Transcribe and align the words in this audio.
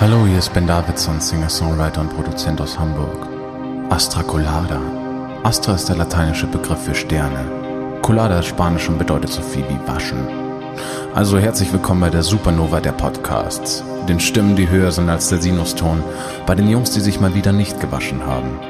Hallo, 0.00 0.24
hier 0.28 0.38
ist 0.38 0.52
Ben 0.54 0.64
Davidson, 0.64 1.20
Singer-Songwriter 1.20 2.02
und 2.02 2.14
Produzent 2.14 2.60
aus 2.60 2.78
Hamburg. 2.78 3.26
Astra 3.90 4.22
Colada. 4.22 4.80
Astra 5.42 5.74
ist 5.74 5.88
der 5.88 5.96
lateinische 5.96 6.46
Begriff 6.46 6.84
für 6.84 6.94
Sterne. 6.94 7.98
Colada 8.00 8.38
ist 8.38 8.46
Spanisch 8.46 8.88
und 8.88 8.98
bedeutet 8.98 9.32
so 9.32 9.42
viel 9.42 9.64
wie 9.68 9.88
waschen. 9.88 10.28
Also 11.16 11.36
herzlich 11.40 11.72
willkommen 11.72 12.02
bei 12.02 12.10
der 12.10 12.22
Supernova 12.22 12.78
der 12.78 12.92
Podcasts. 12.92 13.82
Den 14.08 14.20
Stimmen, 14.20 14.54
die 14.54 14.70
höher 14.70 14.92
sind 14.92 15.08
als 15.10 15.30
der 15.30 15.42
Sinuston. 15.42 16.04
Bei 16.46 16.54
den 16.54 16.68
Jungs, 16.68 16.92
die 16.92 17.00
sich 17.00 17.18
mal 17.18 17.34
wieder 17.34 17.50
nicht 17.50 17.80
gewaschen 17.80 18.24
haben. 18.24 18.60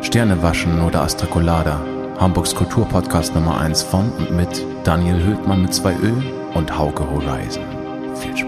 Sterne 0.00 0.42
waschen 0.42 0.80
oder 0.80 1.02
Astra 1.02 1.26
Colada. 1.26 1.82
Hamburgs 2.18 2.54
Kulturpodcast 2.54 3.34
Nummer 3.34 3.60
1 3.60 3.82
von 3.82 4.10
und 4.12 4.30
mit 4.30 4.64
Daniel 4.84 5.22
Höhtmann 5.22 5.60
mit 5.60 5.74
zwei 5.74 5.92
Ö 5.92 6.14
und 6.54 6.78
Hauke 6.78 7.04
Horizon. 7.10 7.64
Viel 8.14 8.34
Spaß. 8.34 8.47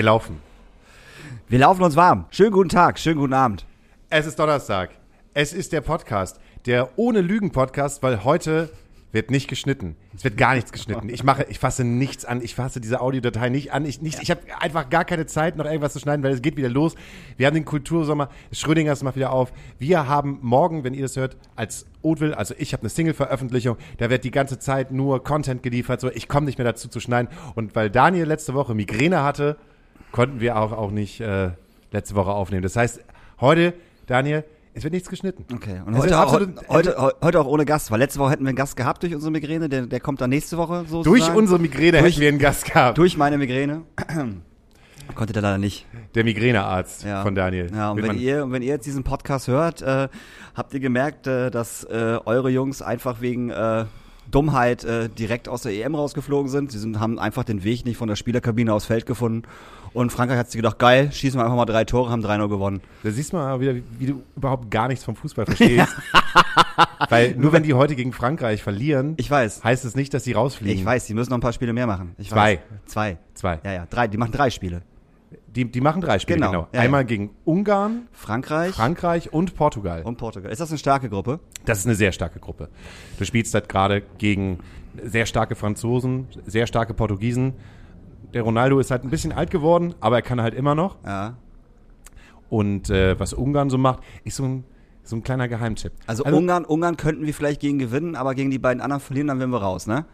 Wir 0.00 0.06
laufen. 0.06 0.40
Wir 1.50 1.58
laufen 1.58 1.82
uns 1.82 1.94
warm. 1.94 2.24
Schönen 2.30 2.52
guten 2.52 2.70
Tag, 2.70 2.98
schönen 2.98 3.18
guten 3.18 3.34
Abend. 3.34 3.66
Es 4.08 4.26
ist 4.26 4.38
Donnerstag. 4.38 4.92
Es 5.34 5.52
ist 5.52 5.74
der 5.74 5.82
Podcast, 5.82 6.40
der 6.64 6.88
ohne 6.96 7.20
Lügen 7.20 7.52
Podcast, 7.52 8.02
weil 8.02 8.24
heute 8.24 8.70
wird 9.12 9.30
nicht 9.30 9.46
geschnitten. 9.46 9.96
Es 10.16 10.24
wird 10.24 10.38
gar 10.38 10.54
nichts 10.54 10.72
geschnitten. 10.72 11.10
Ich 11.10 11.22
mache, 11.22 11.44
ich 11.50 11.58
fasse 11.58 11.84
nichts 11.84 12.24
an. 12.24 12.40
Ich 12.40 12.54
fasse 12.54 12.80
diese 12.80 13.02
Audiodatei 13.02 13.50
nicht 13.50 13.74
an. 13.74 13.84
Ich, 13.84 14.00
nicht, 14.00 14.22
ich 14.22 14.30
habe 14.30 14.40
einfach 14.58 14.88
gar 14.88 15.04
keine 15.04 15.26
Zeit, 15.26 15.56
noch 15.56 15.66
irgendwas 15.66 15.92
zu 15.92 15.98
schneiden, 15.98 16.22
weil 16.22 16.32
es 16.32 16.40
geht 16.40 16.56
wieder 16.56 16.70
los. 16.70 16.94
Wir 17.36 17.46
haben 17.46 17.54
den 17.54 17.66
Kultursommer. 17.66 18.30
Schrödingers 18.52 19.02
macht 19.02 19.16
wieder 19.16 19.32
auf. 19.32 19.52
Wir 19.78 20.08
haben 20.08 20.38
morgen, 20.40 20.82
wenn 20.82 20.94
ihr 20.94 21.02
das 21.02 21.16
hört, 21.16 21.36
als 21.56 21.84
Odwill, 22.00 22.32
also 22.32 22.54
ich 22.56 22.72
habe 22.72 22.84
eine 22.84 22.88
Single-Veröffentlichung. 22.88 23.76
Da 23.98 24.08
wird 24.08 24.24
die 24.24 24.30
ganze 24.30 24.58
Zeit 24.58 24.92
nur 24.92 25.22
Content 25.22 25.62
geliefert. 25.62 26.00
So, 26.00 26.10
ich 26.10 26.26
komme 26.26 26.46
nicht 26.46 26.56
mehr 26.56 26.64
dazu 26.64 26.88
zu 26.88 27.00
schneiden. 27.00 27.28
Und 27.54 27.74
weil 27.74 27.90
Daniel 27.90 28.24
letzte 28.26 28.54
Woche 28.54 28.74
Migräne 28.74 29.22
hatte, 29.22 29.58
konnten 30.12 30.40
wir 30.40 30.56
auch, 30.56 30.72
auch 30.72 30.90
nicht 30.90 31.20
äh, 31.20 31.50
letzte 31.92 32.14
Woche 32.14 32.30
aufnehmen. 32.30 32.62
Das 32.62 32.76
heißt, 32.76 33.00
heute, 33.40 33.74
Daniel, 34.06 34.44
es 34.72 34.84
wird 34.84 34.94
nichts 34.94 35.08
geschnitten. 35.08 35.44
Okay, 35.52 35.80
und 35.84 35.96
heute, 35.98 36.18
auch, 36.18 36.32
heute, 36.68 37.14
heute 37.20 37.40
auch 37.40 37.46
ohne 37.46 37.64
Gast, 37.64 37.90
weil 37.90 37.98
letzte 37.98 38.20
Woche 38.20 38.30
hätten 38.32 38.44
wir 38.44 38.50
einen 38.50 38.56
Gast 38.56 38.76
gehabt 38.76 39.02
durch 39.02 39.14
unsere 39.14 39.32
Migräne, 39.32 39.68
der, 39.68 39.86
der 39.86 40.00
kommt 40.00 40.20
dann 40.20 40.30
nächste 40.30 40.56
Woche 40.58 40.84
so. 40.88 41.02
Durch 41.02 41.28
unsere 41.34 41.58
Migräne 41.58 41.98
durch, 41.98 42.12
hätten 42.12 42.20
wir 42.20 42.28
einen 42.28 42.38
Gast 42.38 42.64
gehabt. 42.64 42.98
Durch 42.98 43.16
meine 43.16 43.36
Migräne. 43.38 43.82
Konnte 45.16 45.32
der 45.32 45.42
leider 45.42 45.58
nicht. 45.58 45.86
Der 46.14 46.22
Migränearzt 46.22 47.02
ja. 47.02 47.22
von 47.22 47.34
Daniel. 47.34 47.68
Ja, 47.74 47.90
und 47.90 48.00
wenn 48.00 48.16
ihr, 48.16 48.48
wenn 48.48 48.62
ihr 48.62 48.68
jetzt 48.68 48.86
diesen 48.86 49.02
Podcast 49.02 49.48
hört, 49.48 49.82
äh, 49.82 50.08
habt 50.54 50.72
ihr 50.72 50.78
gemerkt, 50.78 51.26
äh, 51.26 51.50
dass 51.50 51.82
äh, 51.82 52.18
eure 52.24 52.48
Jungs 52.48 52.80
einfach 52.80 53.20
wegen 53.20 53.50
äh, 53.50 53.86
Dummheit 54.30 54.84
äh, 54.84 55.08
direkt 55.08 55.48
aus 55.48 55.62
der 55.62 55.72
EM 55.72 55.96
rausgeflogen 55.96 56.48
sind. 56.48 56.70
Sie 56.70 56.78
sind, 56.78 57.00
haben 57.00 57.18
einfach 57.18 57.42
den 57.42 57.64
Weg 57.64 57.84
nicht 57.84 57.96
von 57.96 58.06
der 58.06 58.14
Spielerkabine 58.14 58.72
aufs 58.72 58.86
Feld 58.86 59.04
gefunden 59.04 59.42
und 59.92 60.12
Frankreich 60.12 60.38
hat 60.38 60.50
sich 60.50 60.58
gedacht, 60.58 60.78
geil, 60.78 61.10
schießen 61.12 61.38
wir 61.38 61.44
einfach 61.44 61.56
mal 61.56 61.64
drei 61.64 61.84
Tore, 61.84 62.10
haben 62.10 62.24
3-0 62.24 62.48
gewonnen. 62.48 62.80
Da 63.02 63.10
siehst 63.10 63.32
du 63.32 63.36
mal 63.36 63.60
wieder, 63.60 63.74
wie, 63.74 64.06
du 64.06 64.22
überhaupt 64.36 64.70
gar 64.70 64.88
nichts 64.88 65.04
vom 65.04 65.16
Fußball 65.16 65.46
verstehst. 65.46 65.88
Weil 67.08 67.34
nur 67.36 67.52
wenn 67.52 67.62
die 67.62 67.74
heute 67.74 67.96
gegen 67.96 68.12
Frankreich 68.12 68.62
verlieren, 68.62 69.14
ich 69.16 69.30
weiß. 69.30 69.64
heißt 69.64 69.84
es 69.84 69.96
nicht, 69.96 70.14
dass 70.14 70.24
sie 70.24 70.32
rausfliegen. 70.32 70.78
Ich 70.78 70.84
weiß, 70.84 71.06
die 71.06 71.14
müssen 71.14 71.30
noch 71.30 71.38
ein 71.38 71.42
paar 71.42 71.52
Spiele 71.52 71.72
mehr 71.72 71.86
machen. 71.86 72.14
Ich 72.18 72.28
Zwei. 72.28 72.56
Weiß. 72.56 72.58
Zwei. 72.86 73.18
Zwei. 73.34 73.60
Ja, 73.64 73.72
ja, 73.72 73.86
drei. 73.86 74.06
Die 74.06 74.16
machen 74.16 74.32
drei 74.32 74.50
Spiele. 74.50 74.82
Die, 75.48 75.64
die 75.64 75.80
machen 75.80 76.00
drei 76.00 76.20
Spiele, 76.20 76.38
genau. 76.38 76.50
genau. 76.50 76.68
Ja, 76.72 76.80
Einmal 76.80 77.00
ja. 77.00 77.06
gegen 77.06 77.30
Ungarn, 77.44 78.08
Frankreich, 78.12 78.74
Frankreich 78.74 79.32
und 79.32 79.56
Portugal. 79.56 80.02
Und 80.02 80.16
Portugal. 80.16 80.52
Ist 80.52 80.60
das 80.60 80.70
eine 80.70 80.78
starke 80.78 81.08
Gruppe? 81.08 81.40
Das 81.64 81.78
ist 81.78 81.86
eine 81.86 81.96
sehr 81.96 82.12
starke 82.12 82.38
Gruppe. 82.38 82.68
Du 83.18 83.24
spielst 83.24 83.52
halt 83.54 83.68
gerade 83.68 84.02
gegen 84.18 84.60
sehr 85.02 85.26
starke 85.26 85.56
Franzosen, 85.56 86.28
sehr 86.46 86.66
starke 86.66 86.94
Portugiesen 86.94 87.54
der 88.32 88.42
Ronaldo 88.42 88.78
ist 88.78 88.90
halt 88.90 89.04
ein 89.04 89.10
bisschen 89.10 89.32
alt 89.32 89.50
geworden, 89.50 89.94
aber 90.00 90.16
er 90.16 90.22
kann 90.22 90.40
halt 90.40 90.54
immer 90.54 90.74
noch. 90.74 90.96
Ja. 91.04 91.36
Und 92.48 92.90
äh, 92.90 93.18
was 93.18 93.32
Ungarn 93.32 93.70
so 93.70 93.78
macht, 93.78 94.00
ist 94.24 94.36
so 94.36 94.44
ein, 94.44 94.64
so 95.04 95.16
ein 95.16 95.22
kleiner 95.22 95.48
Geheimtipp. 95.48 95.92
Also, 96.06 96.24
also, 96.24 96.36
Ungarn, 96.36 96.64
Ungarn 96.64 96.96
könnten 96.96 97.26
wir 97.26 97.34
vielleicht 97.34 97.60
gegen 97.60 97.78
gewinnen, 97.78 98.16
aber 98.16 98.34
gegen 98.34 98.50
die 98.50 98.58
beiden 98.58 98.80
anderen 98.80 99.00
verlieren, 99.00 99.28
dann 99.28 99.38
wären 99.38 99.50
wir 99.50 99.62
raus, 99.62 99.86
ne? 99.86 100.04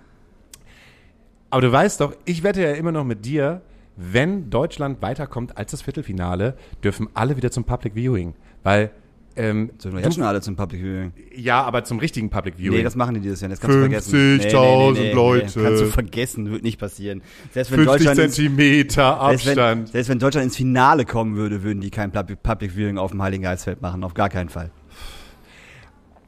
Aber 1.51 1.63
du 1.63 1.73
weißt 1.73 2.01
doch, 2.01 2.15
ich 2.25 2.43
wette 2.43 2.63
ja 2.63 2.73
immer 2.73 2.93
noch 2.93 3.05
mit 3.05 3.25
dir, 3.25 3.63
wenn 3.97 4.51
Deutschland 4.51 5.01
weiterkommt 5.01 5.57
als 5.57 5.71
das 5.71 5.83
Viertelfinale, 5.83 6.57
dürfen 6.85 7.09
alle 7.15 7.37
wieder 7.37 7.51
zum 7.51 7.65
Public 7.65 7.95
Viewing. 7.95 8.35
Weil 8.63 8.91
ähm, 9.37 9.71
Sind 9.79 9.95
wir 9.95 10.01
jetzt 10.01 10.15
schon 10.15 10.25
alle 10.25 10.41
zum 10.41 10.57
Public 10.57 10.81
Viewing? 10.81 11.13
Ja, 11.35 11.63
aber 11.63 11.85
zum 11.85 11.99
richtigen 11.99 12.31
Public 12.31 12.57
Viewing. 12.57 12.79
Nee, 12.79 12.83
das 12.83 12.97
machen 12.97 13.15
die 13.15 13.21
dieses 13.21 13.41
Jahr. 13.41 13.51
Das 13.51 13.61
kannst 13.61 13.77
50 13.77 14.13
du 14.13 14.19
vergessen. 14.19 14.57
50.000 14.57 14.93
nee, 14.93 14.99
nee, 14.99 15.07
nee, 15.09 15.13
Leute. 15.13 15.63
Kannst 15.63 15.83
du 15.83 15.87
vergessen, 15.87 16.51
wird 16.51 16.63
nicht 16.63 16.79
passieren. 16.79 17.23
Selbst 17.53 17.71
wenn 17.73 17.85
50 17.85 18.07
Deutschland 18.07 18.33
Zentimeter 18.33 19.21
Abstand. 19.21 19.43
Selbst 19.43 19.57
wenn, 19.57 19.87
selbst 19.87 20.09
wenn, 20.09 20.19
Deutschland 20.19 20.45
ins 20.47 20.57
Finale 20.57 21.05
kommen 21.05 21.37
würde, 21.37 21.63
würden 21.63 21.81
die 21.81 21.91
kein 21.91 22.11
Public 22.13 22.73
Viewing 22.73 22.99
auf 22.99 23.11
dem 23.11 23.23
Heiligen 23.23 23.43
Geistfeld 23.43 23.83
machen. 23.83 24.03
Auf 24.05 24.15
gar 24.15 24.31
keinen 24.31 24.49
Fall. 24.49 24.71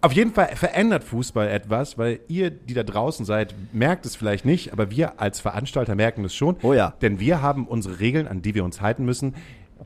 Auf 0.00 0.12
jeden 0.12 0.32
Fall 0.32 0.54
verändert 0.54 1.02
Fußball 1.02 1.48
etwas, 1.48 1.98
weil 1.98 2.20
ihr, 2.28 2.50
die 2.50 2.74
da 2.74 2.84
draußen 2.84 3.24
seid, 3.24 3.54
merkt 3.72 4.06
es 4.06 4.14
vielleicht 4.14 4.44
nicht, 4.44 4.72
aber 4.72 4.92
wir 4.92 5.20
als 5.20 5.40
Veranstalter 5.40 5.96
merken 5.96 6.24
es 6.24 6.34
schon. 6.36 6.56
Oh 6.62 6.72
ja. 6.72 6.94
Denn 7.02 7.18
wir 7.18 7.42
haben 7.42 7.66
unsere 7.66 7.98
Regeln, 7.98 8.28
an 8.28 8.40
die 8.40 8.54
wir 8.54 8.64
uns 8.64 8.80
halten 8.80 9.04
müssen, 9.04 9.34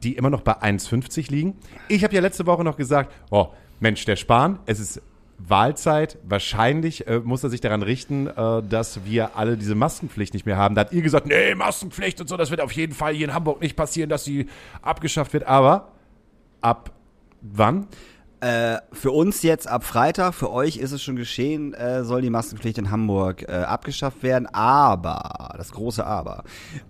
die 0.02 0.16
immer 0.16 0.30
noch 0.30 0.42
bei 0.42 0.52
1,50 0.52 1.30
liegen. 1.30 1.54
Ich 1.88 2.04
habe 2.04 2.14
ja 2.14 2.20
letzte 2.20 2.46
Woche 2.46 2.64
noch 2.64 2.76
gesagt, 2.76 3.12
oh, 3.30 3.48
Mensch, 3.80 4.04
der 4.04 4.16
Spahn, 4.16 4.58
es 4.66 4.80
ist 4.80 5.02
Wahlzeit. 5.38 6.18
Wahrscheinlich 6.24 7.06
äh, 7.06 7.18
muss 7.20 7.42
er 7.42 7.50
sich 7.50 7.60
daran 7.60 7.82
richten, 7.82 8.26
äh, 8.26 8.62
dass 8.62 9.04
wir 9.04 9.36
alle 9.36 9.56
diese 9.56 9.74
Maskenpflicht 9.74 10.34
nicht 10.34 10.46
mehr 10.46 10.56
haben. 10.56 10.74
Da 10.74 10.82
hat 10.82 10.92
ihr 10.92 11.02
gesagt, 11.02 11.26
nee, 11.26 11.54
Maskenpflicht 11.54 12.20
und 12.20 12.28
so, 12.28 12.36
das 12.36 12.50
wird 12.50 12.60
auf 12.60 12.72
jeden 12.72 12.92
Fall 12.92 13.14
hier 13.14 13.26
in 13.26 13.34
Hamburg 13.34 13.60
nicht 13.60 13.76
passieren, 13.76 14.08
dass 14.08 14.24
sie 14.24 14.46
abgeschafft 14.82 15.32
wird. 15.32 15.44
Aber 15.44 15.92
ab 16.60 16.92
wann? 17.40 17.86
Äh, 18.42 18.80
für 18.92 19.12
uns 19.12 19.42
jetzt 19.42 19.68
ab 19.68 19.84
Freitag, 19.84 20.34
für 20.34 20.50
euch 20.50 20.76
ist 20.76 20.90
es 20.90 21.00
schon 21.00 21.14
geschehen, 21.14 21.74
äh, 21.74 22.02
soll 22.02 22.22
die 22.22 22.30
Maskenpflicht 22.30 22.76
in 22.76 22.90
Hamburg 22.90 23.42
äh, 23.42 23.52
abgeschafft 23.52 24.24
werden. 24.24 24.48
Aber, 24.52 25.54
das 25.56 25.70
große 25.70 26.04
Aber, 26.04 26.42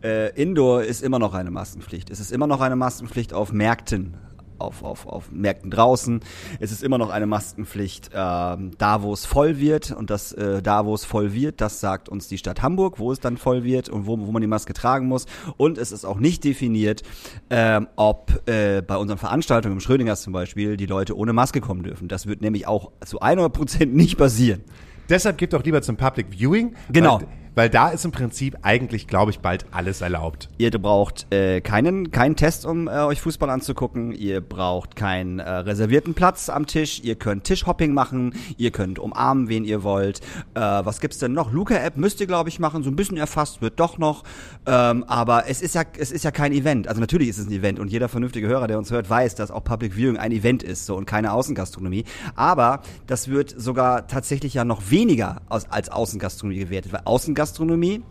äh, 0.03 0.35
Indoor 0.35 0.83
ist 0.83 1.03
immer 1.03 1.19
noch 1.19 1.35
eine 1.35 1.51
Maskenpflicht. 1.51 2.09
Es 2.09 2.21
ist 2.21 2.33
immer 2.33 2.47
noch 2.47 2.63
eine 2.63 2.75
Maskenpflicht 2.75 3.35
auf 3.35 3.53
Märkten 3.53 4.15
auf, 4.63 4.83
auf, 4.83 5.07
auf 5.07 5.31
Märkten 5.31 5.71
draußen. 5.71 6.21
Es 6.61 6.73
ist 6.73 6.83
immer 6.83 6.99
noch 6.99 7.11
eine 7.11 7.27
Maskenpflicht 7.27 8.11
ähm, 8.15 8.73
da, 8.79 9.03
wo 9.03 9.13
es 9.13 9.27
voll 9.27 9.59
wird. 9.59 9.91
Und 9.91 10.11
das 10.11 10.33
äh, 10.33 10.63
da, 10.63 10.87
wo 10.87 10.95
es 10.95 11.05
voll 11.05 11.33
wird, 11.33 11.61
das 11.61 11.81
sagt 11.81 12.09
uns 12.09 12.29
die 12.29 12.39
Stadt 12.39 12.63
Hamburg, 12.63 12.99
wo 12.99 13.13
es 13.13 13.21
dann 13.21 13.37
voll 13.37 13.65
wird 13.65 13.89
und 13.89 14.07
wo, 14.07 14.19
wo 14.19 14.33
man 14.33 14.43
die 14.43 14.49
Maske 14.49 14.73
tragen 14.73 15.07
muss. 15.07 15.27
Und 15.57 15.79
es 15.79 15.93
ist 15.93 16.05
auch 16.05 16.19
nicht 16.19 16.45
definiert, 16.45 17.03
ähm, 17.51 17.89
ob 17.97 18.49
äh, 18.49 18.83
bei 18.83 18.97
unseren 18.97 19.19
Veranstaltungen 19.19 19.75
im 19.75 19.81
Schrödingers 19.81 20.23
zum 20.23 20.33
Beispiel 20.33 20.77
die 20.77 20.87
Leute 20.87 21.17
ohne 21.17 21.33
Maske 21.33 21.61
kommen 21.61 21.83
dürfen. 21.83 22.09
Das 22.09 22.27
wird 22.27 22.41
nämlich 22.41 22.67
auch 22.67 22.93
zu 23.05 23.21
100% 23.21 23.87
nicht 23.87 24.17
passieren. 24.17 24.63
Deshalb 25.09 25.37
geht 25.37 25.53
doch 25.53 25.65
lieber 25.65 25.83
zum 25.83 25.97
Public 25.97 26.29
Viewing. 26.31 26.75
Genau. 26.91 27.21
Weil, 27.55 27.69
da 27.69 27.91
ist 27.91 28.05
im 28.05 28.13
Prinzip 28.13 28.57
eigentlich, 28.63 29.07
glaube 29.07 29.31
ich, 29.31 29.41
bald 29.41 29.67
alles 29.73 30.01
erlaubt. 30.01 30.49
Ihr 30.57 30.71
braucht 30.71 31.33
äh, 31.33 31.61
keinen, 31.61 32.11
keinen 32.11 32.35
Test, 32.35 32.65
um 32.65 32.89
äh, 32.89 33.01
euch 33.01 33.21
Fußball 33.21 33.51
anzugucken. 33.51 34.13
Ihr 34.13 34.41
braucht 34.41 34.97
keinen 34.97 35.39
äh, 35.39 35.51
reservierten 35.51 36.15
Platz 36.15 36.49
am 36.49 36.67
Tisch. 36.67 37.01
Ihr 37.05 37.17
könnt 37.17 37.45
Tischhopping 37.45 37.93
machen. 37.93 38.35
Ihr 38.57 38.71
könnt 38.71 38.99
umarmen, 38.99 39.49
wen 39.49 39.65
ihr 39.65 39.83
wollt. 39.83 40.21
Äh, 40.55 40.61
was 40.61 41.01
gibt's 41.01 41.19
denn 41.19 41.35
noch? 41.35 41.53
Luca-App 41.53 41.99
müsst 41.99 42.21
ihr, 42.21 42.27
glaube 42.27 42.49
ich, 42.49 42.59
machen. 42.59 42.83
So 42.83 42.91
ein 42.91 42.97
bisschen 42.97 43.19
erfasst 43.19 43.61
wird 43.61 43.79
doch 43.79 43.99
noch. 43.99 44.25
Ähm, 44.67 45.05
aber 45.05 45.49
es 45.49 45.61
ist 45.61 45.75
ja, 45.75 45.83
es 45.99 46.11
ist 46.11 46.25
ja 46.25 46.31
kein 46.31 46.53
Event. 46.53 46.89
Also 46.89 47.03
natürlich 47.03 47.29
ist 47.29 47.39
es 47.39 47.47
ein 47.47 47.53
Event 47.53 47.79
und 47.79 47.89
jeder 47.89 48.09
vernünftige 48.09 48.49
Hörer, 48.49 48.67
der 48.67 48.79
uns 48.79 48.91
hört, 48.91 49.11
weiß, 49.11 49.35
dass 49.35 49.51
auch 49.51 49.63
Public 49.63 49.95
Viewing 49.95 50.17
ein 50.17 50.33
Event 50.33 50.63
ist 50.63 50.87
so 50.87 50.97
und 50.97 51.05
keine 51.05 51.33
Außengastronomie. 51.33 52.05
Aber 52.35 52.81
das 53.07 53.29
wird 53.29 53.55
sogar 53.55 54.07
tatsächlich 54.07 54.55
ja 54.55 54.65
noch 54.65 54.91
weniger 54.91 55.43
als, 55.51 55.71
als 55.71 55.91
Außengastronomie 55.91 56.61
gewertet, 56.61 56.93
weil 56.93 57.03
Außengastronomie 57.05 57.42
Gastronomie 57.43 58.05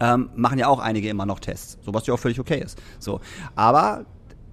ähm, 0.00 0.30
machen 0.34 0.58
ja 0.58 0.66
auch 0.66 0.80
einige 0.80 1.08
immer 1.08 1.26
noch 1.26 1.38
Tests, 1.38 1.78
so 1.84 1.94
was 1.94 2.06
ja 2.08 2.14
auch 2.14 2.18
völlig 2.18 2.40
okay 2.40 2.60
ist. 2.60 2.76
So, 2.98 3.20
aber 3.54 4.04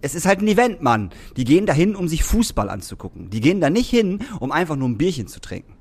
es 0.02 0.13
ist 0.13 0.28
halt 0.28 0.42
ein 0.42 0.48
Event, 0.48 0.84
Mann. 0.84 1.10
Die 1.38 1.44
gehen 1.44 1.66
dahin, 1.66 1.96
um 1.96 2.07
sich 2.07 2.24
Fußball 2.24 2.69
anzugucken. 2.69 3.31
Die 3.31 3.42
gehen 3.42 3.62
da 3.62 3.72
nicht 3.72 3.90
hin, 3.90 4.19
um 4.40 4.52
einfach 4.52 4.75
nur 4.75 4.88
ein 4.90 4.98
Bierchen 4.98 5.25
zu 5.28 5.40
trinken. 5.42 5.74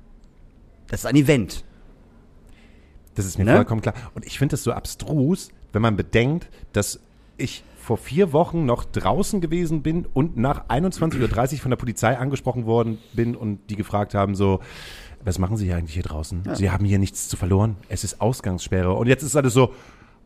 Das 0.87 1.01
ist 1.01 1.05
ein 1.05 1.15
Event. 1.15 1.63
Das 3.13 3.25
ist 3.27 3.37
mir 3.37 3.45
Ne? 3.45 3.53
vollkommen 3.53 3.81
klar. 3.81 3.93
Und 4.15 4.25
ich 4.25 4.39
finde 4.39 4.55
es 4.55 4.63
so 4.63 4.71
abstrus, 4.71 5.49
wenn 5.71 5.83
man 5.83 5.95
bedenkt, 5.95 6.49
dass 6.73 6.99
ich 7.37 7.63
vor 7.77 7.97
vier 7.97 8.33
Wochen 8.33 8.65
noch 8.65 8.83
draußen 8.83 9.41
gewesen 9.41 9.83
bin 9.83 10.07
und 10.11 10.37
nach 10.37 10.67
21.30 10.69 11.53
Uhr 11.53 11.59
von 11.59 11.69
der 11.69 11.77
Polizei 11.77 12.17
angesprochen 12.17 12.65
worden 12.65 12.97
bin 13.13 13.35
und 13.35 13.69
die 13.69 13.75
gefragt 13.75 14.15
haben 14.15 14.33
so, 14.33 14.59
was 15.25 15.39
machen 15.39 15.57
Sie 15.57 15.65
hier 15.65 15.75
eigentlich 15.75 15.95
hier 15.95 16.03
draußen? 16.03 16.43
Sie 16.53 16.69
haben 16.71 16.85
hier 16.85 16.99
nichts 16.99 17.27
zu 17.27 17.35
verloren. 17.35 17.75
Es 17.89 18.03
ist 18.03 18.21
Ausgangssperre. 18.21 18.93
Und 18.93 19.07
jetzt 19.07 19.23
ist 19.23 19.35
alles 19.35 19.53
so, 19.53 19.73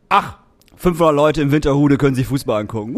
ach, 0.08 0.36
500 0.76 1.14
Leute 1.14 1.42
im 1.42 1.50
Winterhude 1.52 1.96
können 1.98 2.14
sich 2.14 2.26
Fußball 2.26 2.60
angucken. 2.60 2.96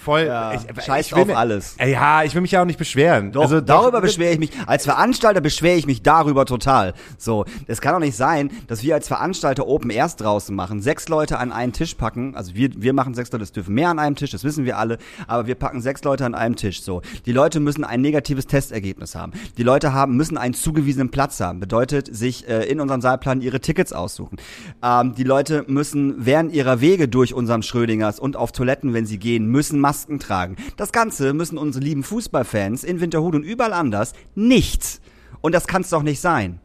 Voll. 0.00 0.26
Ja, 0.26 0.54
ich, 0.54 0.84
scheiß 0.84 1.12
will 1.12 1.22
auf 1.22 1.36
alles. 1.36 1.76
Ja, 1.84 2.24
ich 2.24 2.34
will 2.34 2.42
mich 2.42 2.52
ja 2.52 2.62
auch 2.62 2.66
nicht 2.66 2.78
beschweren. 2.78 3.32
Doch, 3.32 3.42
also 3.42 3.60
darüber 3.60 4.00
beschwere 4.00 4.32
ich 4.32 4.38
mich. 4.38 4.50
Als 4.66 4.84
Veranstalter 4.84 5.40
beschwere 5.40 5.76
ich 5.76 5.86
mich 5.86 6.02
darüber 6.02 6.46
total. 6.46 6.94
So, 7.18 7.44
es 7.66 7.80
kann 7.80 7.92
doch 7.92 8.00
nicht 8.00 8.16
sein, 8.16 8.50
dass 8.66 8.82
wir 8.82 8.94
als 8.94 9.08
Veranstalter 9.08 9.66
Open 9.66 9.90
Airs 9.90 10.16
draußen 10.16 10.54
machen, 10.54 10.80
sechs 10.80 11.08
Leute 11.08 11.38
an 11.38 11.52
einen 11.52 11.72
Tisch 11.72 11.94
packen. 11.94 12.34
Also 12.34 12.54
wir, 12.54 12.70
wir 12.76 12.92
machen 12.92 13.14
sechs 13.14 13.30
Leute, 13.32 13.44
es 13.44 13.52
dürfen 13.52 13.74
mehr 13.74 13.90
an 13.90 13.98
einem 13.98 14.16
Tisch, 14.16 14.30
das 14.30 14.44
wissen 14.44 14.64
wir 14.64 14.78
alle. 14.78 14.98
Aber 15.26 15.46
wir 15.46 15.54
packen 15.54 15.80
sechs 15.80 16.02
Leute 16.04 16.24
an 16.24 16.34
einem 16.34 16.56
Tisch. 16.56 16.82
So, 16.82 17.02
die 17.26 17.32
Leute 17.32 17.60
müssen 17.60 17.84
ein 17.84 18.00
negatives 18.00 18.46
Testergebnis 18.46 19.14
haben. 19.14 19.32
Die 19.56 19.62
Leute 19.62 19.92
haben 19.92 20.16
müssen 20.16 20.38
einen 20.38 20.54
zugewiesenen 20.54 21.10
Platz 21.10 21.40
haben. 21.40 21.60
Bedeutet, 21.60 22.14
sich 22.14 22.48
äh, 22.48 22.64
in 22.64 22.80
unserem 22.80 23.00
Saalplan 23.00 23.40
ihre 23.40 23.60
Tickets 23.60 23.92
aussuchen. 23.92 24.38
Ähm, 24.82 25.14
die 25.14 25.24
Leute 25.24 25.64
müssen 25.66 26.14
während 26.18 26.52
ihrer 26.52 26.80
Wege 26.80 27.08
durch 27.08 27.34
unseren 27.34 27.62
Schrödingers 27.62 28.20
und 28.20 28.36
auf 28.36 28.52
Toiletten, 28.52 28.94
wenn 28.94 29.06
sie 29.06 29.18
gehen, 29.18 29.46
müssen 29.46 29.80
Masken 29.90 30.20
tragen. 30.20 30.54
Das 30.76 30.92
Ganze 30.92 31.34
müssen 31.34 31.58
unsere 31.58 31.84
lieben 31.84 32.04
Fußballfans 32.04 32.84
in 32.84 33.00
Winterhude 33.00 33.38
und 33.38 33.42
überall 33.42 33.72
anders 33.72 34.12
nicht. 34.36 35.00
Und 35.40 35.52
das 35.52 35.66
kann 35.66 35.82
es 35.82 35.90
doch 35.90 36.04
nicht 36.04 36.20
sein. 36.20 36.60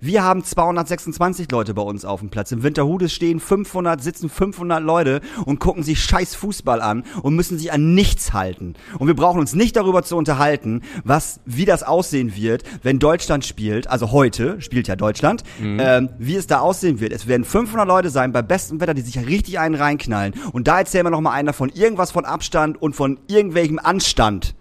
Wir 0.00 0.22
haben 0.22 0.44
226 0.44 1.50
Leute 1.50 1.74
bei 1.74 1.82
uns 1.82 2.04
auf 2.04 2.20
dem 2.20 2.28
Platz. 2.28 2.52
Im 2.52 2.62
Winterhude 2.62 3.08
stehen 3.08 3.40
500, 3.40 4.00
sitzen 4.00 4.28
500 4.28 4.80
Leute 4.80 5.20
und 5.44 5.58
gucken 5.58 5.82
sich 5.82 6.00
scheiß 6.00 6.36
Fußball 6.36 6.80
an 6.80 7.02
und 7.22 7.34
müssen 7.34 7.58
sich 7.58 7.72
an 7.72 7.94
nichts 7.94 8.32
halten. 8.32 8.74
Und 9.00 9.08
wir 9.08 9.16
brauchen 9.16 9.40
uns 9.40 9.54
nicht 9.54 9.74
darüber 9.74 10.04
zu 10.04 10.16
unterhalten, 10.16 10.82
was, 11.02 11.40
wie 11.46 11.64
das 11.64 11.82
aussehen 11.82 12.36
wird, 12.36 12.62
wenn 12.84 13.00
Deutschland 13.00 13.44
spielt. 13.44 13.88
Also 13.88 14.12
heute 14.12 14.60
spielt 14.60 14.86
ja 14.86 14.94
Deutschland. 14.94 15.42
Ähm, 15.80 16.10
wie 16.18 16.36
es 16.36 16.46
da 16.46 16.60
aussehen 16.60 17.00
wird. 17.00 17.12
Es 17.12 17.26
werden 17.26 17.44
500 17.44 17.88
Leute 17.88 18.10
sein 18.10 18.30
bei 18.30 18.42
bestem 18.42 18.80
Wetter, 18.80 18.94
die 18.94 19.02
sich 19.02 19.18
richtig 19.26 19.58
einen 19.58 19.74
reinknallen. 19.74 20.32
Und 20.52 20.68
da 20.68 20.78
erzählen 20.78 21.06
wir 21.06 21.10
noch 21.10 21.20
mal 21.20 21.32
einer 21.32 21.52
von 21.52 21.70
irgendwas 21.70 22.12
von 22.12 22.24
Abstand 22.24 22.80
und 22.80 22.94
von 22.94 23.18
irgendwelchem 23.26 23.80
Anstand. 23.80 24.54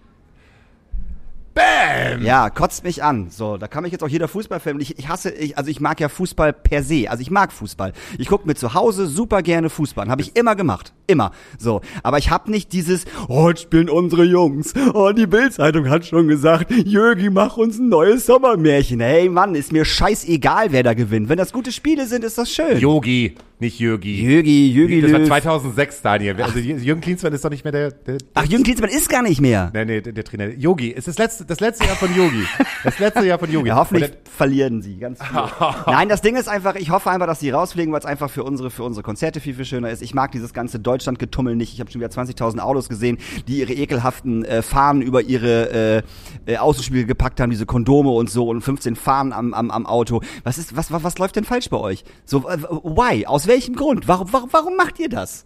Bam! 1.58 2.24
Ja, 2.24 2.52
kotzt 2.52 2.84
mich 2.84 3.04
an. 3.04 3.32
So, 3.32 3.58
da 3.58 3.68
kann 3.68 3.82
mich 3.82 3.92
jetzt 3.92 4.04
auch 4.04 4.08
jeder 4.08 4.28
Fußballfan. 4.28 4.80
Ich, 4.80 5.00
ich 5.00 5.10
hasse, 5.10 5.32
ich, 5.32 5.58
also 5.58 5.72
ich 5.72 5.80
mag 5.80 6.00
ja 6.00 6.08
Fußball 6.08 6.54
per 6.54 6.84
se. 6.84 7.10
Also 7.10 7.22
ich 7.22 7.32
mag 7.32 7.52
Fußball. 7.52 7.94
Ich 8.20 8.28
gucke 8.28 8.46
mir 8.46 8.54
zu 8.54 8.76
Hause 8.76 9.08
super 9.08 9.42
gerne 9.42 9.72
Fußball. 9.72 10.08
Habe 10.08 10.22
ich 10.22 10.36
immer 10.36 10.56
gemacht. 10.56 10.94
Immer. 11.08 11.32
So. 11.58 11.82
Aber 12.04 12.20
ich 12.20 12.30
habe 12.30 12.52
nicht 12.52 12.74
dieses, 12.74 13.06
oh, 13.28 13.42
heute 13.42 13.62
spielen 13.62 13.90
unsere 13.90 14.24
Jungs. 14.24 14.76
Oh, 14.94 15.12
die 15.12 15.26
Bildzeitung 15.26 15.90
hat 15.90 16.06
schon 16.06 16.28
gesagt, 16.28 16.72
Jürgi, 16.72 17.30
mach 17.32 17.58
uns 17.58 17.80
ein 17.80 17.90
neues 17.90 18.28
Sommermärchen. 18.28 19.00
Hey 19.00 19.28
Mann, 19.28 19.56
ist 19.56 19.72
mir 19.72 19.86
scheißegal, 19.86 20.72
wer 20.72 20.84
da 20.84 20.94
gewinnt. 20.94 21.28
Wenn 21.30 21.38
das 21.38 21.52
gute 21.52 21.72
Spiele 21.72 22.06
sind, 22.06 22.24
ist 22.24 22.38
das 22.38 22.52
schön. 22.52 22.78
Yogi, 22.78 23.36
nicht 23.60 23.80
Jürgi. 23.80 24.22
Jürgi, 24.22 24.72
Jürgi 24.72 25.02
Das 25.02 25.12
war 25.12 25.20
Löw. 25.20 25.28
2006, 25.28 26.02
Daniel. 26.04 26.42
Also 26.42 26.60
Jürgen 26.60 27.02
Klinsmann 27.02 27.34
ist 27.34 27.44
doch 27.44 27.50
nicht 27.50 27.64
mehr 27.64 27.72
der... 27.72 27.92
der, 27.92 28.18
der 28.18 28.28
Ach, 28.36 28.46
Jürgen 28.46 28.64
Klinsmann 28.64 28.92
ist 28.92 29.10
gar 29.10 29.24
nicht 29.24 29.42
mehr. 29.42 29.72
Nee, 29.74 29.86
nee, 29.86 30.02
der, 30.02 30.14
der 30.14 30.24
Trainer. 30.24 30.50
Yogi, 30.50 30.92
es 30.92 31.08
ist 31.08 31.08
das 31.08 31.18
letzte, 31.18 31.46
das 31.46 31.60
letzte 31.60 31.86
Jahr 31.86 31.96
von 31.96 32.16
Yogi. 32.16 32.44
Das 32.84 33.00
letzte 33.00 33.26
Jahr 33.26 33.40
von 33.40 33.52
Yogi. 33.52 33.70
Ja, 33.70 33.78
hoffentlich 33.78 34.12
verlieren 34.38 34.84
sie 34.84 34.98
ganz 34.98 35.24
viel. 35.24 35.36
Nein, 35.88 36.08
das 36.08 36.22
Ding 36.22 36.36
ist 36.36 36.48
einfach, 36.48 36.76
ich 36.76 36.92
hoffe 36.92 37.10
einfach, 37.10 37.26
dass 37.26 37.40
sie 37.40 37.50
rausfliegen, 37.50 37.92
weil 37.92 38.00
es 38.00 38.06
einfach 38.06 38.30
für 38.30 38.44
unsere, 38.44 38.70
für 38.70 38.84
unsere 38.84 39.02
Konzerte 39.02 39.40
viel, 39.40 39.56
viel 39.56 39.66
schöner 39.66 39.90
ist. 39.90 40.04
Ich 40.04 40.14
mag 40.14 40.32
dieses 40.32 40.54
ganze 40.54 40.80
Deutschland-Getummel 40.80 41.56
nicht. 41.56 41.74
Ich 41.74 41.80
habe 41.80 41.90
schon 41.90 42.00
wieder 42.00 42.12
20.000 42.12 42.60
Autos 42.60 42.90
gesehen, 42.90 43.18
die 43.48 43.60
ihre 43.60 43.74
ekelhaften 43.74 44.46
äh, 44.46 44.62
Fahnen 44.62 45.02
über 45.02 45.22
ihre 45.24 46.04
äh, 46.46 46.54
äh, 46.54 46.58
Außenspiegel 46.58 47.06
gepackt 47.06 47.40
haben, 47.40 47.50
diese 47.50 47.66
Kondome 47.66 48.12
und 48.12 48.30
so 48.30 48.48
und 48.48 48.62
15 48.62 48.96
Fahnen 48.96 49.34
am, 49.34 49.56
am, 49.56 49.72
am 49.72 49.88
Auto. 49.88 50.22
Was 50.44 50.60
ist, 50.60 50.76
was, 50.76 50.92
was, 50.92 51.04
was 51.04 51.18
läuft 51.18 51.36
denn 51.36 51.44
falsch 51.44 51.70
bei 51.70 51.78
euch? 51.78 52.04
So, 52.24 52.48
äh, 52.48 52.62
why? 52.84 53.26
Aus 53.26 53.47
welchem 53.48 53.76
Grund? 53.76 54.08
Warum, 54.08 54.32
warum, 54.32 54.50
warum 54.52 54.76
macht 54.76 55.00
ihr 55.00 55.10
das? 55.10 55.46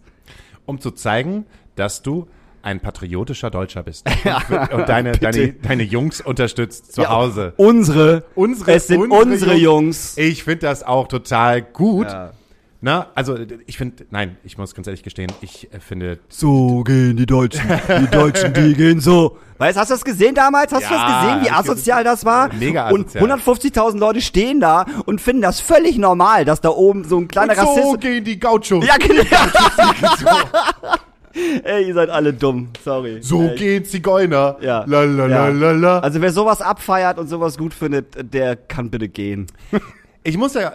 um 0.64 0.80
zu 0.80 0.92
zeigen, 0.92 1.44
dass 1.74 2.02
du 2.02 2.28
ein 2.62 2.78
patriotischer 2.78 3.50
Deutscher 3.50 3.82
bist. 3.82 4.06
Und, 4.48 4.72
und 4.72 4.88
deine, 4.88 5.12
deine, 5.12 5.52
deine 5.54 5.82
Jungs 5.82 6.20
unterstützt 6.20 6.92
zu 6.92 7.02
Ja, 7.02 7.10
Hause. 7.10 7.54
Unsere. 7.56 8.22
Unsere, 8.36 8.72
Es 8.74 8.86
sind 8.86 9.10
unsere, 9.10 9.54
Jungs. 9.54 10.16
Ich 10.16 10.44
finde 10.44 10.66
das 10.66 10.84
auch 10.84 11.08
total 11.08 11.60
gut. 11.62 12.06
Ja. 12.06 12.32
Na, 12.84 13.06
also 13.14 13.36
ich 13.68 13.78
finde, 13.78 14.06
nein, 14.10 14.36
ich 14.42 14.58
muss 14.58 14.74
ganz 14.74 14.88
ehrlich 14.88 15.04
gestehen, 15.04 15.30
ich 15.40 15.72
äh, 15.72 15.78
finde, 15.78 16.18
So 16.28 16.82
gehen 16.82 17.16
die 17.16 17.26
Deutschen. 17.26 17.62
Die 18.00 18.08
Deutschen, 18.10 18.52
die 18.54 18.74
gehen 18.82 18.98
so. 18.98 19.38
Weißt, 19.58 19.78
hast 19.78 19.90
du 19.90 19.94
das 19.94 20.04
gesehen 20.04 20.34
damals? 20.34 20.72
Hast 20.72 20.90
du 20.90 20.92
Ja, 20.92 21.06
das 21.06 21.22
gesehen, 21.22 21.44
wie 21.44 21.50
asozial 21.56 22.02
das 22.02 22.24
war? 22.24 22.52
Mega 22.52 22.90
Und 22.90 23.06
asozial. 23.06 23.30
150.000 23.92 23.98
Leute 23.98 24.20
stehen 24.20 24.58
da 24.58 24.84
und 25.06 25.20
finden 25.20 25.42
das 25.42 25.60
völlig 25.60 25.96
normal, 25.96 26.44
dass 26.44 26.60
da 26.60 26.70
oben 26.70 27.04
so 27.04 27.18
ein 27.18 27.28
kleiner 27.28 27.52
und 27.56 27.64
so 27.66 27.70
Rassist. 27.82 28.00
gehen 28.00 28.24
die 28.24 28.40
Gauchos. 28.40 28.84
Ja, 28.84 28.96
genau. 28.98 29.22
Ey, 31.64 31.86
ihr 31.88 31.94
seid 31.94 32.10
alle 32.10 32.32
dumm. 32.34 32.68
Sorry. 32.84 33.22
So 33.22 33.42
Ey, 33.42 33.56
gehen 33.56 33.84
Zigeuner. 33.84 34.56
Ja. 34.60 34.84
La, 34.86 35.04
la, 35.04 35.26
Ja. 35.28 35.46
la, 35.46 35.48
la, 35.48 35.72
la. 35.72 35.98
Also 36.00 36.20
wer 36.20 36.30
sowas 36.32 36.60
abfeiert 36.60 37.18
und 37.18 37.28
sowas 37.28 37.56
gut 37.56 37.72
findet, 37.72 38.34
der 38.34 38.56
kann 38.56 38.90
bitte 38.90 39.08
gehen. 39.08 39.46
Ich 40.24 40.36
muss 40.36 40.54
ja, 40.54 40.74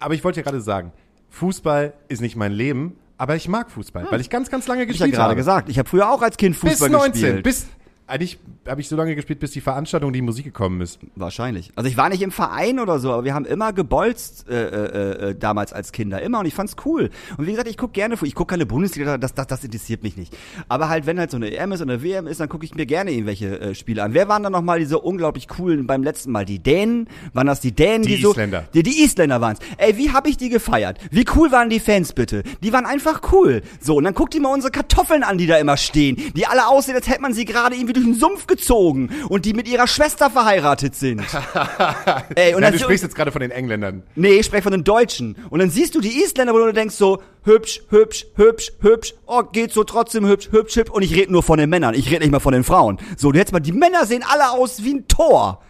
aber 0.00 0.12
ich 0.12 0.22
wollte 0.22 0.40
ja 0.40 0.44
gerade 0.44 0.60
sagen, 0.60 0.92
Fußball 1.32 1.94
ist 2.08 2.20
nicht 2.20 2.36
mein 2.36 2.52
Leben, 2.52 2.96
aber 3.16 3.34
ich 3.36 3.48
mag 3.48 3.70
Fußball, 3.70 4.06
weil 4.10 4.20
ich 4.20 4.28
ganz, 4.30 4.50
ganz 4.50 4.66
lange 4.68 4.82
Hab 4.82 4.90
ich 4.90 4.98
ja 4.98 5.06
gespielt 5.06 5.14
gerade 5.16 5.30
habe. 5.30 5.36
gesagt. 5.36 5.68
Ich 5.70 5.78
habe 5.78 5.88
früher 5.88 6.10
auch 6.10 6.20
als 6.22 6.36
Kind 6.36 6.60
Bis 6.60 6.72
Fußball 6.72 6.90
19, 6.90 7.12
gespielt. 7.22 7.42
bis, 7.42 7.66
eigentlich 8.06 8.38
habe 8.66 8.80
ich 8.80 8.88
so 8.88 8.96
lange 8.96 9.14
gespielt, 9.14 9.40
bis 9.40 9.52
die 9.52 9.60
Veranstaltung, 9.60 10.12
die 10.12 10.22
Musik 10.22 10.44
gekommen 10.44 10.80
ist. 10.80 10.98
Wahrscheinlich. 11.16 11.70
Also 11.76 11.88
ich 11.88 11.96
war 11.96 12.08
nicht 12.08 12.22
im 12.22 12.30
Verein 12.30 12.78
oder 12.78 12.98
so, 12.98 13.12
aber 13.12 13.24
wir 13.24 13.34
haben 13.34 13.44
immer 13.44 13.72
gebolzt 13.72 14.48
äh, 14.48 14.54
äh, 14.54 15.30
äh, 15.30 15.34
damals 15.34 15.72
als 15.72 15.92
Kinder. 15.92 16.20
Immer 16.20 16.40
und 16.40 16.46
ich 16.46 16.54
fand's 16.54 16.76
cool. 16.84 17.10
Und 17.36 17.46
wie 17.46 17.50
gesagt, 17.50 17.68
ich 17.68 17.76
guck 17.76 17.92
gerne, 17.92 18.16
ich 18.22 18.34
guck 18.34 18.48
keine 18.48 18.66
Bundesliga, 18.66 19.18
das, 19.18 19.34
das, 19.34 19.46
das 19.46 19.64
interessiert 19.64 20.02
mich 20.02 20.16
nicht. 20.16 20.36
Aber 20.68 20.88
halt, 20.88 21.06
wenn 21.06 21.18
halt 21.18 21.30
so 21.30 21.36
eine 21.36 21.56
EM 21.56 21.72
ist 21.72 21.80
oder 21.80 21.94
eine 21.94 22.02
WM 22.02 22.26
ist, 22.26 22.40
dann 22.40 22.48
gucke 22.48 22.64
ich 22.64 22.74
mir 22.74 22.86
gerne 22.86 23.12
irgendwelche 23.12 23.60
äh, 23.60 23.74
Spiele 23.74 24.02
an. 24.02 24.14
Wer 24.14 24.28
waren 24.28 24.42
dann 24.42 24.52
nochmal 24.52 24.78
diese 24.78 24.98
unglaublich 24.98 25.48
coolen 25.48 25.86
beim 25.86 26.02
letzten 26.02 26.32
Mal? 26.32 26.44
Die 26.44 26.58
Dänen? 26.58 27.08
Waren 27.32 27.46
das 27.46 27.60
die 27.60 27.72
Dänen? 27.72 28.02
Die 28.02 28.16
Die, 28.16 28.22
so, 28.22 28.30
Isländer. 28.32 28.64
Die, 28.74 28.82
die 28.82 29.02
Isländer 29.02 29.40
waren's. 29.40 29.60
Ey, 29.78 29.96
wie 29.96 30.10
hab 30.10 30.26
ich 30.26 30.36
die 30.36 30.48
gefeiert? 30.48 30.98
Wie 31.10 31.24
cool 31.34 31.50
waren 31.50 31.70
die 31.70 31.80
Fans 31.80 32.12
bitte? 32.12 32.42
Die 32.62 32.72
waren 32.72 32.86
einfach 32.86 33.32
cool. 33.32 33.62
So, 33.80 33.96
und 33.96 34.04
dann 34.04 34.14
guckt 34.14 34.34
ihr 34.34 34.40
mal 34.40 34.52
unsere 34.52 34.70
Kartoffeln 34.70 35.22
an, 35.22 35.38
die 35.38 35.46
da 35.46 35.56
immer 35.56 35.76
stehen. 35.76 36.16
Die 36.36 36.46
alle 36.46 36.66
aussehen, 36.68 36.94
als 36.94 37.08
hätte 37.08 37.22
man 37.22 37.32
sie 37.32 37.44
gerade 37.44 37.74
irgendwie 37.74 37.91
durch 37.92 38.06
den 38.06 38.14
Sumpf 38.14 38.46
gezogen. 38.46 39.10
Und 39.28 39.44
die 39.44 39.52
mit 39.52 39.68
ihrer 39.68 39.86
Schwester 39.86 40.30
verheiratet 40.30 40.94
sind. 40.94 41.20
Ey, 42.34 42.54
und 42.54 42.60
Nein, 42.60 42.70
dann 42.70 42.72
du 42.72 42.78
sprichst 42.78 43.04
jetzt 43.04 43.14
gerade 43.14 43.32
von 43.32 43.40
den 43.40 43.50
Engländern. 43.50 44.02
Nee, 44.14 44.34
ich 44.34 44.46
spreche 44.46 44.62
von 44.62 44.72
den 44.72 44.84
Deutschen. 44.84 45.36
Und 45.50 45.60
dann 45.60 45.70
siehst 45.70 45.94
du 45.94 46.00
die 46.00 46.22
Isländer, 46.22 46.54
wo 46.54 46.58
du 46.58 46.72
denkst 46.72 46.94
so, 46.94 47.22
hübsch, 47.44 47.82
hübsch, 47.88 48.26
hübsch, 48.34 48.72
hübsch, 48.80 49.14
oh, 49.26 49.42
geht 49.42 49.72
so 49.72 49.84
trotzdem 49.84 50.26
hübsch, 50.26 50.50
hübsch, 50.50 50.76
hübsch. 50.76 50.90
Und 50.90 51.02
ich 51.02 51.14
rede 51.14 51.32
nur 51.32 51.42
von 51.42 51.58
den 51.58 51.70
Männern, 51.70 51.94
ich 51.94 52.10
rede 52.10 52.20
nicht 52.20 52.32
mal 52.32 52.40
von 52.40 52.52
den 52.52 52.64
Frauen. 52.64 52.98
So, 53.16 53.32
du 53.32 53.38
hättest 53.38 53.52
mal, 53.52 53.60
die 53.60 53.72
Männer 53.72 54.06
sehen 54.06 54.24
alle 54.28 54.50
aus 54.50 54.82
wie 54.82 54.94
ein 54.94 55.08
Tor. 55.08 55.60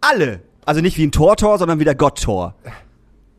Alle. 0.00 0.40
Also 0.66 0.80
nicht 0.80 0.96
wie 0.96 1.06
ein 1.06 1.12
Tor-Tor, 1.12 1.58
sondern 1.58 1.78
wie 1.78 1.84
der 1.84 1.94
Gott-Tor. 1.94 2.54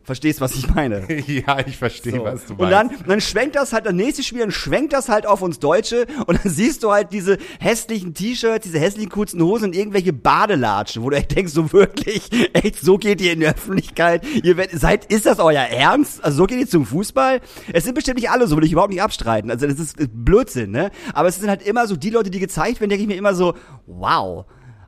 Verstehst, 0.05 0.39
was 0.39 0.53
ich 0.53 0.69
meine? 0.69 1.07
ja, 1.27 1.65
ich 1.65 1.77
verstehe, 1.77 2.23
was 2.23 2.45
du 2.45 2.53
meinst. 2.53 2.59
Und 2.61 2.69
dann, 2.69 2.91
dann 3.07 3.21
schwenkt 3.21 3.55
das 3.55 3.73
halt, 3.73 3.87
das 3.87 3.93
nächste 3.93 4.21
Spiel, 4.21 4.41
dann 4.41 4.51
schwenkt 4.51 4.93
das 4.93 5.09
halt 5.09 5.25
auf 5.25 5.41
uns 5.41 5.57
Deutsche 5.57 6.05
und 6.27 6.43
dann 6.43 6.51
siehst 6.51 6.83
du 6.83 6.91
halt 6.91 7.11
diese 7.11 7.39
hässlichen 7.59 8.13
T-Shirts, 8.13 8.65
diese 8.65 8.79
hässlichen 8.79 9.09
kurzen 9.09 9.41
Hosen 9.41 9.69
und 9.69 9.75
irgendwelche 9.75 10.13
Badelatschen, 10.13 11.01
wo 11.01 11.09
du 11.09 11.17
echt 11.17 11.35
denkst, 11.35 11.51
so 11.51 11.73
wirklich, 11.73 12.29
echt, 12.53 12.81
so 12.81 12.99
geht 12.99 13.19
ihr 13.19 13.33
in 13.33 13.39
die 13.39 13.47
Öffentlichkeit, 13.47 14.23
ihr 14.43 14.57
werdet, 14.57 14.79
seid, 14.79 15.05
ist 15.05 15.25
das 15.25 15.39
euer 15.39 15.63
Ernst? 15.63 16.23
Also 16.23 16.37
so 16.37 16.45
geht 16.45 16.59
ihr 16.59 16.67
zum 16.67 16.85
Fußball? 16.85 17.41
Es 17.73 17.83
sind 17.83 17.95
bestimmt 17.95 18.17
nicht 18.17 18.29
alle 18.29 18.45
so, 18.45 18.55
will 18.57 18.63
ich 18.63 18.73
überhaupt 18.73 18.93
nicht 18.93 19.01
abstreiten, 19.01 19.49
also 19.49 19.65
das 19.65 19.79
ist 19.79 19.97
Blödsinn, 20.13 20.69
ne? 20.69 20.91
Aber 21.13 21.29
es 21.29 21.39
sind 21.39 21.49
halt 21.49 21.63
immer 21.63 21.87
so 21.87 21.95
die 21.95 22.11
Leute, 22.11 22.29
die 22.29 22.39
gezeigt 22.39 22.79
werden, 22.79 22.91
denke 22.91 23.01
ich 23.01 23.07
mir 23.09 23.17
immer 23.17 23.33
so, 23.33 23.55
wow. 23.87 24.45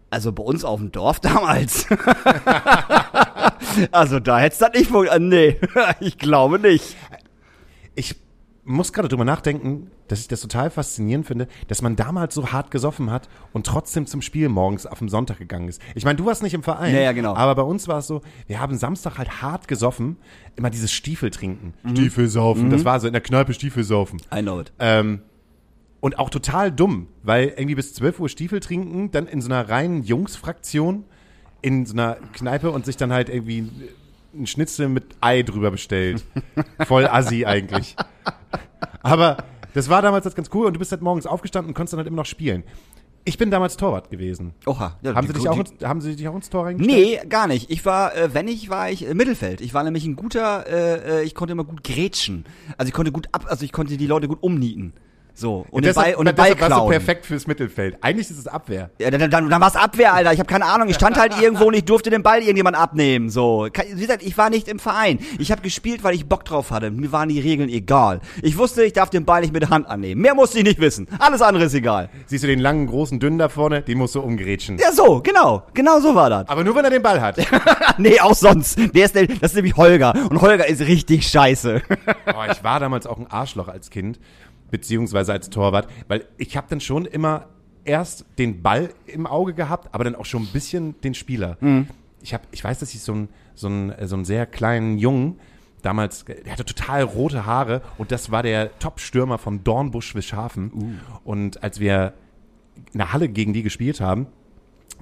Also 0.09 0.31
bei 0.31 0.43
uns 0.43 0.63
auf 0.63 0.79
dem 0.79 0.91
Dorf 0.91 1.19
damals. 1.21 1.87
Also 3.91 4.19
da 4.19 4.39
hätt's 4.39 4.57
das 4.59 4.71
nicht 4.73 4.89
funktioniert. 4.89 5.61
Nee, 5.61 5.69
ich 5.99 6.17
glaube 6.17 6.59
nicht. 6.59 6.95
ich 7.95 8.15
muss 8.63 8.91
gerade 8.91 9.07
drüber 9.07 9.23
nachdenken, 9.23 9.91
dass 10.09 10.19
ich 10.19 10.27
das 10.27 10.41
total 10.41 10.69
faszinierend 10.69 11.25
finde, 11.25 11.47
dass 11.69 11.81
man 11.81 11.95
damals 11.95 12.35
so 12.35 12.51
hart 12.51 12.69
gesoffen 12.69 13.11
hat 13.11 13.29
und 13.53 13.65
trotzdem 13.65 14.05
zum 14.05 14.21
Spiel 14.21 14.49
morgens 14.49 14.85
auf 14.85 14.99
dem 14.99 15.07
Sonntag 15.07 15.37
gegangen 15.37 15.69
ist. 15.69 15.81
Ich 15.95 16.03
meine, 16.03 16.17
du 16.17 16.25
warst 16.25 16.43
nicht 16.43 16.53
im 16.53 16.63
Verein, 16.63 16.93
Ja, 16.93 16.99
ja, 17.01 17.11
genau. 17.13 17.33
aber 17.35 17.55
bei 17.55 17.61
uns 17.61 17.87
war 17.87 17.99
es 17.99 18.07
so, 18.07 18.21
wir 18.47 18.59
haben 18.59 18.75
Samstag 18.77 19.17
halt 19.17 19.41
hart 19.41 19.69
gesoffen, 19.69 20.17
immer 20.57 20.69
dieses 20.69 20.91
Stiefel 20.91 21.29
trinken. 21.29 21.73
Mhm. 21.83 21.91
Stiefelsaufen, 21.91 22.69
das 22.69 22.83
war 22.83 22.99
so 22.99 23.07
in 23.07 23.13
der 23.13 23.21
Kneipe 23.21 23.53
Stiefelsaufen. 23.53 24.21
I 24.35 24.41
know 24.41 24.59
it. 24.59 24.73
Ähm, 24.79 25.21
und 26.01 26.19
auch 26.19 26.29
total 26.29 26.69
dumm, 26.71 27.07
weil 27.23 27.53
irgendwie 27.55 27.75
bis 27.75 27.93
12 27.93 28.19
Uhr 28.19 28.27
Stiefel 28.29 28.59
trinken, 28.59 29.11
dann 29.11 29.27
in 29.27 29.41
so 29.41 29.47
einer 29.49 29.67
reinen 29.69 30.03
Jungsfraktion 30.03 31.05
in 31.61 31.85
so 31.85 31.93
einer 31.93 32.17
Kneipe 32.33 32.71
und 32.71 32.85
sich 32.85 32.97
dann 32.97 33.11
halt 33.13 33.29
irgendwie 33.29 33.69
ein 34.35 34.47
Schnitzel 34.47 34.89
mit 34.89 35.03
Ei 35.21 35.41
drüber 35.43 35.71
bestellt. 35.71 36.23
Voll 36.87 37.07
assi 37.07 37.45
eigentlich. 37.45 37.95
Aber 39.01 39.37
das 39.73 39.89
war 39.89 40.01
damals 40.01 40.23
das 40.23 40.35
ganz 40.35 40.49
cool 40.53 40.65
und 40.67 40.73
du 40.73 40.79
bist 40.79 40.91
halt 40.91 41.01
morgens 41.01 41.25
aufgestanden 41.25 41.69
und 41.69 41.73
konntest 41.75 41.93
dann 41.93 41.99
halt 41.99 42.07
immer 42.07 42.17
noch 42.17 42.25
spielen. 42.25 42.63
Ich 43.25 43.37
bin 43.37 43.51
damals 43.51 43.75
Torwart 43.75 44.09
gewesen. 44.09 44.53
Oha. 44.65 44.95
Ja, 45.01 45.13
Haben 45.13 45.27
die- 45.27 45.33
sie, 45.33 45.39
dich 45.39 45.49
auch, 45.49 45.59
ins- 45.59 45.73
haben 45.83 45.99
sie 45.99 46.15
dich 46.15 46.27
auch 46.29 46.35
ins 46.35 46.49
Tor 46.49 46.65
reingestellt? 46.65 47.21
Nee, 47.23 47.27
gar 47.27 47.47
nicht. 47.47 47.69
Ich 47.69 47.85
war, 47.85 48.15
äh, 48.15 48.33
wenn 48.33 48.47
ich, 48.47 48.69
war 48.69 48.89
ich 48.89 49.05
äh, 49.05 49.13
Mittelfeld. 49.13 49.59
Ich 49.59 49.73
war 49.73 49.83
nämlich 49.83 50.05
ein 50.05 50.15
guter, 50.15 50.65
äh, 50.67 51.19
äh, 51.19 51.23
ich 51.23 51.35
konnte 51.35 51.51
immer 51.51 51.65
gut 51.65 51.83
grätschen. 51.83 52.45
Also 52.77 52.87
ich 52.87 52.93
konnte 52.93 53.11
gut 53.11 53.27
ab, 53.33 53.45
also 53.49 53.65
ich 53.65 53.73
konnte 53.73 53.97
die 53.97 54.07
Leute 54.07 54.29
gut 54.29 54.41
umnieten. 54.41 54.93
So. 55.37 55.67
Und 55.69 55.85
den 55.85 55.93
Ball, 55.93 56.15
und 56.15 56.25
den 56.25 56.35
Ball 56.35 56.45
deshalb 56.47 56.61
warst 56.61 56.71
du 56.71 56.75
klauen. 56.75 56.89
perfekt 56.89 57.25
fürs 57.27 57.45
Mittelfeld. 57.45 57.97
Eigentlich 58.01 58.31
ist 58.31 58.39
es 58.39 58.47
Abwehr. 58.47 58.89
Ja, 58.99 59.11
dann, 59.11 59.29
dann, 59.29 59.49
dann 59.49 59.61
war 59.61 59.67
es 59.67 59.75
Abwehr, 59.75 60.13
Alter. 60.13 60.33
Ich 60.33 60.39
habe 60.39 60.49
keine 60.49 60.65
Ahnung. 60.65 60.89
Ich 60.89 60.95
stand 60.95 61.15
halt 61.15 61.33
irgendwo 61.41 61.65
und 61.65 61.75
ich 61.75 61.85
durfte 61.85 62.09
den 62.09 62.23
Ball 62.23 62.39
irgendjemand 62.39 62.75
abnehmen. 62.75 63.29
So, 63.29 63.67
wie 63.93 64.01
gesagt, 64.01 64.23
ich 64.23 64.35
war 64.37 64.49
nicht 64.49 64.67
im 64.67 64.79
Verein. 64.79 65.19
Ich 65.37 65.51
habe 65.51 65.61
gespielt, 65.61 66.03
weil 66.03 66.15
ich 66.15 66.27
Bock 66.27 66.43
drauf 66.43 66.71
hatte. 66.71 66.89
Mir 66.89 67.11
waren 67.11 67.29
die 67.29 67.39
Regeln 67.39 67.69
egal. 67.69 68.19
Ich 68.41 68.57
wusste, 68.57 68.83
ich 68.83 68.93
darf 68.93 69.11
den 69.11 69.25
Ball 69.25 69.41
nicht 69.41 69.53
mit 69.53 69.61
der 69.61 69.69
Hand 69.69 69.87
annehmen. 69.87 70.21
Mehr 70.21 70.33
musste 70.33 70.57
ich 70.57 70.63
nicht 70.63 70.79
wissen. 70.79 71.07
Alles 71.19 71.43
andere 71.43 71.65
ist 71.65 71.75
egal. 71.75 72.09
Siehst 72.25 72.43
du 72.43 72.47
den 72.47 72.59
langen, 72.59 72.87
großen, 72.87 73.19
dünnen 73.19 73.37
da 73.37 73.49
vorne? 73.49 73.83
Den 73.83 73.99
musst 73.99 74.15
du 74.15 74.21
umgrätschen. 74.21 74.79
Ja, 74.79 74.91
so, 74.91 75.21
genau, 75.21 75.63
genau 75.75 75.99
so 75.99 76.15
war 76.15 76.31
das. 76.31 76.49
Aber 76.49 76.63
nur, 76.63 76.75
wenn 76.75 76.83
er 76.85 76.91
den 76.91 77.03
Ball 77.03 77.21
hat. 77.21 77.37
nee, 77.99 78.19
auch 78.19 78.33
sonst. 78.33 78.79
Der 78.95 79.05
ist, 79.05 79.13
der, 79.13 79.27
das 79.27 79.51
ist 79.51 79.55
nämlich 79.55 79.77
Holger 79.77 80.13
und 80.31 80.41
Holger 80.41 80.67
ist 80.67 80.81
richtig 80.81 81.27
scheiße. 81.27 81.81
Oh, 82.27 82.51
ich 82.51 82.63
war 82.63 82.79
damals 82.79 83.07
auch 83.07 83.17
ein 83.17 83.27
Arschloch 83.27 83.67
als 83.67 83.89
Kind, 83.89 84.19
beziehungsweise 84.71 85.33
als 85.33 85.49
Torwart, 85.49 85.89
weil 86.07 86.25
ich 86.37 86.57
habe 86.57 86.67
dann 86.69 86.81
schon 86.81 87.05
immer 87.05 87.47
erst 87.83 88.25
den 88.37 88.61
Ball 88.61 88.89
im 89.05 89.25
Auge 89.25 89.53
gehabt, 89.53 89.93
aber 89.93 90.03
dann 90.03 90.15
auch 90.15 90.25
schon 90.25 90.43
ein 90.43 90.51
bisschen 90.51 90.99
den 91.01 91.13
Spieler. 91.13 91.57
Ich, 92.21 92.33
hab, 92.33 92.41
ich 92.51 92.63
weiß, 92.63 92.79
dass 92.79 92.93
ich 92.93 93.01
so 93.01 93.13
einen 93.13 93.29
so 93.57 93.67
einen, 93.67 93.91
äh, 93.91 94.07
so 94.07 94.15
einen 94.15 94.25
sehr 94.25 94.45
kleinen 94.45 94.97
Jungen 94.97 95.39
damals, 95.81 96.25
der 96.25 96.51
hatte 96.51 96.65
total 96.65 97.03
rote 97.03 97.45
Haare 97.45 97.81
und 97.97 98.11
das 98.11 98.31
war 98.31 98.43
der 98.43 98.77
Top-Stürmer 98.79 99.37
von 99.37 99.63
Dornbusch 99.63 100.15
Wischhafen. 100.15 100.71
Und 101.23 101.63
als 101.63 101.79
wir 101.79 102.13
in 102.93 102.99
der 102.99 103.13
Halle 103.13 103.29
gegen 103.29 103.53
die 103.53 103.63
gespielt 103.63 104.01
haben, 104.01 104.27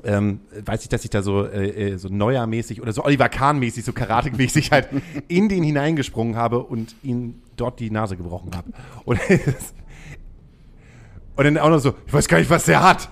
ähm, 0.03 0.41
weiß 0.63 0.83
ich, 0.83 0.89
dass 0.89 1.03
ich 1.03 1.09
da 1.09 1.21
so, 1.21 1.45
äh, 1.45 1.93
äh, 1.93 1.97
so 1.97 2.09
Neuer-mäßig 2.09 2.81
oder 2.81 2.91
so 2.91 3.03
Oliver 3.03 3.29
Kahn-mäßig, 3.29 3.83
so 3.83 3.91
Karate-mäßig 3.91 4.71
halt 4.71 4.89
in 5.27 5.49
den 5.49 5.63
hineingesprungen 5.63 6.35
habe 6.35 6.59
und 6.59 6.95
ihn 7.03 7.41
dort 7.55 7.79
die 7.79 7.89
Nase 7.89 8.17
gebrochen 8.17 8.55
habe. 8.55 8.69
Und, 9.05 9.19
und 11.35 11.43
dann 11.43 11.57
auch 11.57 11.69
noch 11.69 11.79
so, 11.79 11.95
ich 12.05 12.13
weiß 12.13 12.27
gar 12.27 12.39
nicht, 12.39 12.49
was 12.49 12.65
der 12.65 12.83
hat. 12.83 13.09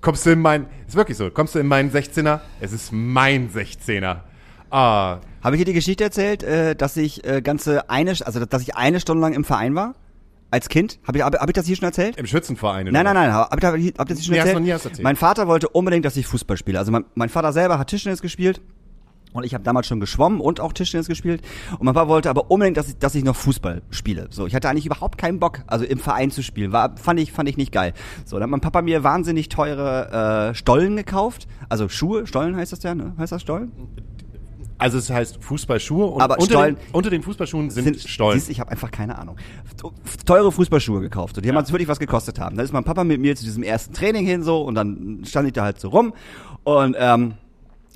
Kommst 0.00 0.26
du 0.26 0.30
in 0.30 0.40
mein, 0.40 0.66
ist 0.86 0.96
wirklich 0.96 1.16
so, 1.16 1.30
kommst 1.30 1.54
du 1.54 1.58
in 1.58 1.66
meinen 1.66 1.90
16er? 1.90 2.40
Es 2.60 2.72
ist 2.72 2.92
mein 2.92 3.50
16er. 3.50 4.18
Ah, 4.70 5.18
Habe 5.42 5.56
ich 5.56 5.60
dir 5.60 5.66
die 5.66 5.72
Geschichte 5.72 6.04
erzählt, 6.04 6.42
äh, 6.42 6.74
dass 6.74 6.96
ich 6.96 7.24
äh, 7.24 7.40
ganze 7.40 7.88
eine, 7.88 8.10
also 8.10 8.44
dass 8.44 8.62
ich 8.62 8.76
eine 8.76 9.00
Stunde 9.00 9.22
lang 9.22 9.32
im 9.32 9.44
Verein 9.44 9.74
war? 9.74 9.94
Als 10.50 10.68
Kind? 10.68 11.00
Habe 11.06 11.18
ich, 11.18 11.24
hab, 11.24 11.34
hab 11.34 11.48
ich 11.48 11.54
das 11.54 11.66
hier 11.66 11.76
schon 11.76 11.86
erzählt? 11.86 12.16
im 12.16 12.26
Schützenverein. 12.26 12.86
Nein, 12.86 13.04
nein, 13.04 13.14
nein, 13.14 13.32
hab, 13.32 13.50
hab, 13.50 13.62
hab 13.62 13.74
ich 13.76 13.92
das 13.94 14.18
hier 14.18 14.22
schon 14.22 14.34
Nee, 14.34 14.40
hast 14.40 14.46
erzählt? 14.46 14.54
noch 14.54 14.60
nie 14.60 14.70
erzählt. 14.70 15.02
Mein 15.02 15.16
Vater 15.16 15.48
wollte 15.48 15.68
unbedingt, 15.68 16.04
dass 16.04 16.16
ich 16.16 16.26
Fußball 16.26 16.56
spiele. 16.56 16.78
Also 16.78 16.92
mein, 16.92 17.04
mein 17.14 17.28
Vater 17.28 17.52
selber 17.52 17.78
hat 17.78 17.88
Tischtennis 17.88 18.22
gespielt. 18.22 18.60
Und 19.32 19.44
ich 19.44 19.52
habe 19.52 19.64
damals 19.64 19.86
schon 19.86 20.00
geschwommen 20.00 20.40
und 20.40 20.60
auch 20.60 20.72
Tischtennis 20.72 21.08
gespielt. 21.08 21.42
Und 21.72 21.82
mein 21.84 21.92
Papa 21.92 22.08
wollte 22.08 22.30
aber 22.30 22.50
unbedingt, 22.50 22.78
dass 22.78 22.88
ich, 22.88 22.96
dass 22.98 23.14
ich 23.14 23.22
noch 23.22 23.36
Fußball 23.36 23.82
spiele. 23.90 24.28
So, 24.30 24.46
ich 24.46 24.54
hatte 24.54 24.70
eigentlich 24.70 24.86
überhaupt 24.86 25.18
keinen 25.18 25.40
Bock, 25.40 25.60
also 25.66 25.84
im 25.84 25.98
Verein 25.98 26.30
zu 26.30 26.42
spielen. 26.42 26.72
War, 26.72 26.96
fand 26.96 27.20
ich, 27.20 27.32
fand 27.32 27.46
ich 27.46 27.58
nicht 27.58 27.70
geil. 27.70 27.92
So, 28.24 28.36
dann 28.36 28.44
hat 28.44 28.50
mein 28.50 28.60
Papa 28.62 28.80
mir 28.80 29.04
wahnsinnig 29.04 29.50
teure 29.50 30.50
äh, 30.50 30.54
Stollen 30.54 30.96
gekauft. 30.96 31.48
Also 31.68 31.88
Schuhe, 31.90 32.26
Stollen 32.26 32.56
heißt 32.56 32.72
das 32.72 32.82
ja, 32.82 32.94
ne? 32.94 33.12
Heißt 33.18 33.32
das 33.32 33.42
Stollen? 33.42 33.72
Also 34.78 34.98
es 34.98 35.08
heißt 35.10 35.42
Fußballschuhe 35.42 36.06
und 36.06 36.20
Aber 36.20 36.38
unter, 36.38 36.52
Stollen- 36.52 36.76
den, 36.76 36.84
unter 36.92 37.10
den 37.10 37.22
Fußballschuhen 37.22 37.70
sind, 37.70 37.98
Stollen. 38.00 38.38
Siehst, 38.38 38.50
ich 38.50 38.60
habe 38.60 38.70
einfach 38.70 38.90
keine 38.90 39.18
Ahnung. 39.18 39.36
Teure 40.26 40.52
Fußballschuhe 40.52 41.00
gekauft. 41.00 41.36
Und 41.36 41.44
die 41.44 41.48
haben 41.48 41.56
uns 41.56 41.70
wirklich 41.72 41.88
was 41.88 41.98
gekostet 41.98 42.38
haben. 42.38 42.56
Dann 42.56 42.64
ist 42.64 42.72
mein 42.72 42.84
Papa 42.84 43.04
mit 43.04 43.20
mir 43.20 43.34
zu 43.36 43.44
diesem 43.44 43.62
ersten 43.62 43.94
Training 43.94 44.26
hin 44.26 44.42
so 44.42 44.62
und 44.62 44.74
dann 44.74 45.22
stand 45.24 45.46
ich 45.46 45.54
da 45.54 45.64
halt 45.64 45.80
so 45.80 45.88
rum 45.88 46.12
und 46.64 46.94
ähm, 46.98 47.34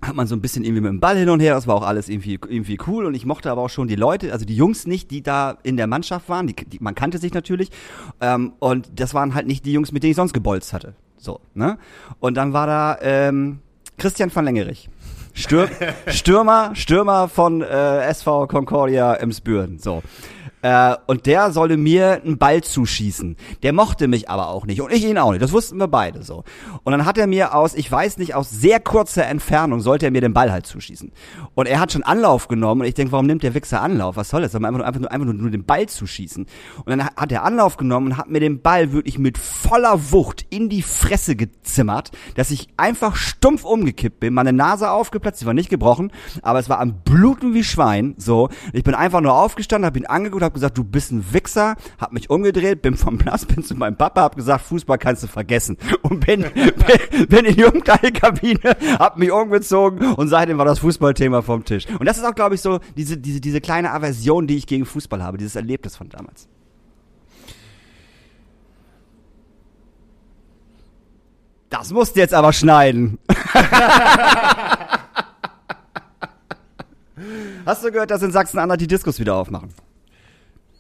hat 0.03 0.17
man 0.17 0.27
so 0.27 0.35
ein 0.35 0.41
bisschen 0.41 0.65
irgendwie 0.65 0.81
mit 0.81 0.89
dem 0.91 1.01
Ball 1.01 1.17
hin 1.19 1.29
und 1.29 1.41
her, 1.41 1.55
das 1.55 1.67
war 1.67 1.75
auch 1.75 1.87
alles 1.87 2.09
irgendwie, 2.09 2.39
irgendwie 2.49 2.79
cool 2.87 3.05
und 3.05 3.13
ich 3.15 3.27
mochte 3.27 3.51
aber 3.51 3.61
auch 3.61 3.69
schon 3.69 3.87
die 3.87 3.97
Leute, 3.97 4.33
also 4.33 4.47
die 4.47 4.57
Jungs 4.57 4.87
nicht, 4.87 5.11
die 5.11 5.23
da 5.23 5.59
in 5.63 5.77
der 5.77 5.87
Mannschaft 5.87 6.31
waren, 6.31 6.47
die, 6.47 6.55
die, 6.55 6.79
man 6.81 6.95
kannte 6.95 7.19
sich 7.19 7.35
natürlich 7.35 7.69
ähm, 8.23 8.55
und 8.61 8.89
das 8.99 9.13
waren 9.13 9.35
halt 9.35 9.47
nicht 9.47 9.67
die 9.67 9.73
Jungs, 9.73 9.93
mit 9.93 10.03
denen 10.03 10.13
ich 10.13 10.17
sonst 10.17 10.33
gebolzt 10.33 10.73
hatte. 10.73 10.95
So, 11.19 11.41
ne? 11.53 11.77
Und 12.19 12.39
dann 12.39 12.55
war 12.55 12.67
da 12.67 12.97
ähm, 13.03 13.59
Christian 13.99 14.35
van 14.35 14.47
Lengerich. 14.47 14.89
Stür 15.35 15.69
Stürmer, 16.09 16.75
Stürmer 16.75 17.29
von 17.29 17.63
äh, 17.63 18.01
SV 18.09 18.47
Concordia 18.47 19.15
im 19.15 19.33
Spüren. 19.33 19.79
So. 19.79 20.03
Äh, 20.63 20.97
und 21.07 21.27
der 21.27 21.53
sollte 21.53 21.77
mir 21.77 22.23
einen 22.23 22.39
Ball 22.39 22.63
zuschießen. 22.63 23.37
Der 23.63 23.73
mochte 23.73 24.09
mich 24.09 24.29
aber 24.29 24.49
auch 24.49 24.67
nicht 24.67 24.81
und 24.81 24.93
ich 24.93 25.05
ihn 25.05 25.19
auch 25.19 25.31
nicht. 25.31 25.43
Das 25.43 25.53
wussten 25.53 25.79
wir 25.79 25.89
beide 25.89 26.23
so. 26.23 26.45
Und 26.85 26.93
dann 26.93 27.07
hat 27.07 27.19
er 27.19 27.27
mir 27.27 27.55
aus, 27.55 27.75
ich 27.75 27.91
weiß 27.91 28.19
nicht, 28.19 28.35
aus 28.35 28.51
sehr 28.51 28.81
kurzer 28.81 29.27
Entfernung 29.27 29.81
sollte 29.81 30.07
er 30.07 30.11
mir 30.11 30.21
den 30.21 30.35
Ball 30.35 30.53
halt 30.53 30.67
zuschießen. 30.67 31.13
Und 31.55 31.67
er 31.67 31.81
hat 31.81 31.93
schon 31.93 32.03
Anlauf 32.03 32.49
genommen 32.49 32.83
und 32.83 32.87
ich 32.87 32.95
denke, 32.95 33.13
warum 33.13 33.27
nimmt 33.27 33.43
der 33.43 33.55
Wichser 33.55 33.81
Anlauf? 33.81 34.17
Was 34.17 34.29
soll 34.29 34.43
das? 34.43 34.53
Man 34.53 34.65
einfach 34.65 34.79
nur, 34.79 34.87
einfach 34.87 35.01
nur, 35.01 35.13
einfach 35.13 35.27
nur, 35.27 35.35
nur 35.35 35.51
den 35.51 35.65
Ball 35.65 35.89
zuschießen. 35.89 36.47
Und 36.85 36.91
dann 36.91 37.05
hat 37.05 37.33
er 37.33 37.45
Anlauf 37.45 37.77
genommen 37.77 38.09
und 38.09 38.17
hat 38.17 38.29
mir 38.29 38.41
den 38.41 38.61
Ball 38.61 38.93
wirklich 38.93 39.19
mit 39.19 39.39
voller 39.39 40.13
Wucht 40.13 40.45
in 40.51 40.69
die 40.69 40.83
Fresse 40.83 41.37
gezimmert, 41.37 42.11
dass 42.35 42.51
ich 42.51 42.69
einfach 42.77 43.17
stumpf 43.17 43.65
umgekippt 43.65 44.21
bin, 44.21 44.35
meine 44.35 44.53
Nase 44.53 44.91
aufgeplatzt, 44.91 45.41
die 45.41 45.47
war 45.47 45.55
nicht 45.55 45.71
gebrochen, 45.71 46.13
aber 46.43 46.59
es 46.59 46.69
war 46.69 46.81
am 46.81 47.03
Bluten 47.03 47.55
wie 47.55 47.65
Schwein, 47.65 48.15
so. 48.19 48.49
Ich 48.73 48.85
bin 48.85 48.95
einfach 48.95 49.21
nur 49.21 49.35
aufgestanden, 49.35 49.87
hab 49.87 49.97
ihn 49.97 50.07
angeguckt, 50.07 50.43
hab 50.43 50.50
gesagt, 50.55 50.79
du 50.79 50.85
bist 50.85 51.13
ein 51.13 51.33
Wichser, 51.33 51.77
hab 51.99 52.13
mich 52.13 52.31
umgedreht, 52.31 52.83
bin 52.83 52.97
vom 52.97 53.19
Platz, 53.19 53.45
bin 53.45 53.63
zu 53.65 53.75
meinem 53.75 53.97
Papa, 53.97 54.23
hab 54.23 54.37
gesagt, 54.37 54.65
Fußball 54.65 54.99
kannst 54.99 55.23
du 55.23 55.27
vergessen. 55.27 55.77
Und 56.03 56.25
bin, 56.27 56.43
bin, 56.55 57.27
bin 57.29 57.45
in 57.45 57.57
die 57.57 57.65
Umkleidekabine, 57.65 58.77
hab 58.99 59.17
mich 59.17 59.31
umgezogen 59.31 60.15
und 60.15 60.29
seitdem 60.29 60.59
war 60.59 60.65
das 60.65 60.81
Fußballthema 60.81 61.43
vom 61.43 61.65
Tisch. 61.65 61.87
Und 61.99 62.07
das 62.07 62.19
ist 62.19 62.25
auch, 62.25 62.35
glaube 62.35 62.55
ich, 62.55 62.61
so 62.61 62.81
diese, 62.97 63.17
diese, 63.17 63.41
diese 63.41 63.61
kleine 63.61 63.93
Aversion, 63.93 64.47
die 64.47 64.57
ich 64.57 64.67
gegen 64.67 64.87
Fußball 64.87 65.23
habe, 65.23 65.39
dieses 65.39 65.57
Erlebnis 65.57 65.97
von 65.97 66.09
damals. 66.09 66.49
Das 71.71 71.91
musst 71.93 72.17
du 72.17 72.21
jetzt 72.21 72.35
aber 72.35 72.53
schneiden. 72.53 73.19
Hast 77.65 77.85
du 77.85 77.93
gehört, 77.93 78.11
dass 78.11 78.23
in 78.23 78.33
Sachsen-Anhalt 78.33 78.81
die 78.81 78.89
Diskos 78.89 79.21
wieder 79.21 79.37
aufmachen? 79.37 79.69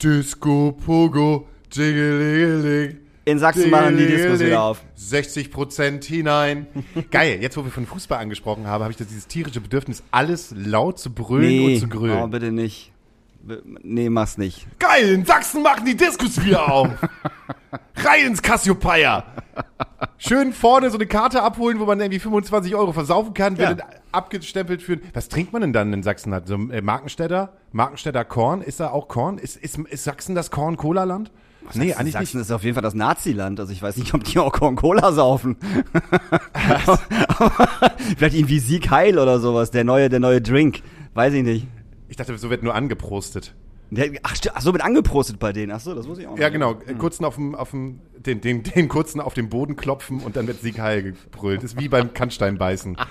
Disco, 0.02 0.72
Pogo, 0.84 1.46
Jingelingeling. 1.70 2.98
In 3.26 3.38
Sachsen 3.38 3.70
machen 3.70 3.98
die 3.98 4.06
Diskos 4.06 4.40
wieder 4.40 4.62
auf. 4.62 4.82
60 4.94 5.50
Prozent 5.50 6.04
hinein. 6.04 6.66
Geil, 7.10 7.38
jetzt 7.42 7.56
wo 7.56 7.64
wir 7.64 7.70
von 7.70 7.86
Fußball 7.86 8.18
angesprochen 8.18 8.66
haben, 8.66 8.82
habe 8.82 8.92
ich 8.92 8.96
das 8.96 9.08
dieses 9.08 9.26
tierische 9.26 9.60
Bedürfnis, 9.60 10.02
alles 10.10 10.54
laut 10.56 10.98
zu 10.98 11.12
brüllen 11.12 11.64
und 11.64 11.78
zu 11.78 11.86
oh, 11.86 11.88
grölen. 11.88 12.30
bitte 12.30 12.50
nicht. 12.50 12.92
Nee, 13.82 14.10
mach's 14.10 14.36
nicht. 14.38 14.66
Geil, 14.78 15.08
in 15.10 15.24
Sachsen 15.24 15.62
machen 15.62 15.84
die 15.86 15.96
Diskos 15.96 16.44
wieder 16.44 16.70
auf. 16.70 16.88
Rein 17.96 18.26
ins 18.26 18.42
Cassiopeia. 18.42 19.24
Schön 20.18 20.52
vorne 20.52 20.90
so 20.90 20.96
eine 20.98 21.06
Karte 21.06 21.42
abholen, 21.42 21.80
wo 21.80 21.86
man 21.86 21.98
irgendwie 22.00 22.18
25 22.18 22.74
Euro 22.74 22.92
versaufen 22.92 23.32
kann, 23.34 23.56
wird 23.58 23.68
Ja. 23.70 23.74
dann 23.76 23.86
abgestempelt 24.12 24.82
für. 24.82 24.98
Was 25.14 25.28
trinkt 25.28 25.52
man 25.52 25.62
denn 25.62 25.72
dann 25.72 25.92
in 25.92 26.02
Sachsen? 26.02 26.34
So 26.44 26.54
äh, 26.54 26.80
Markenstädter? 26.82 27.52
Markenstädter 27.72 28.24
Korn? 28.24 28.60
Ist 28.62 28.80
da 28.80 28.90
auch 28.90 29.08
Korn? 29.08 29.38
Ist, 29.38 29.56
ist, 29.56 29.78
ist 29.78 30.04
Sachsen 30.04 30.34
das 30.34 30.50
Korn-Cola-Land? 30.50 31.30
Nee, 31.74 31.94
eigentlich 31.94 32.12
Sachsen 32.14 32.38
nicht. 32.38 32.46
ist 32.46 32.52
auf 32.52 32.64
jeden 32.64 32.74
Fall 32.74 32.82
das 32.82 32.94
Nazi-Land. 32.94 33.60
Also 33.60 33.72
ich 33.72 33.82
weiß 33.82 33.96
nicht, 33.96 34.12
ob 34.14 34.24
die 34.24 34.38
auch 34.38 34.52
Coca-Cola 34.52 35.12
saufen. 35.12 35.56
Vielleicht 38.16 38.34
irgendwie 38.34 38.58
Sieg 38.58 38.90
Heil 38.90 39.18
oder 39.18 39.38
sowas. 39.40 39.70
Der 39.70 39.84
neue, 39.84 40.08
der 40.08 40.20
neue 40.20 40.40
Drink. 40.40 40.82
Weiß 41.14 41.32
ich 41.34 41.42
nicht. 41.44 41.66
Ich 42.10 42.16
dachte, 42.16 42.36
so 42.36 42.50
wird 42.50 42.62
nur 42.62 42.74
angeprostet. 42.74 43.54
Ach, 44.22 44.36
so, 44.60 44.72
wird 44.72 44.84
angeprostet 44.84 45.38
bei 45.38 45.52
denen. 45.52 45.72
Ach 45.72 45.80
so, 45.80 45.94
das 45.94 46.06
wusste 46.06 46.22
ich 46.22 46.28
auch. 46.28 46.38
Ja, 46.38 46.48
genau. 46.48 46.76
Äh, 46.86 46.94
Kurzen 46.94 47.24
auf 47.24 47.36
dem, 47.36 47.54
auf 47.54 47.70
dem, 47.70 48.00
den, 48.18 48.40
den, 48.40 48.62
den 48.62 48.88
kurzen 48.88 49.20
auf 49.20 49.34
den 49.34 49.48
Boden 49.48 49.74
klopfen 49.76 50.20
und 50.20 50.36
dann 50.36 50.46
wird 50.46 50.60
Sieg 50.60 50.78
Heil 50.78 51.02
gebrüllt. 51.02 51.62
ist 51.64 51.80
wie 51.80 51.88
beim 51.88 52.12
Kannsteinbeißen. 52.12 52.96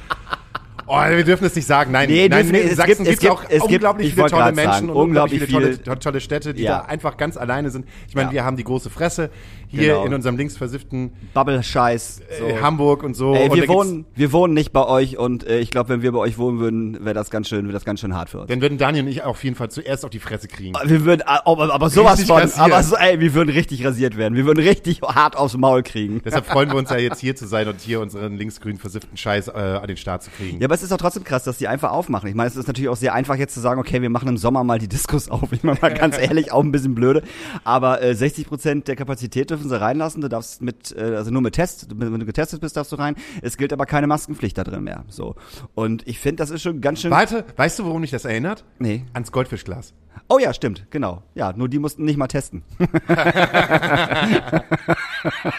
Oh, 0.92 0.98
wir 1.08 1.24
dürfen 1.24 1.46
es 1.46 1.56
nicht 1.56 1.68
sagen. 1.68 1.92
Nein, 1.92 2.10
Nee, 2.10 2.28
nein, 2.30 2.52
wir- 2.52 2.64
in 2.64 2.70
es 2.70 2.78
Sachsen 2.78 3.04
gibt- 3.06 3.10
es 3.14 3.20
gibt 3.20 3.32
auch 3.32 3.42
gibt- 3.42 3.52
es 3.54 3.60
gibt- 3.62 3.74
unglaublich 3.74 4.08
ich 4.08 4.16
viele 4.16 4.26
tolle 4.28 4.46
Menschen 4.54 4.72
sagen, 4.72 4.90
und 4.90 4.96
unglaublich 4.96 5.44
viele 5.44 5.58
unglaublich 5.58 5.84
tolle, 5.86 6.00
tolle 6.00 6.20
Städte, 6.20 6.56
die 6.56 6.64
Ja. 6.64 6.80
da 6.80 6.86
einfach 6.86 7.16
ganz 7.16 7.38
alleine 7.38 7.70
sind. 7.70 7.86
Ich 8.08 8.16
meine, 8.16 8.30
Ja. 8.30 8.34
wir 8.34 8.44
haben 8.46 8.58
die 8.58 8.64
große 8.64 8.90
Fresse 8.90 9.30
hier 9.70 9.94
Genau. 9.94 10.06
in 10.06 10.14
unserem 10.14 10.36
linksversifften 10.38 11.12
Bubble-Scheiß. 11.34 12.22
So. 12.40 12.46
äh, 12.46 12.62
Hamburg 12.62 13.04
und 13.04 13.16
so. 13.16 13.34
Ey, 13.34 13.44
und 13.50 13.56
wir 13.56 13.62
gibt's- 13.62 13.70
wohnen, 13.70 14.06
wir 14.16 14.32
wohnen 14.32 14.54
nicht 14.54 14.72
bei 14.72 14.86
euch 14.86 15.18
und 15.18 15.46
äh, 15.48 15.60
ich 15.60 15.72
glaube, 15.72 15.90
wenn 15.90 16.02
wir 16.02 16.12
bei 16.12 16.20
euch 16.20 16.38
wohnen 16.38 16.60
würden, 16.60 17.06
wäre 17.06 17.14
das 17.14 17.30
ganz 17.30 17.48
schön, 17.48 17.64
wäre 17.66 17.74
das 17.74 17.86
ganz 17.86 18.00
schön 18.02 18.16
hart 18.16 18.30
für 18.30 18.40
uns. 18.40 18.48
Dann 18.50 18.62
würden 18.62 18.78
Daniel 18.78 19.04
und 19.06 19.10
ich 19.10 19.24
auf 19.24 19.44
jeden 19.44 19.56
Fall 19.56 19.70
zuerst 19.70 20.04
auf 20.06 20.10
die 20.12 20.20
Fresse 20.20 20.48
kriegen. 20.48 20.74
Wir 20.86 21.06
würden, 21.06 21.22
aber, 21.24 21.74
aber 21.74 21.90
sowas 21.90 22.14
Richtig 22.20 22.28
von, 22.28 22.38
rasiert. 22.42 22.60
aber 22.60 22.84
so, 22.84 22.96
ey, 22.96 23.20
wir 23.20 23.34
würden 23.34 23.50
richtig 23.50 23.86
rasiert 23.86 24.18
werden. 24.18 24.36
Wir 24.36 24.46
würden 24.46 24.60
richtig 24.64 25.02
hart 25.02 25.36
aufs 25.38 25.56
Maul 25.58 25.84
kriegen. 25.84 26.22
Deshalb 26.24 26.46
freuen 26.48 26.70
wir 26.70 26.76
uns 26.78 26.90
ja 26.90 26.98
jetzt 26.98 27.20
hier 27.20 27.36
zu 27.36 27.48
sein 27.48 27.68
und 27.68 27.80
hier 27.82 28.00
unseren 28.02 28.36
linksgrün 28.38 28.78
versifften 28.78 29.18
Scheiß 29.18 29.48
äh, 29.50 29.52
an 29.52 29.88
den 29.88 29.98
Start 29.98 30.24
zu 30.24 30.32
kriegen. 30.32 30.60
Ja, 30.60 30.66
aber 30.66 30.76
es 30.76 30.84
ist 30.84 30.92
doch 30.92 30.98
trotzdem 30.98 31.24
krass, 31.24 31.44
dass 31.44 31.58
die 31.58 31.68
einfach 31.68 31.92
aufmachen. 31.92 32.28
Ich 32.30 32.36
meine, 32.36 32.48
es 32.50 32.56
ist 32.56 32.68
natürlich 32.68 32.90
auch 32.90 32.96
sehr 32.98 33.14
einfach 33.14 33.36
jetzt 33.36 33.54
zu 33.54 33.60
sagen, 33.60 33.80
okay, 33.80 34.02
wir 34.02 34.10
machen 34.10 34.28
im 34.28 34.38
Sommer 34.38 34.64
mal 34.64 34.80
die 34.80 34.88
Diskos 34.88 35.30
auf. 35.30 35.52
Ich 35.52 35.64
meine 35.64 35.80
mal 35.82 35.94
ganz 35.94 36.18
ehrlich, 36.18 36.52
auch 36.52 36.64
ein 36.64 36.72
bisschen 36.72 36.96
blöde. 36.96 37.24
Aber 37.64 38.02
äh, 38.02 38.16
60 38.16 38.48
Prozent 38.48 38.88
der 38.88 38.96
Kapazität 38.96 39.52
dürfen 39.60 39.70
sie 39.70 39.80
reinlassen. 39.80 40.22
Du 40.22 40.30
darfst 40.30 40.62
mit, 40.62 40.96
äh, 40.98 41.16
also 41.16 41.32
nur 41.32 41.42
mit 41.42 41.56
Test, 41.56 41.88
wenn 41.96 42.20
du 42.20 42.26
getestet 42.26 42.62
bist, 42.62 42.78
darfst 42.78 42.92
du 42.92 42.96
rein. 42.96 43.16
Es 43.42 43.58
gilt 43.58 43.74
aber 43.74 43.86
keine 43.86 44.08
Maskenpflicht 44.08 44.58
da 44.58 44.64
drin 44.64 44.84
mehr. 44.84 45.06
So. 45.10 45.36
Und 45.76 46.08
ich 46.08 46.20
finde, 46.20 46.38
das 46.38 46.50
ist 46.50 46.62
schon 46.62 46.82
ganz 46.82 47.02
schön. 47.02 47.12
Warte, 47.12 47.46
weißt 47.56 47.80
du, 47.80 47.86
worum 47.86 48.02
mich 48.02 48.12
das 48.12 48.26
erinnert? 48.26 48.64
Nee. 48.80 49.06
Ans 49.14 49.32
Goldfischglas. 49.32 49.94
Oh 50.32 50.38
ja, 50.38 50.54
stimmt, 50.54 50.86
genau. 50.92 51.24
Ja, 51.34 51.54
nur 51.54 51.68
die 51.70 51.80
mussten 51.80 52.04
nicht 52.06 52.18
mal 52.18 52.28
testen. 52.28 52.62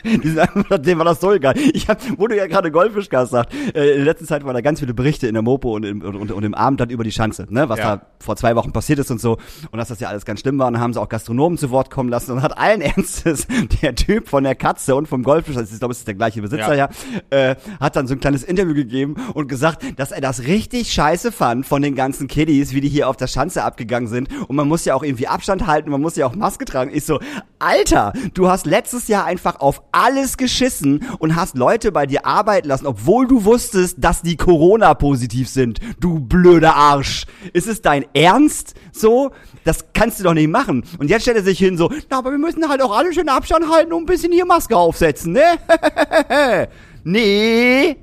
die 0.05 0.29
sind 0.29 0.39
einfach, 0.39 0.79
dem 0.79 0.99
war 0.99 1.05
das 1.05 1.21
so 1.21 1.33
egal. 1.33 1.55
Ich 1.73 1.89
hab, 1.89 2.01
wo 2.19 2.27
du 2.29 2.37
ja 2.37 2.47
gerade 2.47 2.71
Goldfischgas 2.71 3.31
sagt, 3.31 3.53
äh, 3.75 3.97
in 3.97 4.05
letzter 4.05 4.27
Zeit 4.27 4.45
waren 4.45 4.55
da 4.55 4.61
ganz 4.61 4.81
viele 4.81 4.95
Berichte 4.95 5.27
in 5.27 5.35
der 5.35 5.43
Mopo 5.43 5.75
und 5.75 5.85
im, 5.85 6.03
und, 6.03 6.31
und 6.31 6.45
im 6.45 6.55
Abend 6.55 6.81
dann 6.81 6.91
über 6.91 7.05
die 7.05 7.13
Schanze, 7.13 7.47
ne, 7.51 7.69
was 7.69 7.79
Ja. 7.79 7.97
da 7.97 8.07
vor 8.21 8.37
zwei 8.37 8.55
Wochen 8.57 8.73
passiert 8.73 8.99
ist 8.99 9.11
und 9.11 9.21
so. 9.21 9.39
Und 9.71 9.79
dass 9.79 9.89
das 9.89 9.99
ja 10.01 10.09
alles 10.09 10.25
ganz 10.25 10.41
schlimm 10.41 10.59
war. 10.59 10.67
Und 10.69 10.75
dann 10.75 10.83
haben 10.83 10.93
sie 10.93 11.01
auch 11.01 11.09
Gastronomen 11.09 11.59
zu 11.59 11.71
Wort 11.71 11.91
kommen 11.91 12.09
lassen 12.09 12.33
und 12.33 12.43
hat 12.43 12.57
allen 12.57 12.81
Ernstes 12.91 13.47
der 13.83 13.95
Typ 13.95 14.29
von 14.29 14.45
der 14.45 14.55
Katze 14.55 14.95
und 14.95 15.07
vom 15.09 15.23
Goldfisch, 15.23 15.57
also 15.57 15.73
ich 15.73 15.79
glaube, 15.79 15.93
es 15.93 15.99
ist 15.99 16.07
der 16.07 16.15
gleiche 16.15 16.43
Besitzer, 16.43 16.75
ja, 16.75 16.89
Ja. 17.33 17.51
äh, 17.51 17.57
hat 17.81 17.97
dann 17.97 18.07
so 18.07 18.15
ein 18.15 18.21
kleines 18.21 18.43
Interview 18.45 18.75
gegeben 18.75 19.17
und 19.35 19.49
gesagt, 19.49 19.99
dass 19.99 20.13
er 20.13 20.21
das 20.21 20.45
richtig 20.45 20.93
scheiße 20.93 21.33
fand 21.33 21.67
von 21.67 21.83
den 21.83 21.95
ganzen 21.95 22.29
Kiddies, 22.29 22.73
wie 22.73 22.81
die 22.81 22.89
hier 22.89 23.09
auf 23.09 23.17
der 23.17 23.27
Schanze 23.27 23.65
abgegangen 23.65 24.09
sind. 24.09 24.29
Und 24.49 24.57
man 24.57 24.69
muss 24.69 24.85
ja 24.85 24.95
auch 24.95 25.03
irgendwie 25.03 25.27
Abstand 25.27 25.67
halten, 25.67 25.91
man 25.91 26.01
muss 26.01 26.17
ja 26.17 26.27
auch 26.27 26.35
Maske 26.35 26.65
tragen. 26.65 26.91
Ich 26.95 27.05
so, 27.05 27.21
Alter, 27.59 28.13
du 28.35 28.49
hast 28.49 28.67
letztes 28.67 29.09
Jahr 29.09 29.25
einfach 29.25 29.61
auf 29.61 29.83
alles 29.93 30.37
geschissen 30.37 31.05
und 31.19 31.37
hast 31.37 31.57
Leute 31.57 31.93
bei 31.93 32.07
dir 32.07 32.27
arbeiten 32.27 32.69
lassen, 32.69 32.87
obwohl 32.87 33.27
du 33.27 33.45
wusstest, 33.45 33.97
dass 33.99 34.23
die 34.23 34.37
Corona-positiv 34.37 35.49
sind. 35.49 35.79
Du 36.01 36.21
blöder 36.21 36.75
Arsch. 36.75 37.27
Ist 37.53 37.69
es 37.69 37.83
dein 37.83 38.05
Ernst? 38.15 38.75
So? 38.93 39.31
Das 39.65 39.87
kannst 39.93 40.21
du 40.21 40.25
doch 40.25 40.35
nicht 40.35 40.49
machen. 40.49 40.85
Und 40.99 41.11
jetzt 41.11 41.23
stellt 41.23 41.37
er 41.37 41.43
sich 41.43 41.59
hin 41.59 41.77
so, 41.77 41.91
na, 42.11 42.19
aber 42.19 42.31
wir 42.31 42.39
müssen 42.39 42.69
halt 42.69 42.83
auch 42.83 42.97
alle 42.97 43.13
schön 43.13 43.29
Abstand 43.29 43.71
halten 43.71 43.93
und 43.93 44.03
ein 44.03 44.07
bisschen 44.07 44.33
hier 44.33 44.47
Maske 44.47 44.77
aufsetzen, 44.77 45.33
ne? 45.33 45.43
nee. 47.05 47.97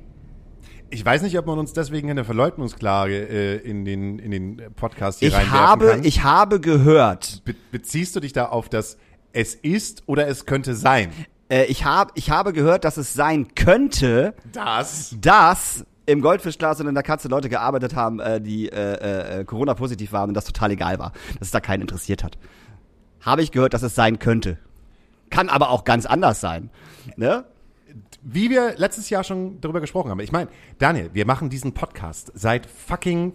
Ich 0.90 1.04
weiß 1.04 1.22
nicht, 1.22 1.38
ob 1.38 1.46
man 1.46 1.58
uns 1.58 1.72
deswegen 1.74 2.10
eine 2.10 2.24
Verleugnungsklage 2.24 3.14
äh, 3.28 3.56
in 3.58 3.84
den, 3.84 4.18
in 4.18 4.30
den 4.30 4.62
Podcast 4.74 5.18
hier 5.18 5.28
Ich 5.28 5.34
reinwerfen 5.34 5.60
habe, 5.60 5.86
kann. 5.90 6.04
ich 6.04 6.22
habe 6.22 6.60
gehört, 6.60 7.42
Be 7.44 7.54
beziehst 7.70 8.16
du 8.16 8.20
dich 8.20 8.32
da 8.32 8.46
auf 8.46 8.68
das 8.68 8.96
es 9.32 9.54
ist 9.54 10.02
oder 10.06 10.26
es 10.28 10.46
könnte 10.46 10.74
sein? 10.74 11.10
äh, 11.50 11.64
ich 11.66 11.84
habe, 11.84 12.12
ich 12.14 12.30
habe 12.30 12.52
gehört, 12.54 12.84
dass 12.84 12.96
es 12.96 13.12
sein 13.12 13.54
könnte, 13.54 14.34
Das. 14.52 15.14
dass 15.20 15.84
im 16.06 16.22
Goldfischglas 16.22 16.80
und 16.80 16.86
in 16.86 16.94
der 16.94 17.02
Katze 17.02 17.28
Leute 17.28 17.50
gearbeitet 17.50 17.94
haben, 17.94 18.18
äh, 18.18 18.40
die 18.40 18.70
äh, 18.70 19.40
äh, 19.40 19.44
Corona-positiv 19.44 20.12
waren 20.12 20.30
und 20.30 20.34
das 20.34 20.46
total 20.46 20.70
egal 20.70 20.98
war, 20.98 21.12
dass 21.38 21.48
es 21.48 21.50
da 21.50 21.60
keinen 21.60 21.82
interessiert 21.82 22.24
hat. 22.24 22.38
Habe 23.20 23.42
ich 23.42 23.52
gehört, 23.52 23.74
dass 23.74 23.82
es 23.82 23.94
sein 23.94 24.18
könnte. 24.18 24.56
Kann 25.28 25.50
aber 25.50 25.68
auch 25.68 25.84
ganz 25.84 26.06
anders 26.06 26.40
sein. 26.40 26.70
Ne? 27.16 27.44
Wie 28.22 28.50
wir 28.50 28.74
letztes 28.76 29.10
Jahr 29.10 29.22
schon 29.24 29.60
darüber 29.60 29.80
gesprochen 29.80 30.10
haben. 30.10 30.20
Ich 30.20 30.32
meine, 30.32 30.48
Daniel, 30.78 31.10
wir 31.12 31.24
machen 31.26 31.50
diesen 31.50 31.72
Podcast 31.72 32.32
seit 32.34 32.66
fucking 32.66 33.32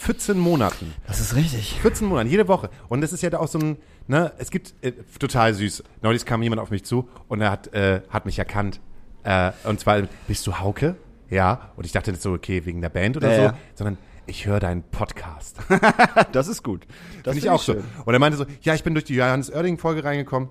14 0.00 0.38
Monaten. 0.38 0.92
Das 1.06 1.20
ist 1.20 1.34
richtig. 1.34 1.78
14 1.80 2.06
Monaten, 2.06 2.28
jede 2.28 2.48
Woche. 2.48 2.70
Und 2.88 3.00
das 3.00 3.12
ist 3.12 3.22
ja 3.22 3.32
auch 3.38 3.48
so 3.48 3.58
ein, 3.58 3.76
ne, 4.06 4.32
es 4.38 4.50
gibt, 4.50 4.74
äh, 4.82 4.92
total 5.18 5.54
süß. 5.54 5.82
Neulich 6.02 6.24
kam 6.24 6.42
jemand 6.42 6.60
auf 6.60 6.70
mich 6.70 6.84
zu 6.84 7.08
und 7.28 7.40
er 7.40 7.50
hat, 7.50 7.72
äh, 7.74 8.02
hat 8.10 8.26
mich 8.26 8.38
erkannt. 8.38 8.80
Äh, 9.24 9.52
und 9.64 9.80
zwar, 9.80 10.02
bist 10.26 10.46
du 10.46 10.58
Hauke? 10.58 10.96
Ja. 11.30 11.72
Und 11.76 11.84
ich 11.86 11.92
dachte 11.92 12.10
nicht 12.10 12.22
so, 12.22 12.32
okay, 12.32 12.64
wegen 12.64 12.80
der 12.80 12.88
Band 12.88 13.16
oder 13.16 13.30
Ja, 13.30 13.36
so, 13.36 13.42
ja. 13.42 13.58
sondern 13.74 13.98
ich 14.26 14.46
höre 14.46 14.60
deinen 14.60 14.82
Podcast. 14.82 15.58
Das 16.32 16.48
ist 16.48 16.62
gut. 16.62 16.86
Das 17.22 17.34
Finde 17.34 17.46
ich 17.46 17.50
auch 17.50 17.62
so. 17.62 17.76
Und 18.04 18.12
er 18.14 18.18
meinte 18.18 18.36
so, 18.36 18.44
ja, 18.62 18.74
ich 18.74 18.82
bin 18.82 18.94
durch 18.94 19.04
die 19.04 19.14
Johannes 19.14 19.50
Oerding-Folge 19.50 20.04
reingekommen 20.04 20.48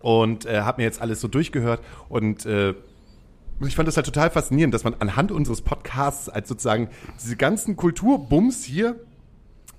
und 0.00 0.46
äh, 0.46 0.60
habe 0.62 0.80
mir 0.80 0.84
jetzt 0.84 1.00
alles 1.00 1.20
so 1.20 1.28
durchgehört 1.28 1.80
und 2.08 2.46
äh, 2.46 2.74
ich 3.66 3.76
fand 3.76 3.86
das 3.86 3.96
halt 3.96 4.06
total 4.06 4.30
faszinierend, 4.30 4.72
dass 4.72 4.84
man 4.84 4.94
anhand 5.00 5.30
unseres 5.32 5.60
Podcasts 5.60 6.28
als 6.30 6.48
sozusagen 6.48 6.88
diese 7.22 7.36
ganzen 7.36 7.76
Kulturbums 7.76 8.64
hier 8.64 8.96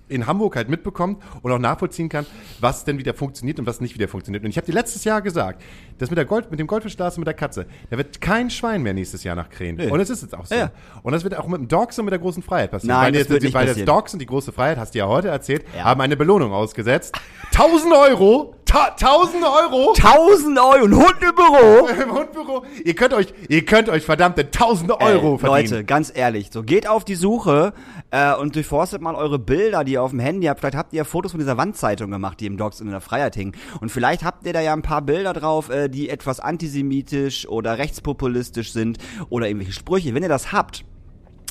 in 0.07 0.27
Hamburg 0.27 0.55
halt 0.55 0.69
mitbekommt 0.69 1.23
und 1.41 1.51
auch 1.51 1.57
nachvollziehen 1.57 2.09
kann, 2.09 2.25
was 2.59 2.83
denn 2.83 2.97
wieder 2.97 3.13
funktioniert 3.13 3.59
und 3.59 3.65
was 3.65 3.81
nicht 3.81 3.95
wieder 3.95 4.07
funktioniert. 4.07 4.43
Und 4.43 4.49
ich 4.49 4.57
habe 4.57 4.65
dir 4.65 4.73
letztes 4.73 5.03
Jahr 5.03 5.21
gesagt, 5.21 5.63
das 6.01 6.09
mit, 6.09 6.17
der 6.17 6.25
Gold, 6.25 6.49
mit 6.51 6.59
dem 6.59 6.67
Goldfischglas 6.67 7.15
und 7.15 7.21
mit 7.21 7.27
der 7.27 7.33
Katze, 7.33 7.65
da 7.89 7.97
wird 7.97 8.19
kein 8.21 8.49
Schwein 8.49 8.81
mehr 8.81 8.93
nächstes 8.93 9.23
Jahr 9.23 9.35
nach 9.35 9.49
Krähen. 9.49 9.75
Nee. 9.75 9.89
Und 9.89 9.99
es 9.99 10.09
ist 10.09 10.21
jetzt 10.21 10.35
auch 10.35 10.45
so. 10.45 10.55
Ja. 10.55 10.71
Und 11.03 11.13
das 11.13 11.23
wird 11.23 11.37
auch 11.37 11.47
mit 11.47 11.59
dem 11.59 11.67
Dogs 11.67 11.97
und 11.99 12.05
mit 12.05 12.11
der 12.11 12.19
großen 12.19 12.43
Freiheit 12.43 12.71
passieren. 12.71 12.95
Nein, 12.95 13.05
weil 13.05 13.11
das 13.13 13.19
jetzt, 13.21 13.29
wird 13.29 13.43
nicht 13.43 13.53
weil 13.53 13.67
passieren. 13.67 13.85
das 13.85 13.95
Dogs 13.95 14.13
und 14.13 14.19
die 14.19 14.25
große 14.25 14.51
Freiheit, 14.51 14.77
hast 14.77 14.93
du 14.95 14.99
ja 14.99 15.07
heute 15.07 15.27
erzählt, 15.29 15.63
Ja. 15.77 15.85
haben 15.85 16.01
eine 16.01 16.17
Belohnung 16.17 16.51
ausgesetzt. 16.51 17.15
1000 17.53 17.93
Euro! 17.93 18.55
Ta 18.65 18.95
1000 18.97 19.43
Euro! 19.43 19.93
1000 19.97 20.57
Euro, 20.57 20.85
ein 20.85 20.95
Hund 20.95 21.15
im 21.21 21.35
Büro. 21.35 21.87
Im 22.03 22.13
Hundbüro. 22.13 22.63
Ihr 22.85 22.95
könnt 22.95 23.13
euch, 23.13 23.33
ihr 23.49 23.65
könnt 23.65 23.89
euch 23.89 24.03
verdammte 24.05 24.43
1000 24.43 24.91
Euro 24.91 25.33
Ey, 25.33 25.39
verdienen. 25.39 25.71
Leute, 25.71 25.83
ganz 25.83 26.11
ehrlich, 26.15 26.49
so 26.53 26.63
geht 26.63 26.87
auf 26.87 27.03
die 27.03 27.15
Suche 27.15 27.73
äh, 28.11 28.33
und 28.35 28.55
durchforstet 28.55 29.01
mal 29.01 29.15
eure 29.15 29.39
Bilder, 29.39 29.83
die 29.83 29.93
ihr 29.93 30.01
auf 30.01 30.11
dem 30.11 30.19
Handy 30.21 30.47
habt. 30.47 30.61
Vielleicht 30.61 30.77
habt 30.77 30.93
ihr 30.93 30.97
ja 30.99 31.03
Fotos 31.03 31.31
von 31.31 31.39
dieser 31.39 31.57
Wandzeitung 31.57 32.11
gemacht, 32.11 32.39
die 32.39 32.45
im 32.45 32.55
Docs 32.55 32.79
und 32.79 32.87
in 32.87 32.91
der 32.93 33.01
Freiheit 33.01 33.35
hingen. 33.35 33.53
Und 33.81 33.91
vielleicht 33.91 34.23
habt 34.23 34.45
ihr 34.45 34.53
da 34.53 34.61
ja 34.61 34.71
ein 34.71 34.81
paar 34.83 35.01
Bilder 35.01 35.33
drauf, 35.33 35.69
äh, 35.69 35.89
die 35.91 36.09
etwas 36.09 36.39
antisemitisch 36.39 37.47
oder 37.47 37.77
rechtspopulistisch 37.77 38.71
sind 38.71 38.97
oder 39.29 39.47
irgendwelche 39.47 39.73
Sprüche. 39.73 40.13
Wenn 40.13 40.23
ihr 40.23 40.29
das 40.29 40.51
habt, 40.51 40.85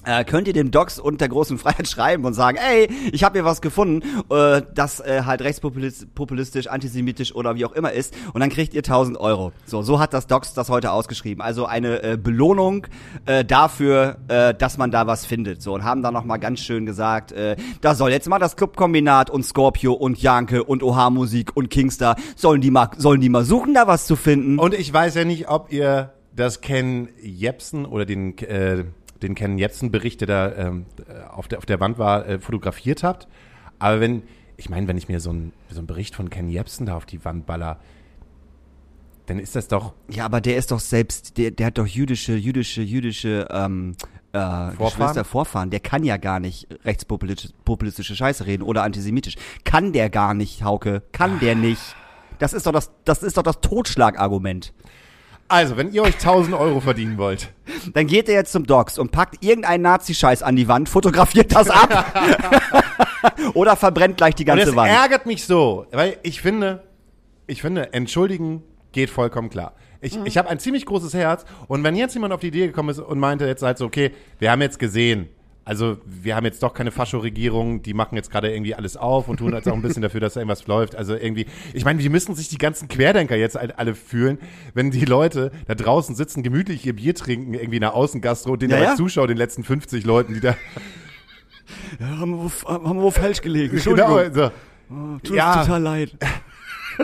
äh, 0.04 0.24
könnt 0.24 0.48
ihr 0.48 0.54
dem 0.54 0.70
Docs 0.70 0.98
und 0.98 1.20
der 1.20 1.28
großen 1.28 1.58
Freiheit 1.58 1.88
schreiben 1.88 2.24
und 2.24 2.34
sagen, 2.34 2.58
ey, 2.58 2.88
ich 3.12 3.24
habe 3.24 3.38
hier 3.38 3.44
was 3.44 3.60
gefunden, 3.60 4.02
äh, 4.30 4.62
das 4.74 5.00
äh, 5.00 5.22
halt 5.24 5.42
rechtspopulistisch, 5.42 6.66
antisemitisch 6.68 7.34
oder 7.34 7.54
wie 7.54 7.64
auch 7.64 7.72
immer 7.72 7.92
ist 7.92 8.14
und 8.32 8.40
dann 8.40 8.50
kriegt 8.50 8.74
ihr 8.74 8.80
1000 8.80 9.18
Euro. 9.18 9.52
So, 9.66 9.82
so 9.82 9.98
hat 9.98 10.14
das 10.14 10.26
Docs 10.26 10.54
das 10.54 10.68
heute 10.68 10.92
ausgeschrieben. 10.92 11.42
Also 11.42 11.66
eine 11.66 12.02
äh, 12.02 12.16
Belohnung 12.16 12.86
äh, 13.26 13.44
dafür, 13.44 14.18
äh, 14.28 14.54
dass 14.54 14.78
man 14.78 14.90
da 14.90 15.06
was 15.06 15.26
findet. 15.26 15.62
So 15.62 15.74
und 15.74 15.84
haben 15.84 16.02
dann 16.02 16.14
noch 16.14 16.24
mal 16.24 16.38
ganz 16.38 16.60
schön 16.60 16.86
gesagt, 16.86 17.32
äh, 17.32 17.56
da 17.80 17.94
soll 17.94 18.10
jetzt 18.10 18.28
mal 18.28 18.38
das 18.38 18.56
Clubkombinat 18.56 19.30
und 19.30 19.44
Scorpio 19.44 19.92
und 19.92 20.20
Janke 20.20 20.64
und 20.64 20.82
Oha 20.82 21.10
Musik 21.10 21.56
und 21.56 21.70
Kingstar 21.70 22.16
sollen 22.36 22.60
die 22.60 22.70
mal 22.70 22.90
sollen 22.96 23.20
die 23.20 23.28
mal 23.28 23.44
suchen, 23.44 23.74
da 23.74 23.86
was 23.86 24.06
zu 24.06 24.16
finden. 24.16 24.58
Und 24.58 24.74
ich 24.74 24.92
weiß 24.92 25.14
ja 25.14 25.24
nicht, 25.24 25.48
ob 25.48 25.72
ihr 25.72 26.12
das 26.34 26.60
Ken 26.60 27.08
Jepsen 27.20 27.84
oder 27.84 28.06
den, 28.06 28.36
äh, 28.38 28.84
den 29.22 29.34
Ken 29.34 29.58
Jepsen 29.58 29.90
Bericht, 29.90 30.20
der 30.20 30.28
da 30.28 30.56
ähm, 30.56 30.86
auf, 31.30 31.48
der, 31.48 31.58
auf 31.58 31.66
der 31.66 31.80
Wand 31.80 31.98
war, 31.98 32.26
äh, 32.26 32.38
fotografiert 32.38 33.02
habt. 33.02 33.28
Aber 33.78 34.00
wenn, 34.00 34.22
ich 34.56 34.70
meine, 34.70 34.88
wenn 34.88 34.96
ich 34.96 35.08
mir 35.08 35.20
so 35.20 35.30
einen 35.30 35.52
so 35.70 35.78
einen 35.78 35.86
Bericht 35.86 36.14
von 36.14 36.30
Ken 36.30 36.48
Jepsen 36.48 36.86
da 36.86 36.96
auf 36.96 37.06
die 37.06 37.24
Wand 37.24 37.46
baller, 37.46 37.78
dann 39.26 39.38
ist 39.38 39.54
das 39.54 39.68
doch, 39.68 39.94
Ja, 40.08 40.24
aber 40.24 40.40
der 40.40 40.56
ist 40.56 40.72
doch 40.72 40.80
selbst, 40.80 41.38
der, 41.38 41.52
der 41.52 41.66
hat 41.66 41.78
doch 41.78 41.86
jüdische, 41.86 42.34
jüdische, 42.34 42.82
jüdische 42.82 43.46
ähm, 43.50 43.94
äh, 44.32 44.70
Geschwister, 44.76 45.24
Vorfahren. 45.24 45.70
Der 45.70 45.80
kann 45.80 46.02
ja 46.02 46.16
gar 46.16 46.40
nicht 46.40 46.66
rechtspopulistische 46.84 47.54
populistische 47.64 48.16
Scheiße 48.16 48.46
reden 48.46 48.62
oder 48.62 48.82
antisemitisch. 48.82 49.36
Kann 49.64 49.92
der 49.92 50.10
gar 50.10 50.34
nicht, 50.34 50.64
Hauke. 50.64 51.02
Kann 51.12 51.38
der 51.38 51.54
nicht. 51.54 51.94
Das 52.40 52.52
ist 52.52 52.66
doch 52.66 52.72
das, 52.72 52.90
das 53.04 53.22
ist 53.22 53.36
doch 53.36 53.42
das 53.42 53.60
Totschlagargument. 53.60 54.72
Also, 55.50 55.76
wenn 55.76 55.92
ihr 55.92 56.02
euch 56.02 56.14
1000 56.14 56.54
Euro 56.56 56.80
verdienen 56.80 57.18
wollt, 57.18 57.52
Dann 57.94 58.06
geht 58.06 58.28
er 58.28 58.34
jetzt 58.34 58.52
zum 58.52 58.66
Docs 58.66 58.98
und 58.98 59.10
packt 59.12 59.42
irgendeinen 59.44 59.82
Nazi-Scheiß 59.82 60.42
an 60.42 60.56
die 60.56 60.68
Wand, 60.68 60.88
fotografiert 60.88 61.54
das 61.54 61.68
ab 61.70 62.14
oder 63.54 63.76
verbrennt 63.76 64.16
gleich 64.16 64.34
die 64.34 64.42
Und 64.44 64.46
ganze 64.48 64.70
es 64.70 64.76
Wand. 64.76 64.90
ärgert 64.90 65.26
mich 65.26 65.44
so, 65.44 65.86
weil 65.92 66.16
ich 66.22 66.40
finde, 66.40 66.82
ich 67.46 67.62
finde, 67.62 67.92
entschuldigen 67.92 68.62
geht 68.92 69.10
vollkommen 69.10 69.50
klar. 69.50 69.74
Ich, 70.00 70.16
Mhm. 70.18 70.26
ich 70.26 70.38
habe 70.38 70.48
ein 70.48 70.58
ziemlich 70.58 70.86
großes 70.86 71.14
Herz 71.14 71.44
und 71.68 71.84
wenn 71.84 71.94
jetzt 71.94 72.14
jemand 72.14 72.32
auf 72.32 72.40
die 72.40 72.48
Idee 72.48 72.66
gekommen 72.66 72.88
ist 72.88 72.98
und 72.98 73.18
meinte 73.18 73.46
jetzt 73.46 73.62
halt 73.62 73.78
so, 73.78 73.84
okay, 73.86 74.12
wir 74.38 74.50
haben 74.50 74.62
jetzt 74.62 74.78
gesehen, 74.78 75.28
also 75.64 75.98
wir 76.06 76.36
haben 76.36 76.44
jetzt 76.44 76.62
doch 76.62 76.74
keine 76.74 76.90
Fascho-Regierung, 76.90 77.82
die 77.82 77.94
machen 77.94 78.16
jetzt 78.16 78.30
gerade 78.30 78.50
irgendwie 78.52 78.74
alles 78.74 78.96
auf 78.96 79.28
und 79.28 79.36
tun 79.38 79.52
jetzt 79.52 79.68
auch 79.68 79.74
ein 79.74 79.82
bisschen 79.82 80.02
dafür, 80.02 80.20
dass 80.20 80.36
irgendwas 80.36 80.66
läuft. 80.66 80.96
Also 80.96 81.14
irgendwie, 81.14 81.46
ich 81.74 81.84
meine, 81.84 81.98
wie 82.00 82.08
müssen 82.08 82.34
sich 82.34 82.48
die 82.48 82.58
ganzen 82.58 82.88
Querdenker 82.88 83.36
jetzt 83.36 83.56
alle 83.56 83.94
fühlen, 83.94 84.38
wenn 84.74 84.90
die 84.90 85.04
Leute 85.04 85.52
da 85.66 85.74
draußen 85.74 86.14
sitzen, 86.14 86.42
gemütlich 86.42 86.84
ihr 86.86 86.96
Bier 86.96 87.14
trinken, 87.14 87.54
irgendwie 87.54 87.76
in 87.76 87.82
der 87.82 87.94
Außengastro 87.94 88.52
und 88.52 88.62
den 88.62 88.70
Ja, 88.70 88.82
ja. 88.82 88.94
zuschauen, 88.96 89.28
den 89.28 89.36
letzten 89.36 89.62
50 89.62 90.04
Leuten, 90.04 90.34
die 90.34 90.40
da 90.40 90.56
haben, 92.00 92.32
wir 92.32 92.44
wo, 92.44 92.68
haben 92.68 92.96
wir 92.96 93.02
wo 93.02 93.10
falsch 93.10 93.40
gelegen. 93.40 93.80
genau, 93.84 94.18
so. 94.32 94.50
Tut 95.22 95.36
Ja. 95.36 95.62
total 95.62 95.82
leid. 95.82 96.16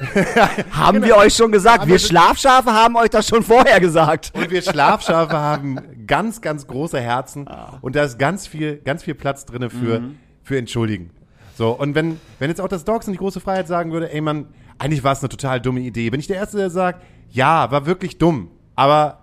haben 0.70 1.02
wir 1.02 1.16
euch 1.16 1.35
schon 1.35 1.52
gesagt. 1.52 1.80
Aber 1.80 1.90
Wir 1.90 1.98
Schlafschafe 1.98 2.72
haben 2.72 2.96
euch 2.96 3.11
das 3.11 3.28
schon 3.28 3.42
vorher 3.42 3.80
gesagt. 3.80 4.32
Und 4.35 4.50
wir 4.50 4.62
Schlafschafe 4.62 5.37
haben 5.37 5.80
ganz, 6.06 6.40
ganz 6.40 6.66
große 6.66 7.00
Herzen 7.00 7.48
und 7.80 7.96
da 7.96 8.04
ist 8.04 8.18
ganz 8.18 8.46
viel, 8.46 8.76
ganz 8.76 9.02
viel 9.02 9.14
Platz 9.14 9.44
drinne 9.44 9.70
für, 9.70 10.02
für 10.42 10.59
Entschuldigen. 10.59 11.11
So, 11.56 11.70
und 11.70 11.94
wenn, 11.94 12.20
wenn 12.38 12.50
jetzt 12.50 12.61
auch 12.61 12.68
das 12.68 12.85
Dogs 12.85 13.06
und 13.06 13.12
die 13.12 13.18
große 13.18 13.40
Freiheit 13.40 13.66
sagen 13.66 13.92
würde, 13.92 14.12
ey 14.12 14.20
Mann, 14.20 14.46
eigentlich 14.78 15.02
war 15.02 15.12
es 15.12 15.20
eine 15.20 15.30
total 15.30 15.61
dumme 15.61 15.80
Idee, 15.80 16.11
bin 16.11 16.20
ich 16.20 16.26
der 16.26 16.37
Erste, 16.37 16.59
der 16.59 16.70
sagt, 16.70 17.02
ja, 17.30 17.70
war 17.70 17.87
wirklich 17.87 18.18
dumm, 18.18 18.50
aber 18.74 19.20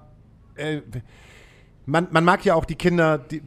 äh, 0.55 0.81
man, 1.85 2.07
man 2.11 2.23
mag 2.23 2.43
ja 2.45 2.55
auch 2.55 2.65
die 2.65 2.75
Kinder, 2.75 3.17
die, 3.17 3.41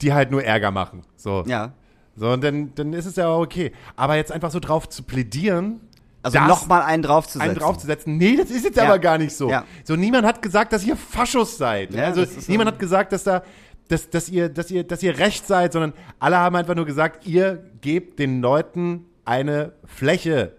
die 0.00 0.12
halt 0.12 0.30
nur 0.30 0.42
Ärger 0.42 0.70
machen. 0.70 1.02
So. 1.16 1.44
Ja. 1.46 1.72
So, 2.16 2.30
und 2.30 2.42
dann, 2.42 2.74
dann 2.74 2.92
ist 2.94 3.04
es 3.04 3.16
ja 3.16 3.28
auch 3.28 3.42
okay. 3.42 3.72
Aber 3.94 4.16
jetzt 4.16 4.32
einfach 4.32 4.50
so 4.50 4.58
drauf 4.58 4.88
zu 4.88 5.02
plädieren, 5.02 5.80
Also 6.26 6.40
nochmal 6.40 6.82
einen 6.82 7.02
draufzusetzen. 7.02 7.50
einen 7.50 7.58
draufzusetzen, 7.58 8.16
nee, 8.16 8.36
das 8.36 8.50
ist 8.50 8.64
jetzt 8.64 8.76
Ja. 8.76 8.84
aber 8.84 8.98
gar 8.98 9.18
nicht 9.18 9.34
so. 9.36 9.48
Ja. 9.50 9.64
So, 9.84 9.96
niemand 9.96 10.26
hat 10.26 10.42
gesagt, 10.42 10.72
dass 10.72 10.84
ihr 10.84 10.96
Faschos 10.96 11.56
seid. 11.56 11.94
Ja, 11.94 12.06
also, 12.06 12.22
niemand 12.48 12.68
ähm, 12.68 12.74
hat 12.74 12.78
gesagt, 12.80 13.12
dass 13.12 13.24
da, 13.24 13.42
dass, 13.88 14.10
dass 14.10 14.28
ihr, 14.28 14.48
dass 14.48 14.70
ihr, 14.70 14.84
dass 14.84 15.02
ihr 15.02 15.18
recht 15.18 15.46
seid, 15.46 15.72
sondern 15.72 15.92
alle 16.18 16.38
haben 16.38 16.56
einfach 16.56 16.74
nur 16.74 16.86
gesagt, 16.86 17.26
ihr 17.26 17.64
gebt 17.80 18.18
den 18.18 18.40
Leuten 18.40 19.04
eine 19.24 19.72
Fläche, 19.84 20.52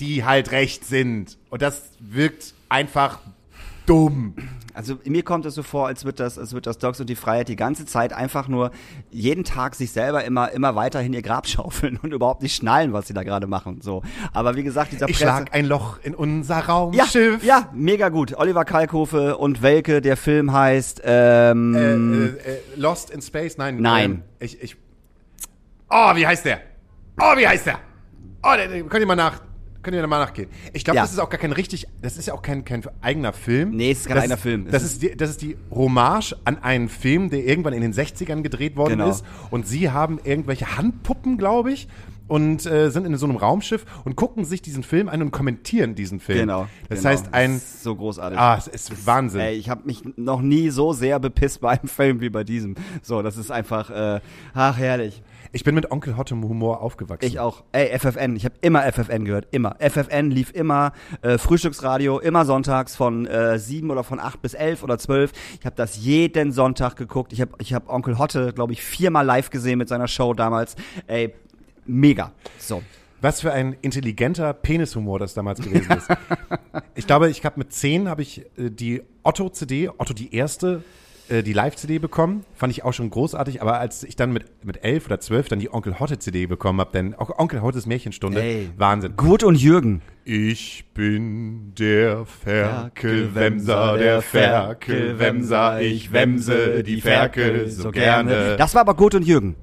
die 0.00 0.24
halt 0.24 0.52
recht 0.52 0.84
sind. 0.84 1.38
Und 1.50 1.62
das 1.62 1.82
wirkt 1.98 2.54
einfach 2.68 3.18
dumm. 3.86 4.34
Also 4.74 4.98
mir 5.04 5.22
kommt 5.22 5.46
es 5.46 5.54
so 5.54 5.62
vor, 5.62 5.86
als 5.86 6.04
wird 6.04 6.18
das, 6.20 6.36
als 6.38 6.52
wird 6.52 6.66
das 6.66 6.78
Dogs 6.78 7.00
und 7.00 7.08
die 7.08 7.14
Freiheit 7.14 7.48
die 7.48 7.54
ganze 7.56 7.86
Zeit 7.86 8.12
einfach 8.12 8.48
nur 8.48 8.72
jeden 9.10 9.44
Tag 9.44 9.76
sich 9.76 9.92
selber 9.92 10.24
immer, 10.24 10.50
immer 10.50 10.74
weiterhin 10.74 11.12
ihr 11.12 11.22
Grab 11.22 11.46
schaufeln 11.48 11.98
und 12.02 12.12
überhaupt 12.12 12.42
nicht 12.42 12.56
schnallen, 12.56 12.92
was 12.92 13.06
sie 13.06 13.14
da 13.14 13.22
gerade 13.22 13.46
machen. 13.46 13.80
So. 13.82 14.02
Aber 14.32 14.56
wie 14.56 14.64
gesagt, 14.64 14.90
dieser 14.92 15.08
Ich 15.08 15.16
Presse- 15.16 15.22
schlag 15.30 15.54
ein 15.54 15.64
Loch 15.66 15.98
in 16.02 16.14
unser 16.14 16.54
ja, 16.58 16.60
Raumschiff. 16.60 17.44
ja, 17.44 17.68
mega 17.72 18.08
gut. 18.08 18.36
Oliver 18.36 18.64
Kalkofe 18.64 19.36
und 19.38 19.62
Welke, 19.62 20.00
der 20.00 20.16
Film 20.16 20.52
heißt 20.52 21.02
ähm, 21.04 21.74
Äh, 21.74 21.78
äh, 22.50 22.54
äh, 22.56 22.58
Lost 22.76 23.10
in 23.10 23.22
Space? 23.22 23.56
Nein. 23.56 23.76
Nein. 23.80 24.10
Ähm, 24.10 24.22
ich, 24.40 24.60
ich. 24.60 24.76
Oh, 25.88 26.16
wie 26.16 26.26
heißt 26.26 26.44
der? 26.44 26.60
Oh, 27.20 27.36
wie 27.36 27.46
heißt 27.46 27.66
der? 27.66 27.78
Oh, 28.42 28.54
der, 28.56 28.66
der, 28.68 28.82
könnt 28.82 29.00
ihr 29.02 29.06
mal 29.06 29.14
nach. 29.14 29.40
Könnt 29.84 29.96
ihr 29.96 30.06
mal 30.06 30.18
nachgehen. 30.18 30.48
Ich 30.72 30.82
glaube, 30.84 30.96
Ja. 30.96 31.02
das 31.02 31.12
ist 31.12 31.18
auch 31.20 31.30
gar 31.30 31.38
kein 31.38 31.52
richtig, 31.52 31.86
das 32.02 32.16
ist 32.16 32.26
ja 32.26 32.34
auch 32.34 32.42
kein, 32.42 32.64
kein 32.64 32.82
eigener 33.00 33.32
Film. 33.32 33.70
Nee, 33.76 33.90
es 33.92 34.00
ist 34.00 34.06
kein 34.06 34.16
das 34.16 34.24
eigener 34.24 34.36
Film. 34.38 34.66
Es 34.66 34.72
Das 34.72 34.82
ist- 34.82 34.92
ist, 34.94 35.02
die, 35.02 35.16
das 35.16 35.30
ist 35.30 35.42
die 35.42 35.56
Hommage 35.70 36.34
an 36.44 36.62
einen 36.62 36.88
Film, 36.88 37.30
der 37.30 37.44
irgendwann 37.44 37.74
in 37.74 37.82
den 37.82 37.92
60ern 37.92 38.42
gedreht 38.42 38.76
worden 38.76 38.98
Genau. 38.98 39.10
ist. 39.10 39.24
Und 39.50 39.66
sie 39.68 39.90
haben 39.90 40.18
irgendwelche 40.24 40.76
Handpuppen, 40.76 41.36
glaube 41.38 41.72
ich, 41.72 41.86
und 42.26 42.64
äh, 42.64 42.88
sind 42.90 43.04
in 43.06 43.14
so 43.18 43.26
einem 43.26 43.36
Raumschiff 43.36 43.84
und 44.06 44.16
gucken 44.16 44.46
sich 44.46 44.62
diesen 44.62 44.82
Film 44.82 45.10
an 45.10 45.20
und 45.20 45.30
kommentieren 45.30 45.94
diesen 45.94 46.20
Film. 46.20 46.38
genau. 46.40 46.66
Das 46.88 47.00
genau. 47.00 47.10
heißt, 47.10 47.34
ein. 47.34 47.56
ist 47.56 47.82
so 47.82 47.94
großartig. 47.94 48.38
Ah, 48.38 48.56
es 48.56 48.66
ist 48.66 49.06
Wahnsinn. 49.06 49.42
Ey, 49.42 49.56
ich 49.56 49.68
habe 49.68 49.82
mich 49.84 50.02
noch 50.16 50.40
nie 50.40 50.70
so 50.70 50.94
sehr 50.94 51.20
bepisst 51.20 51.60
bei 51.60 51.72
einem 51.78 51.88
Film 51.88 52.22
wie 52.22 52.30
bei 52.30 52.42
diesem. 52.42 52.76
So, 53.02 53.20
das 53.20 53.36
ist 53.36 53.50
einfach, 53.50 53.90
äh, 53.90 54.20
ach 54.54 54.78
herrlich. 54.78 55.22
Ich 55.54 55.62
bin 55.62 55.76
mit 55.76 55.92
Onkel 55.92 56.16
Hottem 56.16 56.42
Humor 56.42 56.82
aufgewachsen. 56.82 57.28
Ich 57.28 57.38
auch. 57.38 57.62
Ey, 57.70 57.96
FFN. 57.96 58.34
Ich 58.34 58.44
habe 58.44 58.56
immer 58.60 58.82
FFN 58.92 59.24
gehört. 59.24 59.46
Immer. 59.52 59.76
FFN 59.78 60.32
lief 60.32 60.50
immer 60.50 60.92
äh, 61.22 61.38
Frühstücksradio, 61.38 62.18
immer 62.18 62.44
sonntags 62.44 62.96
von 62.96 63.24
äh, 63.28 63.56
7 63.56 63.88
oder 63.88 64.02
von 64.02 64.18
8 64.18 64.42
bis 64.42 64.54
11 64.54 64.82
oder 64.82 64.98
12. 64.98 65.30
Ich 65.60 65.64
habe 65.64 65.76
das 65.76 65.96
jeden 65.96 66.50
Sonntag 66.50 66.96
geguckt. 66.96 67.32
Ich 67.32 67.40
habe 67.40 67.52
ich 67.58 67.72
hab 67.72 67.88
Onkel 67.88 68.18
Hotte, 68.18 68.52
glaube 68.52 68.72
ich, 68.72 68.82
viermal 68.82 69.24
live 69.24 69.50
gesehen 69.50 69.78
mit 69.78 69.88
seiner 69.88 70.08
Show 70.08 70.34
damals. 70.34 70.74
Ey, 71.06 71.32
mega. 71.86 72.32
So. 72.58 72.82
Was 73.20 73.40
für 73.40 73.52
ein 73.52 73.76
intelligenter 73.80 74.54
Penishumor 74.54 75.20
das 75.20 75.34
damals 75.34 75.60
gewesen 75.62 75.88
ist. 75.92 76.08
ich 76.96 77.06
glaube, 77.06 77.30
ich 77.30 77.44
habe 77.44 77.60
mit 77.60 77.72
10 77.72 78.08
habe 78.08 78.22
ich 78.22 78.40
äh, 78.58 78.70
die 78.70 79.04
Otto-CD, 79.22 79.88
Otto 79.88 80.14
die 80.14 80.34
erste, 80.34 80.82
äh, 81.28 81.42
die 81.42 81.52
Live-CD 81.52 81.98
bekommen. 81.98 82.44
Fand 82.54 82.72
ich 82.72 82.84
auch 82.84 82.92
schon 82.92 83.10
großartig. 83.10 83.62
Aber 83.62 83.80
als 83.80 84.02
ich 84.02 84.16
dann 84.16 84.32
mit, 84.32 84.64
mit 84.64 84.84
11 84.84 85.06
oder 85.06 85.20
12 85.20 85.48
dann 85.48 85.58
die 85.58 85.72
Onkel 85.72 85.98
Hotte-CD 85.98 86.46
bekommen 86.46 86.80
habe, 86.80 86.92
denn 86.92 87.14
auch 87.14 87.38
Onkel 87.38 87.62
Hottes 87.62 87.86
Märchenstunde, 87.86 88.42
Ey. 88.42 88.70
Wahnsinn. 88.76 89.16
Gut 89.16 89.42
und 89.42 89.56
Jürgen. 89.56 90.02
Ich 90.24 90.84
bin 90.94 91.74
der 91.78 92.24
Ferkelwemser, 92.26 93.98
der 93.98 94.22
Ferkelwemser, 94.22 95.80
ich 95.80 96.12
wemse 96.12 96.82
die 96.82 97.00
Ferkel 97.00 97.68
so 97.68 97.90
gerne. 97.90 98.56
Das 98.56 98.74
war 98.74 98.82
aber 98.82 98.94
Gut 98.94 99.14
und 99.14 99.26
Jürgen. 99.26 99.56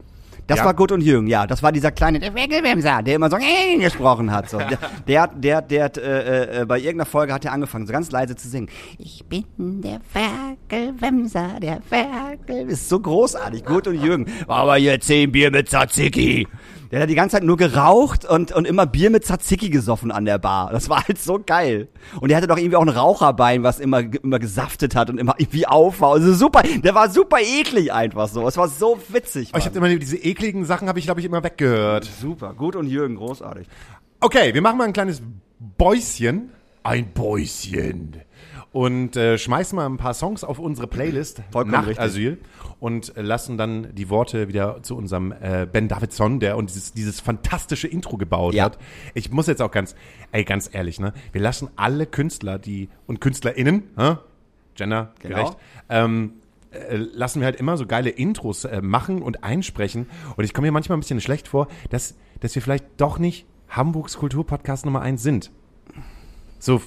Das 0.51 0.59
Ja. 0.59 0.65
war 0.65 0.73
Gut 0.73 0.91
und 0.91 0.99
Jürgen, 1.01 1.27
ja. 1.27 1.47
Das 1.47 1.63
war 1.63 1.71
dieser 1.71 1.91
kleine, 1.91 2.19
der 2.19 2.33
Ferkelwemser, 2.33 3.01
der 3.03 3.15
immer 3.15 3.29
so 3.29 3.37
äh, 3.37 3.77
gesprochen 3.79 4.31
hat. 4.33 4.49
So. 4.49 4.59
Der, 5.07 5.27
der, 5.27 5.27
der, 5.27 5.61
der 5.61 5.83
hat, 5.85 5.97
äh, 5.97 6.61
äh, 6.61 6.65
bei 6.65 6.77
irgendeiner 6.77 7.05
Folge 7.05 7.33
hat 7.33 7.45
er 7.45 7.53
angefangen, 7.53 7.87
so 7.87 7.93
ganz 7.93 8.11
leise 8.11 8.35
zu 8.35 8.49
singen. 8.49 8.67
Ich 8.97 9.23
bin 9.25 9.45
der 9.81 10.01
Ferkelwemser, 10.11 11.59
der 11.61 11.81
Ferkel. 11.81 12.69
Ist 12.69 12.89
so 12.89 12.99
großartig, 12.99 13.63
Gut 13.65 13.87
und 13.87 14.01
Jürgen. 14.01 14.25
Aber 14.47 14.75
hier 14.75 14.99
zehn 14.99 15.31
Bier 15.31 15.51
mit 15.51 15.69
Tzatziki. 15.69 16.47
Der 16.91 17.01
hat 17.01 17.09
die 17.09 17.15
ganze 17.15 17.37
Zeit 17.37 17.43
nur 17.43 17.55
geraucht 17.55 18.25
und, 18.25 18.51
und 18.51 18.65
immer 18.65 18.85
Bier 18.85 19.09
mit 19.09 19.23
Tzatziki 19.23 19.69
gesoffen 19.69 20.11
an 20.11 20.25
der 20.25 20.37
Bar. 20.37 20.71
Das 20.71 20.89
war 20.89 21.07
halt 21.07 21.17
so 21.17 21.39
geil. 21.43 21.87
Und 22.19 22.29
der 22.29 22.37
hatte 22.37 22.47
doch 22.47 22.57
irgendwie 22.57 22.75
auch 22.75 22.81
ein 22.81 22.89
Raucherbein, 22.89 23.63
was 23.63 23.79
immer, 23.79 23.99
immer 23.99 24.39
gesaftet 24.39 24.93
hat 24.93 25.09
und 25.09 25.17
immer 25.17 25.35
irgendwie 25.37 25.65
auf 25.65 26.01
war. 26.01 26.11
Also 26.11 26.33
super, 26.33 26.63
der 26.63 26.93
war 26.93 27.09
super 27.09 27.37
eklig 27.39 27.93
einfach 27.93 28.27
so. 28.27 28.45
Es 28.45 28.57
war 28.57 28.67
so 28.67 28.99
witzig. 29.07 29.51
Oh, 29.53 29.57
ich 29.57 29.65
Mann. 29.65 29.75
habe 29.75 29.87
immer 29.87 29.99
diese 29.99 30.17
ekligen 30.17 30.65
Sachen, 30.65 30.89
habe 30.89 30.99
ich 30.99 31.05
glaube 31.05 31.21
ich 31.21 31.25
immer 31.25 31.43
weggehört. 31.43 32.09
super, 32.21 32.53
gut 32.53 32.75
und 32.75 32.87
Jürgen, 32.87 33.15
großartig. 33.15 33.67
Okay, 34.19 34.53
wir 34.53 34.61
machen 34.61 34.77
mal 34.77 34.83
ein 34.83 34.93
kleines 34.93 35.21
Bäuschen. 35.77 36.49
Ein 36.83 37.13
Bäuschen. 37.13 38.17
Und 38.73 39.17
äh, 39.17 39.37
schmeißen 39.37 39.75
mal 39.75 39.85
ein 39.85 39.97
paar 39.97 40.13
Songs 40.13 40.45
auf 40.45 40.57
unsere 40.57 40.87
Playlist 40.87 41.41
Vollkommen 41.51 41.73
nach 41.73 41.87
richtig. 41.87 41.99
Asyl 41.99 42.37
und 42.79 43.17
äh, 43.17 43.21
lassen 43.21 43.57
dann 43.57 43.93
die 43.93 44.09
Worte 44.09 44.47
wieder 44.47 44.81
zu 44.81 44.95
unserem 44.95 45.33
äh, 45.33 45.67
Ben 45.69 45.89
Davidson, 45.89 46.39
der 46.39 46.55
uns 46.55 46.71
dieses, 46.71 46.93
dieses 46.93 47.19
fantastische 47.19 47.89
Intro 47.89 48.15
gebaut 48.15 48.53
Ja. 48.53 48.63
hat. 48.65 48.77
Ich 49.13 49.29
muss 49.29 49.47
jetzt 49.47 49.61
auch 49.61 49.71
ganz, 49.71 49.93
ey, 50.31 50.45
ganz 50.45 50.69
ehrlich, 50.71 51.01
ne? 51.01 51.11
Wir 51.33 51.41
lassen 51.41 51.69
alle 51.75 52.05
Künstler, 52.05 52.59
die 52.59 52.87
und 53.07 53.19
KünstlerInnen, 53.19 53.83
hä? 53.97 54.15
Gender 54.75 55.11
Genau. 55.19 55.35
gerecht, 55.35 55.57
ähm, 55.89 56.33
äh, 56.71 56.95
lassen 56.95 57.41
wir 57.41 57.47
halt 57.47 57.57
immer 57.57 57.75
so 57.75 57.85
geile 57.85 58.09
Intros 58.09 58.63
äh, 58.63 58.81
machen 58.81 59.21
und 59.21 59.43
einsprechen. 59.43 60.09
Und 60.37 60.45
ich 60.45 60.53
komme 60.53 60.67
mir 60.67 60.71
manchmal 60.71 60.97
ein 60.97 61.01
bisschen 61.01 61.19
schlecht 61.19 61.49
vor, 61.49 61.67
dass, 61.89 62.15
dass 62.39 62.55
wir 62.55 62.61
vielleicht 62.61 62.85
doch 62.95 63.19
nicht 63.19 63.45
Hamburgs 63.67 64.17
Kulturpodcast 64.17 64.85
Nummer 64.85 65.01
eins 65.01 65.21
sind. 65.23 65.51
So, 66.57 66.81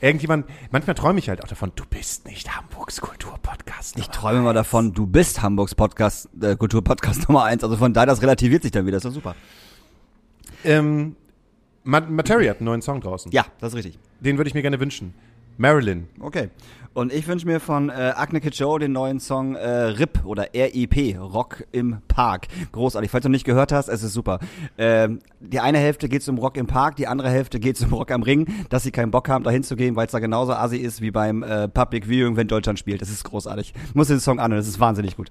irgendjemand, 0.00 0.46
manchmal 0.70 0.94
träume 0.94 1.18
ich 1.18 1.28
halt 1.28 1.42
auch 1.42 1.48
davon, 1.48 1.72
du 1.74 1.84
bist 1.88 2.26
nicht 2.26 2.56
Hamburgs 2.56 3.00
Kulturpodcast. 3.00 3.98
Ich 3.98 4.08
träume 4.08 4.40
mal 4.40 4.54
davon, 4.54 4.92
du 4.92 5.06
bist 5.06 5.42
Hamburgs 5.42 5.74
Podcast, 5.74 6.28
äh, 6.40 6.56
Kulturpodcast 6.56 7.20
Nummer 7.28 7.44
eins. 7.44 7.62
Also 7.64 7.76
von 7.76 7.92
daher, 7.92 8.06
das 8.06 8.22
relativiert 8.22 8.62
sich 8.62 8.72
dann 8.72 8.86
wieder. 8.86 8.96
ist 8.96 9.04
doch 9.06 9.12
super. 9.12 9.34
Ähm, 10.64 11.16
Ma 11.84 12.00
Materia 12.00 12.50
hat 12.50 12.58
einen 12.58 12.66
neuen 12.66 12.82
Song 12.82 13.00
draußen. 13.00 13.32
Ja, 13.32 13.46
das 13.60 13.72
ist 13.72 13.76
richtig. 13.76 13.98
Den 14.20 14.36
würde 14.36 14.48
ich 14.48 14.54
mir 14.54 14.62
gerne 14.62 14.80
wünschen. 14.80 15.14
Marilyn. 15.60 16.08
Okay. 16.20 16.48
Und 16.94 17.12
ich 17.12 17.28
wünsche 17.28 17.46
mir 17.46 17.60
von 17.60 17.90
äh, 17.90 18.14
Agne 18.16 18.40
Joe 18.40 18.80
den 18.80 18.92
neuen 18.92 19.20
Song 19.20 19.54
äh, 19.54 19.68
RIP 19.68 20.24
oder 20.24 20.48
RIP, 20.54 21.20
Rock 21.20 21.64
im 21.70 21.98
Park. 22.08 22.48
Großartig. 22.72 23.10
Falls 23.10 23.22
du 23.22 23.28
nicht 23.28 23.44
gehört 23.44 23.70
hast, 23.70 23.88
es 23.88 24.02
ist 24.02 24.14
super. 24.14 24.40
Ähm, 24.78 25.20
die 25.38 25.60
eine 25.60 25.76
Hälfte 25.76 26.08
geht's 26.08 26.28
um 26.30 26.38
Rock 26.38 26.56
im 26.56 26.66
Park, 26.66 26.96
die 26.96 27.06
andere 27.06 27.28
Hälfte 27.28 27.60
geht's 27.60 27.84
um 27.84 27.92
Rock 27.92 28.10
am 28.10 28.22
Ring, 28.22 28.46
dass 28.70 28.82
sie 28.84 28.90
keinen 28.90 29.10
Bock 29.10 29.28
haben, 29.28 29.44
da 29.44 29.50
hinzugehen, 29.50 29.96
weil 29.96 30.06
es 30.06 30.12
da 30.12 30.18
genauso 30.18 30.52
assi 30.54 30.78
ist 30.78 31.02
wie 31.02 31.10
beim 31.10 31.42
äh, 31.42 31.68
Public 31.68 32.08
Viewing, 32.08 32.36
wenn 32.36 32.48
Deutschland 32.48 32.78
spielt. 32.78 33.02
Das 33.02 33.10
ist 33.10 33.22
großartig. 33.24 33.74
Muss 33.92 34.08
den 34.08 34.18
Song 34.18 34.40
an, 34.40 34.50
das 34.50 34.66
ist 34.66 34.80
wahnsinnig 34.80 35.16
gut. 35.16 35.30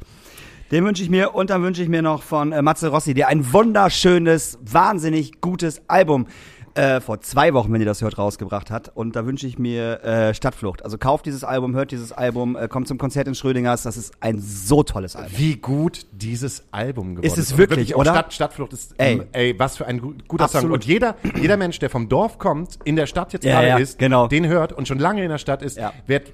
Den 0.71 0.85
wünsche 0.85 1.01
ich 1.01 1.09
mir 1.09 1.33
und 1.33 1.49
dann 1.49 1.63
wünsche 1.63 1.81
ich 1.81 1.89
mir 1.89 2.03
noch 2.03 2.21
von 2.21 2.51
äh, 2.51 2.61
Matze 2.61 2.89
Rossi, 2.89 3.15
der 3.15 3.27
ein 3.29 3.51
wunderschönes, 3.51 4.59
wahnsinnig 4.61 5.41
gutes 5.41 5.81
Album 5.87 6.27
äh, 6.75 7.01
vor 7.01 7.21
zwei 7.21 7.53
Wochen, 7.53 7.71
wenn 7.73 7.81
ihr 7.81 7.85
das 7.85 8.01
hört, 8.01 8.17
rausgebracht 8.17 8.71
hat. 8.71 8.91
Und 8.95 9.15
da 9.15 9.25
wünsche 9.25 9.47
ich 9.47 9.57
mir 9.59 10.03
äh, 10.03 10.33
Stadtflucht. 10.33 10.83
Also 10.83 10.97
kauft 10.97 11.25
dieses 11.25 11.43
Album, 11.43 11.75
hört 11.75 11.91
dieses 11.91 12.11
Album, 12.11 12.55
äh, 12.55 12.67
kommt 12.67 12.87
zum 12.87 12.97
Konzert 12.97 13.27
in 13.27 13.35
Schrödingers. 13.35 13.83
Das 13.83 13.97
ist 13.97 14.13
ein 14.19 14.39
so 14.39 14.83
tolles 14.83 15.15
Album. 15.15 15.31
Wie 15.37 15.55
gut 15.57 16.05
dieses 16.11 16.63
Album 16.71 17.15
geworden 17.15 17.25
ist. 17.25 17.37
Ist 17.37 17.45
es 17.45 17.51
Und 17.53 17.57
wirklich, 17.57 17.95
auch 17.95 17.99
oder? 17.99 18.11
Stadt, 18.11 18.33
Stadtflucht 18.33 18.73
ist, 18.73 18.93
Ey. 18.97 19.13
ähm, 19.13 19.23
ey, 19.31 19.55
was 19.57 19.77
für 19.77 19.85
ein 19.87 19.99
gu- 20.01 20.13
guter 20.27 20.47
Song. 20.47 20.57
Absolut. 20.59 20.73
Und 20.75 20.85
jeder, 20.85 21.15
jeder 21.39 21.57
Mensch, 21.57 21.79
der 21.79 21.89
vom 21.89 22.09
Dorf 22.09 22.37
kommt, 22.39 22.79
in 22.83 22.95
der 22.95 23.05
Stadt 23.05 23.33
jetzt 23.33 23.43
Ja, 23.45 23.53
gerade 23.55 23.67
ja, 23.67 23.77
ist, 23.77 23.99
genau. 23.99 24.27
den 24.27 24.47
hört 24.47 24.73
und 24.73 24.87
schon 24.87 24.99
lange 24.99 25.23
in 25.23 25.29
der 25.29 25.37
Stadt 25.37 25.61
ist, 25.61 25.77
Ja. 25.77 25.93
wird 26.07 26.31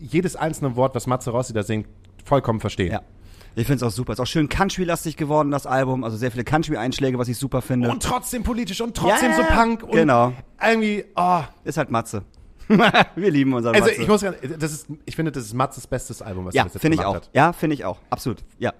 jedes 0.00 0.36
einzelne 0.36 0.76
Wort, 0.76 0.94
was 0.94 1.06
Matze 1.06 1.30
Rossi 1.30 1.52
da 1.52 1.62
singt, 1.62 1.86
vollkommen 2.24 2.60
verstehen. 2.60 2.92
Ja. 2.92 3.02
Ich 3.56 3.66
finde 3.66 3.76
es 3.76 3.82
auch 3.82 3.94
super. 3.94 4.12
Ist 4.14 4.20
auch 4.20 4.26
schön 4.26 4.48
Country-lastig 4.48 5.16
geworden, 5.16 5.50
das 5.50 5.66
Album. 5.66 6.02
Also 6.04 6.16
sehr 6.16 6.30
viele 6.30 6.44
Country-Einschläge, 6.44 7.18
was 7.18 7.28
ich 7.28 7.38
super 7.38 7.62
finde. 7.62 7.88
Und 7.90 8.02
trotzdem 8.02 8.42
politisch 8.42 8.80
und 8.80 8.96
trotzdem 8.96 9.30
Ja, 9.30 9.36
so 9.36 9.42
Punk 9.44 9.82
und 9.84 9.92
genau. 9.92 10.32
irgendwie, 10.62 11.04
oh. 11.16 11.40
ist 11.64 11.76
halt 11.76 11.90
Matze. 11.90 12.22
Wir 13.14 13.30
lieben 13.30 13.52
unseren 13.52 13.74
Also 13.74 13.88
Matze. 13.88 14.02
ich 14.02 14.08
muss 14.08 14.20
sagen, 14.22 14.36
das 14.58 14.72
ist, 14.72 14.86
ich 15.04 15.14
finde, 15.16 15.30
das 15.32 15.44
ist 15.44 15.54
Matzes 15.54 15.86
bestes 15.86 16.22
Album, 16.22 16.46
was 16.46 16.54
ja, 16.54 16.62
er 16.62 16.64
bis 16.64 16.74
jetzt 16.74 16.80
finde 16.82 16.94
ich 16.96 17.00
gemacht 17.02 17.16
auch. 17.16 17.26
hat. 17.26 17.30
Ja, 17.34 17.52
finde 17.52 17.74
ich 17.74 17.84
auch. 17.84 17.98
Absolut. 18.10 18.38
Ja. 18.58 18.72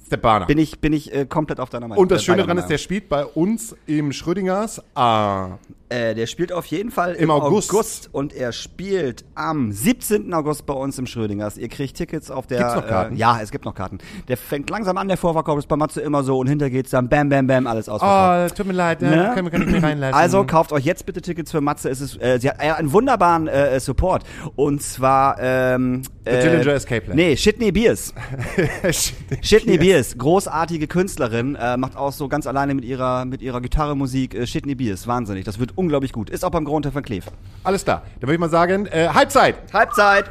Ist 0.00 0.12
der 0.12 0.18
Bahner. 0.18 0.46
Bin 0.46 0.58
ich, 0.58 0.78
bin 0.80 0.92
ich 0.92 1.12
äh, 1.12 1.26
komplett 1.26 1.58
auf 1.58 1.68
deiner 1.68 1.88
Meinung. 1.88 2.00
und 2.00 2.10
das 2.12 2.22
Äh, 2.22 2.26
Schöne 2.26 2.42
daran 2.42 2.58
ist, 2.58 2.68
der 2.68 2.78
spielt 2.78 3.08
bei 3.08 3.26
uns 3.26 3.74
im 3.86 4.12
Schrödingers 4.12 4.80
ah, 4.94 5.58
Äh, 5.88 6.14
der 6.14 6.26
spielt 6.26 6.52
auf 6.52 6.66
jeden 6.66 6.90
Fall 6.90 7.14
Im 7.14 7.30
August. 7.30 8.10
und 8.12 8.32
er 8.32 8.52
spielt 8.52 9.24
am 9.34 9.70
17. 9.70 10.34
August 10.34 10.66
bei 10.66 10.74
uns 10.74 10.98
im 10.98 11.06
Schrödingers. 11.06 11.56
Ihr 11.58 11.68
kriegt 11.68 11.96
Tickets 11.96 12.30
auf 12.30 12.46
der. 12.46 12.58
Gibt's 12.58 12.74
noch 12.74 12.86
Karten? 12.86 13.14
Äh, 13.14 13.18
ja, 13.18 13.40
es 13.40 13.50
gibt 13.50 13.64
noch 13.64 13.74
Karten. 13.74 13.98
Der 14.28 14.36
fängt 14.36 14.68
langsam 14.70 14.96
an, 14.96 15.06
der 15.08 15.16
Vorverkauf 15.16 15.58
ist 15.58 15.68
bei 15.68 15.76
Matze 15.76 16.00
immer 16.00 16.24
so 16.24 16.38
und 16.38 16.48
hinter 16.48 16.70
geht's 16.70 16.90
dann 16.90 17.08
bam, 17.08 17.28
bam, 17.28 17.46
bam, 17.46 17.66
alles 17.66 17.88
ausverkauft. 17.88 18.52
Oh, 18.52 18.54
tut 18.56 18.66
mir 18.66 18.72
leid, 18.72 19.00
ne? 19.00 19.10
Ne? 19.10 19.32
Können 19.34 19.52
wir 19.52 19.60
ich 19.60 19.66
nicht 19.66 19.82
reinlassen. 19.82 20.14
Also 20.14 20.44
kauft 20.44 20.72
euch 20.72 20.84
jetzt 20.84 21.06
bitte 21.06 21.22
Tickets 21.22 21.50
für 21.50 21.60
Matze. 21.60 21.88
Es 21.88 22.00
ist, 22.00 22.20
äh, 22.20 22.38
sie 22.40 22.48
hat 22.50 22.60
äh, 22.60 22.70
einen 22.72 22.92
wunderbaren 22.92 23.46
äh, 23.46 23.78
Support. 23.78 24.24
Und 24.56 24.82
zwar 24.82 25.38
ähm, 25.40 26.02
The 26.24 26.30
Dillinger 26.32 26.66
Escape 26.74 27.02
Plan. 27.02 27.16
Nee, 27.16 27.36
Shitney 27.36 27.70
Beers. 27.70 28.12
Shit, 28.90 29.14
Shitney 29.42 29.78
Beers. 29.78 29.96
Beers, 29.96 30.18
großartige 30.18 30.86
Künstlerin, 30.88 31.54
äh, 31.54 31.76
macht 31.76 31.96
auch 31.96 32.12
so 32.12 32.28
ganz 32.28 32.46
alleine 32.46 32.74
mit 32.74 32.84
ihrer, 32.84 33.24
mit 33.24 33.42
ihrer 33.42 33.60
Gitarre 33.60 33.96
Musik 33.96 34.34
äh, 34.34 34.46
Shitney 34.46 34.74
Beers. 34.74 35.06
Wahnsinnig. 35.06 35.44
Das 35.44 35.58
wird 35.58 35.75
unglaublich 35.76 36.12
gut. 36.12 36.30
Ist 36.30 36.44
auch 36.44 36.50
beim 36.50 36.64
Grund 36.64 36.92
van 36.92 37.02
Cleef. 37.02 37.26
Alles 37.62 37.84
klar. 37.84 38.02
Dann 38.14 38.22
würde 38.22 38.34
ich 38.34 38.40
mal 38.40 38.50
sagen, 38.50 38.86
äh, 38.86 39.08
Halbzeit. 39.12 39.72
Halbzeit. 39.72 40.30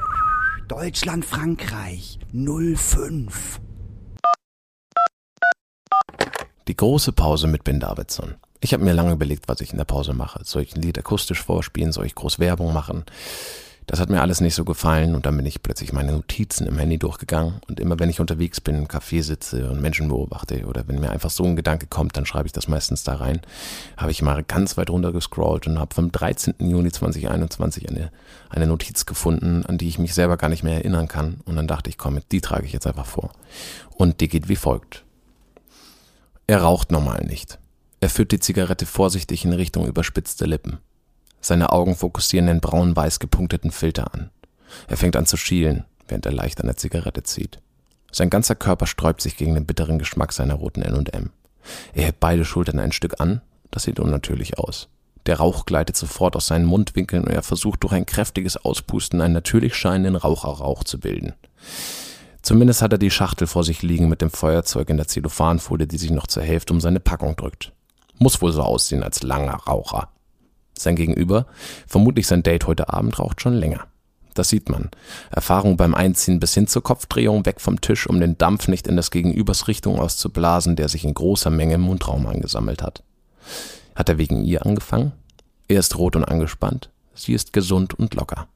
Deutschland, 0.67 1.23
Frankreich 1.23 2.19
05. 2.33 3.61
Die 6.67 6.75
große 6.75 7.11
Pause 7.11 7.47
mit 7.47 7.63
Ben 7.63 7.79
Davidson. 7.79 8.35
Ich 8.59 8.73
habe 8.73 8.83
mir 8.83 8.93
lange 8.93 9.11
überlegt, 9.11 9.47
was 9.47 9.61
ich 9.61 9.71
in 9.71 9.77
der 9.77 9.85
Pause 9.85 10.13
mache. 10.13 10.43
Soll 10.43 10.63
ich 10.63 10.75
ein 10.75 10.81
Lied 10.81 10.97
akustisch 10.97 11.43
vorspielen? 11.43 11.91
Soll 11.91 12.07
ich 12.07 12.15
groß 12.15 12.39
Werbung 12.39 12.73
machen? 12.73 13.05
Das 13.87 13.99
hat 13.99 14.09
mir 14.09 14.21
alles 14.21 14.41
nicht 14.41 14.55
so 14.55 14.65
gefallen 14.65 15.13
und 15.13 15.27
dann 15.27 15.37
bin 15.37 15.45
ich 15.45 15.61
plötzlich 15.61 15.93
meine 15.93 16.11
Notizen 16.11 16.65
im 16.65 16.79
Handy 16.79 16.97
durchgegangen 16.97 17.61
und 17.67 17.79
immer 17.79 17.99
wenn 17.99 18.09
ich 18.09 18.19
unterwegs 18.19 18.59
bin, 18.59 18.75
im 18.75 18.87
Café 18.87 19.21
sitze 19.21 19.69
und 19.69 19.79
Menschen 19.79 20.07
beobachte 20.07 20.65
oder 20.65 20.87
wenn 20.87 20.99
mir 20.99 21.11
einfach 21.11 21.29
so 21.29 21.43
ein 21.43 21.55
Gedanke 21.55 21.85
kommt, 21.85 22.17
dann 22.17 22.25
schreibe 22.25 22.47
ich 22.47 22.51
das 22.51 22.67
meistens 22.67 23.03
da 23.03 23.15
rein, 23.15 23.41
habe 23.95 24.09
ich 24.09 24.23
mal 24.23 24.43
ganz 24.43 24.75
weit 24.77 24.89
runter 24.89 25.11
gescrollt 25.11 25.67
und 25.67 25.77
habe 25.77 25.93
vom 25.93 26.11
13. 26.11 26.55
Juni 26.59 26.91
2021 26.91 27.87
eine, 27.89 28.11
eine 28.49 28.65
Notiz 28.65 29.05
gefunden, 29.05 29.63
an 29.65 29.77
die 29.77 29.87
ich 29.87 29.99
mich 29.99 30.15
selber 30.15 30.37
gar 30.37 30.49
nicht 30.49 30.63
mehr 30.63 30.75
erinnern 30.75 31.07
kann 31.07 31.41
und 31.45 31.55
dann 31.55 31.67
dachte 31.67 31.89
ich, 31.89 31.99
komm, 31.99 32.19
die 32.31 32.41
trage 32.41 32.65
ich 32.65 32.73
jetzt 32.73 32.87
einfach 32.87 33.05
vor. 33.05 33.31
Und 33.95 34.19
die 34.19 34.27
geht 34.27 34.49
wie 34.49 34.55
folgt. 34.55 35.05
Er 36.47 36.61
raucht 36.61 36.91
normal 36.91 37.25
nicht. 37.25 37.59
Er 37.99 38.09
führt 38.09 38.31
die 38.31 38.39
Zigarette 38.39 38.85
vorsichtig 38.85 39.45
in 39.45 39.53
Richtung 39.53 39.87
überspitzte 39.87 40.45
Lippen. 40.45 40.79
Seine 41.45 41.71
Augen 41.71 41.95
fokussieren 41.95 42.47
den 42.47 42.59
braun-weiß 42.59 43.19
gepunkteten 43.19 43.69
Filter 43.69 44.11
an. 44.11 44.31
Er 44.87 44.97
fängt 44.97 45.15
an 45.15 45.27
zu 45.27 45.37
schielen, 45.37 45.85
während 46.07 46.25
er 46.25 46.31
leicht 46.31 46.59
an 46.59 46.65
der 46.65 46.75
Zigarette 46.75 47.21
zieht. 47.21 47.59
Sein 48.11 48.31
ganzer 48.31 48.55
Körper 48.55 48.87
sträubt 48.87 49.21
sich 49.21 49.37
gegen 49.37 49.53
den 49.53 49.67
bitteren 49.67 49.99
Geschmack 49.99 50.33
seiner 50.33 50.55
roten 50.55 50.81
N&M. 50.81 51.29
Er 51.93 52.05
hebt 52.05 52.19
beide 52.19 52.45
Schultern 52.45 52.79
ein 52.79 52.91
Stück 52.91 53.21
an, 53.21 53.41
das 53.69 53.83
sieht 53.83 53.99
unnatürlich 53.99 54.57
aus. 54.57 54.89
Der 55.27 55.37
Rauch 55.37 55.67
gleitet 55.67 55.95
sofort 55.95 56.35
aus 56.35 56.47
seinen 56.47 56.65
Mundwinkeln 56.65 57.25
und 57.25 57.31
er 57.31 57.43
versucht 57.43 57.83
durch 57.83 57.93
ein 57.93 58.07
kräftiges 58.07 58.57
Auspusten 58.57 59.21
einen 59.21 59.35
natürlich 59.35 59.75
scheinenden 59.75 60.15
Raucherrauch 60.15 60.83
zu 60.83 60.99
bilden. 60.99 61.35
Zumindest 62.41 62.81
hat 62.81 62.91
er 62.91 62.97
die 62.97 63.11
Schachtel 63.11 63.45
vor 63.45 63.63
sich 63.63 63.83
liegen 63.83 64.09
mit 64.09 64.23
dem 64.23 64.31
Feuerzeug 64.31 64.89
in 64.89 64.97
der 64.97 65.07
Zellophanfolie, 65.07 65.85
die 65.85 65.99
sich 65.99 66.09
noch 66.09 66.25
zur 66.25 66.41
Hälfte 66.41 66.73
um 66.73 66.81
seine 66.81 66.99
Packung 66.99 67.35
drückt. 67.35 67.71
Muss 68.17 68.41
wohl 68.41 68.51
so 68.51 68.63
aussehen 68.63 69.03
als 69.03 69.21
langer 69.21 69.57
Raucher. 69.67 70.09
Sein 70.77 70.95
Gegenüber, 70.95 71.45
vermutlich 71.87 72.27
sein 72.27 72.43
Date 72.43 72.67
heute 72.67 72.91
Abend, 72.91 73.17
raucht 73.19 73.41
schon 73.41 73.53
länger. 73.53 73.87
Das 74.35 74.49
sieht 74.49 74.69
man. 74.69 74.91
Erfahrung 75.31 75.77
beim 75.77 75.95
Einziehen 75.95 76.39
bis 76.39 76.53
hin 76.53 76.67
zur 76.67 76.83
Kopfdrehung 76.83 77.45
weg 77.45 77.61
vom 77.61 77.79
Tisch, 77.79 78.05
um 78.05 78.19
den 78.19 78.37
Dampf 78.37 78.67
nicht 78.67 78.85
in 78.85 78.97
des 78.97 79.09
Gegenübers 79.09 79.69
Richtung 79.69 79.99
auszublasen, 79.99 80.75
der 80.75 80.89
sich 80.89 81.05
in 81.05 81.13
großer 81.13 81.49
Menge 81.49 81.75
im 81.75 81.81
Mundraum 81.81 82.27
angesammelt 82.27 82.83
hat. 82.83 83.01
Hat 83.95 84.09
er 84.09 84.17
wegen 84.17 84.43
ihr 84.43 84.65
angefangen? 84.65 85.13
Er 85.69 85.79
ist 85.79 85.97
rot 85.97 86.17
und 86.17 86.25
angespannt. 86.25 86.89
Sie 87.13 87.33
ist 87.33 87.53
gesund 87.53 87.93
und 87.93 88.13
locker. 88.13 88.47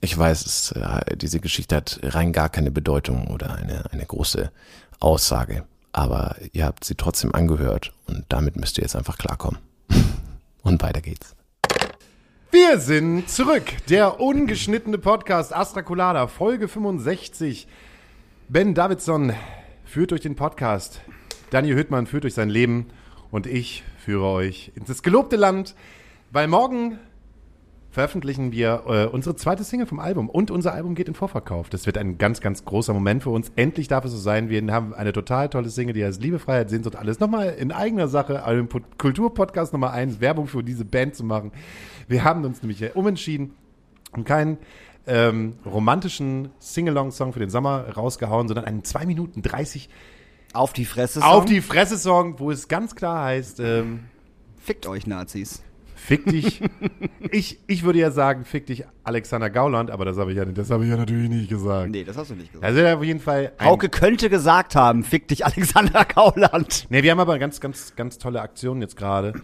Ich 0.00 0.16
weiß, 0.16 0.46
es, 0.46 0.74
diese 1.16 1.40
Geschichte 1.40 1.76
hat 1.76 2.00
rein 2.02 2.32
gar 2.32 2.48
keine 2.48 2.70
Bedeutung 2.70 3.26
oder 3.28 3.56
eine, 3.56 3.84
eine 3.92 4.06
große 4.06 4.50
Aussage, 5.00 5.64
aber 5.92 6.36
ihr 6.52 6.64
habt 6.64 6.84
sie 6.84 6.94
trotzdem 6.94 7.34
angehört 7.34 7.92
und 8.06 8.24
damit 8.28 8.56
müsst 8.56 8.78
ihr 8.78 8.82
jetzt 8.82 8.96
einfach 8.96 9.18
klarkommen. 9.18 9.58
Und 10.68 10.82
weiter 10.82 11.00
geht's. 11.00 11.34
Wir 12.50 12.78
sind 12.78 13.28
zurück. 13.28 13.64
Der 13.88 14.20
ungeschnittene 14.20 14.98
Podcast 14.98 15.54
Astra 15.54 15.82
Colada, 15.82 16.26
Folge 16.26 16.68
65. 16.68 17.66
Ben 18.48 18.74
Davidson 18.74 19.32
führt 19.84 20.10
durch 20.10 20.20
den 20.20 20.36
Podcast. 20.36 21.00
Daniel 21.50 21.76
Hüttmann 21.76 22.06
führt 22.06 22.24
durch 22.24 22.34
sein 22.34 22.50
Leben. 22.50 22.86
Und 23.30 23.46
ich 23.46 23.82
führe 23.98 24.26
euch 24.26 24.72
ins 24.74 25.02
gelobte 25.02 25.36
Land, 25.36 25.74
weil 26.30 26.48
morgen 26.48 26.98
veröffentlichen 27.98 28.52
wir 28.52 28.84
äh, 28.86 29.06
unsere 29.06 29.34
zweite 29.34 29.64
Single 29.64 29.88
vom 29.88 29.98
Album 29.98 30.30
und 30.30 30.52
unser 30.52 30.72
Album 30.72 30.94
geht 30.94 31.08
in 31.08 31.14
Vorverkauf. 31.14 31.68
Das 31.68 31.84
wird 31.84 31.98
ein 31.98 32.16
ganz, 32.16 32.40
ganz 32.40 32.64
großer 32.64 32.94
Moment 32.94 33.24
für 33.24 33.30
uns. 33.30 33.50
Endlich 33.56 33.88
darf 33.88 34.04
es 34.04 34.12
so 34.12 34.18
sein. 34.18 34.50
Wir 34.50 34.64
haben 34.72 34.94
eine 34.94 35.12
total 35.12 35.48
tolle 35.48 35.68
Single, 35.68 35.94
die 35.94 36.04
heißt 36.04 36.22
Liebe, 36.22 36.38
Freiheit, 36.38 36.70
Sehnsucht, 36.70 36.94
alles. 36.94 37.18
Nochmal 37.18 37.56
in 37.58 37.72
eigener 37.72 38.06
Sache, 38.06 38.44
einem 38.44 38.68
Kulturpodcast 38.98 39.72
Nummer 39.72 39.90
eins, 39.90 40.20
Werbung 40.20 40.46
für 40.46 40.62
diese 40.62 40.84
Band 40.84 41.16
zu 41.16 41.24
machen. 41.24 41.50
Wir 42.06 42.22
haben 42.22 42.44
uns 42.44 42.62
nämlich 42.62 42.94
umentschieden 42.94 43.54
und 44.12 44.24
keinen 44.24 44.58
ähm, 45.08 45.54
romantischen 45.66 46.50
Singalong-Song 46.60 47.32
für 47.32 47.40
den 47.40 47.50
Sommer 47.50 47.84
rausgehauen, 47.96 48.46
sondern 48.46 48.64
einen 48.64 48.84
2 48.84 49.06
Minuten 49.06 49.42
30 49.42 49.88
Auf 50.52 50.72
die 50.72 50.84
Fresse. 50.84 51.18
Song. 51.18 51.28
auf 51.28 51.46
die 51.46 51.60
Fresse-Song, 51.60 52.38
wo 52.38 52.52
es 52.52 52.68
ganz 52.68 52.94
klar 52.94 53.24
heißt, 53.24 53.58
ähm, 53.58 54.04
Fickt 54.62 54.86
euch 54.86 55.08
Nazis. 55.08 55.64
Fick 55.98 56.24
dich. 56.26 56.62
ich, 57.30 57.58
ich 57.66 57.82
würde 57.82 57.98
ja 57.98 58.10
sagen, 58.10 58.44
fick 58.44 58.66
dich 58.66 58.84
Alexander 59.04 59.50
Gauland, 59.50 59.90
aber 59.90 60.04
das 60.04 60.16
habe 60.16 60.30
ich 60.30 60.38
ja, 60.38 60.44
das 60.44 60.70
habe 60.70 60.84
ich 60.84 60.90
ja 60.90 60.96
natürlich 60.96 61.28
nicht 61.28 61.50
gesagt. 61.50 61.90
Nee, 61.90 62.04
das 62.04 62.16
hast 62.16 62.30
du 62.30 62.34
nicht 62.34 62.52
gesagt. 62.52 62.64
Also 62.64 62.86
auf 62.86 63.04
jeden 63.04 63.20
Fall. 63.20 63.52
Ein, 63.58 63.66
Hauke 63.68 63.88
könnte 63.88 64.30
gesagt 64.30 64.74
haben, 64.74 65.02
fick 65.02 65.28
dich 65.28 65.44
Alexander 65.44 66.04
Gauland. 66.04 66.86
Nee, 66.88 67.02
wir 67.02 67.10
haben 67.10 67.20
aber 67.20 67.38
ganz, 67.38 67.60
ganz, 67.60 67.94
ganz 67.96 68.18
tolle 68.18 68.40
Aktionen 68.40 68.80
jetzt 68.80 68.96
gerade. 68.96 69.34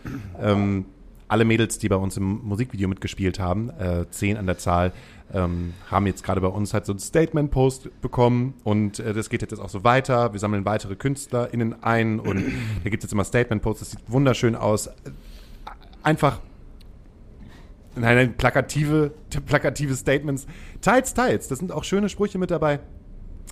ähm, 0.41 0.87
alle 1.29 1.45
Mädels, 1.45 1.79
die 1.79 1.89
bei 1.89 1.97
uns 1.97 2.17
im 2.17 2.41
Musikvideo 2.45 2.89
mitgespielt 2.89 3.39
haben, 3.39 3.71
äh, 3.71 4.09
zehn 4.11 4.37
an 4.37 4.47
der 4.47 4.59
Zahl, 4.59 4.93
ähm, 5.33 5.75
haben 5.91 6.07
jetzt 6.07 6.23
gerade 6.23 6.41
bei 6.41 6.49
uns 6.49 6.73
halt 6.73 6.87
so 6.87 6.93
ein 6.93 6.99
Statement-Post 6.99 8.01
bekommen 8.01 8.55
und 8.63 9.01
äh, 9.01 9.13
das 9.13 9.31
geht 9.31 9.43
jetzt 9.43 9.59
auch 9.59 9.69
so 9.69 9.83
weiter. 9.83 10.33
Wir 10.33 10.41
sammeln 10.41 10.65
weitere 10.65 10.95
KünstlerInnen 10.95 11.83
ein 11.83 12.21
und 12.21 12.45
da 12.85 12.91
gibt 12.91 13.03
es 13.03 13.09
jetzt 13.09 13.13
immer 13.13 13.25
Statement-Posts, 13.25 13.81
das 13.81 13.91
sieht 13.91 14.01
wunderschön 14.07 14.55
aus. 14.55 14.91
Einfach 16.05 16.41
Nein, 17.97 18.17
nein, 18.17 18.37
plakative, 18.37 19.13
plakative 19.47 19.95
Statements. 19.95 20.47
Teils, 20.81 21.15
teils. 21.15 21.49
Das 21.49 21.61
sind 21.61 21.71
auch 21.71 21.85
schöne 21.85 22.09
Sprüche 22.09 22.39
mit 22.39 22.51
dabei, 22.51 22.81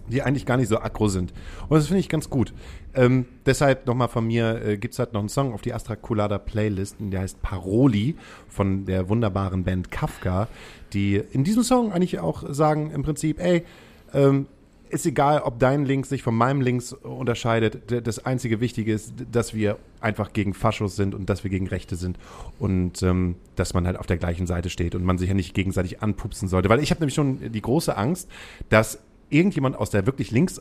die 0.08 0.22
eigentlich 0.22 0.46
gar 0.46 0.56
nicht 0.56 0.68
so 0.68 0.78
aggro 0.78 1.06
sind. 1.06 1.32
Und 1.68 1.76
das 1.76 1.86
finde 1.86 2.00
ich 2.00 2.08
ganz 2.08 2.28
gut. 2.28 2.52
Ähm, 2.94 3.26
deshalb 3.46 3.86
nochmal 3.86 4.08
von 4.08 4.26
mir 4.26 4.60
äh, 4.64 4.76
gibt 4.78 4.94
es 4.94 4.98
halt 4.98 5.12
noch 5.12 5.20
einen 5.20 5.28
Song 5.28 5.52
auf 5.52 5.62
die 5.62 5.72
Astra 5.72 5.94
Colada 5.94 6.38
Playlist, 6.38 6.96
der 6.98 7.20
heißt 7.20 7.40
Paroli 7.40 8.16
von 8.48 8.84
der 8.84 9.08
wunderbaren 9.08 9.62
Band 9.62 9.92
Kafka, 9.92 10.48
die 10.92 11.16
in 11.16 11.44
diesem 11.44 11.62
Song 11.62 11.92
eigentlich 11.92 12.18
auch 12.18 12.42
sagen 12.52 12.90
im 12.90 13.02
Prinzip, 13.02 13.38
ey, 13.38 13.64
ähm, 14.12 14.46
ist 14.92 15.07
egal, 15.07 15.40
ob 15.40 15.59
dein 15.59 15.85
Links 15.85 16.11
sich 16.11 16.22
von 16.22 16.35
meinem 16.35 16.61
Links 16.61 16.92
unterscheidet. 16.92 18.07
Das 18.07 18.24
einzige 18.24 18.61
Wichtige 18.61 18.92
ist, 18.92 19.14
dass 19.31 19.55
wir 19.55 19.78
einfach 20.00 20.33
gegen 20.33 20.52
Faschos 20.52 20.96
sind 20.96 21.14
und 21.14 21.31
dass 21.31 21.44
wir 21.44 21.50
gegen 21.50 21.66
Rechte 21.66 21.96
sind 21.96 22.18
und 22.59 23.02
ähm, 23.02 23.37
dass 23.57 23.72
man 23.72 23.87
halt 23.87 23.96
auf 23.96 24.07
der 24.07 24.18
gleichen 24.18 24.46
Seite 24.46 24.70
steht 24.70 24.94
und 24.94 25.05
man 25.05 25.18
sich 25.18 25.28
ja 25.28 25.35
nicht 25.35 25.55
gegenseitig 25.55 26.02
anpupsen 26.02 26.46
sollte. 26.48 26.68
Weil 26.68 26.81
ich 26.81 26.90
habe 26.90 27.00
nämlich 27.00 27.14
schon 27.14 27.52
die 27.52 27.62
große 27.62 27.96
Angst, 27.96 28.28
dass 28.68 28.98
irgendjemand 29.31 29.76
aus 29.76 29.90
der 29.90 30.07
wirklich 30.07 30.31
links 30.31 30.61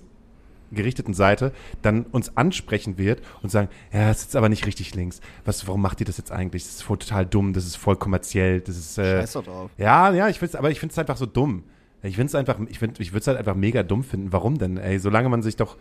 gerichteten 0.72 1.14
Seite 1.14 1.52
dann 1.82 2.04
uns 2.04 2.38
ansprechen 2.38 2.98
wird 2.98 3.22
und 3.44 3.50
sagen, 3.50 3.68
ja, 3.92 4.08
das 4.08 4.20
ist 4.20 4.24
jetzt 4.28 4.36
aber 4.38 4.48
nicht 4.48 4.66
richtig 4.66 4.96
links. 4.96 5.20
Was, 5.44 5.68
warum 5.68 5.82
macht 5.82 6.00
ihr 6.00 6.06
das 6.06 6.18
jetzt 6.18 6.32
eigentlich? 6.32 6.64
Das 6.64 6.76
ist 6.76 6.84
voll 6.84 6.98
total 6.98 7.26
dumm, 7.26 7.52
das 7.52 7.66
ist 7.66 7.76
voll 7.76 7.98
kommerziell, 7.98 8.62
das 8.62 8.78
ist 8.78 8.98
äh, 8.98 9.22
Scheiß 9.22 9.34
drauf. 9.34 9.72
ja, 9.78 10.14
ja, 10.14 10.30
ich 10.30 10.40
find's, 10.40 10.56
aber 10.56 10.72
ich 10.72 10.80
finde 10.80 10.94
es 10.94 11.00
einfach 11.00 11.18
so 11.18 11.26
dumm. 11.26 11.64
Ich 12.04 12.16
finde 12.16 12.28
es 12.28 12.36
einfach, 12.36 12.58
ich, 12.68 12.80
find, 12.80 13.00
ich 13.00 13.12
würde 13.12 13.22
es 13.22 13.28
halt 13.28 13.38
einfach 13.38 13.56
mega 13.56 13.84
dumm 13.84 14.04
finden. 14.04 14.32
Warum 14.32 14.58
denn? 14.58 14.78
Ey, 14.78 14.98
solange 15.00 15.30
man 15.30 15.44
sich 15.44 15.56
doch 15.56 15.78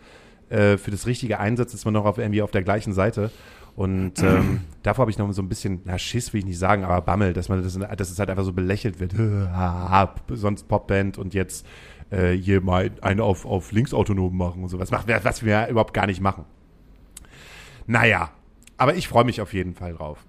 äh, 0.49 0.77
für 0.77 0.91
das 0.91 1.07
Richtige 1.07 1.39
einsetzt, 1.39 1.73
ist 1.73 1.85
man 1.85 1.93
noch 1.93 2.05
auf, 2.05 2.17
irgendwie 2.17 2.41
auf 2.41 2.51
der 2.51 2.61
gleichen 2.61 2.93
Seite. 2.93 3.31
Und 3.75 4.19
ähm, 4.23 4.61
davor 4.83 5.03
habe 5.03 5.11
ich 5.11 5.17
noch 5.17 5.31
so 5.31 5.41
ein 5.41 5.49
bisschen, 5.49 5.81
na 5.85 5.97
Schiss 5.97 6.33
will 6.33 6.39
ich 6.39 6.45
nicht 6.45 6.59
sagen, 6.59 6.83
aber 6.83 7.01
Bammel, 7.01 7.33
dass 7.33 7.49
man 7.49 7.63
das, 7.63 7.77
dass 7.77 8.11
es 8.11 8.19
halt 8.19 8.29
einfach 8.29 8.43
so 8.43 8.53
belächelt 8.53 8.99
wird. 8.99 9.15
Sonst 10.29 10.67
Popband 10.67 11.17
und 11.17 11.33
jetzt 11.33 11.65
äh, 12.11 12.33
hier 12.33 12.61
mal 12.61 12.91
einen 13.01 13.21
auf, 13.21 13.45
auf 13.45 13.71
linksautonom 13.71 14.35
machen 14.35 14.63
und 14.63 14.69
so. 14.69 14.79
Was, 14.79 14.91
macht, 14.91 15.07
was 15.23 15.43
wir 15.43 15.67
überhaupt 15.67 15.93
gar 15.93 16.05
nicht 16.05 16.21
machen. 16.21 16.45
Naja, 17.87 18.31
aber 18.77 18.95
ich 18.95 19.07
freue 19.07 19.25
mich 19.25 19.41
auf 19.41 19.53
jeden 19.53 19.73
Fall 19.73 19.93
drauf. 19.93 20.25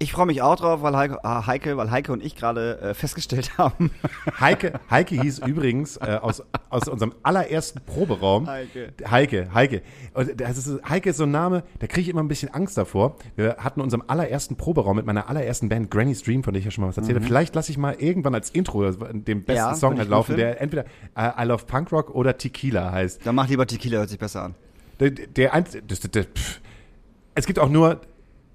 Ich 0.00 0.12
freue 0.12 0.26
mich 0.26 0.42
auch 0.42 0.54
drauf, 0.54 0.80
weil 0.82 0.96
Heike, 0.96 1.24
ah, 1.24 1.44
Heike, 1.48 1.76
weil 1.76 1.90
Heike 1.90 2.12
und 2.12 2.22
ich 2.24 2.36
gerade 2.36 2.80
äh, 2.80 2.94
festgestellt 2.94 3.50
haben. 3.58 3.90
Heike, 4.38 4.78
Heike 4.88 5.20
hieß 5.20 5.40
übrigens 5.40 5.96
äh, 5.96 6.18
aus, 6.22 6.40
aus 6.70 6.86
unserem 6.86 7.14
allerersten 7.24 7.80
Proberaum. 7.84 8.46
Heike. 8.46 8.92
Heike, 9.10 9.48
Heike. 9.52 9.82
Und 10.14 10.40
das 10.40 10.56
ist, 10.56 10.88
Heike 10.88 11.10
ist 11.10 11.16
so 11.16 11.24
ein 11.24 11.32
Name, 11.32 11.64
da 11.80 11.88
kriege 11.88 12.02
ich 12.02 12.08
immer 12.10 12.22
ein 12.22 12.28
bisschen 12.28 12.54
Angst 12.54 12.78
davor. 12.78 13.16
Wir 13.34 13.56
hatten 13.58 13.80
unserem 13.80 14.04
allerersten 14.06 14.54
Proberaum 14.54 14.94
mit 14.96 15.04
meiner 15.04 15.28
allerersten 15.28 15.68
Band 15.68 15.90
Granny 15.90 16.14
Stream, 16.14 16.44
von 16.44 16.54
der 16.54 16.60
ich 16.60 16.64
ja 16.66 16.70
schon 16.70 16.82
mal 16.82 16.88
was 16.88 16.96
erzählt 16.96 17.16
habe. 17.16 17.26
Vielleicht 17.26 17.56
lasse 17.56 17.72
ich 17.72 17.78
mal 17.78 17.96
irgendwann 17.98 18.36
als 18.36 18.50
Intro 18.50 18.88
den 18.92 19.42
besten 19.42 19.52
Ja, 19.52 19.74
Song 19.74 19.98
halt 19.98 20.08
laufen, 20.08 20.36
der 20.36 20.60
entweder 20.60 20.84
äh, 21.16 21.42
I 21.42 21.44
Love 21.44 21.64
Punk 21.66 21.90
Rock 21.90 22.10
oder 22.14 22.38
Tequila 22.38 22.92
heißt. 22.92 23.26
Dann 23.26 23.34
mach 23.34 23.48
lieber 23.48 23.66
Tequila, 23.66 23.98
hört 23.98 24.10
sich 24.10 24.18
besser 24.20 24.44
an. 24.44 24.54
Der, 25.00 25.10
der, 25.10 25.54
einz- 25.54 25.76
das, 25.88 25.98
das, 25.98 26.10
das, 26.12 26.26
pff. 26.26 26.60
Es 27.34 27.46
gibt 27.46 27.58
auch 27.58 27.68
nur. 27.68 28.00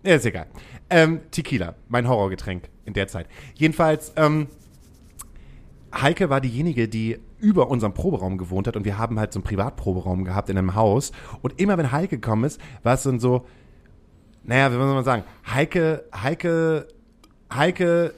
Ja, 0.05 0.15
ist 0.15 0.25
egal. 0.25 0.47
Ähm, 0.93 1.21
Tequila, 1.31 1.73
mein 1.87 2.07
Horrorgetränk 2.07 2.69
in 2.85 2.93
der 2.93 3.07
Zeit. 3.07 3.25
Jedenfalls, 3.55 4.13
ähm, 4.15 4.45
Heike 5.91 6.29
war 6.29 6.39
diejenige, 6.39 6.87
die 6.87 7.17
über 7.39 7.71
unserem 7.71 7.95
Proberaum 7.95 8.37
gewohnt 8.37 8.67
hat 8.67 8.75
und 8.75 8.85
wir 8.85 8.99
haben 8.99 9.19
halt 9.19 9.33
so 9.33 9.39
einen 9.39 9.43
Privatproberaum 9.43 10.23
gehabt 10.23 10.49
in 10.49 10.57
einem 10.57 10.75
Haus. 10.75 11.11
Und 11.41 11.59
immer 11.59 11.79
wenn 11.79 11.91
Heike 11.91 12.17
gekommen 12.19 12.43
ist, 12.43 12.61
war 12.83 12.93
es 12.93 13.01
dann 13.01 13.19
so, 13.19 13.43
naja, 14.43 14.69
wie 14.69 14.75
soll 14.75 14.85
man 14.93 15.03
sagen, 15.03 15.23
Heike, 15.51 16.03
Heike, 16.15 16.87
Heike 17.51 18.13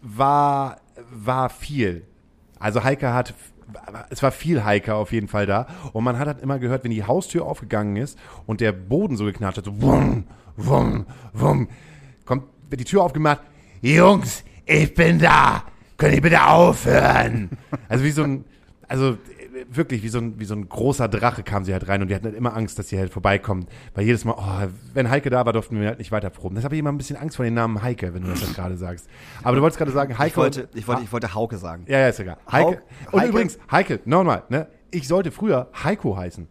war, 0.00 0.76
war 1.12 1.50
viel. 1.50 2.06
Also 2.60 2.84
Heike 2.84 3.12
hat, 3.12 3.34
es 4.10 4.22
war 4.22 4.30
viel 4.30 4.64
Heike 4.64 4.94
auf 4.94 5.10
jeden 5.10 5.26
Fall 5.26 5.46
da. 5.46 5.66
Und 5.92 6.04
man 6.04 6.16
hat 6.16 6.28
halt 6.28 6.42
immer 6.42 6.60
gehört, 6.60 6.84
wenn 6.84 6.92
die 6.92 7.02
Haustür 7.02 7.44
aufgegangen 7.44 7.96
ist 7.96 8.16
und 8.46 8.60
der 8.60 8.70
Boden 8.70 9.16
so 9.16 9.24
geknatscht 9.24 9.58
hat, 9.58 9.64
so 9.64 9.82
wumm, 9.82 10.28
wumm, 10.56 11.06
wumm, 11.32 11.68
wird 12.70 12.80
die 12.80 12.84
Tür 12.84 13.02
aufgemacht, 13.02 13.40
Jungs, 13.82 14.44
ich 14.66 14.94
bin 14.94 15.18
da, 15.18 15.64
könnt 15.96 16.14
ihr 16.14 16.20
bitte 16.22 16.42
aufhören? 16.46 17.50
Also 17.88 18.04
wie 18.04 18.10
so 18.10 18.22
ein, 18.22 18.44
also 18.88 19.16
wirklich 19.70 20.02
wie 20.02 20.08
so, 20.08 20.18
ein, 20.18 20.38
wie 20.40 20.44
so 20.44 20.54
ein 20.54 20.68
großer 20.68 21.06
Drache 21.08 21.42
kam 21.42 21.64
sie 21.64 21.72
halt 21.72 21.86
rein 21.88 22.00
und 22.02 22.08
wir 22.08 22.16
hatten 22.16 22.26
halt 22.26 22.36
immer 22.36 22.56
Angst, 22.56 22.78
dass 22.78 22.88
sie 22.88 22.98
halt 22.98 23.12
vorbeikommt. 23.12 23.68
Weil 23.94 24.04
jedes 24.04 24.24
Mal, 24.24 24.34
oh, 24.38 24.68
wenn 24.94 25.10
Heike 25.10 25.28
da 25.30 25.44
war, 25.44 25.52
durften 25.52 25.78
wir 25.80 25.86
halt 25.88 25.98
nicht 25.98 26.12
weiter 26.12 26.30
proben. 26.30 26.54
Das 26.54 26.64
habe 26.64 26.74
ich 26.74 26.78
immer 26.78 26.90
ein 26.90 26.96
bisschen 26.98 27.16
Angst 27.16 27.36
vor 27.36 27.44
dem 27.44 27.54
Namen 27.54 27.82
Heike, 27.82 28.14
wenn 28.14 28.22
du 28.22 28.28
das 28.30 28.54
gerade 28.54 28.76
sagst. 28.76 29.06
Aber 29.42 29.56
du 29.56 29.62
wolltest 29.62 29.78
gerade 29.78 29.92
sagen, 29.92 30.18
Heike. 30.18 30.30
Ich 30.30 30.36
wollte, 30.36 30.68
ich 30.74 30.88
wollte, 30.88 31.02
ich 31.02 31.12
wollte 31.12 31.34
Hauke 31.34 31.58
sagen. 31.58 31.84
Ja, 31.88 31.98
ja, 32.00 32.08
ist 32.08 32.20
egal. 32.20 32.38
Heike. 32.50 32.64
Hau- 32.66 33.12
und 33.12 33.20
Heike- 33.20 33.28
übrigens, 33.30 33.58
Heike, 33.70 34.00
nochmal, 34.04 34.44
ne? 34.48 34.66
Ich 34.90 35.06
sollte 35.06 35.30
früher 35.30 35.68
Heiko 35.84 36.16
heißen. 36.16 36.48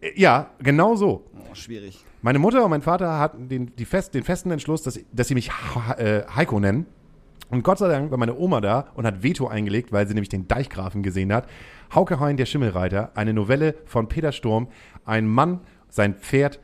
Äh, 0.00 0.10
Ja, 0.16 0.50
genau 0.58 0.94
so. 0.94 1.24
Oh, 1.34 1.54
schwierig. 1.54 2.04
Meine 2.22 2.38
Mutter 2.38 2.64
und 2.64 2.70
mein 2.70 2.82
Vater 2.82 3.18
hatten 3.18 3.48
den, 3.48 3.74
die 3.76 3.84
fest, 3.84 4.14
den 4.14 4.24
festen 4.24 4.50
Entschluss, 4.50 4.82
dass, 4.82 4.98
dass 5.12 5.28
sie 5.28 5.34
mich 5.34 5.50
äh, 5.96 6.22
Heiko 6.34 6.58
nennen. 6.58 6.86
Und 7.50 7.62
Gott 7.62 7.78
sei 7.78 7.88
Dank 7.88 8.10
war 8.10 8.18
meine 8.18 8.36
Oma 8.36 8.60
da 8.60 8.88
und 8.94 9.06
hat 9.06 9.22
Veto 9.22 9.46
eingelegt, 9.46 9.92
weil 9.92 10.06
sie 10.06 10.14
nämlich 10.14 10.28
den 10.28 10.48
Deichgrafen 10.48 11.02
gesehen 11.02 11.32
hat. 11.32 11.48
Hauke 11.94 12.20
Hein, 12.20 12.36
der 12.36 12.44
Schimmelreiter, 12.44 13.12
eine 13.14 13.32
Novelle 13.32 13.74
von 13.86 14.08
Peter 14.08 14.32
Sturm. 14.32 14.68
Ein 15.06 15.26
Mann, 15.26 15.60
sein 15.88 16.14
Pferd 16.14 16.60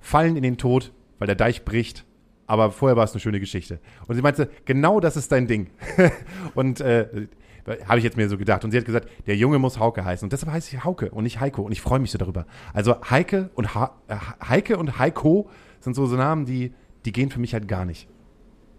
fallen 0.00 0.36
in 0.36 0.42
den 0.42 0.56
Tod, 0.56 0.92
weil 1.18 1.26
der 1.26 1.36
Deich 1.36 1.64
bricht. 1.64 2.06
Aber 2.46 2.70
vorher 2.70 2.96
war 2.96 3.04
es 3.04 3.12
eine 3.12 3.20
schöne 3.20 3.40
Geschichte. 3.40 3.80
Und 4.06 4.14
sie 4.14 4.22
meinte, 4.22 4.50
genau 4.64 5.00
das 5.00 5.16
ist 5.16 5.30
dein 5.32 5.46
Ding. 5.46 5.70
und 6.54 6.80
äh, 6.80 7.26
habe 7.66 7.98
ich 7.98 8.04
jetzt 8.04 8.16
mir 8.16 8.28
so 8.28 8.36
gedacht. 8.36 8.64
Und 8.64 8.72
sie 8.72 8.78
hat 8.78 8.84
gesagt, 8.84 9.08
der 9.26 9.36
Junge 9.36 9.58
muss 9.58 9.78
Hauke 9.78 10.04
heißen. 10.04 10.26
Und 10.26 10.32
deshalb 10.32 10.52
heiße 10.52 10.74
ich 10.74 10.84
Hauke 10.84 11.10
und 11.10 11.24
nicht 11.24 11.40
Heiko. 11.40 11.62
Und 11.62 11.72
ich 11.72 11.80
freue 11.80 12.00
mich 12.00 12.10
so 12.10 12.18
darüber. 12.18 12.46
Also 12.72 12.96
Heike 13.08 13.50
und 13.54 13.74
ha 13.74 13.92
äh, 14.08 14.16
Heike 14.46 14.76
und 14.76 14.98
Heiko 14.98 15.48
sind 15.80 15.94
so, 15.94 16.06
so 16.06 16.16
Namen, 16.16 16.44
die, 16.44 16.72
die 17.04 17.12
gehen 17.12 17.30
für 17.30 17.40
mich 17.40 17.54
halt 17.54 17.68
gar 17.68 17.84
nicht. 17.84 18.08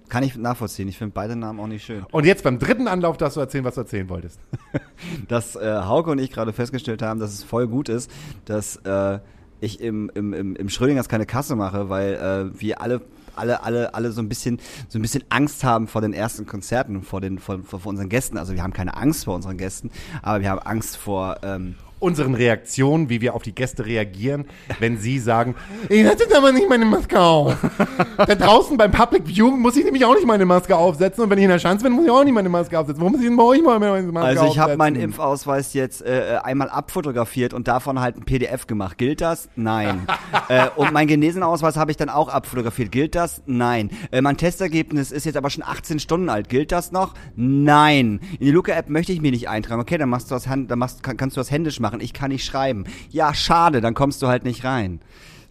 Kann 0.09 0.23
ich 0.23 0.35
nachvollziehen. 0.35 0.87
Ich 0.89 0.97
finde 0.97 1.13
beide 1.13 1.35
Namen 1.35 1.59
auch 1.59 1.67
nicht 1.67 1.83
schön. 1.83 2.05
Und 2.11 2.25
jetzt 2.25 2.43
beim 2.43 2.59
dritten 2.59 2.87
Anlauf 2.87 3.17
darfst 3.17 3.37
du 3.37 3.41
erzählen, 3.41 3.63
was 3.63 3.75
du 3.75 3.81
erzählen 3.81 4.09
wolltest. 4.09 4.39
dass 5.27 5.55
äh, 5.55 5.81
Hauke 5.83 6.11
und 6.11 6.19
ich 6.19 6.31
gerade 6.31 6.53
festgestellt 6.53 7.01
haben, 7.01 7.19
dass 7.19 7.33
es 7.33 7.43
voll 7.43 7.67
gut 7.67 7.89
ist, 7.89 8.11
dass 8.45 8.75
äh, 8.77 9.19
ich 9.61 9.79
im, 9.79 10.11
im, 10.13 10.33
im, 10.33 10.55
im 10.55 10.69
Schrödingers 10.69 11.07
keine 11.07 11.25
Kasse 11.25 11.55
mache, 11.55 11.89
weil 11.89 12.15
äh, 12.15 12.59
wir 12.59 12.81
alle 12.81 13.01
alle, 13.35 13.63
alle, 13.63 13.93
alle 13.93 14.11
so 14.11 14.21
ein 14.21 14.29
bisschen, 14.29 14.59
so 14.89 14.99
ein 14.99 15.01
bisschen 15.01 15.23
Angst 15.29 15.63
haben 15.63 15.87
vor 15.87 16.01
den 16.01 16.13
ersten 16.13 16.45
Konzerten, 16.45 17.03
vor 17.03 17.21
den, 17.21 17.39
vor, 17.39 17.59
vor, 17.63 17.85
unseren 17.85 18.09
Gästen. 18.09 18.37
Also 18.37 18.53
wir 18.53 18.63
haben 18.63 18.73
keine 18.73 18.95
Angst 18.95 19.25
vor 19.25 19.35
unseren 19.35 19.57
Gästen, 19.57 19.91
aber 20.21 20.41
wir 20.41 20.49
haben 20.49 20.59
Angst 20.59 20.97
vor, 20.97 21.37
ähm, 21.43 21.75
Unseren 22.03 22.35
Reaktionen, 22.35 23.09
wie 23.09 23.21
wir 23.21 23.33
auf 23.33 23.43
die 23.43 23.55
Gäste 23.55 23.85
reagieren, 23.85 24.45
wenn 24.79 24.97
sie 24.97 25.19
sagen, 25.19 25.55
ich 25.87 26.05
hatte 26.05 26.25
aber 26.35 26.51
nicht 26.51 26.67
meine 26.67 26.83
Maske 26.83 27.17
auf. 27.17 27.55
da 28.17 28.35
draußen 28.35 28.75
beim 28.77 28.91
Public 28.91 29.25
Viewing 29.25 29.59
muss 29.59 29.77
ich 29.77 29.85
nämlich 29.85 30.03
auch 30.03 30.13
nicht 30.13 30.27
meine 30.27 30.45
Maske 30.45 30.75
aufsetzen. 30.75 31.23
Und 31.23 31.29
wenn 31.29 31.37
ich 31.37 31.45
in 31.45 31.49
der 31.49 31.59
Schanze 31.59 31.85
bin, 31.85 31.93
muss 31.93 32.05
ich 32.05 32.11
auch 32.11 32.23
nicht 32.23 32.33
meine 32.33 32.49
Maske 32.49 32.77
aufsetzen. 32.77 32.99
Warum 32.99 33.13
muss 33.13 33.21
ich 33.21 33.27
denn 33.27 33.37
bei 33.37 33.43
euch 33.43 33.61
mal 33.61 33.79
meine 33.79 34.11
Maske 34.11 34.27
Also 34.27 34.41
aufsetzen? 34.41 34.53
ich 34.53 34.59
habe 34.59 34.77
meinen 34.77 34.95
Impfausweis 34.97 35.73
jetzt 35.73 36.01
äh, 36.01 36.39
einmal 36.43 36.69
abfotografiert 36.69 37.53
und 37.53 37.67
davon 37.67 38.01
halt 38.01 38.17
ein 38.17 38.25
PDF 38.25 38.67
gemacht. 38.67 38.97
Gilt 38.97 39.21
das? 39.21 39.49
Nein. 39.55 40.05
äh, 40.49 40.67
und 40.75 40.91
meinen 40.91 41.07
Genesenausweis 41.07 41.77
habe 41.77 41.91
ich 41.91 41.97
dann 41.97 42.09
auch 42.09 42.27
abfotografiert. 42.27 42.91
Gilt 42.91 43.15
das? 43.15 43.41
Nein. 43.45 43.89
Äh, 44.11 44.21
mein 44.21 44.37
Testergebnis 44.37 45.11
ist 45.11 45.25
jetzt 45.25 45.37
aber 45.37 45.49
schon 45.49 45.63
18 45.63 45.99
Stunden 45.99 46.29
alt. 46.29 46.49
Gilt 46.49 46.71
das 46.71 46.91
noch? 46.91 47.13
Nein. 47.35 48.19
In 48.39 48.45
die 48.47 48.51
Luca-App 48.51 48.89
möchte 48.89 49.13
ich 49.13 49.21
mir 49.21 49.31
nicht 49.31 49.47
eintragen. 49.49 49.81
Okay, 49.81 49.97
dann 49.97 50.09
machst 50.09 50.29
du 50.29 50.35
das, 50.35 50.47
Hand, 50.47 50.69
dann 50.69 50.79
machst, 50.79 51.01
kann, 51.03 51.17
kannst 51.17 51.37
du 51.37 51.39
das 51.39 51.49
händisch 51.49 51.79
machen. 51.79 51.92
Ich 52.01 52.13
kann 52.13 52.29
nicht 52.31 52.45
schreiben. 52.45 52.85
Ja, 53.09 53.33
schade, 53.33 53.81
dann 53.81 53.93
kommst 53.93 54.21
du 54.21 54.27
halt 54.27 54.43
nicht 54.43 54.63
rein. 54.63 54.99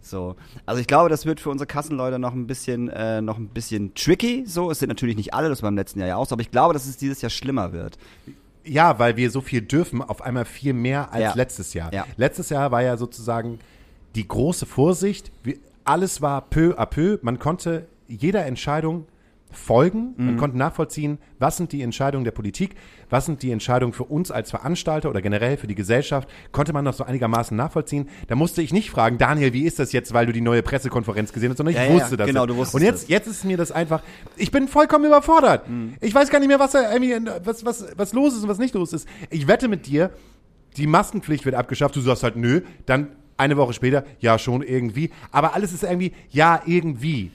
So, 0.01 0.35
also 0.65 0.81
ich 0.81 0.87
glaube, 0.87 1.09
das 1.09 1.25
wird 1.25 1.39
für 1.39 1.49
unsere 1.49 1.65
Kassenleute 1.65 2.19
noch 2.19 2.33
ein 2.33 2.45
bisschen, 2.45 2.89
äh, 2.89 3.21
noch 3.21 3.37
ein 3.37 3.47
bisschen 3.47 3.93
tricky. 3.95 4.43
So, 4.45 4.69
es 4.69 4.79
sind 4.79 4.89
natürlich 4.89 5.15
nicht 5.15 5.33
alle, 5.33 5.47
das 5.47 5.61
war 5.61 5.69
im 5.69 5.77
letzten 5.77 5.99
Jahr 5.99 6.09
ja 6.09 6.15
auch 6.17 6.27
so, 6.27 6.35
aber 6.35 6.41
ich 6.41 6.51
glaube, 6.51 6.73
dass 6.73 6.85
es 6.85 6.97
dieses 6.97 7.21
Jahr 7.21 7.29
schlimmer 7.29 7.71
wird. 7.71 7.97
Ja, 8.65 8.99
weil 8.99 9.15
wir 9.17 9.29
so 9.31 9.39
viel 9.41 9.61
dürfen, 9.61 10.01
auf 10.01 10.21
einmal 10.21 10.45
viel 10.45 10.73
mehr 10.73 11.13
als 11.13 11.21
Ja. 11.21 11.33
letztes 11.35 11.73
Jahr. 11.73 11.93
Ja. 11.93 12.05
Letztes 12.17 12.49
Jahr 12.49 12.71
war 12.71 12.81
ja 12.83 12.97
sozusagen 12.97 13.59
die 14.15 14.27
große 14.27 14.65
Vorsicht. 14.65 15.31
Alles 15.85 16.21
war 16.21 16.41
peu 16.49 16.77
à 16.77 16.85
peu. 16.85 17.17
Man 17.21 17.39
konnte 17.39 17.87
jeder 18.07 18.45
Entscheidung 18.45 19.05
folgen. 19.53 20.13
Mhm. 20.17 20.25
Man 20.25 20.37
konnte 20.37 20.57
nachvollziehen, 20.57 21.17
was 21.39 21.57
sind 21.57 21.71
die 21.71 21.81
Entscheidungen 21.81 22.23
der 22.25 22.31
Politik, 22.31 22.75
was 23.09 23.25
sind 23.25 23.41
die 23.43 23.51
Entscheidungen 23.51 23.93
für 23.93 24.03
uns 24.03 24.31
als 24.31 24.49
Veranstalter 24.49 25.09
oder 25.09 25.21
generell 25.21 25.57
für 25.57 25.67
die 25.67 25.75
Gesellschaft. 25.75 26.27
Konnte 26.51 26.73
man 26.73 26.85
das 26.85 26.97
so 26.97 27.03
einigermaßen 27.03 27.55
nachvollziehen. 27.55 28.09
Da 28.27 28.35
musste 28.35 28.61
ich 28.61 28.73
nicht 28.73 28.89
fragen, 28.89 29.17
Daniel, 29.17 29.53
wie 29.53 29.63
ist 29.63 29.79
das 29.79 29.91
jetzt, 29.91 30.13
weil 30.13 30.25
du 30.25 30.33
die 30.33 30.41
neue 30.41 30.63
Pressekonferenz 30.63 31.31
gesehen 31.33 31.49
hast, 31.51 31.57
sondern 31.57 31.73
ich 31.75 31.79
Ja, 31.81 31.85
ja, 31.87 31.93
wusste 31.93 32.17
das. 32.17 32.27
genau, 32.27 32.45
du 32.45 32.55
wusstest 32.55 32.75
Und 32.75 32.81
jetzt, 32.81 33.03
das. 33.03 33.09
jetzt 33.09 33.27
ist 33.27 33.45
mir 33.45 33.57
das 33.57 33.71
einfach, 33.71 34.01
ich 34.37 34.51
bin 34.51 34.67
vollkommen 34.67 35.05
überfordert. 35.05 35.69
Mhm. 35.69 35.93
Ich 36.01 36.13
weiß 36.13 36.29
gar 36.29 36.39
nicht 36.39 36.47
mehr, 36.47 36.59
was, 36.59 36.71
da 36.71 36.91
irgendwie, 36.93 37.15
was, 37.43 37.63
was, 37.65 37.85
was 37.95 38.13
los 38.13 38.33
ist 38.33 38.43
und 38.43 38.49
was 38.49 38.57
nicht 38.57 38.73
los 38.75 38.93
ist. 38.93 39.07
Ich 39.29 39.47
wette 39.47 39.67
mit 39.67 39.85
dir, 39.87 40.11
die 40.77 40.87
Maskenpflicht 40.87 41.45
wird 41.45 41.55
abgeschafft. 41.55 41.95
Du 41.95 42.01
sagst 42.01 42.23
halt, 42.23 42.35
nö. 42.35 42.61
Dann 42.85 43.09
eine 43.37 43.57
Woche 43.57 43.73
später, 43.73 44.03
ja, 44.19 44.37
schon 44.39 44.61
irgendwie. 44.63 45.09
Aber 45.31 45.53
alles 45.53 45.73
ist 45.73 45.83
irgendwie, 45.83 46.13
ja, 46.29 46.61
irgendwie. 46.65 47.31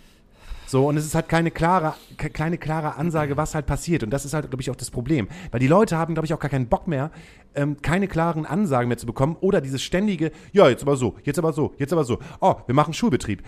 So, 0.69 0.87
und 0.87 0.99
es 0.99 1.07
ist 1.07 1.15
halt 1.15 1.31
keine 1.31 1.51
klare, 1.51 1.95
ke- 2.19 2.29
keine 2.29 2.59
klare 2.59 2.97
Ansage, 2.97 3.39
was 3.39 3.55
halt 3.55 3.65
passiert. 3.65 4.03
Und 4.03 4.11
das 4.11 4.27
ist 4.27 4.35
halt, 4.35 4.51
glaube 4.51 4.61
ich, 4.61 4.71
auch 4.71 4.77
das 4.77 4.91
Problem. 4.91 5.27
Weil 5.51 5.61
die 5.61 5.67
Leute 5.67 5.97
haben, 5.97 6.13
glaube 6.15 6.27
ich, 6.27 6.35
auch 6.35 6.39
gar 6.39 6.51
keinen 6.51 6.69
Bock 6.69 6.87
mehr, 6.87 7.11
ähm, 7.55 7.81
keine 7.81 8.07
klaren 8.07 8.45
Ansagen 8.45 8.89
mehr 8.89 8.99
zu 8.99 9.07
bekommen. 9.07 9.37
Oder 9.41 9.63
dieses 9.63 9.83
ständige, 9.83 10.31
ja, 10.53 10.69
jetzt 10.69 10.83
aber 10.83 10.97
so, 10.97 11.17
jetzt 11.25 11.39
aber 11.39 11.55
so, 11.55 11.75
jetzt 11.79 11.95
aber 11.95 12.05
so. 12.05 12.19
Oh, 12.41 12.57
wir 12.67 12.75
machen 12.75 12.93
Schulbetrieb. 12.93 13.43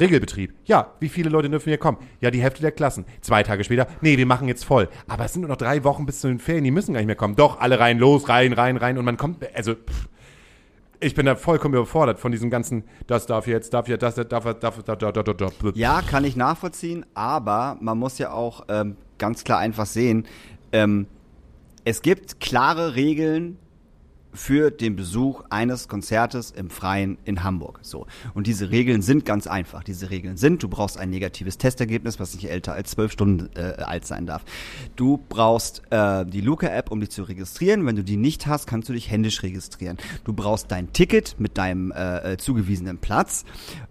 Regelbetrieb. 0.00 0.54
Ja, 0.64 0.94
wie 1.00 1.08
viele 1.10 1.28
Leute 1.30 1.48
dürfen 1.48 1.68
hier 1.68 1.78
kommen? 1.78 1.98
Ja, 2.20 2.30
die 2.32 2.42
Hälfte 2.42 2.62
der 2.62 2.72
Klassen. 2.72 3.04
Zwei 3.20 3.42
Tage 3.44 3.62
später, 3.62 3.86
nee, 4.00 4.16
wir 4.16 4.26
machen 4.26 4.48
jetzt 4.48 4.64
voll. 4.64 4.88
Aber 5.06 5.24
es 5.26 5.34
sind 5.34 5.42
nur 5.42 5.48
noch 5.50 5.58
drei 5.58 5.84
Wochen 5.84 6.06
bis 6.06 6.20
zu 6.22 6.28
den 6.28 6.38
Ferien, 6.40 6.64
die 6.64 6.70
müssen 6.72 6.94
gar 6.94 7.00
nicht 7.00 7.06
mehr 7.06 7.14
kommen. 7.14 7.36
Doch, 7.36 7.60
alle 7.60 7.78
rein, 7.78 7.98
los, 7.98 8.28
rein, 8.28 8.52
rein, 8.52 8.78
rein. 8.78 8.98
Und 8.98 9.04
man 9.04 9.16
kommt, 9.16 9.46
also, 9.54 9.74
pff, 9.74 10.08
ich 11.02 11.14
bin 11.14 11.26
da 11.26 11.34
vollkommen 11.34 11.74
überfordert 11.74 12.18
von 12.20 12.32
diesem 12.32 12.48
ganzen, 12.48 12.84
das 13.06 13.26
darf 13.26 13.46
jetzt, 13.46 13.74
darf 13.74 13.88
jetzt, 13.88 14.02
das 14.02 14.14
darf, 14.14 14.28
darf, 14.28 14.58
darf, 14.58 14.82
darf, 14.82 14.98
darf, 14.98 15.12
darf, 15.12 15.36
darf. 15.36 15.52
Ja, 15.74 16.00
kann 16.02 16.24
ich 16.24 16.36
nachvollziehen, 16.36 17.04
aber 17.14 17.76
man 17.80 17.98
muss 17.98 18.18
ja 18.18 18.32
auch 18.32 18.64
ähm, 18.68 18.96
ganz 19.18 19.44
klar 19.44 19.58
einfach 19.58 19.86
sehen, 19.86 20.26
ähm, 20.72 21.06
es 21.84 22.02
gibt 22.02 22.40
klare 22.40 22.94
Regeln 22.94 23.58
für 24.32 24.70
den 24.70 24.96
Besuch 24.96 25.42
eines 25.50 25.88
Konzertes 25.88 26.50
im 26.50 26.70
Freien 26.70 27.18
in 27.24 27.44
Hamburg. 27.44 27.80
So. 27.82 28.06
Und 28.34 28.46
diese 28.46 28.70
Regeln 28.70 29.02
sind 29.02 29.24
ganz 29.24 29.46
einfach. 29.46 29.84
Diese 29.84 30.10
Regeln 30.10 30.36
sind, 30.36 30.62
du 30.62 30.68
brauchst 30.68 30.98
ein 30.98 31.10
negatives 31.10 31.58
Testergebnis, 31.58 32.18
was 32.18 32.34
nicht 32.34 32.48
älter 32.48 32.72
als 32.72 32.92
zwölf 32.92 33.12
Stunden 33.12 33.50
äh, 33.56 33.82
alt 33.82 34.06
sein 34.06 34.26
darf. 34.26 34.44
Du 34.96 35.18
brauchst 35.28 35.82
äh, 35.90 36.24
die 36.24 36.40
Luca-App, 36.40 36.90
um 36.90 37.00
dich 37.00 37.10
zu 37.10 37.24
registrieren. 37.24 37.84
Wenn 37.84 37.96
du 37.96 38.04
die 38.04 38.16
nicht 38.16 38.46
hast, 38.46 38.66
kannst 38.66 38.88
du 38.88 38.94
dich 38.94 39.10
händisch 39.10 39.42
registrieren. 39.42 39.98
Du 40.24 40.32
brauchst 40.32 40.70
dein 40.70 40.92
Ticket 40.92 41.36
mit 41.38 41.58
deinem 41.58 41.92
äh, 41.92 42.32
äh, 42.32 42.36
zugewiesenen 42.38 42.98
Platz. 42.98 43.44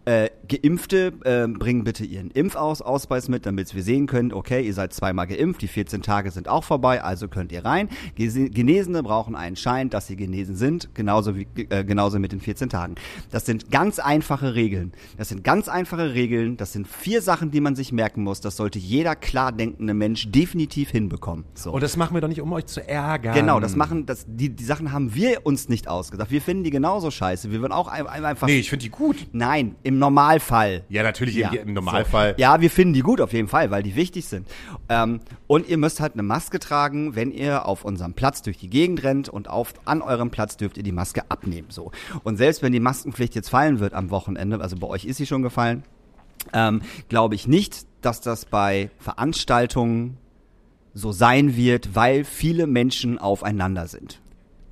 Äh, 0.06 0.30
Geimpfte 0.48 1.14
äh, 1.24 1.48
bringen 1.48 1.84
bitte 1.84 2.04
ihren 2.04 2.32
Impfausweis 2.32 3.30
mit, 3.30 3.46
damit 3.46 3.74
wir 3.76 3.84
sehen 3.84 4.08
können, 4.08 4.34
okay, 4.34 4.66
ihr 4.66 4.74
seid 4.74 4.94
zweimal 4.94 5.28
geimpft, 5.28 5.62
die 5.62 5.68
14 5.68 6.02
Tage 6.02 6.32
sind 6.32 6.48
auch 6.48 6.64
vorbei, 6.64 7.04
also 7.04 7.28
könnt 7.28 7.52
ihr 7.52 7.64
rein. 7.64 7.90
Genesene 8.16 9.04
brauchen 9.04 9.36
einen 9.36 9.56
Schein, 9.56 9.90
dass 9.90 10.08
sie 10.08 10.16
genesen 10.16 10.31
sind, 10.34 10.90
genauso 10.96 11.36
wie 11.36 11.48
äh, 11.70 11.84
genauso 11.84 12.20
mit 12.20 12.32
den 12.32 12.40
14 12.42 12.70
Tagen. 12.70 12.96
Das 13.32 13.46
sind 13.46 13.72
ganz 13.72 14.00
einfache 14.00 14.56
Regeln. 14.56 14.92
Das 15.18 15.30
sind 15.30 15.44
ganz 15.44 15.68
einfache 15.70 16.14
Regeln, 16.14 16.58
das 16.58 16.74
sind 16.74 16.88
vier 16.88 17.22
Sachen, 17.22 17.52
die 17.52 17.62
man 17.62 17.76
sich 17.76 17.92
merken 17.92 18.24
muss. 18.24 18.42
Das 18.42 18.56
sollte 18.58 18.80
jeder 18.80 19.16
klar 19.16 19.52
denkende 19.52 19.94
Mensch 19.94 20.32
definitiv 20.32 20.90
hinbekommen. 20.92 21.46
So. 21.54 21.72
Und 21.72 21.84
das 21.84 21.98
machen 21.98 22.14
wir 22.16 22.22
doch 22.22 22.28
nicht, 22.28 22.42
um 22.42 22.52
euch 22.54 22.66
zu 22.66 22.88
ärgern. 22.88 23.34
Genau, 23.36 23.60
das 23.60 23.76
machen, 23.76 24.06
das, 24.06 24.26
die, 24.28 24.50
die 24.50 24.64
Sachen 24.64 24.92
haben 24.92 25.14
wir 25.16 25.46
uns 25.46 25.70
nicht 25.70 25.88
ausgedacht. 25.88 26.32
Wir 26.32 26.42
finden 26.42 26.64
die 26.64 26.70
genauso 26.72 27.12
scheiße. 27.12 27.52
Wir 27.52 27.62
würden 27.62 27.74
auch 27.74 27.88
ein- 27.88 28.08
ein- 28.08 28.26
einfach. 28.26 28.48
Nee, 28.48 28.60
ich 28.60 28.70
finde 28.70 28.84
die 28.84 28.90
gut. 28.92 29.28
Nein, 29.32 29.76
im 29.84 30.00
Normalfall. 30.00 30.84
Ja, 30.90 31.04
natürlich 31.04 31.36
Ja, 31.36 31.50
im, 31.52 31.70
im 31.70 31.74
Normalfall. 31.74 32.36
So. 32.38 32.42
Ja, 32.42 32.62
wir 32.62 32.70
finden 32.70 32.94
die 32.94 33.02
gut 33.02 33.20
auf 33.22 33.34
jeden 33.34 33.48
Fall, 33.48 33.72
weil 33.72 33.84
die 33.84 33.96
wichtig 33.96 34.26
sind. 34.26 34.48
Ähm, 34.90 35.20
und 35.48 35.68
ihr 35.68 35.78
müsst 35.78 36.00
halt 36.00 36.14
eine 36.14 36.24
Maske 36.24 36.60
tragen, 36.60 37.16
wenn 37.16 37.32
ihr 37.32 37.66
auf 37.66 37.84
unserem 37.84 38.14
Platz 38.14 38.42
durch 38.44 38.58
die 38.58 38.70
Gegend 38.70 39.04
rennt 39.04 39.30
und 39.30 39.50
auf, 39.50 39.74
an 39.86 40.02
eurem 40.02 40.21
Platz 40.30 40.58
dürft 40.58 40.78
ihr 40.78 40.84
die 40.84 40.92
Maske 40.92 41.24
abnehmen. 41.30 41.68
So. 41.70 41.92
Und 42.24 42.38
selbst 42.38 42.62
wenn 42.62 42.72
die 42.74 42.80
Maskenpflicht 42.80 43.34
jetzt 43.34 43.50
fallen 43.50 43.80
wird 43.80 43.94
am 43.94 44.10
Wochenende, 44.12 44.62
also 44.62 44.76
bei 44.76 44.88
euch 44.88 45.06
ist 45.06 45.18
sie 45.18 45.26
schon 45.26 45.42
gefallen, 45.42 45.84
ähm, 46.54 46.82
glaube 47.10 47.36
ich 47.36 47.48
nicht, 47.48 47.86
dass 48.02 48.22
das 48.22 48.46
bei 48.46 48.90
Veranstaltungen 49.00 50.18
so 50.94 51.12
sein 51.12 51.56
wird, 51.56 51.96
weil 51.96 52.24
viele 52.24 52.68
Menschen 52.68 53.18
aufeinander 53.18 53.88
sind. 53.88 54.22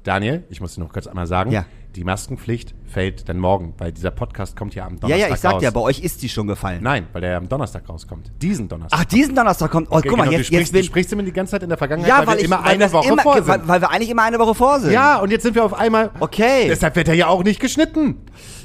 Daniel, 0.03 0.43
ich 0.49 0.61
muss 0.61 0.75
dir 0.75 0.81
noch 0.81 0.91
kurz 0.91 1.07
einmal 1.07 1.27
sagen, 1.27 1.51
Ja. 1.51 1.65
Die 1.95 2.03
Maskenpflicht 2.03 2.75
fällt 2.85 3.27
dann 3.29 3.37
morgen, 3.39 3.73
weil 3.79 3.91
dieser 3.91 4.11
Podcast 4.11 4.55
kommt 4.55 4.75
ja 4.75 4.85
am 4.85 4.93
Ja, 4.93 4.99
Donnerstag 4.99 5.27
ja, 5.29 5.33
ich 5.35 5.41
sag 5.41 5.53
raus. 5.53 5.63
ja, 5.63 5.71
bei 5.71 5.79
euch 5.81 5.99
ist 6.01 6.21
die 6.21 6.29
schon 6.29 6.45
gefallen. 6.47 6.81
Nein, 6.83 7.07
weil 7.13 7.21
der 7.21 7.31
ja 7.31 7.37
am 7.37 7.49
Donnerstag 7.49 7.87
rauskommt. 7.89 8.31
Diesen 8.41 8.67
Donnerstag. 8.67 8.99
Ach, 9.01 9.05
diesen 9.05 9.35
Donnerstag 9.35 9.71
kommt. 9.71 9.87
Oh, 9.91 9.95
Okay, 9.97 10.07
guck 10.09 10.17
mal, 10.17 10.25
genau, 10.25 10.37
jetzt, 10.37 10.49
du 10.49 10.53
sprichst, 10.53 10.65
jetzt 10.67 10.71
bin 10.73 10.81
du 10.81 10.87
sprichst 10.87 11.13
immer 11.13 11.23
die 11.23 11.31
ganze 11.33 11.51
Zeit 11.51 11.63
in 11.63 11.69
der 11.69 11.77
Vergangenheit, 11.77 12.09
Ja, 12.09 12.19
weil, 12.19 12.27
weil, 12.27 12.33
wir 12.35 12.39
ich 12.41 12.45
immer 12.45 12.63
weil 12.63 12.73
eine 12.75 12.91
Woche 12.91 13.07
immer, 13.11 13.21
vor 13.23 13.35
sind. 13.35 13.47
weil, 13.47 13.67
weil 13.67 13.81
wir 13.81 13.89
eigentlich 13.91 14.09
immer 14.09 14.23
eine 14.23 14.39
Woche 14.39 14.55
vor 14.55 14.79
sind. 14.79 14.91
ja, 14.91 15.17
und 15.17 15.31
jetzt 15.31 15.43
sind 15.43 15.55
wir 15.55 15.63
auf 15.65 15.73
einmal. 15.73 16.11
Okay. 16.19 16.67
Deshalb 16.67 16.95
wird 16.95 17.07
er 17.07 17.15
ja 17.15 17.27
auch 17.27 17.43
nicht 17.43 17.59
geschnitten. 17.59 18.17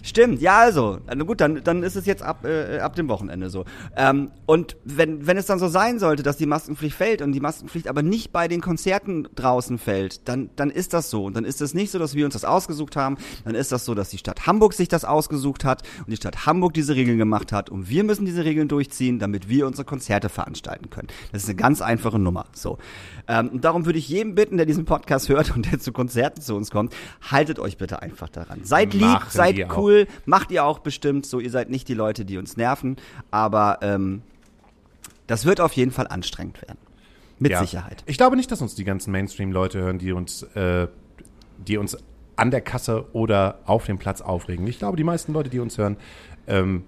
Stimmt, 0.04 0.42
ja, 0.42 0.58
also. 0.58 0.98
Na 1.06 1.24
gut, 1.24 1.40
dann, 1.40 1.64
dann 1.64 1.82
ist 1.82 1.96
es 1.96 2.04
jetzt 2.04 2.22
ab, 2.22 2.44
äh, 2.44 2.78
ab 2.78 2.94
dem 2.94 3.08
Wochenende 3.08 3.48
so. 3.48 3.64
Ähm, 3.96 4.32
und 4.44 4.76
wenn, 4.84 5.26
wenn 5.26 5.38
es 5.38 5.46
dann 5.46 5.58
so 5.58 5.66
sein 5.66 5.98
sollte, 5.98 6.22
dass 6.22 6.36
die 6.36 6.44
Maskenpflicht 6.44 6.94
fällt 6.94 7.22
und 7.22 7.32
die 7.32 7.40
Maskenpflicht 7.40 7.88
aber 7.88 8.02
nicht 8.02 8.30
bei 8.30 8.46
den 8.46 8.60
Konzerten 8.60 9.26
draußen 9.34 9.78
fällt, 9.78 10.28
dann, 10.28 10.50
dann 10.56 10.70
ist 10.70 10.92
das 10.92 11.08
so. 11.08 11.24
Und 11.24 11.34
dann 11.34 11.46
ist 11.46 11.62
es 11.62 11.72
nicht 11.72 11.90
so, 11.90 11.98
dass 11.98 12.14
wir 12.14 12.26
uns 12.26 12.34
das 12.34 12.44
ausgesucht 12.44 12.96
haben. 12.96 13.16
Dann 13.46 13.54
ist 13.54 13.72
das 13.72 13.86
so, 13.86 13.94
dass 13.94 14.10
die 14.10 14.18
Stadt 14.18 14.46
Hamburg 14.46 14.74
sich 14.74 14.88
das 14.88 15.06
ausgesucht 15.06 15.64
hat 15.64 15.82
und 16.00 16.10
die 16.10 16.16
Stadt 16.16 16.44
Hamburg 16.44 16.74
diese 16.74 16.94
Regeln 16.94 17.16
gemacht 17.16 17.50
hat. 17.50 17.70
Und 17.70 17.88
wir 17.88 18.04
müssen 18.04 18.26
diese 18.26 18.44
Regeln 18.44 18.68
durchziehen, 18.68 19.18
damit 19.18 19.48
wir 19.48 19.66
unsere 19.66 19.86
Konzerte 19.86 20.28
veranstalten 20.28 20.90
können. 20.90 21.08
Das 21.32 21.44
ist 21.44 21.48
eine 21.48 21.56
ganz 21.56 21.80
einfache 21.80 22.18
Nummer. 22.18 22.44
So. 22.52 22.76
Ähm, 23.26 23.48
und 23.48 23.64
darum 23.64 23.86
würde 23.86 23.98
ich 23.98 24.10
jedem 24.10 24.34
bitten, 24.34 24.58
der 24.58 24.66
diesen 24.66 24.84
Podcast 24.84 25.30
hört 25.30 25.56
und 25.56 25.72
der 25.72 25.78
zu 25.78 25.92
Konzerten 25.92 26.42
zu 26.42 26.54
uns 26.54 26.70
kommt, 26.70 26.94
haltet 27.22 27.58
euch 27.58 27.78
bitte 27.78 28.02
einfach 28.02 28.28
daran. 28.28 28.60
Seid 28.64 28.92
lieb, 28.92 29.02
Machen 29.02 29.30
seid 29.30 29.74
cool 29.78 29.93
cool, 29.94 30.06
macht 30.26 30.50
ihr 30.50 30.64
auch 30.64 30.80
bestimmt 30.80 31.26
so. 31.26 31.40
Ihr 31.40 31.50
seid 31.50 31.70
nicht 31.70 31.88
die 31.88 31.94
Leute, 31.94 32.24
die 32.24 32.38
uns 32.38 32.56
nerven, 32.56 32.96
aber 33.30 33.78
ähm, 33.82 34.22
das 35.26 35.44
wird 35.46 35.60
auf 35.60 35.72
jeden 35.72 35.90
Fall 35.90 36.06
anstrengend 36.08 36.60
werden. 36.62 36.78
Mit 37.38 37.52
Ja. 37.52 37.60
Sicherheit. 37.60 38.04
Ich 38.06 38.16
glaube 38.16 38.36
nicht, 38.36 38.50
dass 38.52 38.62
uns 38.62 38.74
die 38.74 38.84
ganzen 38.84 39.10
Mainstream-Leute 39.10 39.80
hören, 39.80 39.98
die 39.98 40.12
uns, 40.12 40.42
äh, 40.54 40.86
die 41.66 41.76
uns 41.78 41.96
an 42.36 42.50
der 42.50 42.60
Kasse 42.60 43.06
oder 43.12 43.58
auf 43.66 43.86
dem 43.86 43.98
Platz 43.98 44.20
aufregen. 44.20 44.66
Ich 44.66 44.78
glaube, 44.78 44.96
die 44.96 45.04
meisten 45.04 45.32
Leute, 45.32 45.50
die 45.50 45.58
uns 45.60 45.76
hören, 45.78 45.96
ähm, 46.46 46.84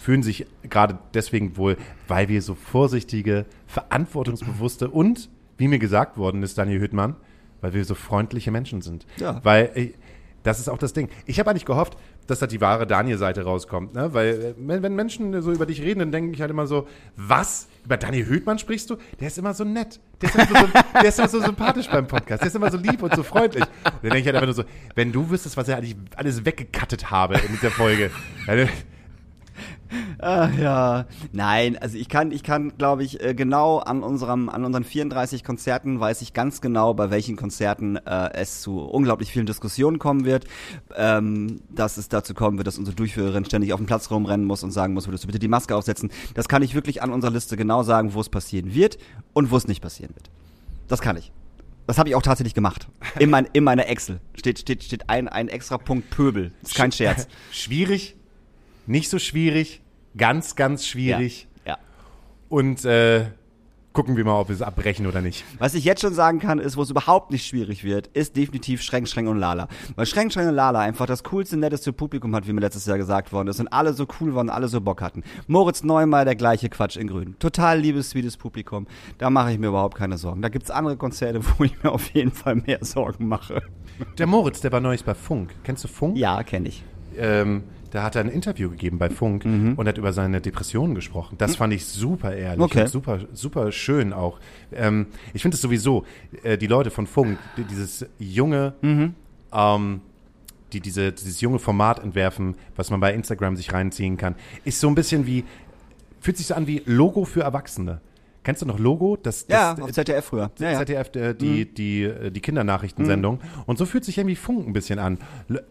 fühlen 0.00 0.22
sich 0.22 0.46
gerade 0.62 0.98
deswegen 1.12 1.56
wohl, 1.56 1.76
weil 2.08 2.28
wir 2.28 2.40
so 2.40 2.54
vorsichtige, 2.54 3.44
verantwortungsbewusste 3.66 4.88
und, 4.88 5.28
wie 5.58 5.68
mir 5.68 5.78
gesagt 5.78 6.16
worden 6.16 6.42
ist, 6.42 6.56
Daniel 6.56 6.80
Hüttmann, 6.80 7.16
weil 7.60 7.74
wir 7.74 7.84
so 7.84 7.94
freundliche 7.94 8.50
Menschen 8.50 8.80
sind. 8.80 9.06
Ja. 9.18 9.40
Weil 9.44 9.92
das 10.42 10.58
ist 10.58 10.68
auch 10.68 10.78
das 10.78 10.94
Ding. 10.94 11.10
Ich 11.26 11.38
habe 11.38 11.50
eigentlich 11.50 11.66
gehofft, 11.66 11.98
dass 12.30 12.38
da 12.38 12.46
die 12.46 12.60
wahre 12.60 12.86
Daniel-Seite 12.86 13.42
rauskommt. 13.42 13.94
Ne? 13.94 14.12
Weil 14.14 14.28
äh, 14.28 14.54
wenn, 14.56 14.94
Menschen 14.94 15.40
so 15.42 15.52
über 15.52 15.66
dich 15.66 15.82
reden, 15.82 16.00
dann 16.00 16.12
denke 16.12 16.32
ich 16.32 16.40
halt 16.40 16.50
immer 16.50 16.66
so, 16.66 16.86
was? 17.16 17.68
Über 17.84 17.96
Daniel 17.96 18.26
Hüttmann 18.26 18.58
sprichst 18.58 18.90
du? 18.90 18.96
Der 19.18 19.28
ist 19.28 19.38
immer 19.38 19.54
so 19.54 19.64
nett. 19.64 20.00
Der 20.20 20.28
ist 20.28 20.34
immer 20.36 20.60
so, 20.60 20.66
der 20.94 21.04
ist 21.08 21.18
immer 21.18 21.28
so 21.28 21.40
sympathisch 21.40 21.88
beim 21.88 22.06
Podcast. 22.06 22.42
Der 22.42 22.48
ist 22.48 22.56
immer 22.56 22.70
so 22.70 22.76
lieb 22.78 23.02
und 23.02 23.14
so 23.14 23.22
freundlich. 23.22 23.64
Und 23.64 23.84
dann 23.84 24.00
denke 24.02 24.18
ich 24.18 24.26
halt 24.26 24.36
einfach 24.36 24.46
nur 24.46 24.54
so, 24.54 24.64
wenn 24.94 25.12
du 25.12 25.30
wüsstest, 25.30 25.56
was 25.56 25.68
er 25.68 25.78
eigentlich 25.78 25.96
alles 26.16 26.44
weggekattet 26.44 27.10
habe 27.10 27.34
in 27.34 27.52
dieser 27.52 27.70
Folge. 27.70 28.10
dann- 28.46 28.68
Ah, 30.18 30.50
ja. 30.50 31.06
Nein, 31.32 31.78
also 31.78 31.96
ich 31.96 32.08
kann, 32.08 32.30
ich 32.30 32.42
kann, 32.42 32.76
glaube 32.76 33.04
ich, 33.04 33.22
äh, 33.22 33.34
genau 33.34 33.78
an 33.78 34.02
unserem, 34.02 34.48
an 34.50 34.64
unseren 34.64 34.84
34 34.84 35.44
Konzerten 35.44 35.98
weiß 35.98 36.20
ich 36.20 36.34
ganz 36.34 36.60
genau, 36.60 36.92
bei 36.92 37.10
welchen 37.10 37.36
Konzerten 37.36 37.96
äh, 37.96 38.30
es 38.34 38.60
zu 38.60 38.80
unglaublich 38.80 39.32
vielen 39.32 39.46
Diskussionen 39.46 39.98
kommen 39.98 40.24
wird, 40.26 40.44
ähm, 40.94 41.62
dass 41.70 41.96
es 41.96 42.08
dazu 42.08 42.34
kommen 42.34 42.58
wird, 42.58 42.66
dass 42.66 42.78
unsere 42.78 42.94
Durchführerin 42.94 43.44
ständig 43.46 43.72
auf 43.72 43.80
dem 43.80 43.86
Platz 43.86 44.10
rumrennen 44.10 44.46
muss 44.46 44.62
und 44.62 44.72
sagen 44.72 44.92
muss, 44.92 45.06
würdest 45.08 45.24
du 45.24 45.28
bitte 45.28 45.38
die 45.38 45.48
Maske 45.48 45.74
aufsetzen. 45.74 46.10
Das 46.34 46.48
kann 46.48 46.62
ich 46.62 46.74
wirklich 46.74 47.02
an 47.02 47.10
unserer 47.10 47.32
Liste 47.32 47.56
genau 47.56 47.82
sagen, 47.82 48.12
wo 48.12 48.20
es 48.20 48.28
passieren 48.28 48.74
wird 48.74 48.98
und 49.32 49.50
wo 49.50 49.56
es 49.56 49.66
nicht 49.66 49.80
passieren 49.80 50.14
wird. 50.14 50.30
Das 50.88 51.00
kann 51.00 51.16
ich. 51.16 51.32
Das 51.86 51.98
habe 51.98 52.08
ich 52.08 52.14
auch 52.14 52.22
tatsächlich 52.22 52.54
gemacht. 52.54 52.88
In, 53.18 53.30
mein, 53.30 53.48
in 53.52 53.64
meiner 53.64 53.88
Excel 53.88 54.20
steht, 54.34 54.60
steht, 54.60 54.84
steht 54.84 55.08
ein, 55.10 55.28
ein 55.28 55.48
extra 55.48 55.78
Punkt 55.78 56.10
Pöbel. 56.10 56.52
Ist 56.62 56.74
kein 56.74 56.92
Scherz. 56.92 57.26
Schwierig, 57.50 58.16
nicht 58.86 59.08
so 59.08 59.18
schwierig, 59.18 59.80
ganz, 60.16 60.56
ganz 60.56 60.86
schwierig. 60.86 61.48
Ja. 61.64 61.72
ja. 61.72 61.78
Und 62.48 62.84
äh, 62.84 63.26
gucken 63.92 64.16
wir 64.16 64.24
mal, 64.24 64.40
ob 64.40 64.48
wir 64.48 64.54
es 64.54 64.62
abbrechen 64.62 65.06
oder 65.06 65.20
nicht. 65.20 65.44
Was 65.58 65.74
ich 65.74 65.84
jetzt 65.84 66.00
schon 66.00 66.14
sagen 66.14 66.38
kann, 66.38 66.58
ist, 66.58 66.76
wo 66.76 66.82
es 66.82 66.90
überhaupt 66.90 67.30
nicht 67.30 67.46
schwierig 67.46 67.82
wird, 67.82 68.06
ist 68.08 68.36
definitiv 68.36 68.82
Schränk, 68.82 69.08
Schränk 69.08 69.28
und 69.28 69.38
Lala. 69.38 69.68
Weil 69.96 70.06
Schränk, 70.06 70.32
Schränk 70.32 70.48
und 70.48 70.54
Lala 70.54 70.80
einfach 70.80 71.06
das 71.06 71.24
coolste, 71.24 71.56
netteste 71.56 71.92
Publikum 71.92 72.34
hat, 72.36 72.46
wie 72.46 72.52
mir 72.52 72.60
letztes 72.60 72.86
Jahr 72.86 72.98
gesagt 72.98 73.32
worden 73.32 73.48
ist. 73.48 73.58
Und 73.58 73.68
alle 73.68 73.92
so 73.92 74.06
cool 74.20 74.34
waren, 74.34 74.48
alle 74.48 74.68
so 74.68 74.80
Bock 74.80 75.02
hatten. 75.02 75.24
Moritz 75.48 75.82
Neumeier, 75.82 76.24
der 76.24 76.36
gleiche 76.36 76.68
Quatsch 76.68 76.96
in 76.96 77.08
Grün. 77.08 77.36
Total 77.38 77.78
liebes, 77.78 78.10
sweetes 78.10 78.36
Publikum. 78.36 78.86
Da 79.18 79.28
mache 79.28 79.52
ich 79.52 79.58
mir 79.58 79.68
überhaupt 79.68 79.96
keine 79.96 80.18
Sorgen. 80.18 80.40
Da 80.40 80.48
gibt's 80.48 80.70
andere 80.70 80.96
Konzerte, 80.96 81.40
wo 81.58 81.64
ich 81.64 81.82
mir 81.82 81.90
auf 81.90 82.10
jeden 82.10 82.32
Fall 82.32 82.56
mehr 82.56 82.78
Sorgen 82.82 83.26
mache. 83.26 83.62
Der 84.18 84.26
Moritz, 84.26 84.60
der 84.60 84.72
war 84.72 84.80
neulich 84.80 85.04
bei 85.04 85.14
Funk. 85.14 85.54
Kennst 85.64 85.84
du 85.84 85.88
Funk? 85.88 86.16
Ja, 86.16 86.42
kenne 86.42 86.68
ich. 86.68 86.84
Ähm, 87.18 87.64
da 87.90 88.02
hat 88.02 88.14
er 88.16 88.22
ein 88.22 88.28
Interview 88.28 88.70
gegeben 88.70 88.98
bei 88.98 89.10
Funk 89.10 89.44
und 89.44 89.86
hat 89.88 89.98
über 89.98 90.12
seine 90.12 90.40
Depressionen 90.40 90.94
gesprochen. 90.94 91.36
Das 91.38 91.56
fand 91.56 91.72
ich 91.72 91.86
super 91.86 92.34
ehrlich 92.34 92.60
Okay. 92.60 92.82
und 92.82 92.88
super, 92.88 93.18
super 93.32 93.72
schön 93.72 94.12
auch. 94.12 94.38
Ähm, 94.72 95.06
ich 95.34 95.42
finde 95.42 95.56
es 95.56 95.60
sowieso, 95.60 96.04
äh, 96.42 96.56
die 96.56 96.66
Leute 96.66 96.90
von 96.90 97.06
Funk, 97.06 97.38
die, 97.56 97.64
dieses 97.64 98.06
junge, 98.18 98.74
ähm, 99.52 100.00
die 100.72 100.80
diese, 100.80 101.12
dieses 101.12 101.40
junge 101.40 101.58
Format 101.58 101.98
entwerfen, 102.02 102.54
was 102.76 102.90
man 102.90 103.00
bei 103.00 103.12
Instagram 103.12 103.56
sich 103.56 103.72
reinziehen 103.72 104.16
kann, 104.16 104.36
ist 104.64 104.78
so 104.80 104.86
ein 104.88 104.94
bisschen 104.94 105.26
wie, 105.26 105.44
fühlt 106.20 106.36
sich 106.36 106.46
so 106.46 106.54
an 106.54 106.66
wie 106.66 106.82
Logo 106.86 107.24
für 107.24 107.42
Erwachsene. 107.42 108.00
Kennst 108.42 108.62
du 108.62 108.66
noch 108.66 108.78
Logo? 108.78 109.18
Das, 109.22 109.44
Ja, 109.48 109.74
das, 109.74 109.84
auf 109.84 109.92
ZDF 109.92 110.24
früher. 110.24 110.50
Ja, 110.58 110.72
ja. 110.72 110.78
ZDF, 110.78 111.14
äh, 111.14 111.34
die, 111.34 111.66
die, 111.66 112.04
äh, 112.04 112.30
die 112.30 112.40
Kindernachrichtensendung. 112.40 113.38
Und 113.66 113.76
so 113.78 113.84
fühlt 113.84 114.04
sich 114.04 114.16
irgendwie 114.16 114.36
Funk 114.36 114.66
ein 114.66 114.72
bisschen 114.72 114.98
an. 114.98 115.18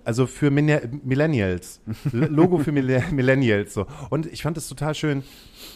Also 0.04 0.28
für 0.28 0.52
Millennials. 0.52 1.82
Logo 2.12 2.60
für 2.60 2.72
Mille- 2.72 3.04
Millennials. 3.12 3.74
So. 3.74 3.88
Und 4.10 4.28
ich 4.28 4.44
fand 4.44 4.58
es 4.58 4.68
total 4.70 4.94
schön, 4.94 5.24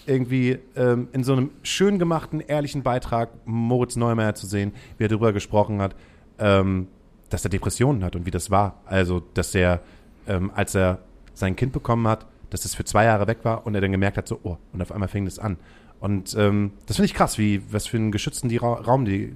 irgendwie 0.06 0.60
ähm, 0.76 1.08
in 1.14 1.24
so 1.24 1.34
einem 1.34 1.50
schön 1.64 1.98
gemachten, 2.00 2.40
ehrlichen 2.42 2.84
Beitrag 2.84 3.30
Moritz 3.46 3.96
Neumeier 3.96 4.36
zu 4.36 4.46
sehen, 4.48 4.74
wie 4.98 5.06
er 5.06 5.10
darüber 5.10 5.34
gesprochen 5.34 5.82
hat, 5.82 5.96
ähm, 6.40 6.88
dass 7.30 7.44
er 7.44 7.50
Depressionen 7.50 8.04
hat 8.04 8.16
und 8.16 8.26
wie 8.26 8.32
das 8.32 8.52
war. 8.52 8.82
Also, 8.86 9.20
dass 9.34 9.56
er, 9.56 9.82
ähm, 10.28 10.52
als 10.54 10.76
er 10.76 11.00
sein 11.34 11.56
Kind 11.56 11.74
bekommen 11.74 12.08
hat, 12.08 12.28
dass 12.52 12.66
es 12.66 12.76
für 12.76 12.84
zwei 12.86 13.06
Jahre 13.06 13.26
weg 13.26 13.40
war 13.44 13.66
und 13.66 13.74
er 13.74 13.82
dann 13.82 13.92
gemerkt 13.92 14.18
hat, 14.18 14.28
so, 14.28 14.40
oh, 14.44 14.58
und 14.74 14.82
auf 14.82 14.92
einmal 14.92 15.10
fing 15.10 15.26
das 15.26 15.40
an. 15.40 15.58
Und 16.04 16.36
ähm, 16.38 16.72
das 16.86 16.98
finde 16.98 17.06
ich 17.06 17.14
krass, 17.14 17.38
wie, 17.38 17.62
was 17.72 17.88
für 17.88 17.96
einen 17.96 18.12
geschützten 18.12 18.50
die 18.50 18.58
Ra 18.58 18.74
Raum 18.74 19.06
die, 19.06 19.34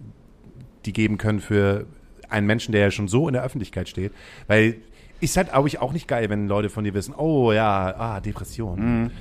die 0.84 0.92
geben 0.92 1.18
können 1.18 1.40
für 1.40 1.86
einen 2.28 2.46
Menschen, 2.46 2.74
der 2.74 2.82
ja 2.82 2.92
schon 2.92 3.08
so 3.08 3.30
in 3.30 3.34
der 3.36 3.44
Öffentlichkeit 3.44 3.88
steht. 3.88 4.12
Weil 4.48 4.76
ist 5.22 5.38
halt, 5.38 5.52
glaube 5.54 5.70
ich, 5.70 5.80
auch 5.80 5.94
nicht 5.94 6.10
geil, 6.10 6.30
wenn 6.30 6.50
Leute 6.50 6.70
von 6.70 6.84
dir 6.84 6.94
wissen, 6.94 7.14
oh 7.16 7.54
ja, 7.54 7.96
ah, 7.98 8.20
Depression. 8.20 9.12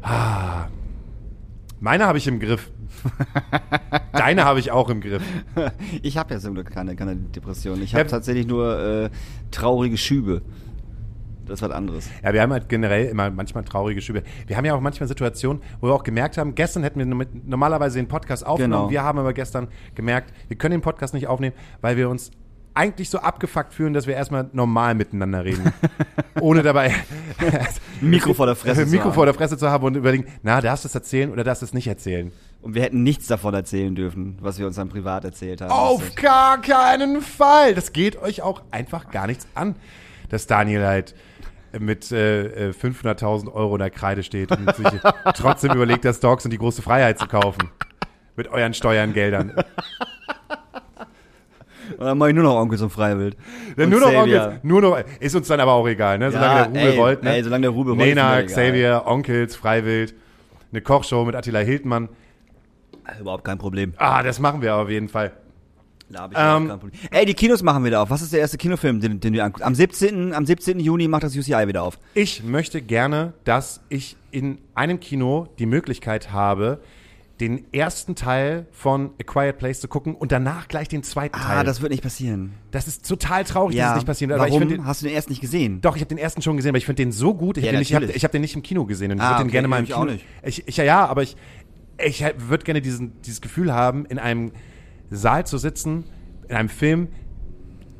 Ah. 0.00 0.66
Meine 1.80 2.06
habe 2.06 2.18
ich 2.18 2.28
im 2.28 2.38
Griff. 2.38 2.70
Deine 4.12 4.44
habe 4.44 4.60
ich 4.60 4.70
auch 4.70 4.88
im 4.88 5.00
Griff. 5.00 5.22
Ich 6.02 6.16
habe 6.18 6.34
ja 6.34 6.38
zum 6.38 6.54
Glück 6.54 6.70
keine, 6.70 6.94
keine 6.94 7.16
Depression. 7.16 7.82
Ich 7.82 7.94
habe 7.94 8.04
Ja. 8.04 8.08
tatsächlich 8.10 8.46
nur 8.46 8.78
äh, 8.78 9.10
traurige 9.50 9.96
Schübe. 9.96 10.42
Das 11.46 11.60
ist 11.60 11.62
was 11.62 11.70
anderes. 11.72 12.08
Ja, 12.22 12.32
wir 12.32 12.40
haben 12.42 12.52
halt 12.52 12.68
generell 12.68 13.06
immer 13.06 13.30
manchmal 13.30 13.64
traurige 13.64 14.00
Schübe. 14.00 14.22
Wir 14.46 14.56
haben 14.56 14.64
ja 14.64 14.74
auch 14.74 14.80
manchmal 14.80 15.08
Situationen, 15.08 15.62
wo 15.80 15.88
wir 15.88 15.94
auch 15.94 16.04
gemerkt 16.04 16.38
haben, 16.38 16.54
gestern 16.54 16.82
hätten 16.82 16.98
wir 16.98 17.06
mit- 17.06 17.48
normalerweise 17.48 17.98
den 17.98 18.08
Podcast 18.08 18.46
aufgenommen. 18.46 18.82
Genau. 18.88 18.90
Wir 18.90 19.02
haben 19.02 19.18
aber 19.18 19.32
gestern 19.32 19.68
gemerkt, 19.94 20.32
wir 20.48 20.56
können 20.56 20.72
den 20.72 20.80
Podcast 20.82 21.14
nicht 21.14 21.26
aufnehmen, 21.26 21.54
weil 21.80 21.96
wir 21.96 22.08
uns 22.08 22.30
eigentlich 22.74 23.10
so 23.10 23.18
abgefuckt 23.18 23.74
fühlen, 23.74 23.92
dass 23.92 24.06
wir 24.06 24.14
erstmal 24.14 24.48
normal 24.54 24.94
miteinander 24.94 25.44
reden. 25.44 25.72
Ohne 26.40 26.62
dabei 26.62 26.94
Mikro 28.00 28.34
vor 28.34 28.46
der 28.46 28.54
Fresse. 28.56 28.84
zu 28.84 28.90
Mikro 28.90 29.06
haben. 29.06 29.12
vor 29.14 29.26
der 29.26 29.34
Fresse 29.34 29.58
zu 29.58 29.68
haben 29.70 29.84
und 29.84 29.96
überlegen, 29.96 30.26
na, 30.42 30.60
darfst 30.60 30.84
du 30.84 30.88
es 30.88 30.94
erzählen 30.94 31.30
oder 31.30 31.44
darfst 31.44 31.62
du 31.62 31.66
es 31.66 31.74
nicht 31.74 31.86
erzählen? 31.86 32.32
Und 32.62 32.74
wir 32.74 32.82
hätten 32.82 33.02
nichts 33.02 33.26
davon 33.26 33.52
erzählen 33.54 33.94
dürfen, 33.94 34.38
was 34.40 34.58
wir 34.58 34.66
uns 34.66 34.76
dann 34.76 34.88
privat 34.88 35.24
erzählt 35.24 35.60
haben. 35.60 35.70
Auf 35.70 36.14
gar 36.14 36.60
keinen 36.60 37.20
Fall. 37.20 37.74
Das 37.74 37.92
geht 37.92 38.16
euch 38.22 38.42
auch 38.42 38.62
einfach 38.70 39.10
gar 39.10 39.26
nichts 39.26 39.46
an, 39.54 39.74
dass 40.28 40.46
Daniel 40.46 40.86
halt 40.86 41.14
mit 41.78 42.10
äh, 42.12 42.68
äh, 42.68 42.72
500.000 42.72 43.52
Euro 43.52 43.74
in 43.76 43.80
der 43.80 43.90
Kreide 43.90 44.22
steht 44.22 44.50
und 44.50 44.74
sich 44.76 44.86
trotzdem 45.34 45.72
überlegt, 45.72 46.04
das 46.04 46.20
Dogs 46.20 46.44
und 46.44 46.50
die 46.50 46.58
große 46.58 46.82
Freiheit 46.82 47.18
zu 47.18 47.26
kaufen. 47.26 47.70
Mit 48.36 48.48
euren 48.48 48.72
Steuerngeldern. 48.74 49.52
Und 51.98 52.06
dann 52.06 52.16
mach 52.16 52.28
ich 52.28 52.34
nur 52.34 52.44
noch 52.44 52.56
Onkel 52.56 52.78
zum 52.78 52.90
Freiwild. 52.90 53.36
Ja, 53.76 53.84
Und 53.84 53.90
nur 53.90 54.00
noch 54.00 54.08
Xavier. 54.10 54.42
Onkels, 54.44 54.64
nur 54.64 54.80
noch, 54.80 54.98
ist 55.20 55.34
uns 55.36 55.48
dann 55.48 55.60
aber 55.60 55.72
auch 55.72 55.86
egal, 55.86 56.18
ne? 56.18 56.30
Solange 56.30 56.54
Ja, 56.54 56.66
der 56.66 56.66
Rubel 56.68 56.82
ey, 56.92 56.98
rollt, 56.98 57.22
ne? 57.22 57.34
ey, 57.34 57.42
solange 57.44 57.62
der 57.62 57.70
Rubel 57.70 57.94
rollt, 57.94 58.06
Nena. 58.08 58.42
Xavier, 58.42 59.02
Onkels, 59.04 59.56
Freiwild, 59.56 60.14
eine 60.70 60.80
Kochshow 60.80 61.24
mit 61.24 61.34
Attila 61.34 61.58
Hildmann. 61.58 62.08
Überhaupt 63.20 63.44
kein 63.44 63.58
Problem. 63.58 63.92
Ah, 63.96 64.22
das 64.22 64.38
machen 64.38 64.62
wir 64.62 64.76
auf 64.76 64.88
jeden 64.88 65.08
Fall. 65.08 65.32
Da 66.12 66.26
ich 66.30 66.36
Ähm, 66.36 66.68
kein 66.68 66.78
Problem. 66.80 67.00
Ey, 67.10 67.24
die 67.26 67.34
Kinos 67.34 67.62
machen 67.62 67.84
wieder 67.84 68.02
auf. 68.02 68.10
Was 68.10 68.22
ist 68.22 68.32
der 68.32 68.40
erste 68.40 68.58
Kinofilm, 68.58 69.00
den, 69.00 69.18
den 69.20 69.32
wir 69.32 69.44
angucken? 69.44 69.64
Am 69.64 69.74
17. 69.74 70.34
Am 70.34 70.44
17. 70.46 70.78
Juni 70.80 71.08
macht 71.08 71.22
das 71.22 71.34
UCI 71.36 71.66
wieder 71.68 71.82
auf. 71.82 71.98
Ich 72.14 72.42
möchte 72.44 72.82
gerne, 72.82 73.32
dass 73.44 73.80
ich 73.88 74.16
in 74.30 74.58
einem 74.74 75.00
Kino 75.00 75.48
die 75.58 75.66
Möglichkeit 75.66 76.32
habe, 76.32 76.80
den 77.40 77.64
ersten 77.72 78.14
Teil 78.14 78.66
von 78.70 79.10
A 79.20 79.24
Quiet 79.24 79.58
Place 79.58 79.80
zu 79.80 79.88
gucken 79.88 80.14
und 80.14 80.30
danach 80.30 80.68
gleich 80.68 80.86
den 80.88 81.02
zweiten 81.02 81.36
Teil. 81.40 81.58
Ah, 81.58 81.64
das 81.64 81.80
wird 81.80 81.90
nicht 81.90 82.02
passieren. 82.02 82.52
Das 82.70 82.86
ist 82.86 83.08
total 83.08 83.42
traurig, 83.44 83.74
dass 83.76 83.80
Ja. 83.82 83.90
es 83.90 83.94
nicht 83.96 84.06
passieren 84.06 84.30
wird. 84.30 84.46
Ich 84.46 84.54
Warum? 84.54 84.68
den, 84.68 84.84
Hast 84.86 85.02
du 85.02 85.06
den 85.06 85.14
erst 85.14 85.28
nicht 85.28 85.40
gesehen? 85.40 85.80
doch, 85.80 85.96
ich 85.96 86.02
habe 86.02 86.08
den 86.10 86.18
ersten 86.18 86.40
schon 86.42 86.56
gesehen, 86.56 86.68
aber 86.70 86.78
ich 86.78 86.86
finde 86.86 87.02
den 87.02 87.10
so 87.10 87.34
gut. 87.34 87.56
Ich 87.56 87.64
Ja, 87.64 87.68
habe 87.68 87.76
den, 87.76 87.80
nicht- 87.80 87.90
ich 87.90 87.96
hab, 87.96 88.02
ich 88.16 88.24
hab 88.24 88.30
den 88.32 88.42
nicht 88.42 88.54
im 88.54 88.62
Kino 88.62 88.84
gesehen 88.84 89.10
und 89.12 89.16
ich 89.16 89.22
Ah, 89.24 89.30
würde 89.30 89.38
den 89.44 89.46
okay, 89.46 89.52
gerne 89.52 89.68
mal 89.68 89.78
im 89.78 89.84
ich 89.84 89.90
Kino. 89.92 90.08
Ich, 90.44 90.68
ich, 90.68 90.76
ja, 90.76 90.84
ja, 90.84 91.06
aber 91.06 91.22
ich, 91.22 91.36
ich 91.98 92.22
würde 92.48 92.64
gerne 92.64 92.80
diesen, 92.80 93.20
dieses 93.22 93.40
Gefühl 93.40 93.72
haben, 93.72 94.04
in 94.06 94.18
einem 94.20 94.52
Saal 95.12 95.46
zu 95.46 95.58
sitzen, 95.58 96.04
in 96.48 96.56
einem 96.56 96.68
Film, 96.68 97.08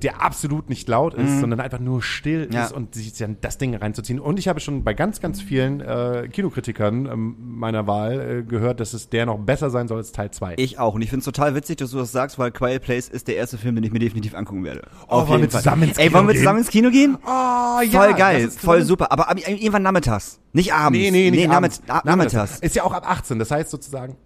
der 0.03 0.21
absolut 0.21 0.69
nicht 0.69 0.89
laut 0.89 1.15
ist, 1.15 1.39
sondern 1.39 1.61
einfach 1.61 1.79
nur 1.79 2.03
still 2.03 2.47
Mhm. 2.49 2.53
Ja. 2.53 2.65
ist 2.65 2.73
und 2.73 2.93
sich 2.97 3.13
dann 3.15 3.37
das 3.41 3.57
Ding 3.59 3.73
reinzuziehen. 3.77 4.19
Und 4.19 4.37
ich 4.41 4.49
habe 4.49 4.59
schon 4.59 4.83
bei 4.83 4.95
ganz, 4.95 5.21
ganz 5.21 5.41
vielen 5.41 5.81
äh, 5.81 6.27
Kinokritikern 6.29 7.07
ähm, 7.07 7.37
meiner 7.39 7.87
Wahl 7.87 8.21
äh, 8.21 8.43
gehört, 8.43 8.81
dass 8.81 8.95
es 8.95 9.11
der 9.11 9.27
noch 9.27 9.39
besser 9.39 9.71
sein 9.71 9.87
soll 9.87 9.99
als 9.99 10.11
Teil 10.11 10.33
2. 10.33 10.55
Ich 10.57 10.81
auch. 10.81 10.95
Und 10.97 11.03
ich 11.03 11.11
finde 11.11 11.21
es 11.21 11.25
total 11.27 11.55
witzig, 11.55 11.77
dass 11.77 11.93
du 11.93 11.99
das 11.99 12.11
sagst, 12.11 12.37
weil 12.41 12.51
Quiet 12.51 12.83
Place 12.83 13.09
ist 13.09 13.29
der 13.29 13.37
erste 13.37 13.59
Film, 13.59 13.77
den 13.77 13.85
ich 13.85 13.93
mir 13.93 14.01
definitiv 14.01 14.35
angucken 14.35 14.65
werde. 14.65 14.83
Oh, 15.09 15.29
wollen 15.29 15.43
wir 15.43 15.51
zusammen 15.51 15.85
ins 15.85 15.99
Ey, 15.99 16.07
Kino 16.09 16.19
wollen 16.19 16.27
wir 16.27 16.35
zusammen 16.35 16.59
ins 16.59 16.69
Kino 16.71 16.91
gehen? 16.91 17.17
Oh, 17.25 17.81
voll 17.93 18.15
geil, 18.15 18.51
voll 18.51 18.83
super. 18.83 19.13
Aber, 19.13 19.29
aber 19.31 19.47
irgendwann 19.49 19.85
nachmittags. 19.85 20.41
Nicht 20.53 20.75
abends. 20.75 20.99
Nee, 20.99 21.13
nee, 21.13 21.31
nicht 21.31 21.47
nachmitt- 21.49 21.75
abends. 21.79 21.83
na- 21.87 22.03
nachmittags. 22.05 22.59
Ist 22.59 22.75
ja 22.75 22.83
auch 22.83 22.93
ab 22.93 23.09
18, 23.09 23.39
das 23.39 23.53
heißt 23.53 23.71
sozusagen 23.71 24.17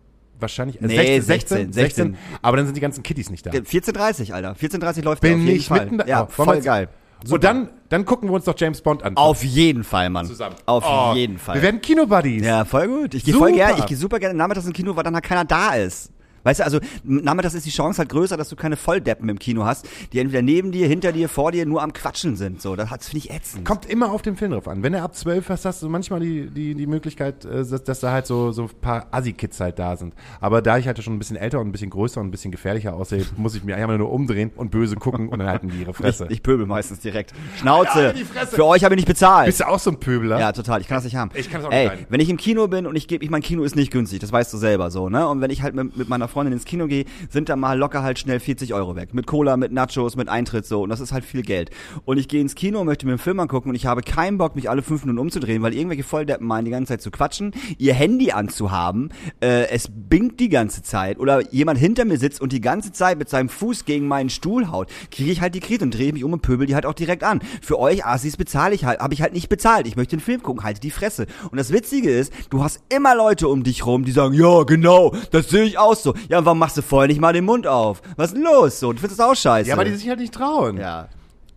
wahrscheinlich 0.40 0.80
äh, 0.80 0.86
Nee, 0.86 1.20
16, 1.20 1.72
16, 1.72 1.72
16. 1.72 2.16
aber 2.42 2.56
dann 2.56 2.66
sind 2.66 2.74
die 2.76 2.80
ganzen 2.80 3.02
Kiddies 3.02 3.30
nicht 3.30 3.46
da. 3.46 3.50
14.30, 3.50 4.32
Alter. 4.32 4.52
14.30 4.52 5.02
läuft 5.02 5.22
der 5.22 5.28
Bin 5.30 5.38
auf 5.40 5.44
jeden 5.46 5.56
ich 5.58 5.68
Fall. 5.68 5.80
mitten 5.84 5.98
da. 5.98 6.06
Ja, 6.06 6.24
Oh, 6.24 6.26
voll 6.30 6.60
geil. 6.60 6.88
Und 7.30 7.42
dann, 7.44 7.70
dann 7.88 8.04
gucken 8.04 8.28
wir 8.28 8.34
uns 8.34 8.44
doch 8.44 8.54
James 8.56 8.80
Bond 8.82 9.02
an. 9.02 9.16
Auf 9.16 9.42
jeden 9.42 9.84
Fall, 9.84 10.10
Mann. 10.10 10.26
zusammen. 10.26 10.54
Auf 10.66 10.84
Oh, 10.86 11.14
jeden 11.14 11.38
Fall. 11.38 11.56
Wir 11.56 11.62
werden 11.62 11.80
Kino-Buddies. 11.80 12.44
Ja, 12.44 12.64
voll 12.66 12.86
gut. 12.88 13.14
Ich 13.14 13.24
gehe 13.24 13.34
voll 13.34 13.48
Super. 13.50 13.56
gerne, 13.66 13.78
ich 13.80 13.86
gehe 13.86 13.96
super 13.96 14.18
gerne 14.18 14.34
nachmittags 14.34 14.66
ins 14.66 14.74
Kino, 14.76 14.94
weil 14.94 15.02
dann 15.02 15.14
halt 15.14 15.24
keiner 15.24 15.44
da 15.44 15.74
ist. 15.74 16.10
Weißt 16.46 16.60
du, 16.60 16.64
also 16.64 16.78
nachmittags 17.02 17.54
ist 17.54 17.66
die 17.66 17.70
Chance 17.70 17.98
halt 17.98 18.08
größer, 18.08 18.36
dass 18.36 18.48
du 18.48 18.54
keine 18.54 18.76
Volldeppen 18.76 19.28
im 19.28 19.40
Kino 19.40 19.64
hast, 19.64 19.88
die 20.12 20.20
entweder 20.20 20.42
neben 20.42 20.70
dir, 20.70 20.86
hinter 20.86 21.10
dir, 21.10 21.28
vor 21.28 21.50
dir 21.50 21.66
nur 21.66 21.82
am 21.82 21.92
Quatschen 21.92 22.36
sind. 22.36 22.62
So, 22.62 22.76
das 22.76 22.88
finde 22.88 23.18
ich 23.18 23.32
ätzend. 23.32 23.64
Kommt 23.64 23.86
immer 23.86 24.12
auf 24.12 24.22
den 24.22 24.36
Film 24.36 24.52
drauf 24.52 24.68
an. 24.68 24.84
Wenn 24.84 24.94
er 24.94 25.02
ab 25.02 25.16
12 25.16 25.50
ist, 25.50 25.64
hast 25.64 25.82
du 25.82 25.88
manchmal 25.88 26.20
die, 26.20 26.48
die, 26.48 26.76
die 26.76 26.86
Möglichkeit, 26.86 27.44
äh, 27.44 27.64
dass, 27.64 27.82
dass 27.82 27.98
da 27.98 28.12
halt 28.12 28.26
so, 28.26 28.52
so 28.52 28.62
ein 28.62 28.68
paar 28.80 29.08
Assi-Kids 29.10 29.58
halt 29.58 29.80
da 29.80 29.96
sind. 29.96 30.14
Aber 30.40 30.62
da 30.62 30.78
ich 30.78 30.86
halt 30.86 31.02
schon 31.02 31.14
ein 31.14 31.18
bisschen 31.18 31.36
älter 31.36 31.58
und 31.58 31.66
ein 31.66 31.72
bisschen 31.72 31.90
größer 31.90 32.20
und 32.20 32.28
ein 32.28 32.30
bisschen 32.30 32.52
gefährlicher 32.52 32.94
aussehe, 32.94 33.26
muss 33.36 33.56
ich 33.56 33.64
mir 33.64 33.74
einmal 33.74 33.98
nur 33.98 34.12
umdrehen 34.12 34.52
und 34.54 34.70
böse 34.70 34.94
gucken 34.94 35.28
und 35.28 35.40
dann 35.40 35.48
halten 35.48 35.68
die 35.68 35.80
ihre 35.80 35.94
Fresse. 35.94 36.26
Ich, 36.26 36.34
ich 36.34 36.42
pöbel 36.44 36.64
meistens 36.64 37.00
direkt. 37.00 37.32
Schnauze. 37.58 38.14
Ja, 38.16 38.24
Fresse. 38.24 38.54
Für 38.54 38.66
euch 38.66 38.84
habe 38.84 38.94
ich 38.94 38.98
nicht 38.98 39.08
bezahlt. 39.08 39.46
Bist 39.46 39.58
du 39.58 39.66
auch 39.66 39.80
so 39.80 39.90
ein 39.90 39.98
Pöbler? 39.98 40.38
Ja, 40.38 40.52
total. 40.52 40.80
Ich 40.80 40.86
kann 40.86 40.98
das 40.98 41.04
nicht 41.04 41.16
haben. 41.16 41.32
Ich 41.34 41.50
kann 41.50 41.60
das 41.60 41.66
auch 41.66 41.74
nicht 41.74 41.90
Ey, 41.90 42.06
wenn 42.08 42.20
ich 42.20 42.30
im 42.30 42.36
Kino 42.36 42.68
bin 42.68 42.86
und 42.86 42.94
ich 42.94 43.08
gebe, 43.08 43.24
ich 43.24 43.30
mein 43.30 43.42
Kino 43.42 43.64
ist 43.64 43.74
nicht 43.74 43.90
günstig, 43.90 44.20
das 44.20 44.30
weißt 44.30 44.52
du 44.52 44.58
selber 44.58 44.92
so, 44.92 45.08
ne? 45.08 45.26
Und 45.26 45.40
wenn 45.40 45.50
ich 45.50 45.62
halt 45.62 45.74
mit, 45.74 45.96
mit 45.96 46.08
meiner 46.08 46.28
Freundin 46.36 46.52
ins 46.52 46.66
Kino 46.66 46.86
gehe, 46.86 47.06
sind 47.30 47.48
da 47.48 47.56
mal 47.56 47.78
locker 47.78 48.02
halt 48.02 48.18
schnell 48.18 48.40
40 48.40 48.74
Euro 48.74 48.94
weg. 48.94 49.14
Mit 49.14 49.26
Cola, 49.26 49.56
mit 49.56 49.72
Nachos, 49.72 50.16
mit 50.16 50.28
Eintritt 50.28 50.66
so. 50.66 50.82
Und 50.82 50.90
das 50.90 51.00
ist 51.00 51.10
halt 51.10 51.24
viel 51.24 51.40
Geld. 51.40 51.70
Und 52.04 52.18
ich 52.18 52.28
gehe 52.28 52.42
ins 52.42 52.54
Kino, 52.54 52.84
möchte 52.84 53.06
mir 53.06 53.12
einen 53.12 53.18
Film 53.18 53.40
angucken 53.40 53.70
und 53.70 53.74
ich 53.74 53.86
habe 53.86 54.02
keinen 54.02 54.36
Bock, 54.36 54.54
mich 54.54 54.68
alle 54.68 54.82
fünf 54.82 55.06
Minuten 55.06 55.18
umzudrehen, 55.18 55.62
weil 55.62 55.72
irgendwelche 55.72 56.04
Volldeppen 56.04 56.46
meinen, 56.46 56.66
die 56.66 56.70
ganze 56.70 56.92
Zeit 56.92 57.00
zu 57.00 57.10
quatschen, 57.10 57.52
ihr 57.78 57.94
Handy 57.94 58.32
anzuhaben, 58.32 59.14
äh, 59.40 59.70
es 59.70 59.88
bingt 59.90 60.38
die 60.40 60.50
ganze 60.50 60.82
Zeit 60.82 61.18
oder 61.18 61.50
jemand 61.54 61.78
hinter 61.78 62.04
mir 62.04 62.18
sitzt 62.18 62.42
und 62.42 62.52
die 62.52 62.60
ganze 62.60 62.92
Zeit 62.92 63.16
mit 63.16 63.30
seinem 63.30 63.48
Fuß 63.48 63.86
gegen 63.86 64.06
meinen 64.06 64.28
Stuhl 64.28 64.70
haut, 64.70 64.90
kriege 65.10 65.32
ich 65.32 65.40
halt 65.40 65.54
die 65.54 65.60
Krise 65.60 65.84
und 65.84 65.96
drehe 65.96 66.12
mich 66.12 66.22
um 66.22 66.34
und 66.34 66.42
pöbel 66.42 66.66
die 66.66 66.74
halt 66.74 66.84
auch 66.84 66.92
direkt 66.92 67.24
an. 67.24 67.40
Für 67.62 67.78
euch 67.78 68.04
Assis 68.04 68.36
bezahle 68.36 68.74
ich 68.74 68.84
halt, 68.84 69.00
habe 69.00 69.14
ich 69.14 69.22
halt 69.22 69.32
nicht 69.32 69.48
bezahlt. 69.48 69.86
Ich 69.86 69.96
möchte 69.96 70.18
den 70.18 70.22
Film 70.22 70.42
gucken, 70.42 70.64
halte 70.64 70.80
die 70.80 70.90
Fresse. 70.90 71.24
Und 71.50 71.56
das 71.56 71.72
Witzige 71.72 72.10
ist, 72.10 72.30
du 72.50 72.62
hast 72.62 72.80
immer 72.90 73.14
Leute 73.14 73.48
um 73.48 73.62
dich 73.62 73.86
rum, 73.86 74.04
die 74.04 74.12
sagen, 74.12 74.34
ja, 74.34 74.64
genau, 74.64 75.14
das 75.30 75.48
sehe 75.48 75.64
ich 75.64 75.78
auch 75.78 75.96
so. 75.96 76.12
Ja, 76.28 76.38
und 76.38 76.44
warum 76.44 76.58
machst 76.58 76.76
du 76.76 76.82
vorher 76.82 77.08
nicht 77.08 77.20
mal 77.20 77.32
den 77.32 77.44
Mund 77.44 77.66
auf? 77.66 78.02
Was 78.16 78.28
ist 78.28 78.36
denn 78.36 78.44
los? 78.44 78.80
So, 78.80 78.92
du 78.92 78.98
findest 78.98 79.20
das 79.20 79.26
auch 79.26 79.34
scheiße. 79.34 79.68
Ja, 79.68 79.74
aber 79.74 79.84
die 79.84 79.94
sich 79.94 80.08
halt 80.08 80.20
nicht 80.20 80.34
trauen. 80.34 80.78
ja. 80.78 81.08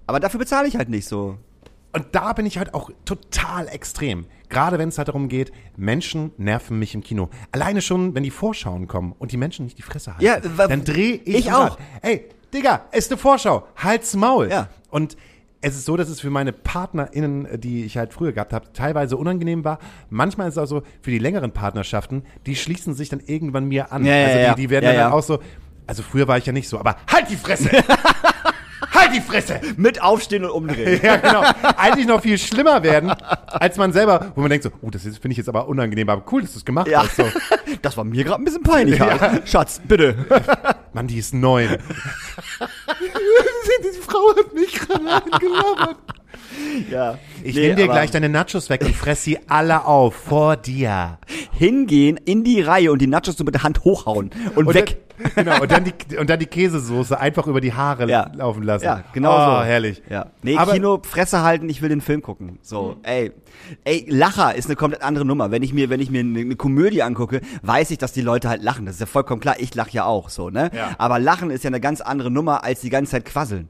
Aber 0.07 0.19
dafür 0.19 0.39
bezahle 0.39 0.67
ich 0.67 0.75
halt 0.75 0.89
nicht 0.89 1.07
so. 1.07 1.37
Und 1.93 2.07
da 2.13 2.33
bin 2.33 2.47
ich 2.47 2.57
halt 2.57 2.73
auch 2.73 2.89
total 3.05 3.67
extrem. 3.67 4.25
Gerade 4.49 4.79
wenn 4.79 4.89
es 4.89 4.97
halt 4.97 5.07
darum 5.07 5.27
geht, 5.29 5.51
Menschen 5.77 6.31
nerven 6.37 6.79
mich 6.79 6.95
im 6.95 7.01
Kino. 7.03 7.29
Alleine 7.51 7.81
schon, 7.81 8.15
wenn 8.15 8.23
die 8.23 8.31
Vorschauen 8.31 8.87
kommen 8.87 9.13
und 9.19 9.31
die 9.31 9.37
Menschen 9.37 9.65
nicht 9.65 9.77
die 9.77 9.83
Fresse 9.83 10.11
halten. 10.17 10.25
Ja, 10.25 10.39
dann 10.39 10.83
drehe 10.83 11.15
ich 11.25 11.35
ich 11.35 11.51
auch. 11.51 11.77
Ey, 12.01 12.25
Digga, 12.51 12.85
ist 12.91 13.11
eine 13.11 13.19
Vorschau. 13.19 13.67
Halt's 13.75 14.15
Maul. 14.15 14.49
Ja. 14.49 14.69
Und 14.89 15.15
es 15.61 15.75
ist 15.75 15.85
so, 15.85 15.97
dass 15.97 16.09
es 16.09 16.21
für 16.21 16.29
meine 16.29 16.53
PartnerInnen, 16.53 17.59
die 17.59 17.83
ich 17.83 17.97
halt 17.97 18.13
früher 18.13 18.31
gehabt 18.31 18.53
habe, 18.53 18.71
teilweise 18.73 19.17
unangenehm 19.17 19.65
war. 19.65 19.79
Manchmal 20.09 20.47
ist 20.47 20.55
es 20.55 20.57
auch 20.57 20.65
so, 20.67 20.83
für 21.01 21.11
die 21.11 21.19
längeren 21.19 21.51
Partnerschaften, 21.51 22.23
die 22.45 22.55
schließen 22.55 22.93
sich 22.93 23.09
dann 23.09 23.19
irgendwann 23.19 23.65
mir 23.65 23.91
an. 23.91 24.05
Ja, 24.05 24.15
ja, 24.15 24.25
also 24.25 24.37
die, 24.37 24.43
ja. 24.43 24.55
die 24.55 24.69
werden 24.69 24.85
Ja, 24.85 24.91
dann 24.91 24.99
ja. 24.99 25.11
auch 25.11 25.23
so, 25.23 25.39
also 25.85 26.03
früher 26.03 26.27
war 26.27 26.37
ich 26.37 26.45
ja 26.45 26.53
nicht 26.53 26.69
so, 26.69 26.79
aber 26.79 26.95
halt 27.11 27.29
die 27.29 27.35
Fresse! 27.35 27.69
halt 28.93 29.13
die 29.15 29.21
Fresse! 29.21 29.59
Mit 29.77 30.01
aufstehen 30.01 30.43
und 30.45 30.51
umdrehen. 30.51 30.99
Ja, 31.09 31.15
genau. 31.17 31.43
Eigentlich 31.77 32.07
noch 32.07 32.21
viel 32.21 32.37
schlimmer 32.37 32.83
werden, 32.83 33.09
als 33.47 33.77
man 33.77 33.91
selber, 33.93 34.31
wo 34.35 34.41
man 34.41 34.49
denkt 34.49 34.63
so, 34.63 34.71
oh, 34.81 34.89
das 34.89 35.03
finde 35.03 35.29
ich 35.31 35.37
jetzt 35.37 35.49
aber 35.49 35.67
unangenehm, 35.67 36.09
aber 36.09 36.23
cool, 36.31 36.41
dass 36.41 36.53
du 36.53 36.59
es 36.59 36.65
gemacht 36.65 36.87
Ja. 36.87 37.03
hast. 37.03 37.15
So. 37.15 37.25
Das 37.81 37.95
war 37.97 38.03
mir 38.03 38.23
gerade 38.23 38.41
ein 38.41 38.45
bisschen 38.45 38.63
peinlich. 38.63 38.99
halt. 38.99 39.47
Schatz, 39.49 39.79
bitte. 39.87 40.15
Mann, 40.93 41.07
die 41.07 41.17
ist 41.19 41.33
neun. 41.33 41.77
die 43.83 44.01
Frau 44.01 44.35
hat 44.35 44.53
mich 44.53 44.73
gerade 44.73 45.07
angelabert. 45.23 45.97
Ja. 46.89 47.17
Ich 47.43 47.55
Nee, 47.55 47.61
nehme 47.61 47.75
dir 47.75 47.87
gleich 47.87 48.11
deine 48.11 48.29
Nachos 48.29 48.69
weg 48.69 48.81
und 48.85 48.95
fress 48.95 49.23
sie 49.23 49.37
alle 49.47 49.85
auf, 49.85 50.15
vor 50.15 50.55
dir. 50.57 51.17
hingehen 51.51 52.17
in 52.25 52.43
die 52.43 52.61
Reihe 52.61 52.91
und 52.91 52.99
die 53.01 53.07
Nachos 53.07 53.35
so 53.37 53.43
mit 53.43 53.53
der 53.53 53.63
Hand 53.63 53.83
hochhauen 53.83 54.29
und, 54.55 54.67
Und 54.67 54.73
weg. 54.73 54.97
Dann, 55.35 55.45
genau, 55.45 55.61
und 55.61 55.69
dann, 55.71 55.83
die, 55.83 56.17
und 56.17 56.29
dann 56.29 56.39
die 56.39 56.45
Käsesoße 56.45 57.19
einfach 57.19 57.45
über 57.47 57.59
die 57.59 57.73
Haare 57.73 58.07
Ja. 58.09 58.31
laufen 58.33 58.63
lassen. 58.63 58.85
Ja, 58.85 59.03
genau 59.11 59.33
oh, 59.33 59.59
so. 59.59 59.63
herrlich. 59.65 60.01
Ja. 60.09 60.27
Nee, 60.41 60.55
Aber- 60.55 60.71
Kino, 60.73 61.01
Fresse 61.03 61.41
halten, 61.43 61.67
ich 61.67 61.81
will 61.81 61.89
den 61.89 61.99
Film 61.99 62.21
gucken. 62.21 62.57
So, 62.61 62.95
ey. 63.03 63.31
Ey, 63.83 64.05
Lacher 64.07 64.55
ist 64.55 64.67
eine 64.67 64.77
komplett 64.77 65.03
andere 65.03 65.25
Nummer. 65.25 65.51
Wenn 65.51 65.61
ich 65.63 65.73
mir, 65.73 65.89
wenn 65.89 65.99
ich 65.99 66.09
mir 66.09 66.21
eine, 66.21 66.39
eine 66.39 66.55
Komödie 66.55 67.03
angucke, 67.03 67.41
weiß 67.63 67.91
ich, 67.91 67.97
dass 67.97 68.13
die 68.13 68.21
Leute 68.21 68.47
halt 68.47 68.63
lachen. 68.63 68.85
Das 68.85 68.95
ist 68.95 69.01
ja 69.01 69.05
vollkommen 69.05 69.41
klar. 69.41 69.55
Ich 69.59 69.75
lache 69.75 69.91
ja 69.91 70.05
auch 70.05 70.29
so, 70.29 70.49
ne? 70.49 70.71
Ja. 70.73 70.91
Aber 70.97 71.19
Lachen 71.19 71.51
ist 71.51 71.63
ja 71.65 71.67
eine 71.69 71.81
ganz 71.81 71.99
andere 71.99 72.31
Nummer, 72.31 72.63
als 72.63 72.79
die 72.79 72.89
ganze 72.89 73.11
Zeit 73.11 73.25
quasseln. 73.25 73.67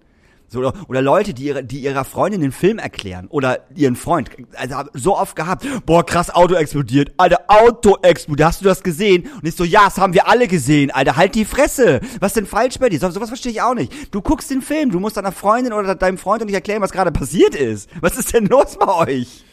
So, 0.49 0.59
oder, 0.59 0.73
oder 0.87 1.01
Leute, 1.01 1.33
die, 1.33 1.45
ihre, 1.45 1.63
die 1.63 1.79
ihrer 1.79 2.03
Freundin 2.03 2.41
den 2.41 2.51
Film 2.51 2.79
erklären 2.79 3.27
oder 3.27 3.59
ihren 3.75 3.95
Freund. 3.95 4.29
Also 4.55 4.75
hab 4.75 4.89
so 4.93 5.15
oft 5.15 5.35
gehabt, 5.35 5.65
boah, 5.85 6.03
krass, 6.03 6.33
Auto 6.33 6.55
explodiert. 6.55 7.11
Alter, 7.17 7.43
Auto 7.47 7.97
explodiert. 8.01 8.47
Hast 8.47 8.61
du 8.61 8.65
das 8.65 8.81
gesehen? 8.81 9.29
Und 9.35 9.47
ich 9.47 9.55
so, 9.55 9.63
ja, 9.63 9.85
das 9.85 9.99
haben 9.99 10.13
wir 10.13 10.27
alle 10.27 10.47
gesehen. 10.47 10.89
Alter, 10.91 11.15
halt 11.17 11.35
die 11.35 11.45
Fresse. 11.45 12.01
Was 12.19 12.33
denn 12.33 12.47
falsch 12.47 12.79
bei 12.79 12.89
dir? 12.89 12.99
So, 12.99 13.09
sowas 13.11 13.29
verstehe 13.29 13.51
ich 13.51 13.61
auch 13.61 13.75
nicht. 13.75 14.13
Du 14.13 14.21
guckst 14.21 14.49
den 14.49 14.61
Film, 14.61 14.89
du 14.91 14.99
musst 14.99 15.17
deiner 15.17 15.31
Freundin 15.31 15.71
oder 15.71 15.93
deinem 15.93 16.17
Freund 16.17 16.43
nicht 16.43 16.53
erklären, 16.53 16.81
was 16.81 16.91
gerade 16.91 17.11
passiert 17.11 17.53
ist. 17.53 17.89
Was 18.01 18.17
ist 18.17 18.33
denn 18.33 18.47
los 18.47 18.77
bei 18.79 18.91
euch? 19.07 19.43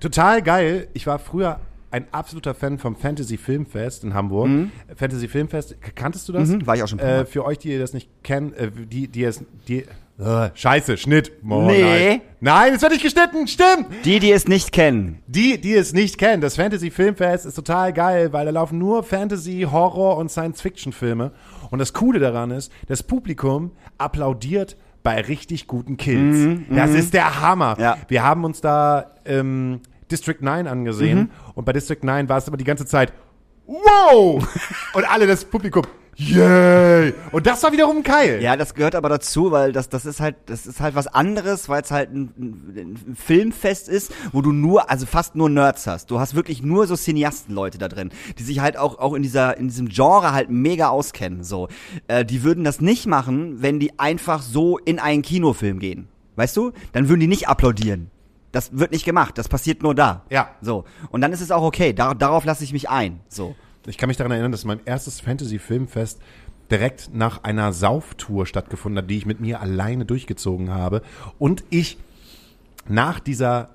Total 0.00 0.42
geil. 0.42 0.88
Ich 0.94 1.06
war 1.06 1.18
früher 1.18 1.60
ein 1.90 2.06
absoluter 2.12 2.54
Fan 2.54 2.78
vom 2.78 2.96
Fantasy 2.96 3.36
Filmfest 3.36 4.04
in 4.04 4.14
Hamburg. 4.14 4.50
Fantasy 4.96 5.28
Filmfest, 5.28 5.76
kanntest 5.94 6.28
du 6.28 6.32
das? 6.32 6.48
Mhm, 6.48 6.66
war 6.66 6.74
ich 6.74 6.82
auch 6.82 6.88
schon 6.88 6.98
Äh, 6.98 7.24
für 7.24 7.44
euch, 7.44 7.58
die 7.58 7.70
ihr 7.70 7.78
das 7.78 7.92
nicht 7.92 8.08
kennen, 8.24 8.52
äh, 8.54 8.70
die, 8.70 9.06
die 9.06 9.22
es, 9.22 9.44
die, 9.68 9.84
äh, 10.18 10.50
scheiße, 10.54 10.96
Schnitt. 10.96 11.32
Oh, 11.48 11.62
Nee. 11.62 11.80
Nein, 11.82 12.20
nein 12.40 12.72
es 12.74 12.82
wird 12.82 12.92
nicht 12.92 13.02
geschnitten, 13.02 13.46
stimmt. 13.48 13.86
Die, 14.04 14.18
die 14.20 14.30
es 14.32 14.46
nicht 14.46 14.70
kennen. 14.72 15.18
Die, 15.26 15.60
die 15.60 15.74
es 15.74 15.92
nicht 15.92 16.18
kennen, 16.18 16.40
das 16.40 16.56
Fantasy 16.56 16.90
Filmfest 16.90 17.46
ist 17.46 17.54
total 17.54 17.92
geil, 17.92 18.32
weil 18.32 18.44
da 18.46 18.52
laufen 18.52 18.78
nur 18.78 19.02
Fantasy, 19.02 19.66
Horror 19.70 20.16
und 20.18 20.30
Science-Fiction-Filme. 20.30 21.32
Und 21.70 21.78
das 21.80 21.92
Coole 21.92 22.20
daran 22.20 22.50
ist, 22.52 22.70
das 22.88 23.02
Publikum 23.02 23.72
applaudiert 23.98 24.76
bei 25.02 25.20
richtig 25.20 25.66
guten 25.66 25.96
Kills. 25.96 26.60
das 26.70 26.90
ist 26.92 27.12
der 27.12 27.40
Hammer. 27.40 27.74
Mhm, 27.76 27.82
Ja. 27.82 27.96
Wir 28.08 28.22
haben 28.22 28.44
uns 28.44 28.60
da 28.60 29.12
ähm, 29.26 29.80
District 30.10 30.36
9 30.40 30.66
angesehen 30.66 31.18
Mhm. 31.18 31.30
und 31.56 31.64
bei 31.64 31.72
District 31.72 31.98
9 32.02 32.28
war 32.28 32.38
es 32.38 32.46
aber 32.46 32.56
die 32.56 32.64
ganze 32.64 32.86
Zeit 32.86 33.12
Wow! 33.66 34.46
und 34.94 35.04
alle 35.10 35.26
das 35.26 35.44
Publikum 35.44 35.82
Yay! 36.16 37.14
Und 37.32 37.46
das 37.46 37.62
war 37.62 37.72
wiederum 37.72 38.02
geil. 38.02 38.40
Ja, 38.42 38.56
das 38.56 38.74
gehört 38.74 38.94
aber 38.94 39.08
dazu, 39.08 39.50
weil 39.50 39.72
das, 39.72 39.88
das 39.88 40.06
ist 40.06 40.20
halt, 40.20 40.36
das 40.46 40.66
ist 40.66 40.80
halt 40.80 40.94
was 40.94 41.06
anderes, 41.06 41.68
weil 41.68 41.82
es 41.82 41.90
halt 41.90 42.12
ein, 42.12 42.32
ein, 42.38 42.98
ein 43.06 43.16
Filmfest 43.16 43.88
ist, 43.88 44.12
wo 44.32 44.40
du 44.40 44.52
nur, 44.52 44.90
also 44.90 45.06
fast 45.06 45.34
nur 45.34 45.50
Nerds 45.50 45.86
hast. 45.86 46.10
Du 46.10 46.20
hast 46.20 46.34
wirklich 46.34 46.62
nur 46.62 46.86
so 46.86 46.96
Cineasten-Leute 46.96 47.78
da 47.78 47.88
drin, 47.88 48.10
die 48.38 48.42
sich 48.42 48.60
halt 48.60 48.76
auch, 48.76 48.98
auch 48.98 49.14
in 49.14 49.22
dieser, 49.22 49.56
in 49.56 49.68
diesem 49.68 49.88
Genre 49.88 50.32
halt 50.32 50.50
mega 50.50 50.88
auskennen, 50.88 51.42
so. 51.42 51.68
Äh, 52.08 52.24
die 52.24 52.42
würden 52.42 52.64
das 52.64 52.80
nicht 52.80 53.06
machen, 53.06 53.62
wenn 53.62 53.80
die 53.80 53.98
einfach 53.98 54.42
so 54.42 54.78
in 54.78 54.98
einen 54.98 55.22
Kinofilm 55.22 55.78
gehen. 55.78 56.08
Weißt 56.36 56.56
du? 56.56 56.72
Dann 56.92 57.08
würden 57.08 57.20
die 57.20 57.26
nicht 57.28 57.48
applaudieren. 57.48 58.10
Das 58.54 58.78
wird 58.78 58.92
nicht 58.92 59.04
gemacht. 59.04 59.36
Das 59.36 59.48
passiert 59.48 59.82
nur 59.82 59.94
da. 59.94 60.22
Ja. 60.30 60.50
So. 60.60 60.84
Und 61.10 61.20
dann 61.20 61.32
ist 61.32 61.40
es 61.40 61.50
auch 61.50 61.62
okay. 61.62 61.92
Dar 61.92 62.14
darauf 62.14 62.44
lasse 62.44 62.62
ich 62.62 62.72
mich 62.72 62.88
ein. 62.88 63.20
So. 63.28 63.56
Ich 63.86 63.98
kann 63.98 64.08
mich 64.08 64.16
daran 64.16 64.32
erinnern, 64.32 64.52
dass 64.52 64.64
mein 64.64 64.80
erstes 64.84 65.20
Fantasy-Filmfest 65.20 66.20
direkt 66.70 67.10
nach 67.12 67.44
einer 67.44 67.72
Sauftour 67.72 68.46
stattgefunden 68.46 69.02
hat, 69.02 69.10
die 69.10 69.18
ich 69.18 69.26
mit 69.26 69.40
mir 69.40 69.60
alleine 69.60 70.06
durchgezogen 70.06 70.70
habe. 70.70 71.02
Und 71.38 71.64
ich 71.68 71.98
nach 72.88 73.20
dieser 73.20 73.70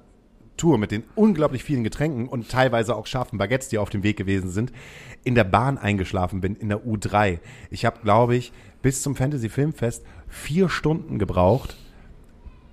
Tour 0.58 0.78
mit 0.78 0.92
den 0.92 1.04
unglaublich 1.16 1.64
vielen 1.64 1.84
Getränken 1.84 2.28
und 2.28 2.50
teilweise 2.50 2.96
auch 2.96 3.06
scharfen 3.06 3.38
Baguettes, 3.38 3.70
die 3.70 3.78
auf 3.78 3.90
dem 3.90 4.04
Weg 4.04 4.18
gewesen 4.18 4.50
sind, 4.50 4.74
in 5.24 5.36
der 5.36 5.44
Bahn 5.44 5.78
eingeschlafen 5.78 6.42
bin, 6.42 6.56
in 6.56 6.70
der 6.70 6.84
U3. 6.84 7.40
Ich 7.70 7.86
habe, 7.86 8.00
glaube 8.02 8.36
ich, 8.36 8.52
bis 8.82 9.02
zum 9.02 9.16
Fantasy 9.16 9.50
Filmfest 9.50 10.04
vier 10.28 10.70
Stunden 10.70 11.20
gebraucht 11.20 11.78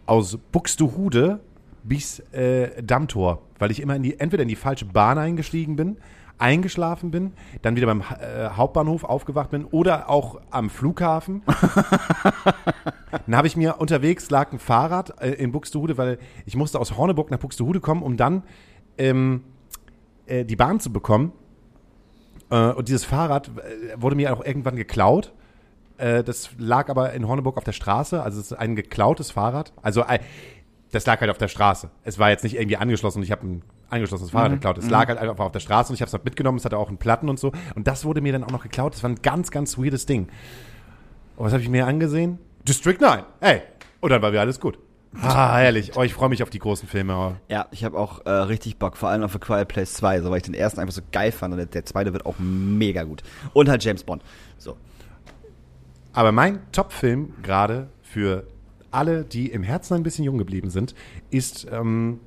aus 0.07 0.39
Buxtehude 0.53 1.41
bis 1.84 2.20
äh, 2.32 2.82
Dammtor, 2.82 3.43
weil 3.59 3.70
ich 3.70 3.80
immer 3.80 3.95
in 3.95 4.03
die, 4.03 4.18
entweder 4.18 4.43
in 4.43 4.49
die 4.49 4.57
falsche 4.57 4.87
Bahn 4.87 5.18
eingestiegen 5.18 5.76
bin, 5.76 5.97
eingeschlafen 6.39 7.11
bin, 7.11 7.32
dann 7.62 7.76
wieder 7.76 7.87
beim 7.87 8.01
äh, 8.01 8.51
Hauptbahnhof 8.51 9.05
aufgewacht 9.05 9.51
bin 9.51 9.64
oder 9.64 10.11
auch 10.11 10.41
am 10.51 10.70
Flughafen. 10.70 11.43
dann 13.26 13.37
habe 13.37 13.47
ich 13.47 13.57
mir 13.57 13.76
unterwegs 13.78 14.30
lag 14.30 14.53
ein 14.53 14.59
Fahrrad 14.59 15.20
äh, 15.20 15.30
in 15.32 15.53
Buxtehude, 15.53 15.97
weil 15.97 16.18
ich 16.45 16.57
musste 16.57 16.78
aus 16.78 16.97
Horneburg 16.97 17.30
nach 17.30 17.39
Buxtehude 17.39 17.80
kommen, 17.80 18.03
um 18.03 18.16
dann 18.16 18.43
ähm, 18.99 19.45
äh, 20.26 20.45
die 20.45 20.57
Bahn 20.57 20.80
zu 20.80 20.93
bekommen. 20.93 21.32
Äh, 22.51 22.70
und 22.72 22.89
dieses 22.89 23.05
Fahrrad 23.05 23.49
äh, 23.49 24.01
wurde 24.01 24.16
mir 24.16 24.32
auch 24.32 24.45
irgendwann 24.45 24.76
geklaut. 24.76 25.32
Äh, 25.99 26.22
das 26.22 26.51
lag 26.59 26.91
aber 26.91 27.12
in 27.12 27.26
Horneburg 27.26 27.57
auf 27.57 27.64
der 27.64 27.72
Straße, 27.72 28.22
also 28.22 28.41
es 28.41 28.53
ist 28.53 28.59
ein 28.59 28.76
geklautes 28.76 29.30
Fahrrad. 29.30 29.72
Also 29.80 30.05
das 30.93 31.07
lag 31.07 31.20
halt 31.20 31.30
auf 31.30 31.39
der 31.39 31.49
Straße. 31.49 31.91
Es 32.05 32.18
war 32.18 32.30
jetzt 32.30 32.45
nicht 32.45 32.57
irgendwie 32.57 32.76
angeschlossen 32.76 33.18
und 33.18 33.24
ich 33.24 33.32
habe 33.32 33.47
ein 33.47 33.62
angeschlossenes 33.91 34.32
Fahrrad 34.32 34.53
geklaut. 34.53 34.78
Es 34.78 34.91
lag 34.91 35.09
halt 35.09 35.18
einfach 35.18 35.45
auf 35.45 35.53
der 35.53 35.61
Straße 35.61 35.91
und 35.91 35.95
ich 35.95 36.01
habe 36.01 36.09
es 36.09 36.12
halt 36.12 36.24
mitgenommen. 36.24 36.59
Es 36.59 36.64
hatte 36.64 36.78
auch 36.78 36.89
einen 36.89 36.99
Platten 36.99 37.28
und 37.28 37.39
so. 37.39 37.53
Und 37.74 37.87
das 37.87 38.05
wurde 38.05 38.20
mir 38.20 38.32
dann 38.32 38.45
auch 38.45 38.51
noch 38.51 38.62
geklaut. 38.62 38.95
Das 38.95 39.03
war 39.03 39.11
ein 39.11 39.22
ganz, 39.22 39.51
ganz 39.51 39.78
weirdes 39.78 40.07
Ding. 40.07 40.28
Und 41.37 41.47
was 41.47 41.53
habe 41.53 41.62
ich 41.62 41.68
mir 41.68 41.87
angesehen? 41.87 42.39
District 42.66 42.99
9. 43.01 43.22
Ey. 43.41 43.62
Und 44.01 44.11
dann 44.11 44.22
war 44.22 44.32
wieder 44.32 44.41
alles 44.41 44.61
gut. 44.61 44.78
Ah, 45.22 45.59
herrlich. 45.59 45.97
Oh, 45.97 46.03
ich 46.03 46.12
freue 46.12 46.28
mich 46.28 46.43
auf 46.43 46.51
die 46.51 46.59
großen 46.59 46.89
Filme. 46.89 47.41
Ja, 47.49 47.66
ich 47.70 47.84
habe 47.84 47.99
auch 47.99 48.26
äh, 48.26 48.30
richtig 48.30 48.78
Bock, 48.78 48.97
vor 48.97 49.09
allem 49.09 49.22
auf 49.22 49.34
A 49.34 49.39
Quiet 49.39 49.68
Place 49.68 49.95
2, 49.95 50.20
so 50.20 50.30
weil 50.30 50.39
ich 50.39 50.43
den 50.43 50.55
ersten 50.55 50.80
einfach 50.80 50.95
so 50.95 51.01
geil 51.11 51.32
fand 51.32 51.53
und 51.53 51.59
der, 51.59 51.66
der 51.66 51.84
zweite 51.84 52.12
wird 52.12 52.26
auch 52.26 52.34
mega 52.39 53.03
gut. 53.05 53.22
Und 53.55 53.68
halt 53.68 53.82
James 53.82 54.05
Bond. 54.05 54.22
So. 54.59 54.76
Aber 56.12 56.32
mein 56.32 56.61
Top-Film 56.72 57.34
gerade 57.43 57.89
für 58.03 58.47
alle, 58.91 59.24
die 59.24 59.51
im 59.51 59.62
Herzen 59.62 59.95
ein 59.95 60.03
bisschen 60.03 60.24
jung 60.24 60.39
geblieben 60.39 60.70
sind, 60.70 60.95
ist 61.30 61.66
ähm, 61.70 62.20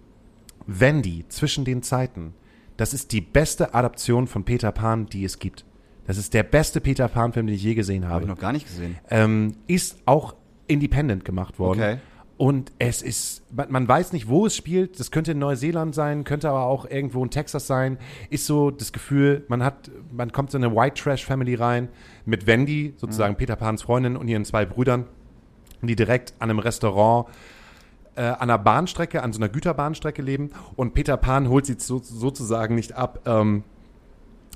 Wendy 0.70 1.26
zwischen 1.30 1.66
den 1.66 1.82
Zeiten. 1.82 2.34
Das 2.78 2.94
ist 2.94 3.12
die 3.12 3.22
beste 3.22 3.74
Adaption 3.74 4.28
von 4.28 4.44
Peter 4.44 4.72
Pan, 4.72 5.08
die 5.08 5.26
es 5.26 5.40
gibt. 5.40 5.66
Das 6.06 6.18
ist 6.18 6.34
der 6.34 6.44
beste 6.44 6.82
Peter 6.82 7.08
Pan-Film, 7.08 7.48
den 7.48 7.56
ich 7.56 7.64
je 7.64 7.76
gesehen 7.76 8.06
habe. 8.06 8.14
Habe 8.16 8.24
ich 8.24 8.30
noch 8.30 8.40
gar 8.40 8.54
nicht 8.54 8.68
gesehen. 8.68 8.98
ähm, 9.10 9.56
ist 9.68 9.98
auch 10.06 10.36
independent 10.68 11.26
gemacht 11.26 11.60
worden. 11.60 11.80
Okay. 11.80 11.98
Und 12.38 12.72
es 12.80 13.02
ist, 13.02 13.44
man, 13.54 13.70
man 13.70 13.88
weiß 13.88 14.14
nicht, 14.14 14.30
wo 14.30 14.46
es 14.46 14.56
spielt. 14.56 15.00
Das 15.00 15.12
könnte 15.12 15.34
in 15.34 15.40
Neuseeland 15.40 15.94
sein, 15.94 16.24
könnte 16.24 16.50
aber 16.50 16.64
auch 16.64 16.90
irgendwo 16.90 17.22
in 17.24 17.30
Texas 17.30 17.68
sein. 17.68 17.98
Ist 18.30 18.46
so 18.46 18.72
das 18.72 18.94
Gefühl, 18.94 19.44
man 19.50 19.62
hat, 19.62 19.92
man 20.12 20.32
kommt 20.32 20.54
in 20.54 20.64
eine 20.64 20.74
White 20.74 21.02
Trash 21.02 21.26
Family 21.26 21.56
rein 21.56 21.90
mit 22.26 22.48
Wendy, 22.48 22.94
sozusagen 22.96 23.36
Peter 23.36 23.58
Pans 23.58 23.82
Freundin 23.82 24.16
und 24.16 24.30
ihren 24.30 24.46
zwei 24.46 24.66
Brüdern, 24.66 25.06
die 25.82 25.98
direkt 25.98 26.34
an 26.40 26.50
einem 26.50 26.60
Restaurant 26.60 27.28
äh, 28.16 28.22
an 28.22 28.42
einer 28.42 28.58
Bahnstrecke, 28.58 29.24
an 29.24 29.34
so 29.34 29.40
einer 29.40 29.50
Güterbahnstrecke 29.50 30.22
leben. 30.22 30.52
Und 30.76 30.94
Peter 30.94 31.18
Pan 31.18 31.50
holt 31.50 31.66
sie 31.66 31.76
so, 31.78 32.00
sozusagen 32.00 32.76
nicht 32.76 32.94
ab, 32.94 33.22
ähm, 33.26 33.64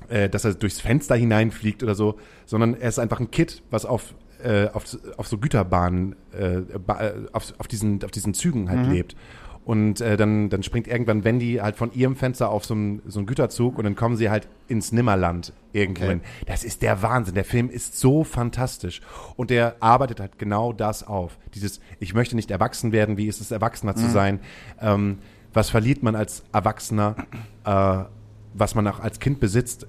äh, 0.08 0.28
dass 0.28 0.44
er 0.44 0.54
durchs 0.54 0.80
Fenster 0.80 1.16
hineinfliegt 1.16 1.82
oder 1.82 1.94
so, 1.94 2.18
sondern 2.46 2.74
er 2.74 2.88
ist 2.88 2.98
einfach 2.98 3.20
ein 3.20 3.30
Kid, 3.30 3.62
was 3.70 3.84
auf, 3.84 4.14
äh, 4.42 4.68
auf, 4.68 4.84
auf 5.16 5.28
so 5.28 5.38
Güterbahnen, 5.38 6.16
äh, 6.32 6.56
äh, 6.56 7.12
auf, 7.32 7.54
auf, 7.58 7.68
diesen, 7.68 8.04
auf 8.04 8.10
diesen 8.10 8.34
Zügen 8.34 8.68
halt 8.68 8.86
lebt. 8.88 9.16
Und 9.64 10.02
äh, 10.02 10.16
dann, 10.18 10.50
dann 10.50 10.62
springt 10.62 10.86
irgendwann 10.86 11.24
Wendy 11.24 11.54
halt 11.54 11.76
von 11.76 11.92
ihrem 11.94 12.16
Fenster 12.16 12.50
auf 12.50 12.66
so 12.66 12.74
einen, 12.74 13.00
so 13.06 13.18
einen 13.18 13.26
Güterzug 13.26 13.78
und 13.78 13.84
dann 13.84 13.96
kommen 13.96 14.16
sie 14.16 14.28
halt 14.28 14.46
ins 14.68 14.92
Nimmerland 14.92 15.52
irgendwo 15.72 16.04
Okay. 16.04 16.20
Das 16.46 16.64
ist 16.64 16.82
der 16.82 17.02
Wahnsinn. 17.02 17.34
Der 17.34 17.44
Film 17.44 17.70
ist 17.70 17.98
so 17.98 18.24
fantastisch. 18.24 19.00
Und 19.36 19.50
der 19.50 19.76
arbeitet 19.80 20.20
halt 20.20 20.38
genau 20.38 20.72
das 20.72 21.06
auf. 21.06 21.38
Dieses, 21.54 21.80
ich 21.98 22.12
möchte 22.12 22.36
nicht 22.36 22.50
erwachsen 22.50 22.92
werden, 22.92 23.16
wie 23.16 23.26
ist 23.26 23.40
es, 23.40 23.50
Erwachsener 23.50 23.96
zu 23.96 24.08
sein? 24.10 24.40
Ähm, 24.80 25.18
was 25.54 25.70
verliert 25.70 26.02
man 26.02 26.14
als 26.14 26.42
Erwachsener, 26.52 27.16
äh, 27.64 28.04
was 28.52 28.74
man 28.74 28.86
auch 28.86 29.00
als 29.00 29.18
Kind 29.18 29.40
besitzt? 29.40 29.86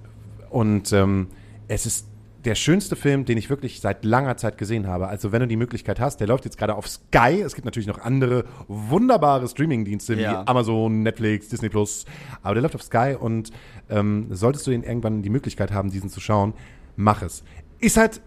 Und 0.49 0.93
ähm, 0.93 1.27
es 1.67 1.85
ist 1.85 2.07
der 2.45 2.55
schönste 2.55 2.95
Film, 2.95 3.25
den 3.25 3.37
ich 3.37 3.49
wirklich 3.49 3.81
seit 3.81 4.05
langer 4.05 4.37
Zeit 4.37 4.57
gesehen 4.57 4.87
habe. 4.87 5.07
Also 5.07 5.31
wenn 5.31 5.41
du 5.41 5.47
die 5.47 5.55
Möglichkeit 5.57 5.99
hast, 5.99 6.19
der 6.19 6.27
läuft 6.27 6.45
jetzt 6.45 6.57
gerade 6.57 6.75
auf 6.75 6.87
Sky. 6.87 7.41
Es 7.43 7.55
gibt 7.55 7.65
natürlich 7.65 7.87
noch 7.87 7.99
andere 7.99 8.45
wunderbare 8.67 9.47
Streamingdienste 9.47 10.13
Ja. 10.15 10.43
wie 10.43 10.47
Amazon, 10.47 11.03
Netflix, 11.03 11.49
Disney 11.49 11.69
Plus. 11.69 12.05
Aber 12.41 12.53
der 12.53 12.63
läuft 12.63 12.75
auf 12.75 12.83
Sky 12.83 13.15
und 13.19 13.51
ähm, 13.89 14.27
solltest 14.29 14.67
du 14.67 14.71
ihn 14.71 14.83
irgendwann 14.83 15.21
die 15.21 15.29
Möglichkeit 15.29 15.71
haben, 15.71 15.89
diesen 15.89 16.09
zu 16.09 16.19
schauen, 16.19 16.53
mach 16.95 17.21
es. 17.21 17.43
Ist 17.79 17.97
halt, 17.97 18.21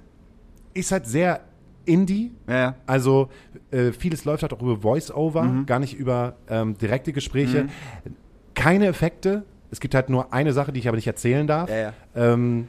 ist 0.75 0.93
halt 0.93 1.07
sehr 1.07 1.41
Indie. 1.85 2.33
Ja. 2.47 2.75
Also 2.87 3.29
äh, 3.71 3.93
vieles 3.93 4.25
läuft 4.25 4.43
halt 4.43 4.53
auch 4.53 4.61
über 4.61 4.77
Voice-Over, 4.79 5.63
gar 5.67 5.79
nicht 5.79 5.95
über 5.95 6.37
ähm, 6.49 6.77
direkte 6.77 7.13
Gespräche. 7.13 7.69
Keine 8.55 8.87
Effekte. 8.89 9.45
Es 9.71 9.81
gibt 9.81 9.95
halt 9.95 10.09
nur 10.11 10.33
eine 10.33 10.53
Sache, 10.53 10.73
die 10.73 10.81
ich 10.81 10.89
aber 10.89 10.97
nicht 10.97 11.07
erzählen 11.07 11.47
darf, 11.47 11.71
Ja, 11.71 11.77
ja. 11.77 11.93
Ähm, 12.15 12.69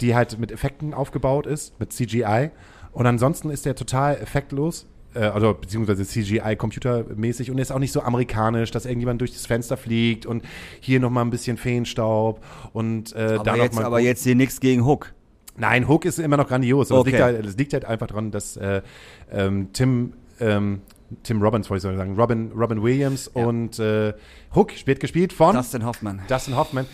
die 0.00 0.14
halt 0.14 0.38
mit 0.38 0.52
Effekten 0.52 0.94
aufgebaut 0.94 1.46
ist, 1.46 1.78
mit 1.80 1.92
CGI. 1.92 2.50
Und 2.92 3.06
ansonsten 3.06 3.50
ist 3.50 3.66
der 3.66 3.74
total 3.74 4.16
effektlos. 4.16 4.86
Äh, 5.14 5.20
also 5.20 5.54
beziehungsweise 5.54 6.04
CGI 6.04 6.56
computermäßig 6.56 7.50
und 7.50 7.58
er 7.58 7.62
ist 7.62 7.72
auch 7.72 7.78
nicht 7.78 7.92
so 7.92 8.02
amerikanisch, 8.02 8.70
dass 8.70 8.86
irgendjemand 8.86 9.20
durch 9.20 9.32
das 9.32 9.46
Fenster 9.46 9.76
fliegt 9.76 10.26
und 10.26 10.44
hier 10.80 11.00
noch 11.00 11.10
mal 11.10 11.22
ein 11.22 11.30
bisschen 11.30 11.56
Feenstaub 11.56 12.44
und 12.72 13.12
äh, 13.14 13.34
da 13.34 13.40
Aber, 13.40 13.50
noch 13.52 13.56
jetzt, 13.56 13.74
mal 13.74 13.84
aber 13.84 14.00
jetzt 14.00 14.22
hier 14.24 14.36
nichts 14.36 14.60
gegen 14.60 14.84
Hook. 14.84 15.12
Nein, 15.56 15.88
Hook 15.88 16.04
ist 16.04 16.18
immer 16.18 16.36
noch 16.36 16.48
grandios. 16.48 16.90
Okay. 16.90 17.00
es, 17.00 17.06
liegt 17.12 17.22
halt, 17.22 17.46
es 17.46 17.56
liegt 17.56 17.72
halt 17.72 17.84
einfach 17.84 18.06
daran, 18.06 18.30
dass 18.30 18.56
äh, 18.56 18.82
ähm, 19.30 19.68
Tim, 19.72 20.12
ähm, 20.38 20.80
Tim 21.22 21.42
Robbins, 21.42 21.68
wollte 21.68 21.90
ich 21.90 21.96
sagen, 21.96 22.14
Robin, 22.18 22.52
Robin 22.56 22.82
Williams 22.82 23.30
Ja. 23.34 23.46
und 23.46 23.78
äh, 23.78 24.14
Hook 24.54 24.72
wird 24.86 25.00
gespielt 25.00 25.32
von 25.32 25.56
Dustin 25.56 25.84
Hoffman. 25.84 26.22
Dustin 26.28 26.56
Hoffman. 26.56 26.86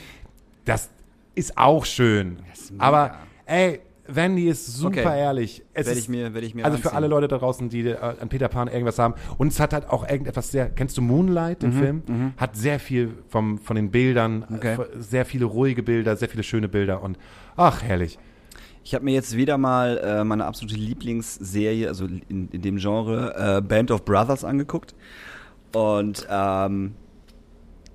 Das 0.64 0.88
ist 1.36 1.56
auch 1.56 1.84
schön. 1.84 2.38
ist. 2.52 2.72
Aber 2.78 3.18
ey, 3.44 3.80
Wendy 4.08 4.48
ist 4.48 4.66
super 4.66 5.00
Okay. 5.00 5.18
ehrlich. 5.20 5.62
Es 5.74 5.86
Werde 5.86 5.98
ist, 5.98 6.04
ich 6.04 6.08
mir, 6.08 6.32
werde 6.32 6.46
ich 6.46 6.54
mir 6.54 6.64
also 6.64 6.76
für 6.78 6.84
reinziehen. 6.84 6.96
alle 6.96 7.06
Leute 7.08 7.26
da 7.28 7.38
draußen, 7.38 7.68
die 7.68 7.80
äh, 7.88 7.96
an 7.96 8.28
Peter 8.28 8.48
Pan 8.48 8.68
irgendwas 8.68 8.98
haben. 9.00 9.14
Und 9.36 9.48
es 9.48 9.58
hat 9.60 9.72
halt 9.72 9.88
auch 9.90 10.08
irgendetwas 10.08 10.50
sehr, 10.52 10.70
kennst 10.70 10.96
du 10.96 11.02
Moonlight, 11.02 11.62
Mhm, 11.62 11.70
den 11.70 11.72
Film? 11.72 12.02
Hat 12.36 12.56
sehr 12.56 12.78
viel 12.80 13.14
vom, 13.28 13.58
von 13.58 13.74
den 13.76 13.90
Bildern, 13.90 14.44
Okay. 14.54 14.74
äh, 14.74 14.86
sehr 15.00 15.24
viele 15.24 15.44
ruhige 15.46 15.82
Bilder, 15.82 16.16
sehr 16.16 16.28
viele 16.28 16.42
schöne 16.44 16.68
Bilder 16.68 17.02
und 17.02 17.18
ach, 17.56 17.82
herrlich. 17.82 18.18
Ich 18.84 18.94
habe 18.94 19.04
mir 19.04 19.14
jetzt 19.14 19.36
wieder 19.36 19.58
mal 19.58 19.98
äh, 19.98 20.22
meine 20.22 20.44
absolute 20.44 20.76
Lieblingsserie, 20.76 21.88
also 21.88 22.06
in, 22.06 22.48
in 22.52 22.62
dem 22.62 22.76
Genre, 22.76 23.56
äh, 23.58 23.60
Band 23.60 23.90
of 23.90 24.04
Brothers 24.04 24.44
angeguckt. 24.44 24.94
Und 25.74 26.24
ähm, 26.30 26.94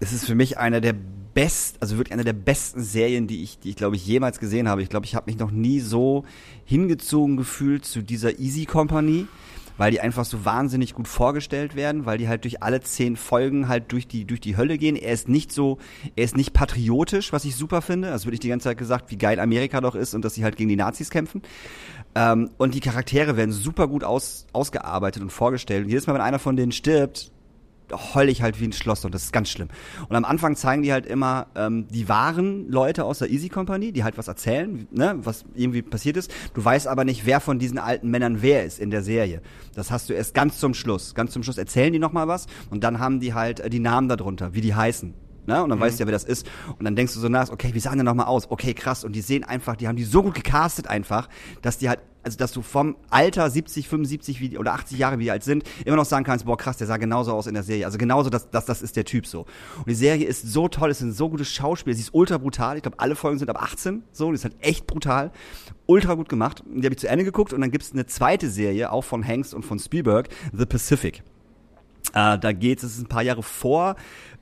es 0.01 0.11
ist 0.11 0.25
für 0.25 0.35
mich 0.35 0.57
eine 0.57 0.81
der 0.81 0.93
best, 1.33 1.77
also 1.81 1.97
wirklich 1.97 2.13
eine 2.13 2.23
der 2.23 2.33
besten 2.33 2.81
Serien, 2.81 3.27
die 3.27 3.43
ich, 3.43 3.59
die 3.59 3.69
ich 3.69 3.75
glaube 3.75 3.95
ich 3.95 4.05
jemals 4.05 4.39
gesehen 4.39 4.67
habe. 4.67 4.81
Ich 4.81 4.89
glaube, 4.89 5.05
ich 5.05 5.15
habe 5.15 5.29
mich 5.29 5.39
noch 5.39 5.51
nie 5.51 5.79
so 5.79 6.25
hingezogen 6.65 7.37
gefühlt 7.37 7.85
zu 7.85 8.01
dieser 8.01 8.39
Easy 8.39 8.65
Company, 8.65 9.27
weil 9.77 9.91
die 9.91 10.01
einfach 10.01 10.25
so 10.25 10.45
wahnsinnig 10.45 10.93
gut 10.93 11.07
vorgestellt 11.07 11.75
werden, 11.75 12.05
weil 12.05 12.17
die 12.17 12.27
halt 12.27 12.43
durch 12.43 12.61
alle 12.61 12.81
zehn 12.81 13.15
Folgen 13.15 13.67
halt 13.67 13.91
durch 13.91 14.07
die 14.07 14.25
durch 14.25 14.41
die 14.41 14.57
Hölle 14.57 14.77
gehen. 14.77 14.95
Er 14.95 15.13
ist 15.13 15.29
nicht 15.29 15.51
so, 15.51 15.77
er 16.15 16.25
ist 16.25 16.37
nicht 16.37 16.53
patriotisch, 16.53 17.33
was 17.33 17.45
ich 17.45 17.55
super 17.55 17.81
finde. 17.81 18.11
Also 18.11 18.25
wirklich 18.25 18.41
die 18.41 18.49
ganze 18.49 18.65
Zeit 18.65 18.77
gesagt, 18.77 19.11
wie 19.11 19.17
geil 19.17 19.39
Amerika 19.39 19.81
doch 19.81 19.95
ist 19.95 20.13
und 20.13 20.23
dass 20.23 20.35
sie 20.35 20.43
halt 20.43 20.57
gegen 20.57 20.69
die 20.69 20.75
Nazis 20.75 21.09
kämpfen. 21.09 21.41
Ähm, 22.13 22.51
und 22.57 22.75
die 22.75 22.79
Charaktere 22.81 23.37
werden 23.37 23.51
super 23.51 23.87
gut 23.87 24.03
aus, 24.03 24.45
ausgearbeitet 24.53 25.23
und 25.23 25.31
vorgestellt. 25.31 25.85
Und 25.85 25.89
jedes 25.89 26.07
Mal, 26.07 26.13
wenn 26.13 26.21
einer 26.21 26.39
von 26.39 26.55
denen 26.55 26.71
stirbt, 26.71 27.31
heul 27.91 28.29
ich 28.29 28.41
halt 28.41 28.59
wie 28.59 28.65
ein 28.65 28.73
Schloss 28.73 29.05
und 29.05 29.13
das 29.13 29.23
ist 29.23 29.33
ganz 29.33 29.49
schlimm. 29.49 29.69
Und 30.09 30.15
am 30.15 30.25
Anfang 30.25 30.55
zeigen 30.55 30.83
die 30.83 30.91
halt 30.91 31.05
immer 31.05 31.47
ähm, 31.55 31.87
die 31.89 32.09
wahren 32.09 32.69
Leute 32.69 33.05
aus 33.05 33.19
der 33.19 33.29
Easy 33.29 33.49
Company, 33.49 33.91
die 33.91 34.03
halt 34.03 34.17
was 34.17 34.27
erzählen, 34.27 34.87
ne, 34.91 35.15
was 35.23 35.45
irgendwie 35.55 35.81
passiert 35.81 36.17
ist. 36.17 36.31
Du 36.53 36.63
weißt 36.63 36.87
aber 36.87 37.05
nicht, 37.05 37.25
wer 37.25 37.39
von 37.39 37.59
diesen 37.59 37.77
alten 37.77 38.09
Männern 38.09 38.41
wer 38.41 38.65
ist 38.65 38.79
in 38.79 38.91
der 38.91 39.03
Serie. 39.03 39.41
Das 39.75 39.91
hast 39.91 40.09
du 40.09 40.13
erst 40.13 40.33
ganz 40.33 40.59
zum 40.59 40.73
Schluss. 40.73 41.15
Ganz 41.15 41.31
zum 41.31 41.43
Schluss 41.43 41.57
erzählen 41.57 41.93
die 41.93 41.99
nochmal 41.99 42.27
was 42.27 42.47
und 42.69 42.83
dann 42.83 42.99
haben 42.99 43.19
die 43.19 43.33
halt 43.33 43.59
äh, 43.59 43.69
die 43.69 43.79
Namen 43.79 44.09
darunter, 44.09 44.53
wie 44.53 44.61
die 44.61 44.75
heißen. 44.75 45.13
Ne? 45.47 45.63
Und 45.63 45.69
dann 45.69 45.79
weißt 45.79 45.99
du 45.99 46.03
ja, 46.03 46.07
wer 46.07 46.13
das 46.13 46.23
ist. 46.23 46.47
Und 46.77 46.85
dann 46.85 46.95
denkst 46.95 47.13
du 47.13 47.19
so 47.19 47.27
nach, 47.27 47.49
okay, 47.49 47.71
wie 47.73 47.79
sahen 47.79 47.97
die 47.97 48.03
nochmal 48.03 48.27
aus? 48.27 48.49
Okay, 48.49 48.73
krass. 48.73 49.03
Und 49.03 49.15
die 49.15 49.21
sehen 49.21 49.43
einfach, 49.43 49.75
die 49.75 49.87
haben 49.87 49.95
die 49.95 50.03
so 50.03 50.21
gut 50.21 50.35
gecastet 50.35 50.87
einfach, 50.87 51.29
dass 51.61 51.77
die 51.77 51.89
halt, 51.89 51.99
also 52.23 52.37
dass 52.37 52.51
du 52.51 52.61
vom 52.61 52.95
Alter 53.09 53.49
70, 53.49 53.87
75 53.87 54.39
wie, 54.41 54.57
oder 54.57 54.73
80 54.73 54.97
Jahre, 54.97 55.19
wie 55.19 55.23
die 55.23 55.31
alt 55.31 55.43
sind, 55.43 55.63
immer 55.85 55.95
noch 55.95 56.05
sagen 56.05 56.23
kannst, 56.23 56.45
boah, 56.45 56.57
krass, 56.57 56.77
der 56.77 56.87
sah 56.87 56.97
genauso 56.97 57.33
aus 57.33 57.47
in 57.47 57.53
der 57.53 57.63
Serie. 57.63 57.85
Also 57.85 57.97
genauso, 57.97 58.29
dass 58.29 58.49
das, 58.49 58.65
das 58.65 58.81
ist 58.81 58.95
der 58.95 59.05
Typ 59.05 59.25
so. 59.25 59.41
Und 59.77 59.87
die 59.87 59.95
Serie 59.95 60.25
ist 60.25 60.51
so 60.51 60.67
toll, 60.67 60.91
es 60.91 60.99
sind 60.99 61.13
so 61.13 61.29
gute 61.29 61.45
Schauspieler, 61.45 61.95
sie 61.95 62.01
ist 62.01 62.13
ultra 62.13 62.37
brutal. 62.37 62.77
Ich 62.77 62.83
glaube, 62.83 62.99
alle 62.99 63.15
Folgen 63.15 63.39
sind 63.39 63.49
ab 63.49 63.61
18, 63.61 64.03
so, 64.11 64.29
die 64.29 64.35
ist 64.35 64.43
halt 64.43 64.55
echt 64.61 64.87
brutal. 64.87 65.31
Ultra 65.87 66.13
gut 66.13 66.29
gemacht. 66.29 66.63
Die 66.65 66.85
habe 66.85 66.93
ich 66.93 66.99
zu 66.99 67.07
Ende 67.07 67.25
geguckt 67.25 67.53
und 67.53 67.61
dann 67.61 67.71
gibt's 67.71 67.91
eine 67.91 68.05
zweite 68.05 68.49
Serie, 68.49 68.91
auch 68.91 69.03
von 69.03 69.27
Hanks 69.27 69.53
und 69.53 69.63
von 69.63 69.79
Spielberg, 69.79 70.29
The 70.53 70.65
Pacific. 70.65 71.23
Äh, 72.13 72.37
da 72.37 72.51
geht 72.51 72.79
es, 72.83 72.95
ist 72.95 73.01
ein 73.01 73.07
paar 73.07 73.23
Jahre 73.23 73.43
vor 73.43 73.95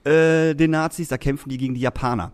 äh, 0.03 0.53
den 0.53 0.71
Nazis, 0.71 1.07
da 1.07 1.17
kämpfen 1.17 1.49
die 1.49 1.57
gegen 1.57 1.73
die 1.73 1.81
Japaner 1.81 2.31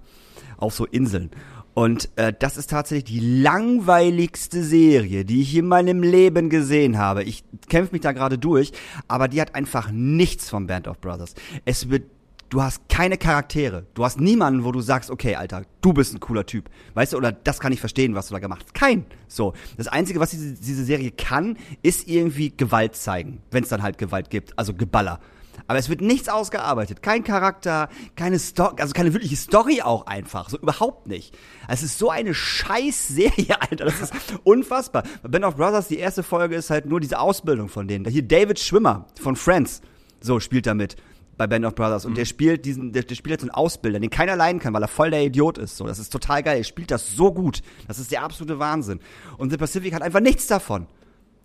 auf 0.57 0.73
so 0.73 0.85
Inseln. 0.85 1.31
Und 1.75 2.09
äh, 2.15 2.33
das 2.37 2.55
ist 2.55 2.69
tatsächlich 2.69 3.03
die 3.03 3.41
langweiligste 3.41 4.63
Serie, 4.63 5.25
die 5.25 5.41
ich 5.41 5.55
in 5.55 5.67
meinem 5.67 6.01
Leben 6.01 6.49
gesehen 6.49 6.97
habe. 6.97 7.23
Ich 7.23 7.43
kämpfe 7.67 7.91
mich 7.91 8.01
da 8.01 8.13
gerade 8.13 8.37
durch, 8.37 8.71
aber 9.09 9.27
die 9.27 9.41
hat 9.41 9.55
einfach 9.55 9.91
nichts 9.91 10.49
von 10.49 10.67
Band 10.67 10.87
of 10.87 10.99
Brothers. 11.01 11.35
Es 11.65 11.89
wird 11.89 12.05
du 12.49 12.61
hast 12.61 12.87
keine 12.87 13.17
Charaktere. 13.17 13.85
Du 13.93 14.05
hast 14.05 14.21
niemanden, 14.21 14.63
wo 14.63 14.71
du 14.71 14.79
sagst, 14.79 15.11
okay, 15.11 15.35
Alter, 15.35 15.63
du 15.81 15.91
bist 15.91 16.13
ein 16.13 16.21
cooler 16.21 16.45
Typ. 16.45 16.69
Weißt 16.93 17.11
du, 17.11 17.17
oder 17.17 17.33
das 17.33 17.59
kann 17.59 17.73
ich 17.73 17.81
verstehen, 17.81 18.15
was 18.15 18.27
du 18.27 18.33
da 18.33 18.39
gemacht 18.39 18.63
hast. 18.63 18.73
Kein. 18.73 19.05
So. 19.27 19.53
Das 19.75 19.87
Einzige, 19.87 20.21
was 20.21 20.29
diese, 20.29 20.53
diese 20.53 20.85
Serie 20.85 21.11
kann, 21.11 21.57
ist 21.81 22.07
irgendwie 22.07 22.55
Gewalt 22.55 22.95
zeigen. 22.95 23.41
Wenn 23.51 23.63
es 23.63 23.69
dann 23.69 23.83
halt 23.83 23.97
Gewalt 23.97 24.29
gibt. 24.29 24.57
Also 24.57 24.73
Geballer. 24.73 25.19
Aber 25.67 25.79
es 25.79 25.89
wird 25.89 26.01
nichts 26.01 26.29
ausgearbeitet. 26.29 27.01
Kein 27.01 27.23
Charakter, 27.23 27.89
keine 28.15 28.37
Story, 28.37 28.75
also 28.79 28.93
keine 28.93 29.13
wirkliche 29.13 29.35
Story 29.35 29.81
auch 29.81 30.05
einfach. 30.05 30.49
So 30.49 30.57
überhaupt 30.59 31.07
nicht. 31.07 31.35
Es 31.67 31.81
ist 31.81 31.97
so 31.97 32.09
eine 32.11 32.33
scheiß 32.33 33.07
Serie, 33.07 33.59
Alter. 33.61 33.85
Das 33.85 33.99
ist 34.01 34.13
unfassbar. 34.43 35.03
Bei 35.23 35.29
Band 35.29 35.45
of 35.45 35.55
Brothers, 35.55 35.87
die 35.87 35.97
erste 35.97 36.21
Folge 36.23 36.55
ist 36.55 36.69
halt 36.69 36.85
nur 36.85 36.99
diese 36.99 37.19
Ausbildung 37.19 37.67
von 37.69 37.87
denen. 37.87 38.05
Hier 38.05 38.21
David 38.23 38.59
Schwimmer 38.59 39.07
von 39.19 39.35
Friends. 39.35 39.81
So 40.21 40.39
spielt 40.39 40.67
er 40.67 40.75
mit 40.75 40.95
bei 41.37 41.47
Band 41.47 41.65
of 41.65 41.75
Brothers. 41.75 42.05
Und 42.05 42.11
Mhm. 42.11 42.15
der 42.15 42.25
spielt 42.25 42.63
diesen, 42.65 42.93
der, 42.93 43.03
der 43.03 43.15
spielt 43.15 43.31
jetzt 43.31 43.41
einen 43.41 43.51
Ausbilder, 43.51 43.99
den 43.99 44.09
keiner 44.09 44.35
leiden 44.35 44.59
kann, 44.59 44.73
weil 44.73 44.83
er 44.83 44.87
voll 44.87 45.09
der 45.11 45.23
Idiot 45.23 45.57
ist. 45.57 45.77
So, 45.77 45.85
das 45.87 45.99
ist 45.99 46.11
total 46.13 46.43
geil. 46.43 46.59
Er 46.59 46.63
spielt 46.63 46.91
das 46.91 47.15
so 47.15 47.33
gut. 47.33 47.61
Das 47.87 47.99
ist 47.99 48.11
der 48.11 48.21
absolute 48.23 48.59
Wahnsinn. 48.59 48.99
Und 49.37 49.49
The 49.49 49.57
Pacific 49.57 49.93
hat 49.93 50.01
einfach 50.03 50.21
nichts 50.21 50.47
davon. 50.47 50.85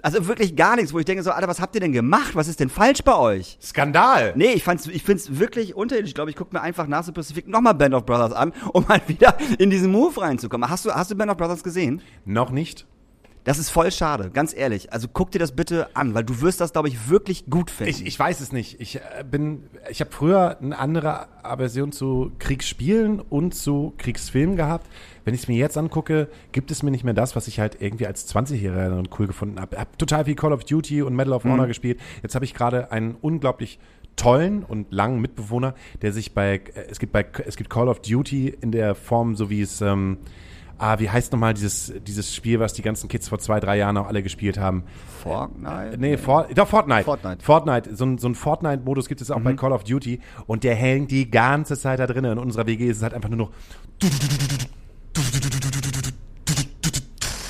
Also 0.02 0.26
wirklich 0.26 0.56
gar 0.56 0.76
nichts, 0.76 0.92
wo 0.92 0.98
ich 0.98 1.04
denke 1.04 1.22
so, 1.22 1.30
Alter, 1.30 1.48
was 1.48 1.60
habt 1.60 1.74
ihr 1.74 1.80
denn 1.80 1.92
gemacht? 1.92 2.34
Was 2.34 2.48
ist 2.48 2.60
denn 2.60 2.70
falsch 2.70 3.02
bei 3.02 3.16
euch? 3.16 3.58
Skandal! 3.62 4.32
Nee, 4.36 4.52
ich 4.52 4.64
fand's, 4.64 4.86
ich 4.86 5.02
find's 5.02 5.38
wirklich 5.38 5.74
unterirdisch. 5.74 6.10
Ich 6.10 6.14
glaube, 6.14 6.30
ich 6.30 6.36
gucke 6.36 6.54
mir 6.54 6.62
einfach 6.62 6.86
nach 6.86 7.04
The 7.04 7.12
Pacific 7.12 7.48
nochmal 7.48 7.74
Band 7.74 7.94
of 7.94 8.06
Brothers 8.06 8.32
an, 8.32 8.52
um 8.72 8.84
mal 8.88 9.00
wieder 9.06 9.36
in 9.58 9.70
diesen 9.70 9.90
Move 9.92 10.20
reinzukommen. 10.20 10.68
Hast 10.68 10.84
du, 10.84 10.92
hast 10.92 11.10
du 11.10 11.14
Band 11.14 11.30
of 11.30 11.36
Brothers 11.36 11.62
gesehen? 11.62 12.02
Noch 12.24 12.50
nicht. 12.50 12.86
Das 13.44 13.58
ist 13.58 13.70
voll 13.70 13.90
schade, 13.90 14.30
ganz 14.30 14.54
ehrlich. 14.54 14.92
Also 14.92 15.08
guck 15.10 15.30
dir 15.30 15.38
das 15.38 15.52
bitte 15.52 15.88
an, 15.96 16.14
weil 16.14 16.24
du 16.24 16.42
wirst 16.42 16.60
das, 16.60 16.72
glaube 16.72 16.88
ich, 16.88 17.08
wirklich 17.08 17.46
gut 17.48 17.70
finden. 17.70 17.90
Ich, 17.90 18.04
ich 18.04 18.18
weiß 18.18 18.40
es 18.40 18.52
nicht. 18.52 18.80
Ich 18.80 18.96
äh, 18.96 19.24
bin, 19.28 19.64
ich 19.88 20.00
habe 20.00 20.10
früher 20.10 20.58
eine 20.60 20.78
andere 20.78 21.26
Aversion 21.42 21.90
zu 21.90 22.32
Kriegsspielen 22.38 23.18
und 23.18 23.54
zu 23.54 23.94
Kriegsfilmen 23.96 24.56
gehabt. 24.56 24.86
Wenn 25.24 25.34
ich 25.34 25.42
es 25.42 25.48
mir 25.48 25.56
jetzt 25.56 25.76
angucke, 25.78 26.28
gibt 26.52 26.70
es 26.70 26.82
mir 26.82 26.90
nicht 26.90 27.04
mehr 27.04 27.14
das, 27.14 27.36
was 27.36 27.46
ich 27.48 27.60
halt 27.60 27.76
irgendwie 27.80 28.06
als 28.06 28.28
20-Jähriger 28.34 28.88
dann 28.90 29.08
cool 29.18 29.26
gefunden 29.26 29.60
habe. 29.60 29.76
Hab 29.78 29.98
total 29.98 30.24
viel 30.24 30.34
Call 30.34 30.52
of 30.52 30.64
Duty 30.64 31.02
und 31.02 31.14
Medal 31.14 31.32
of 31.34 31.44
Honor 31.44 31.66
gespielt. 31.66 32.00
Jetzt 32.22 32.34
habe 32.34 32.44
ich 32.44 32.54
gerade 32.54 32.90
einen 32.92 33.16
unglaublich 33.20 33.78
tollen 34.16 34.64
und 34.64 34.92
langen 34.92 35.20
Mitbewohner, 35.20 35.74
der 36.02 36.12
sich 36.12 36.34
bei, 36.34 36.56
äh, 36.74 36.86
es 36.90 36.98
gibt 36.98 37.12
bei, 37.12 37.24
es 37.46 37.56
gibt 37.56 37.70
Call 37.70 37.88
of 37.88 38.00
Duty 38.02 38.48
in 38.60 38.72
der 38.72 38.94
Form, 38.94 39.34
so 39.36 39.48
wie 39.50 39.62
es, 39.62 39.80
ähm, 39.80 40.18
ah, 40.78 40.98
wie 40.98 41.08
heißt 41.08 41.32
nochmal 41.32 41.54
dieses, 41.54 41.92
dieses 42.06 42.34
Spiel, 42.34 42.58
was 42.60 42.72
die 42.74 42.82
ganzen 42.82 43.08
Kids 43.08 43.28
vor 43.28 43.38
zwei, 43.38 43.60
drei 43.60 43.78
Jahren 43.78 43.96
auch 43.96 44.06
alle 44.08 44.22
gespielt 44.22 44.58
haben? 44.58 44.82
Fortnite? 45.22 45.96
Nee, 45.98 46.16
For 46.16 46.48
doch, 46.54 46.66
Fortnite. 46.68 47.04
Fortnite. 47.04 47.42
Fortnite. 47.44 47.94
So, 47.96 48.04
ein- 48.04 48.18
so 48.18 48.28
ein 48.28 48.34
Fortnite-Modus 48.34 49.08
gibt 49.08 49.20
es 49.20 49.30
auch 49.30 49.40
bei 49.40 49.52
Call 49.54 49.72
of 49.72 49.84
Duty 49.84 50.20
und 50.46 50.64
der 50.64 50.74
hängt 50.74 51.10
die 51.10 51.30
ganze 51.30 51.78
Zeit 51.78 51.98
da 52.00 52.06
drinnen. 52.06 52.32
In 52.32 52.38
unserer 52.38 52.66
WG 52.66 52.88
ist 52.88 52.98
es 52.98 53.02
halt 53.02 53.14
einfach 53.14 53.28
nur 53.28 53.38
noch. 53.38 53.50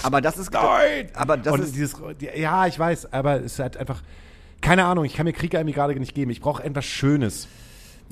Aber 0.02 0.20
das 0.20 0.38
ist, 0.38 0.52
Nein! 0.52 1.08
aber 1.14 1.36
das 1.36 1.52
und 1.52 1.61
ist, 1.62 1.74
dieses, 1.74 1.96
die- 2.20 2.40
ja, 2.40 2.66
ich 2.66 2.78
weiß, 2.78 3.12
aber 3.12 3.36
es 3.40 3.52
ist 3.52 3.58
halt 3.58 3.76
einfach. 3.76 4.02
Keine 4.62 4.84
Ahnung, 4.84 5.04
ich 5.06 5.14
kann 5.14 5.24
mir 5.24 5.32
Krieg 5.32 5.54
irgendwie 5.54 5.72
gerade 5.74 5.94
nicht 5.98 6.14
geben. 6.14 6.30
Ich 6.30 6.40
brauche 6.40 6.62
etwas 6.62 6.84
Schönes. 6.84 7.48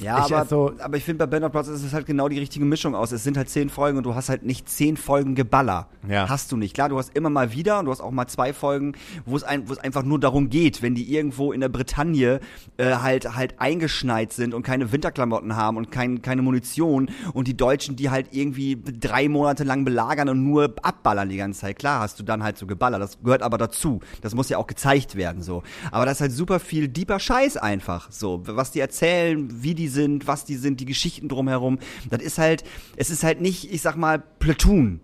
Ja, 0.00 0.18
Ich, 0.18 0.24
aber, 0.32 0.38
also- 0.38 0.72
aber 0.78 0.96
ich 0.96 1.04
finde 1.04 1.26
bei 1.26 1.26
Band 1.26 1.44
of 1.44 1.52
Brothers 1.52 1.74
ist 1.74 1.84
es 1.84 1.92
halt 1.92 2.06
genau 2.06 2.28
die 2.28 2.38
richtige 2.38 2.64
Mischung 2.64 2.94
aus. 2.94 3.12
Es 3.12 3.24
sind 3.24 3.36
halt 3.36 3.48
zehn 3.48 3.68
Folgen 3.68 3.98
und 3.98 4.04
du 4.04 4.14
hast 4.14 4.28
halt 4.28 4.44
nicht 4.44 4.68
zehn 4.68 4.96
Folgen 4.96 5.34
Geballer. 5.34 5.88
Ja. 6.08 6.28
Hast 6.28 6.52
du 6.52 6.56
nicht. 6.56 6.74
Klar, 6.74 6.88
du 6.88 6.98
hast 6.98 7.16
immer 7.16 7.30
mal 7.30 7.52
wieder 7.52 7.80
und 7.80 7.86
du 7.86 7.90
hast 7.90 8.00
auch 8.00 8.10
mal 8.12 8.26
zwei 8.28 8.52
Folgen, 8.52 8.92
wo 9.26 9.36
es, 9.36 9.42
ein, 9.44 9.64
einfach 9.82 10.04
nur 10.04 10.20
darum 10.20 10.50
geht, 10.50 10.82
wenn 10.82 10.94
die 10.94 11.12
irgendwo 11.14 11.52
in 11.52 11.60
der 11.60 11.68
Bretagne 11.68 12.40
äh, 12.76 12.94
halt 12.96 13.34
halt 13.36 13.60
eingeschneit 13.60 14.32
sind 14.32 14.54
und 14.54 14.62
keine 14.62 14.92
Winterklamotten 14.92 15.56
haben 15.56 15.76
und 15.76 15.90
kein, 15.90 16.22
keine 16.22 16.42
Munition 16.42 17.10
und 17.32 17.48
die 17.48 17.56
Deutschen, 17.56 17.96
die 17.96 18.10
halt 18.10 18.28
irgendwie 18.32 18.80
drei 18.80 19.28
Monate 19.28 19.64
lang 19.64 19.84
belagern 19.84 20.28
und 20.28 20.44
nur 20.44 20.74
abballern 20.82 21.28
die 21.28 21.36
ganze 21.36 21.60
Zeit. 21.60 21.78
Klar 21.78 22.00
hast 22.00 22.18
du 22.20 22.22
dann 22.22 22.42
halt 22.42 22.56
so 22.56 22.66
Geballer. 22.66 22.98
Das 22.98 23.18
gehört 23.22 23.42
aber 23.42 23.58
dazu. 23.58 24.00
Das 24.22 24.34
muss 24.34 24.48
ja 24.48 24.58
auch 24.58 24.66
gezeigt 24.66 25.16
werden 25.16 25.42
so. 25.42 25.62
Aber 25.90 26.04
das 26.06 26.18
ist 26.18 26.20
halt 26.20 26.32
super 26.32 26.60
viel 26.60 26.88
deeper 26.88 27.18
Scheiß 27.18 27.56
einfach. 27.56 28.10
So, 28.12 28.42
was 28.46 28.70
die 28.70 28.80
erzählen, 28.80 29.48
wie 29.62 29.74
die 29.74 29.87
sind, 29.88 30.26
was 30.26 30.44
die 30.44 30.56
sind, 30.56 30.80
die 30.80 30.86
Geschichten 30.86 31.28
drumherum. 31.28 31.78
Das 32.10 32.22
ist 32.22 32.38
halt, 32.38 32.64
es 32.96 33.10
ist 33.10 33.22
halt 33.22 33.40
nicht, 33.40 33.72
ich 33.72 33.82
sag 33.82 33.96
mal, 33.96 34.18
Platoon. 34.18 35.00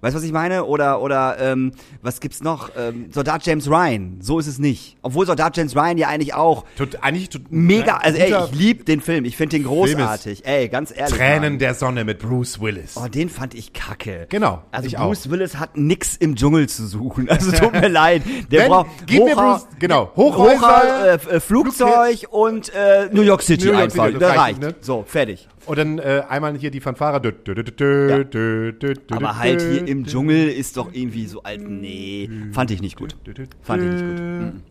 Weißt 0.00 0.14
du, 0.14 0.18
was 0.18 0.24
ich 0.24 0.32
meine? 0.32 0.64
Oder, 0.64 1.00
oder, 1.00 1.36
ähm, 1.40 1.72
was 2.02 2.20
gibt's 2.20 2.40
noch? 2.40 2.70
Ähm, 2.76 3.06
Soldat 3.12 3.44
James 3.44 3.68
Ryan. 3.68 4.18
So 4.20 4.38
ist 4.38 4.46
es 4.46 4.60
nicht. 4.60 4.96
Obwohl 5.02 5.26
Soldat 5.26 5.56
James 5.56 5.74
Ryan 5.74 5.98
ja 5.98 6.06
eigentlich 6.06 6.34
auch 6.34 6.64
Tut, 6.76 7.02
eigentlich 7.02 7.30
tut, 7.30 7.50
mega, 7.50 7.96
also 7.96 8.16
ey, 8.16 8.32
ich 8.44 8.54
lieb 8.58 8.86
den 8.86 9.00
Film. 9.00 9.24
Ich 9.24 9.36
finde 9.36 9.56
den 9.56 9.66
großartig. 9.66 10.46
Ey, 10.46 10.68
ganz 10.68 10.92
ehrlich. 10.96 11.16
Tränen 11.16 11.54
Mann. 11.54 11.58
der 11.58 11.74
Sonne 11.74 12.04
mit 12.04 12.20
Bruce 12.20 12.60
Willis. 12.60 12.94
Oh, 12.96 13.08
den 13.08 13.28
fand 13.28 13.54
ich 13.54 13.72
kacke. 13.72 14.26
Genau, 14.28 14.62
Also 14.70 14.88
Bruce 14.96 15.30
Willis 15.30 15.56
hat 15.56 15.76
nix 15.76 16.14
im 16.16 16.36
Dschungel 16.36 16.68
zu 16.68 16.86
suchen. 16.86 17.28
Also 17.38 17.50
tut 17.52 17.72
mir 17.80 17.88
leid. 17.88 18.22
Der 18.52 18.62
Wenn- 18.62 18.68
braucht 18.68 18.88
gib 19.06 19.24
mir 19.24 19.34
Hochha- 19.34 19.52
Bruce- 19.58 19.66
genau, 19.80 20.12
Hochhäuser, 20.14 21.06
äh, 21.06 21.14
F- 21.14 21.26
äh, 21.32 21.40
Flugzeug 21.40 22.26
und 22.30 22.72
äh, 22.74 23.08
New 23.12 23.22
York 23.22 23.42
City 23.42 23.66
New 23.66 23.72
York 23.72 23.84
einfach. 23.84 24.06
City, 24.12 24.24
reicht, 24.24 24.60
ne? 24.60 24.74
So, 24.80 25.02
fertig. 25.06 25.48
Und 25.68 25.78
dann 25.78 25.98
äh, 25.98 26.22
einmal 26.28 26.56
hier 26.56 26.70
die 26.70 26.80
Fanfare. 26.80 27.20
Dü, 27.20 27.32
dü, 27.32 27.54
dü, 27.62 28.94
Ja. 29.10 29.16
Aber 29.16 29.38
halt 29.38 29.60
hier 29.60 29.86
im 29.86 30.04
Dschungel 30.04 30.48
ist 30.48 30.76
doch 30.76 30.92
irgendwie 30.92 31.26
so 31.26 31.42
alt. 31.42 31.60
Nee, 31.68 32.28
fand 32.52 32.70
ich 32.70 32.80
nicht 32.80 32.96
gut. 32.96 33.16
Fand 33.62 33.82
ich 33.82 33.90
nicht 33.90 34.04
gut. 34.06 34.18
Mhm. 34.20 34.62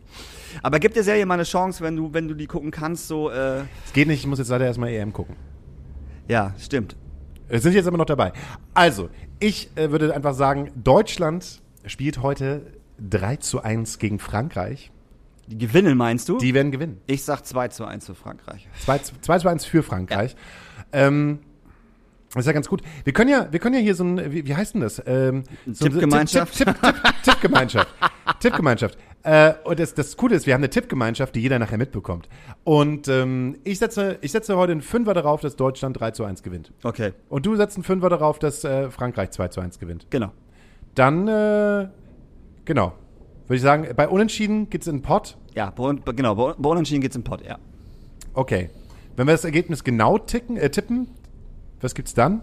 Aber 0.62 0.78
gib 0.80 0.94
der 0.94 1.04
Serie 1.04 1.24
mal 1.26 1.34
eine 1.34 1.44
Chance, 1.44 1.82
wenn 1.84 1.94
du, 1.96 2.12
wenn 2.12 2.26
du 2.26 2.34
die 2.34 2.46
gucken 2.46 2.70
kannst. 2.70 3.06
So, 3.08 3.30
äh, 3.30 3.60
Es 3.86 3.92
geht 3.92 4.08
nicht, 4.08 4.20
ich 4.20 4.26
muss 4.26 4.38
jetzt 4.38 4.48
leider 4.48 4.64
erstmal 4.66 4.90
EM 4.90 5.12
gucken. 5.12 5.36
ja, 6.26 6.54
stimmt. 6.58 6.96
Sind 7.50 7.72
jetzt 7.74 7.86
immer 7.86 7.96
noch 7.98 8.04
dabei. 8.04 8.32
Also, 8.74 9.08
ich 9.40 9.70
äh, 9.76 9.90
würde 9.90 10.14
einfach 10.14 10.34
sagen, 10.34 10.70
Deutschland 10.74 11.62
spielt 11.86 12.20
heute 12.22 12.60
3 13.08 13.36
zu 13.36 13.62
1 13.62 13.98
gegen 13.98 14.18
Frankreich. 14.18 14.90
Die 15.46 15.56
gewinnen, 15.56 15.96
meinst 15.96 16.28
du? 16.28 16.36
Die 16.36 16.52
werden 16.52 16.70
gewinnen. 16.72 16.98
ich 17.06 17.22
sag 17.24 17.46
2 17.46 17.68
zu 17.68 17.86
1 17.86 18.04
für 18.04 18.14
Frankreich. 18.14 18.68
2, 18.84 18.98
zu- 18.98 19.14
2 19.22 19.38
zu 19.38 19.48
1 19.48 19.64
für 19.64 19.82
Frankreich. 19.82 20.36
Ähm, 20.92 21.38
das 22.34 22.40
ist 22.40 22.46
ja 22.46 22.52
ganz 22.52 22.68
gut. 22.68 22.82
Wir 23.04 23.12
können 23.14 23.30
ja, 23.30 23.48
wir 23.50 23.58
können 23.58 23.74
ja 23.74 23.80
hier 23.80 23.94
so 23.94 24.04
ein, 24.04 24.32
wie, 24.32 24.46
wie 24.46 24.54
heißt 24.54 24.74
denn 24.74 24.82
das? 24.82 25.02
Ähm, 25.06 25.44
so 25.66 25.86
ein- 25.86 25.92
Tippgemeinschaft? 25.92 26.54
Tipp, 26.56 26.66
Tipp, 26.66 26.76
Tipp, 26.82 27.12
Tippgemeinschaft. 27.24 27.88
Tippgemeinschaft. 28.40 28.98
Äh, 29.24 29.54
und 29.64 29.80
das, 29.80 29.94
das 29.94 30.16
Coole 30.16 30.36
ist, 30.36 30.46
wir 30.46 30.54
haben 30.54 30.60
eine 30.60 30.70
Tippgemeinschaft, 30.70 31.34
die 31.34 31.40
jeder 31.40 31.58
nachher 31.58 31.78
mitbekommt. 31.78 32.28
Und 32.64 33.08
ähm, 33.08 33.56
ich, 33.64 33.78
setze, 33.78 34.18
ich 34.20 34.30
setze 34.30 34.56
heute 34.56 34.72
einen 34.72 34.82
Fünfer 34.82 35.14
darauf, 35.14 35.40
dass 35.40 35.56
Deutschland 35.56 35.98
3 35.98 36.10
zu 36.12 36.24
1 36.24 36.42
gewinnt. 36.42 36.72
Okay, 36.82 37.12
Und 37.28 37.46
du 37.46 37.56
setzt 37.56 37.76
einen 37.76 37.84
Fünfer 37.84 38.10
darauf, 38.10 38.38
dass 38.38 38.62
äh, 38.62 38.90
Frankreich 38.90 39.30
2 39.30 39.48
zu 39.48 39.60
1 39.60 39.78
gewinnt. 39.78 40.06
genau. 40.10 40.32
Dann, 40.94 41.28
äh, 41.28 41.88
genau. 42.64 42.92
Würde 43.46 43.56
ich 43.56 43.62
sagen, 43.62 43.86
bei 43.96 44.08
Unentschieden 44.08 44.68
geht's 44.68 44.86
in 44.86 44.96
den 44.96 45.02
Pott. 45.02 45.36
Ja, 45.54 45.70
bei, 45.70 45.94
genau, 46.12 46.34
bei, 46.34 46.54
bei 46.58 46.68
Unentschieden 46.68 47.00
geht's 47.00 47.16
im 47.16 47.22
Pott, 47.24 47.42
ja. 47.46 47.58
Okay. 48.34 48.68
Wenn 49.18 49.26
wir 49.26 49.32
das 49.34 49.42
Ergebnis 49.44 49.82
genau 49.82 50.16
ticken, 50.16 50.56
äh, 50.56 50.70
tippen, 50.70 51.08
was 51.80 51.92
gibt's 51.96 52.14
dann? 52.14 52.40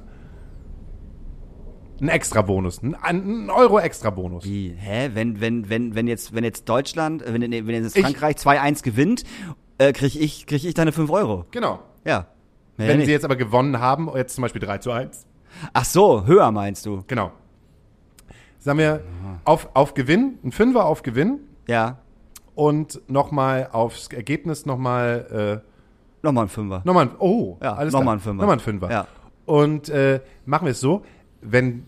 Ein 2.02 2.10
Extra-Bonus. 2.10 2.84
Ein, 2.84 2.96
ein 3.02 3.50
Euro 3.50 3.80
Extra-Bonus. 3.80 4.44
Wie? 4.44 4.76
Hä? 4.78 5.12
Wenn, 5.14 5.40
wenn, 5.40 5.70
wenn, 5.70 5.96
wenn 5.96 6.06
jetzt, 6.08 6.36
wenn 6.36 6.44
jetzt 6.44 6.68
Deutschland, 6.68 7.22
äh, 7.22 7.34
wenn, 7.34 7.42
wenn 7.50 7.70
jetzt 7.84 7.96
Ich- 7.96 8.04
Frankreich 8.04 8.36
2-1 8.36 8.84
gewinnt, 8.84 9.24
äh, 9.78 9.94
krieg 9.94 10.16
ich, 10.20 10.46
krieg 10.48 10.66
ich 10.66 10.74
deine 10.74 10.92
5 10.92 11.10
Euro. 11.12 11.46
Genau. 11.52 11.80
Ja. 12.04 12.28
Mehr 12.76 12.90
Wenn 12.90 12.98
nicht. 12.98 13.06
sie 13.06 13.14
jetzt 13.14 13.24
aber 13.24 13.38
gewonnen 13.38 13.80
haben, 13.80 14.10
jetzt 14.14 14.36
zum 14.36 14.42
Beispiel 14.42 14.60
3 14.62 14.80
zu 14.80 14.92
1. 14.92 15.26
Ach 15.72 15.86
so, 15.86 16.26
höher 16.26 16.52
meinst 16.52 16.86
du? 16.86 17.06
Genau. 17.08 17.32
Sagen 18.60 18.80
wir, 18.80 19.02
auf, 19.46 19.70
auf 19.74 19.94
Gewinn, 19.94 20.40
ein 20.44 20.52
Fünfer 20.52 20.84
auf 20.86 21.04
Gewinn 21.04 21.40
Ja. 21.70 22.00
und 22.54 23.00
nochmal 23.10 23.70
aufs 23.72 24.08
Ergebnis 24.08 24.66
nochmal, 24.66 25.62
äh, 25.64 25.75
Nochmal 26.26 26.46
ein 26.46 26.50
Fünfer. 26.50 26.82
nochmal 26.84 27.06
ein, 27.06 27.12
oh, 27.20 27.58
Ja, 27.62 27.74
alles 27.76 27.94
nochmal 27.94 28.18
ein 28.18 28.20
Fünfer. 28.20 28.42
Nochmal 28.42 28.58
ein 28.58 28.60
Fünfer. 28.60 28.92
Ja. 28.92 29.08
Und 29.46 29.90
äh, 29.90 30.20
machen 30.46 30.66
wir 30.66 30.72
es 30.72 30.80
so, 30.82 31.04
wenn, 31.42 31.86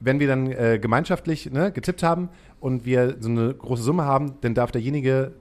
wenn 0.00 0.18
wir 0.20 0.26
dann 0.26 0.50
äh, 0.50 0.78
gemeinschaftlich 0.80 1.50
ne, 1.52 1.70
getippt 1.70 2.02
haben 2.02 2.28
und 2.60 2.84
wir 2.84 3.16
so 3.20 3.28
eine 3.28 3.52
große 3.54 3.82
Summe 3.82 4.04
haben, 4.04 4.32
dann 4.40 4.54
darf 4.54 4.70
derjenige 4.72 5.32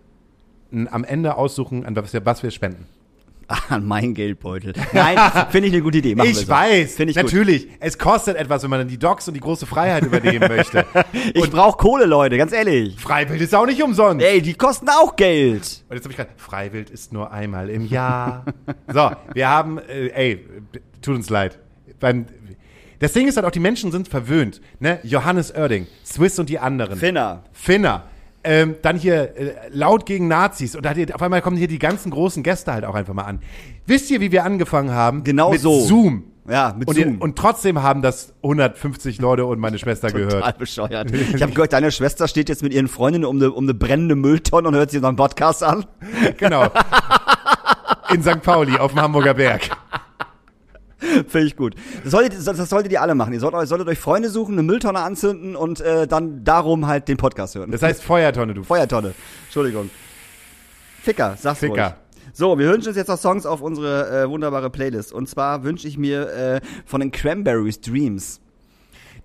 n- 0.71 0.87
am 0.91 1.03
Ende 1.03 1.35
aussuchen, 1.37 1.85
an 1.85 1.95
was 1.95 2.11
wir, 2.13 2.25
was 2.25 2.43
wir 2.43 2.51
spenden. 2.51 2.85
An 3.69 3.85
meinen 3.85 4.13
Geldbeutel. 4.13 4.73
Nein, 4.93 5.17
finde 5.49 5.67
ich 5.69 5.73
eine 5.73 5.81
gute 5.81 5.99
Idee. 5.99 6.15
Machen 6.15 6.29
Ich 6.29 6.37
so. 6.39 6.47
weiß, 6.49 6.95
Finde 6.95 7.11
ich 7.11 7.17
gut. 7.17 7.25
natürlich. 7.25 7.67
Es 7.79 7.97
kostet 7.97 8.35
etwas, 8.35 8.63
wenn 8.63 8.69
man 8.69 8.79
dann 8.79 8.87
die 8.89 8.97
Docs 8.97 9.27
und 9.29 9.33
die 9.35 9.39
große 9.39 9.65
Freiheit 9.65 10.03
übernehmen 10.03 10.47
möchte. 10.49 10.85
Ich 11.33 11.49
brauche 11.49 11.77
Kohle, 11.77 12.05
Leute, 12.05 12.37
ganz 12.37 12.51
ehrlich. 12.51 12.99
Freiwild 12.99 13.39
ist 13.41 13.55
auch 13.55 13.65
nicht 13.65 13.81
umsonst. 13.81 14.25
Ey, 14.25 14.41
die 14.41 14.53
kosten 14.53 14.89
auch 14.89 15.15
Geld. 15.15 15.83
Und 15.87 15.95
jetzt 15.95 16.03
habe 16.03 16.11
ich 16.11 16.17
gerade, 16.17 16.29
Freiwild 16.35 16.89
ist 16.89 17.13
nur 17.13 17.31
einmal 17.31 17.69
im 17.69 17.85
Jahr. 17.85 18.43
so, 18.91 19.11
wir 19.33 19.47
haben, 19.47 19.77
äh, 19.79 20.07
ey, 20.09 20.45
tut 21.01 21.15
uns 21.15 21.29
leid. 21.29 21.57
Beim, 21.99 22.25
das 22.99 23.13
Ding 23.13 23.27
ist 23.27 23.37
halt 23.37 23.45
auch, 23.45 23.51
die 23.51 23.59
Menschen 23.59 23.91
sind 23.91 24.07
verwöhnt. 24.07 24.59
Ne? 24.79 24.99
Johannes 25.03 25.53
Oerding, 25.55 25.87
Swiss 26.05 26.37
und 26.39 26.49
die 26.49 26.59
anderen. 26.59 26.97
Finner. 26.99 27.43
Finner. 27.53 28.03
Ähm, 28.43 28.75
dann 28.81 28.97
hier 28.97 29.35
äh, 29.35 29.53
laut 29.71 30.05
gegen 30.05 30.27
Nazis 30.27 30.75
und 30.75 30.85
da 30.85 30.91
hat 30.91 31.13
auf 31.13 31.21
einmal 31.21 31.41
kommen 31.41 31.57
hier 31.57 31.67
die 31.67 31.79
ganzen 31.79 32.11
großen 32.11 32.43
Gäste 32.43 32.71
halt 32.71 32.85
auch 32.85 32.95
einfach 32.95 33.13
mal 33.13 33.23
an. 33.23 33.39
Wisst 33.85 34.09
ihr, 34.09 34.21
wie 34.21 34.31
wir 34.31 34.45
angefangen 34.45 34.91
haben? 34.91 35.23
Genau 35.23 35.51
mit 35.51 35.59
so. 35.59 35.81
Zoom. 35.81 36.23
Ja, 36.49 36.73
mit 36.77 36.87
und, 36.87 36.95
Zoom. 36.95 37.17
Und 37.17 37.37
trotzdem 37.37 37.83
haben 37.83 38.01
das 38.01 38.33
150 38.43 39.19
Leute 39.19 39.45
und 39.45 39.59
meine 39.59 39.77
Schwester 39.77 40.07
Total 40.11 40.27
gehört. 40.27 40.57
bescheuert. 40.57 41.11
Ich 41.11 41.41
habe 41.41 41.51
gehört, 41.51 41.73
deine 41.73 41.91
Schwester 41.91 42.27
steht 42.27 42.47
jetzt 42.47 42.63
mit 42.63 42.73
ihren 42.73 42.87
Freundinnen 42.87 43.25
um 43.25 43.35
eine 43.35 43.51
um 43.51 43.65
eine 43.65 43.73
brennende 43.73 44.15
Mülltonne 44.15 44.67
und 44.67 44.75
hört 44.75 44.91
sich 44.91 44.99
unseren 44.99 45.17
Podcast 45.17 45.63
an. 45.63 45.85
Genau. 46.37 46.67
In 48.13 48.23
St. 48.23 48.41
Pauli 48.41 48.77
auf 48.77 48.93
dem 48.93 49.01
Hamburger 49.01 49.33
Berg. 49.33 49.69
Finde 51.27 51.47
ich 51.47 51.55
gut. 51.55 51.75
Das 52.03 52.11
solltet, 52.11 52.45
das 52.45 52.69
solltet 52.69 52.91
ihr 52.91 53.01
alle 53.01 53.13
machen. 53.15 53.33
Ihr 53.33 53.39
solltet, 53.39 53.59
euch- 53.61 53.69
solltet 53.69 53.87
euch 53.87 53.99
Freunde 53.99 54.29
suchen, 54.29 54.53
eine 54.53 54.63
Mülltonne 54.63 54.99
anzünden 54.99 55.55
und 55.55 55.79
äh, 55.81 56.07
dann 56.07 56.43
darum 56.43 56.87
halt 56.87 57.07
den 57.07 57.17
Podcast 57.17 57.55
hören. 57.55 57.71
Das 57.71 57.81
heißt 57.83 58.03
Feuertonne, 58.03 58.53
du. 58.53 58.63
Feuertonne. 58.65 59.13
Entschuldigung. 59.45 59.89
Ficker, 61.01 61.37
sag's 61.39 61.59
Ficker. 61.59 61.83
ruhig. 61.85 61.93
So, 62.33 62.59
wir 62.59 62.67
wünschen 62.69 62.89
uns 62.89 62.97
jetzt 62.97 63.07
noch 63.07 63.17
Songs 63.17 63.45
auf 63.45 63.61
unsere 63.61 64.23
äh, 64.23 64.29
wunderbare 64.29 64.69
Playlist. 64.69 65.13
Und 65.13 65.27
zwar 65.29 65.63
wünsche 65.63 65.87
ich 65.87 65.97
mir 65.97 66.29
äh, 66.31 66.61
von 66.85 66.99
den 66.99 67.11
Cranberries 67.11 67.79
Dreams. 67.81 68.41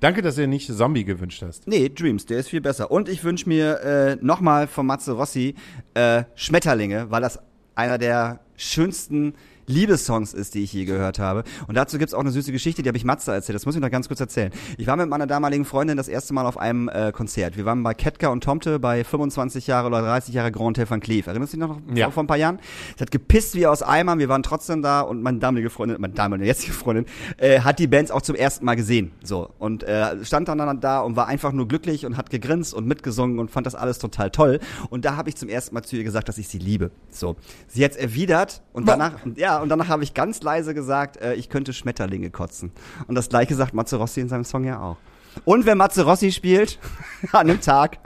Danke, 0.00 0.22
dass 0.22 0.34
du 0.36 0.46
nicht 0.48 0.72
Zombie 0.74 1.04
gewünscht 1.04 1.42
hast. 1.46 1.66
Nee, 1.68 1.88
Dreams, 1.88 2.26
der 2.26 2.38
ist 2.38 2.48
viel 2.48 2.60
besser. 2.60 2.90
Und 2.90 3.08
ich 3.08 3.22
wünsche 3.22 3.48
mir 3.48 3.80
äh, 3.80 4.16
nochmal 4.20 4.66
von 4.66 4.86
Matze 4.86 5.12
Rossi 5.12 5.54
äh, 5.94 6.24
Schmetterlinge, 6.34 7.10
weil 7.10 7.20
das 7.22 7.38
einer 7.74 7.98
der 7.98 8.40
schönsten 8.56 9.34
Liebessongs 9.66 10.34
ist, 10.34 10.54
die 10.54 10.62
ich 10.62 10.72
je 10.72 10.84
gehört 10.84 11.18
habe. 11.18 11.44
Und 11.66 11.76
dazu 11.76 11.98
gibt's 11.98 12.14
auch 12.14 12.20
eine 12.20 12.30
süße 12.30 12.52
Geschichte, 12.52 12.82
die 12.82 12.88
habe 12.88 12.98
ich 12.98 13.04
Matze 13.04 13.32
erzählt. 13.32 13.54
Das 13.56 13.66
muss 13.66 13.74
ich 13.74 13.80
noch 13.80 13.90
ganz 13.90 14.08
kurz 14.08 14.20
erzählen. 14.20 14.52
Ich 14.78 14.86
war 14.86 14.96
mit 14.96 15.08
meiner 15.08 15.26
damaligen 15.26 15.64
Freundin 15.64 15.96
das 15.96 16.08
erste 16.08 16.34
Mal 16.34 16.46
auf 16.46 16.58
einem 16.58 16.88
äh, 16.88 17.12
Konzert. 17.12 17.56
Wir 17.56 17.64
waren 17.64 17.82
bei 17.82 17.94
Ketka 17.94 18.28
und 18.28 18.42
Tomte 18.44 18.78
bei 18.78 19.04
25 19.04 19.66
Jahre 19.66 19.88
oder 19.88 20.02
30 20.02 20.34
Jahre 20.34 20.50
Grand 20.52 20.76
Hotel 20.78 20.88
van 20.90 21.00
Cleef. 21.00 21.26
Erinnerst 21.26 21.52
du 21.52 21.56
dich 21.58 21.66
noch 21.66 21.78
Ja. 21.94 22.10
vor, 22.10 22.22
ein 22.24 22.26
paar 22.26 22.36
Jahren? 22.36 22.58
Es 22.94 23.00
hat 23.00 23.10
gepisst 23.10 23.54
wie 23.54 23.66
aus 23.66 23.82
Eimern. 23.82 24.18
Wir 24.18 24.28
waren 24.28 24.42
trotzdem 24.42 24.82
da 24.82 25.00
und 25.02 25.22
meine 25.22 25.38
damalige 25.38 25.70
Freundin, 25.70 26.00
meine 26.00 26.14
damalige 26.14 26.46
jetzige 26.48 26.72
Freundin, 26.72 27.06
äh, 27.38 27.60
hat 27.60 27.78
die 27.78 27.86
Bands 27.86 28.10
auch 28.10 28.22
zum 28.22 28.34
ersten 28.36 28.64
Mal 28.64 28.74
gesehen. 28.74 29.12
So 29.22 29.50
und 29.58 29.82
äh, 29.84 30.24
stand 30.24 30.48
dann 30.48 30.80
da 30.80 31.00
und 31.00 31.16
war 31.16 31.26
einfach 31.28 31.52
nur 31.52 31.68
glücklich 31.68 32.06
und 32.06 32.16
hat 32.16 32.30
gegrinst 32.30 32.74
und 32.74 32.86
mitgesungen 32.86 33.38
und 33.38 33.50
fand 33.50 33.66
das 33.66 33.74
alles 33.74 33.98
total 33.98 34.30
toll. 34.30 34.60
Und 34.90 35.04
da 35.04 35.16
habe 35.16 35.28
ich 35.28 35.36
zum 35.36 35.48
ersten 35.48 35.74
Mal 35.74 35.82
zu 35.82 35.96
ihr 35.96 36.04
gesagt, 36.04 36.28
dass 36.28 36.38
ich 36.38 36.48
sie 36.48 36.58
liebe. 36.58 36.90
So, 37.10 37.36
sie 37.68 37.84
hat's 37.84 37.96
erwidert 37.96 38.62
und 38.72 38.88
danach, 38.88 39.24
und, 39.24 39.38
ja, 39.38 39.51
und 39.58 39.68
danach 39.68 39.88
habe 39.88 40.04
ich 40.04 40.14
ganz 40.14 40.42
leise 40.42 40.74
gesagt, 40.74 41.16
äh, 41.18 41.34
ich 41.34 41.48
könnte 41.48 41.72
Schmetterlinge 41.72 42.30
kotzen. 42.30 42.72
Und 43.06 43.14
das 43.14 43.28
gleiche 43.28 43.54
sagt 43.54 43.74
Matze 43.74 43.96
Rossi 43.96 44.20
in 44.20 44.28
seinem 44.28 44.44
Song 44.44 44.64
ja 44.64 44.80
auch. 44.80 44.96
Und 45.44 45.64
wenn 45.66 45.78
Matze 45.78 46.04
Rossi 46.04 46.30
spielt, 46.30 46.78
an 47.32 47.48
dem 47.48 47.60
Tag, 47.60 47.98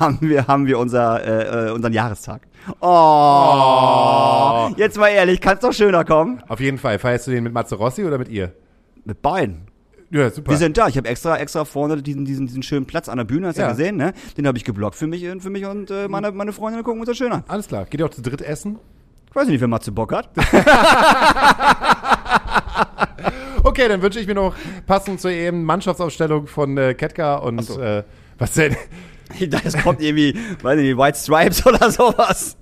haben 0.00 0.18
wir, 0.20 0.46
haben 0.46 0.66
wir 0.66 0.78
unser, 0.78 1.24
äh, 1.24 1.68
äh, 1.68 1.70
unseren 1.72 1.92
Jahrestag. 1.92 2.42
Oh, 2.80 4.70
jetzt 4.76 4.98
mal 4.98 5.08
ehrlich, 5.08 5.40
kann's 5.40 5.60
doch 5.60 5.72
schöner 5.72 6.04
kommen? 6.04 6.42
Auf 6.48 6.60
jeden 6.60 6.78
Fall. 6.78 6.98
Feierst 6.98 7.26
du 7.26 7.30
den 7.30 7.44
mit 7.44 7.52
Matze 7.52 7.76
Rossi 7.76 8.04
oder 8.04 8.18
mit 8.18 8.28
ihr? 8.28 8.52
Mit 9.04 9.22
beiden. 9.22 9.66
Ja, 10.10 10.30
super. 10.30 10.50
Wir 10.50 10.58
sind 10.58 10.76
da. 10.76 10.88
Ich 10.88 10.96
habe 10.98 11.08
extra, 11.08 11.38
extra 11.38 11.64
vorne 11.64 12.02
diesen, 12.02 12.24
diesen, 12.24 12.46
diesen 12.46 12.62
schönen 12.62 12.84
Platz 12.84 13.08
an 13.08 13.16
der 13.16 13.24
Bühne, 13.24 13.48
hast 13.48 13.56
du 13.56 13.62
Ja. 13.62 13.68
ja 13.68 13.72
gesehen, 13.72 13.96
ne? 13.96 14.12
Den 14.36 14.46
habe 14.46 14.58
ich 14.58 14.64
geblockt 14.64 14.94
für 14.94 15.06
mich, 15.06 15.26
für 15.40 15.50
mich 15.50 15.64
und 15.64 15.90
äh, 15.90 16.06
meine, 16.06 16.30
meine 16.32 16.52
Freundinnen 16.52 16.84
gucken 16.84 17.00
uns 17.00 17.08
das 17.08 17.16
schön 17.16 17.32
an. 17.32 17.44
Alles 17.48 17.66
klar. 17.68 17.86
Geht 17.86 18.00
ihr 18.00 18.06
auch 18.06 18.10
zu 18.10 18.20
dritt 18.20 18.42
essen? 18.42 18.78
Ich 19.32 19.36
weiß 19.36 19.48
nicht, 19.48 19.60
wer 19.62 19.68
Matze 19.68 19.90
Bock 19.92 20.12
hat. 20.12 20.28
Okay, 23.64 23.88
dann 23.88 24.02
wünsche 24.02 24.18
ich 24.18 24.26
mir 24.26 24.34
noch 24.34 24.54
passend 24.86 25.20
zur 25.20 25.30
EM 25.30 25.62
Mannschaftsaufstellung 25.64 26.48
von 26.48 26.76
äh, 26.76 26.94
Ketka 26.94 27.36
und 27.36 27.62
so. 27.62 27.80
äh, 27.80 28.02
was 28.38 28.54
denn? 28.54 28.76
Das 29.48 29.82
kommt 29.82 30.02
irgendwie, 30.02 30.36
weiß 30.62 30.78
nicht, 30.78 30.98
White 30.98 31.16
Stripes 31.16 31.64
oder 31.66 31.90
sowas. 31.90 32.58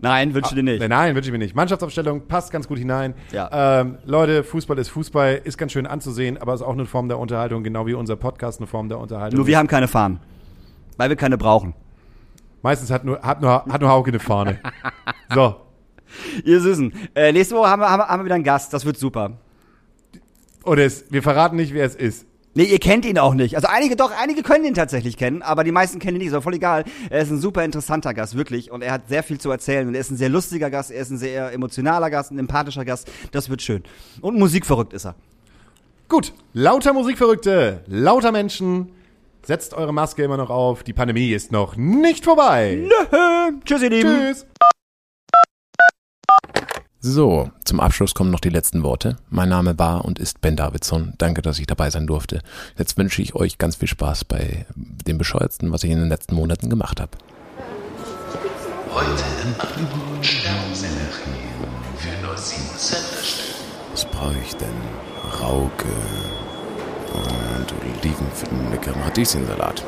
Nein, 0.00 0.32
wünsche 0.32 0.54
dir 0.54 0.62
nicht. 0.62 0.78
Nein, 0.80 0.88
nein, 0.88 1.14
wünsche 1.14 1.28
ich 1.28 1.32
mir 1.32 1.38
nicht. 1.38 1.54
Mannschaftsaufstellung 1.54 2.26
passt 2.26 2.50
ganz 2.52 2.66
gut 2.68 2.78
hinein. 2.78 3.12
Ja. 3.32 3.80
Ähm, 3.80 3.98
Leute, 4.06 4.42
Fußball 4.44 4.78
ist 4.78 4.88
Fußball, 4.88 5.42
ist 5.44 5.58
ganz 5.58 5.72
schön 5.72 5.86
anzusehen, 5.86 6.38
aber 6.38 6.54
ist 6.54 6.62
auch 6.62 6.72
eine 6.72 6.86
Form 6.86 7.08
der 7.08 7.18
Unterhaltung, 7.18 7.62
genau 7.64 7.86
wie 7.86 7.92
unser 7.92 8.16
Podcast 8.16 8.60
eine 8.60 8.66
Form 8.66 8.88
der 8.88 8.98
Unterhaltung. 8.98 9.36
Nur 9.36 9.46
wir 9.46 9.58
haben 9.58 9.66
keine 9.68 9.88
Fahnen. 9.88 10.20
Weil 10.96 11.10
wir 11.10 11.16
keine 11.16 11.36
brauchen. 11.36 11.74
Meistens 12.62 12.90
hat 12.90 13.04
nur, 13.04 13.20
hat 13.20 13.42
nur, 13.42 13.66
hat 13.66 13.80
nur 13.82 13.90
Hauke 13.90 14.10
eine 14.10 14.20
Fahne. 14.20 14.58
So. 15.34 15.65
Ihr 16.44 16.60
Süßen. 16.60 16.92
Äh, 17.14 17.32
nächste 17.32 17.54
Woche 17.54 17.68
haben 17.68 17.80
wir, 17.80 17.90
haben, 17.90 18.00
wir, 18.00 18.08
haben 18.08 18.20
wir 18.20 18.24
wieder 18.26 18.34
einen 18.34 18.44
Gast. 18.44 18.72
Das 18.72 18.84
wird 18.84 18.98
super. 18.98 19.38
Und 20.62 20.78
es, 20.78 21.04
wir 21.10 21.22
verraten 21.22 21.56
nicht, 21.56 21.74
wer 21.74 21.84
es 21.84 21.94
ist. 21.94 22.26
Nee, 22.54 22.64
ihr 22.64 22.78
kennt 22.78 23.04
ihn 23.04 23.18
auch 23.18 23.34
nicht. 23.34 23.54
Also 23.54 23.68
einige 23.68 23.96
doch, 23.96 24.10
einige 24.18 24.42
können 24.42 24.64
ihn 24.64 24.72
tatsächlich 24.72 25.18
kennen, 25.18 25.42
aber 25.42 25.62
die 25.62 25.72
meisten 25.72 25.98
kennen 25.98 26.16
ihn 26.16 26.20
nicht. 26.20 26.28
Ist 26.28 26.34
auch 26.34 26.42
voll 26.42 26.54
egal. 26.54 26.84
Er 27.10 27.20
ist 27.20 27.30
ein 27.30 27.38
super 27.38 27.62
interessanter 27.64 28.14
Gast, 28.14 28.34
wirklich. 28.34 28.70
Und 28.70 28.80
er 28.80 28.92
hat 28.92 29.08
sehr 29.08 29.22
viel 29.22 29.38
zu 29.38 29.50
erzählen. 29.50 29.86
Und 29.86 29.94
er 29.94 30.00
ist 30.00 30.10
ein 30.10 30.16
sehr 30.16 30.30
lustiger 30.30 30.70
Gast, 30.70 30.90
er 30.90 31.02
ist 31.02 31.10
ein 31.10 31.18
sehr 31.18 31.52
emotionaler 31.52 32.08
Gast, 32.08 32.30
ein 32.30 32.38
empathischer 32.38 32.86
Gast. 32.86 33.10
Das 33.30 33.50
wird 33.50 33.60
schön. 33.60 33.82
Und 34.22 34.38
musikverrückt 34.38 34.94
ist 34.94 35.04
er. 35.04 35.16
Gut, 36.08 36.32
lauter 36.54 36.94
Musikverrückte, 36.94 37.82
lauter 37.88 38.32
Menschen, 38.32 38.90
setzt 39.42 39.74
eure 39.74 39.92
Maske 39.92 40.22
immer 40.22 40.38
noch 40.38 40.50
auf. 40.50 40.82
Die 40.82 40.94
Pandemie 40.94 41.32
ist 41.32 41.52
noch 41.52 41.76
nicht 41.76 42.24
vorbei. 42.24 42.88
Tschüss, 43.66 43.82
ihr 43.82 43.90
Lieben. 43.90 44.16
Tschüss. 44.18 44.46
So, 47.08 47.52
zum 47.64 47.78
Abschluss 47.78 48.14
kommen 48.14 48.32
noch 48.32 48.40
die 48.40 48.48
letzten 48.48 48.82
Worte. 48.82 49.16
Mein 49.30 49.48
Name 49.48 49.78
war 49.78 50.04
und 50.04 50.18
ist 50.18 50.40
Ben 50.40 50.56
Davidson. 50.56 51.12
Danke, 51.18 51.40
dass 51.40 51.60
ich 51.60 51.68
dabei 51.68 51.88
sein 51.88 52.08
durfte. 52.08 52.42
Jetzt 52.76 52.98
wünsche 52.98 53.22
ich 53.22 53.36
euch 53.36 53.58
ganz 53.58 53.76
viel 53.76 53.86
Spaß 53.86 54.24
bei 54.24 54.66
dem 54.74 55.16
Bescheuertsten, 55.16 55.70
was 55.70 55.84
ich 55.84 55.92
in 55.92 56.00
den 56.00 56.08
letzten 56.08 56.34
Monaten 56.34 56.68
gemacht 56.68 57.00
habe. 57.00 57.12
Heute 58.92 59.22
im 59.44 59.54
Angebot 59.60 60.26
Sternsellerie 60.26 61.46
für 61.96 62.26
nur 62.26 62.36
7 62.36 62.60
Cent 62.76 63.04
das 63.16 63.28
Stück. 63.28 63.54
Was 63.92 64.04
brauche 64.06 64.34
ich 64.44 64.56
denn? 64.56 64.68
Rauke 65.40 65.86
und 67.14 67.72
Oliven 68.02 68.26
für 68.34 68.46
den 68.46 68.72
leckeren 68.72 69.00
Radieschensalat. 69.02 69.84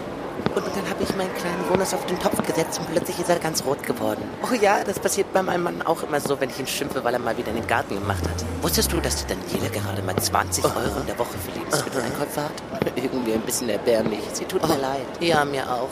Und 0.55 0.65
dann 0.77 0.89
habe 0.91 1.03
ich 1.03 1.15
meinen 1.17 1.33
kleinen 1.35 1.63
Bonus 1.71 1.95
auf 1.95 2.05
den 2.07 2.19
Topf 2.19 2.45
gesetzt 2.47 2.79
und 2.81 2.91
plötzlich 2.91 3.19
ist 3.19 3.29
er 3.29 3.39
ganz 3.39 3.65
rot 3.65 3.83
geworden. 3.85 4.23
Oh 4.43 4.55
ja, 4.55 4.83
das 4.85 4.99
passiert 4.99 5.33
bei 5.33 5.43
meinem 5.43 5.63
Mann 5.65 5.83
auch 5.83 6.03
immer 6.03 6.21
so, 6.21 6.41
wenn 6.41 6.51
ich 6.51 6.59
ihn 6.59 6.67
schimpfe, 6.67 7.03
weil 7.05 7.15
er 7.15 7.21
mal 7.21 7.37
wieder 7.37 7.49
in 7.49 7.57
den 7.57 7.67
Garten 7.67 7.95
gemacht 7.95 8.23
hat. 8.23 8.45
Wusstest 8.63 8.93
du, 8.93 9.01
dass 9.01 9.25
die 9.25 9.35
Daniela 9.35 9.69
gerade 9.73 10.03
mal 10.03 10.17
20 10.17 10.65
Euro 10.65 11.01
in 11.01 11.07
der 11.07 11.19
Woche 11.19 11.35
für 11.45 11.59
Lebensmitteleinkäufe 11.59 12.41
hat? 12.43 12.53
Irgendwie 12.97 13.33
ein 13.35 13.41
bisschen 13.43 13.69
erbärmlich. 13.69 14.21
Sie 14.33 14.45
tut 14.45 14.63
mir 14.67 14.77
leid. 14.79 15.07
Ja, 15.21 15.45
mir 15.45 15.71
auch. 15.71 15.89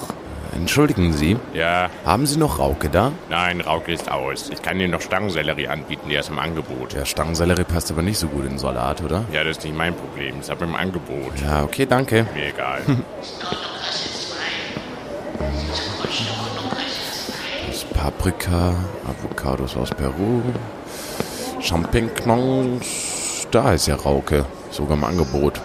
Entschuldigen 0.55 1.13
Sie, 1.13 1.37
Ja, 1.53 1.91
haben 2.07 2.25
Sie 2.27 2.39
noch 2.39 2.59
Rauke 2.59 2.89
da? 2.89 3.13
nein, 3.29 3.61
Rauke 3.61 3.93
ist 3.93 4.11
aus. 4.11 4.49
Ich 4.49 4.63
kann 4.63 4.79
dir 4.79 4.89
noch 4.89 5.03
Stangensellerie 5.03 5.69
anbieten, 5.69 6.09
der 6.09 6.21
ist 6.21 6.31
im 6.31 6.39
Angebot. 6.39 6.95
Der 6.95 7.05
Stangensellerie 7.05 7.65
passt 7.65 7.91
aber 7.91 8.01
nicht 8.01 8.19
so 8.19 8.27
gut 8.29 8.47
in 8.47 8.59
Salat, 8.59 9.03
oder? 9.03 9.25
Ja, 9.33 9.45
das 9.45 9.59
ist 9.59 9.65
nicht 9.65 9.77
mein 9.77 9.95
Problem, 9.95 10.41
ist 10.41 10.49
aber 10.51 10.65
im 10.65 10.75
Angebot. 10.75 11.33
Ja, 11.45 11.63
okay, 11.65 11.85
danke. 11.85 12.27
Mir 12.35 12.47
egal. 12.47 12.81
Das 17.67 17.77
ist 17.77 17.93
Paprika, 17.93 18.75
Avocados 19.07 19.77
aus 19.77 19.91
Peru, 19.91 20.43
Champignons. 21.61 23.47
Da 23.51 23.73
ist 23.73 23.87
ja 23.87 23.97
Rauke, 23.97 24.45
sogar 24.71 24.97
im 24.97 25.05
Angebot. 25.05 25.61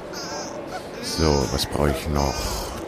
So, 1.01 1.47
was 1.51 1.65
brauche 1.65 1.91
ich 1.91 2.09
noch? 2.09 2.33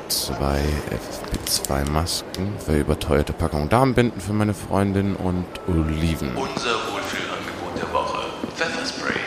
Zwei 0.07 0.61
FP2-Masken 0.91 2.53
für 2.63 2.79
überteuerte 2.79 3.33
Packung 3.33 3.69
Darmbinden 3.69 4.21
für 4.21 4.33
meine 4.33 4.53
Freundin 4.53 5.15
und 5.15 5.45
Oliven. 5.67 6.29
Unser 6.35 6.75
Wohlfühlangebot 6.91 7.75
der 7.81 7.91
Woche. 7.93 8.19
Pfefferspray. 8.55 9.19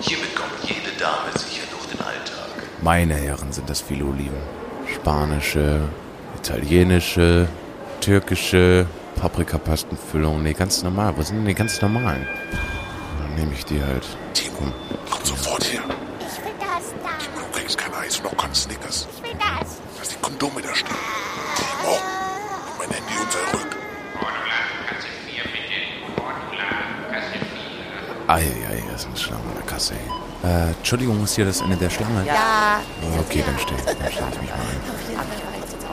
Hiermit 0.00 0.34
kommt 0.36 0.62
jede 0.62 0.90
Dame 0.98 1.30
sicher 1.38 1.62
durch 1.70 1.86
den 1.86 2.00
Alltag. 2.00 2.68
Meine 2.82 3.14
Herren, 3.14 3.52
sind 3.52 3.70
das 3.70 3.80
viele 3.80 4.04
Oliven. 4.04 4.36
Spanische, 4.94 5.80
italienische, 6.44 7.48
türkische, 8.00 8.86
Paprikapastenfüllung. 9.16 10.42
Nee, 10.42 10.52
ganz 10.52 10.82
normal. 10.82 11.14
Wo 11.16 11.22
sind 11.22 11.38
denn 11.38 11.46
die 11.46 11.54
ganz 11.54 11.80
normalen? 11.80 12.26
Dann 13.18 13.34
nehme 13.34 13.54
ich 13.54 13.64
die 13.64 13.82
halt. 13.82 14.04
Timo, 14.34 14.70
komm 15.10 15.24
sofort 15.24 15.64
her. 15.64 15.80
Ich 16.20 16.44
will 16.44 16.52
das 16.60 16.92
da. 17.02 17.08
Timo, 17.18 17.46
du 17.46 17.58
kriegst 17.58 17.78
kein 17.78 17.94
Eis, 17.94 18.22
noch 18.22 18.36
kein 18.36 18.54
Snickers. 18.54 19.08
Ich 19.16 19.22
will 19.22 19.38
das. 19.38 19.80
Lass 19.98 20.08
die 20.10 20.16
Kondome 20.20 20.60
da 20.60 20.74
stehen. 20.74 20.94
Timo, 21.56 21.96
gib 22.66 22.78
mein 22.78 22.90
Handy 22.90 23.14
und 23.22 23.32
sei 23.32 23.38
ruhig. 23.52 23.64
Eieiei, 28.26 28.82
das 28.90 29.02
ist 29.02 29.06
eine 29.06 29.16
Schlange 29.16 29.42
an 29.48 29.54
der 29.56 29.66
Kasse. 29.66 29.94
Äh, 30.44 30.72
Entschuldigung, 30.76 31.24
ist 31.24 31.36
hier 31.36 31.46
das 31.46 31.62
Ende 31.62 31.76
der 31.76 31.88
Schlange? 31.88 32.26
Ja. 32.26 32.80
Okay, 33.18 33.42
dann 33.46 33.58
stehe 33.58 33.78
dann 33.80 34.12
stell 34.12 34.24
ich 34.30 34.40
mich 34.40 34.50
mal 34.50 34.58
ein. 34.58 35.03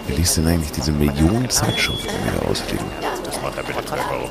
Wie 0.07 0.13
liest 0.13 0.37
denn 0.37 0.47
eigentlich 0.47 0.71
diese 0.71 0.91
Millionen 0.91 1.49
Zeitschriften, 1.49 2.09
die 2.25 2.39
da 2.39 2.49
ausliegen? 2.49 2.85
Das 3.23 3.41
macht 3.41 3.57
er 3.57 3.63
bitte 3.63 3.79
12,50 3.79 4.11
Euro. 4.11 4.29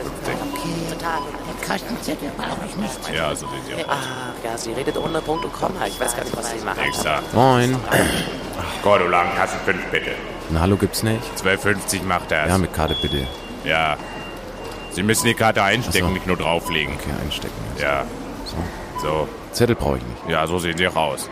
Total. 0.90 1.18
Kassenzettel 1.66 2.30
brauche 2.36 2.66
ich 2.68 2.76
nicht. 2.76 3.16
Ja, 3.16 3.34
so 3.34 3.46
sieht 3.46 3.66
sie 3.66 3.74
aus. 3.84 3.84
Ach 3.88 4.44
ja, 4.44 4.58
sie 4.58 4.72
redet 4.72 4.96
ohne 4.96 5.20
Punkt 5.20 5.44
und 5.44 5.52
Komma. 5.52 5.86
Ich 5.86 6.00
weiß 6.00 6.16
gar 6.16 6.24
nicht, 6.24 6.36
was 6.36 6.50
sie 6.50 6.64
macht. 6.64 6.78
Nächster. 6.78 7.20
Moin. 7.32 7.76
Cordolan, 8.82 9.26
Kassen 9.36 9.58
5 9.64 9.86
bitte. 9.90 10.10
Ein 10.50 10.60
Hallo 10.60 10.76
gibt's 10.76 11.02
nicht? 11.02 11.22
12,50 11.42 12.02
macht 12.02 12.32
er. 12.32 12.48
Ja, 12.48 12.58
mit 12.58 12.74
Karte 12.74 12.96
bitte. 13.00 13.26
Ja. 13.64 13.96
Sie 14.90 15.02
müssen 15.02 15.26
die 15.26 15.34
Karte 15.34 15.62
einstecken, 15.62 16.08
so. 16.08 16.12
nicht 16.12 16.26
nur 16.26 16.36
drauflegen. 16.36 16.94
Okay, 16.94 17.12
einstecken. 17.22 17.54
Ja. 17.80 18.04
So. 18.46 19.06
So. 19.06 19.28
Zettel 19.52 19.76
brauche 19.76 19.98
ich 19.98 20.02
nicht. 20.02 20.28
Ja, 20.28 20.46
so 20.46 20.58
sehen 20.58 20.76
sie 20.76 20.88
auch 20.88 20.96
aus. 20.96 21.30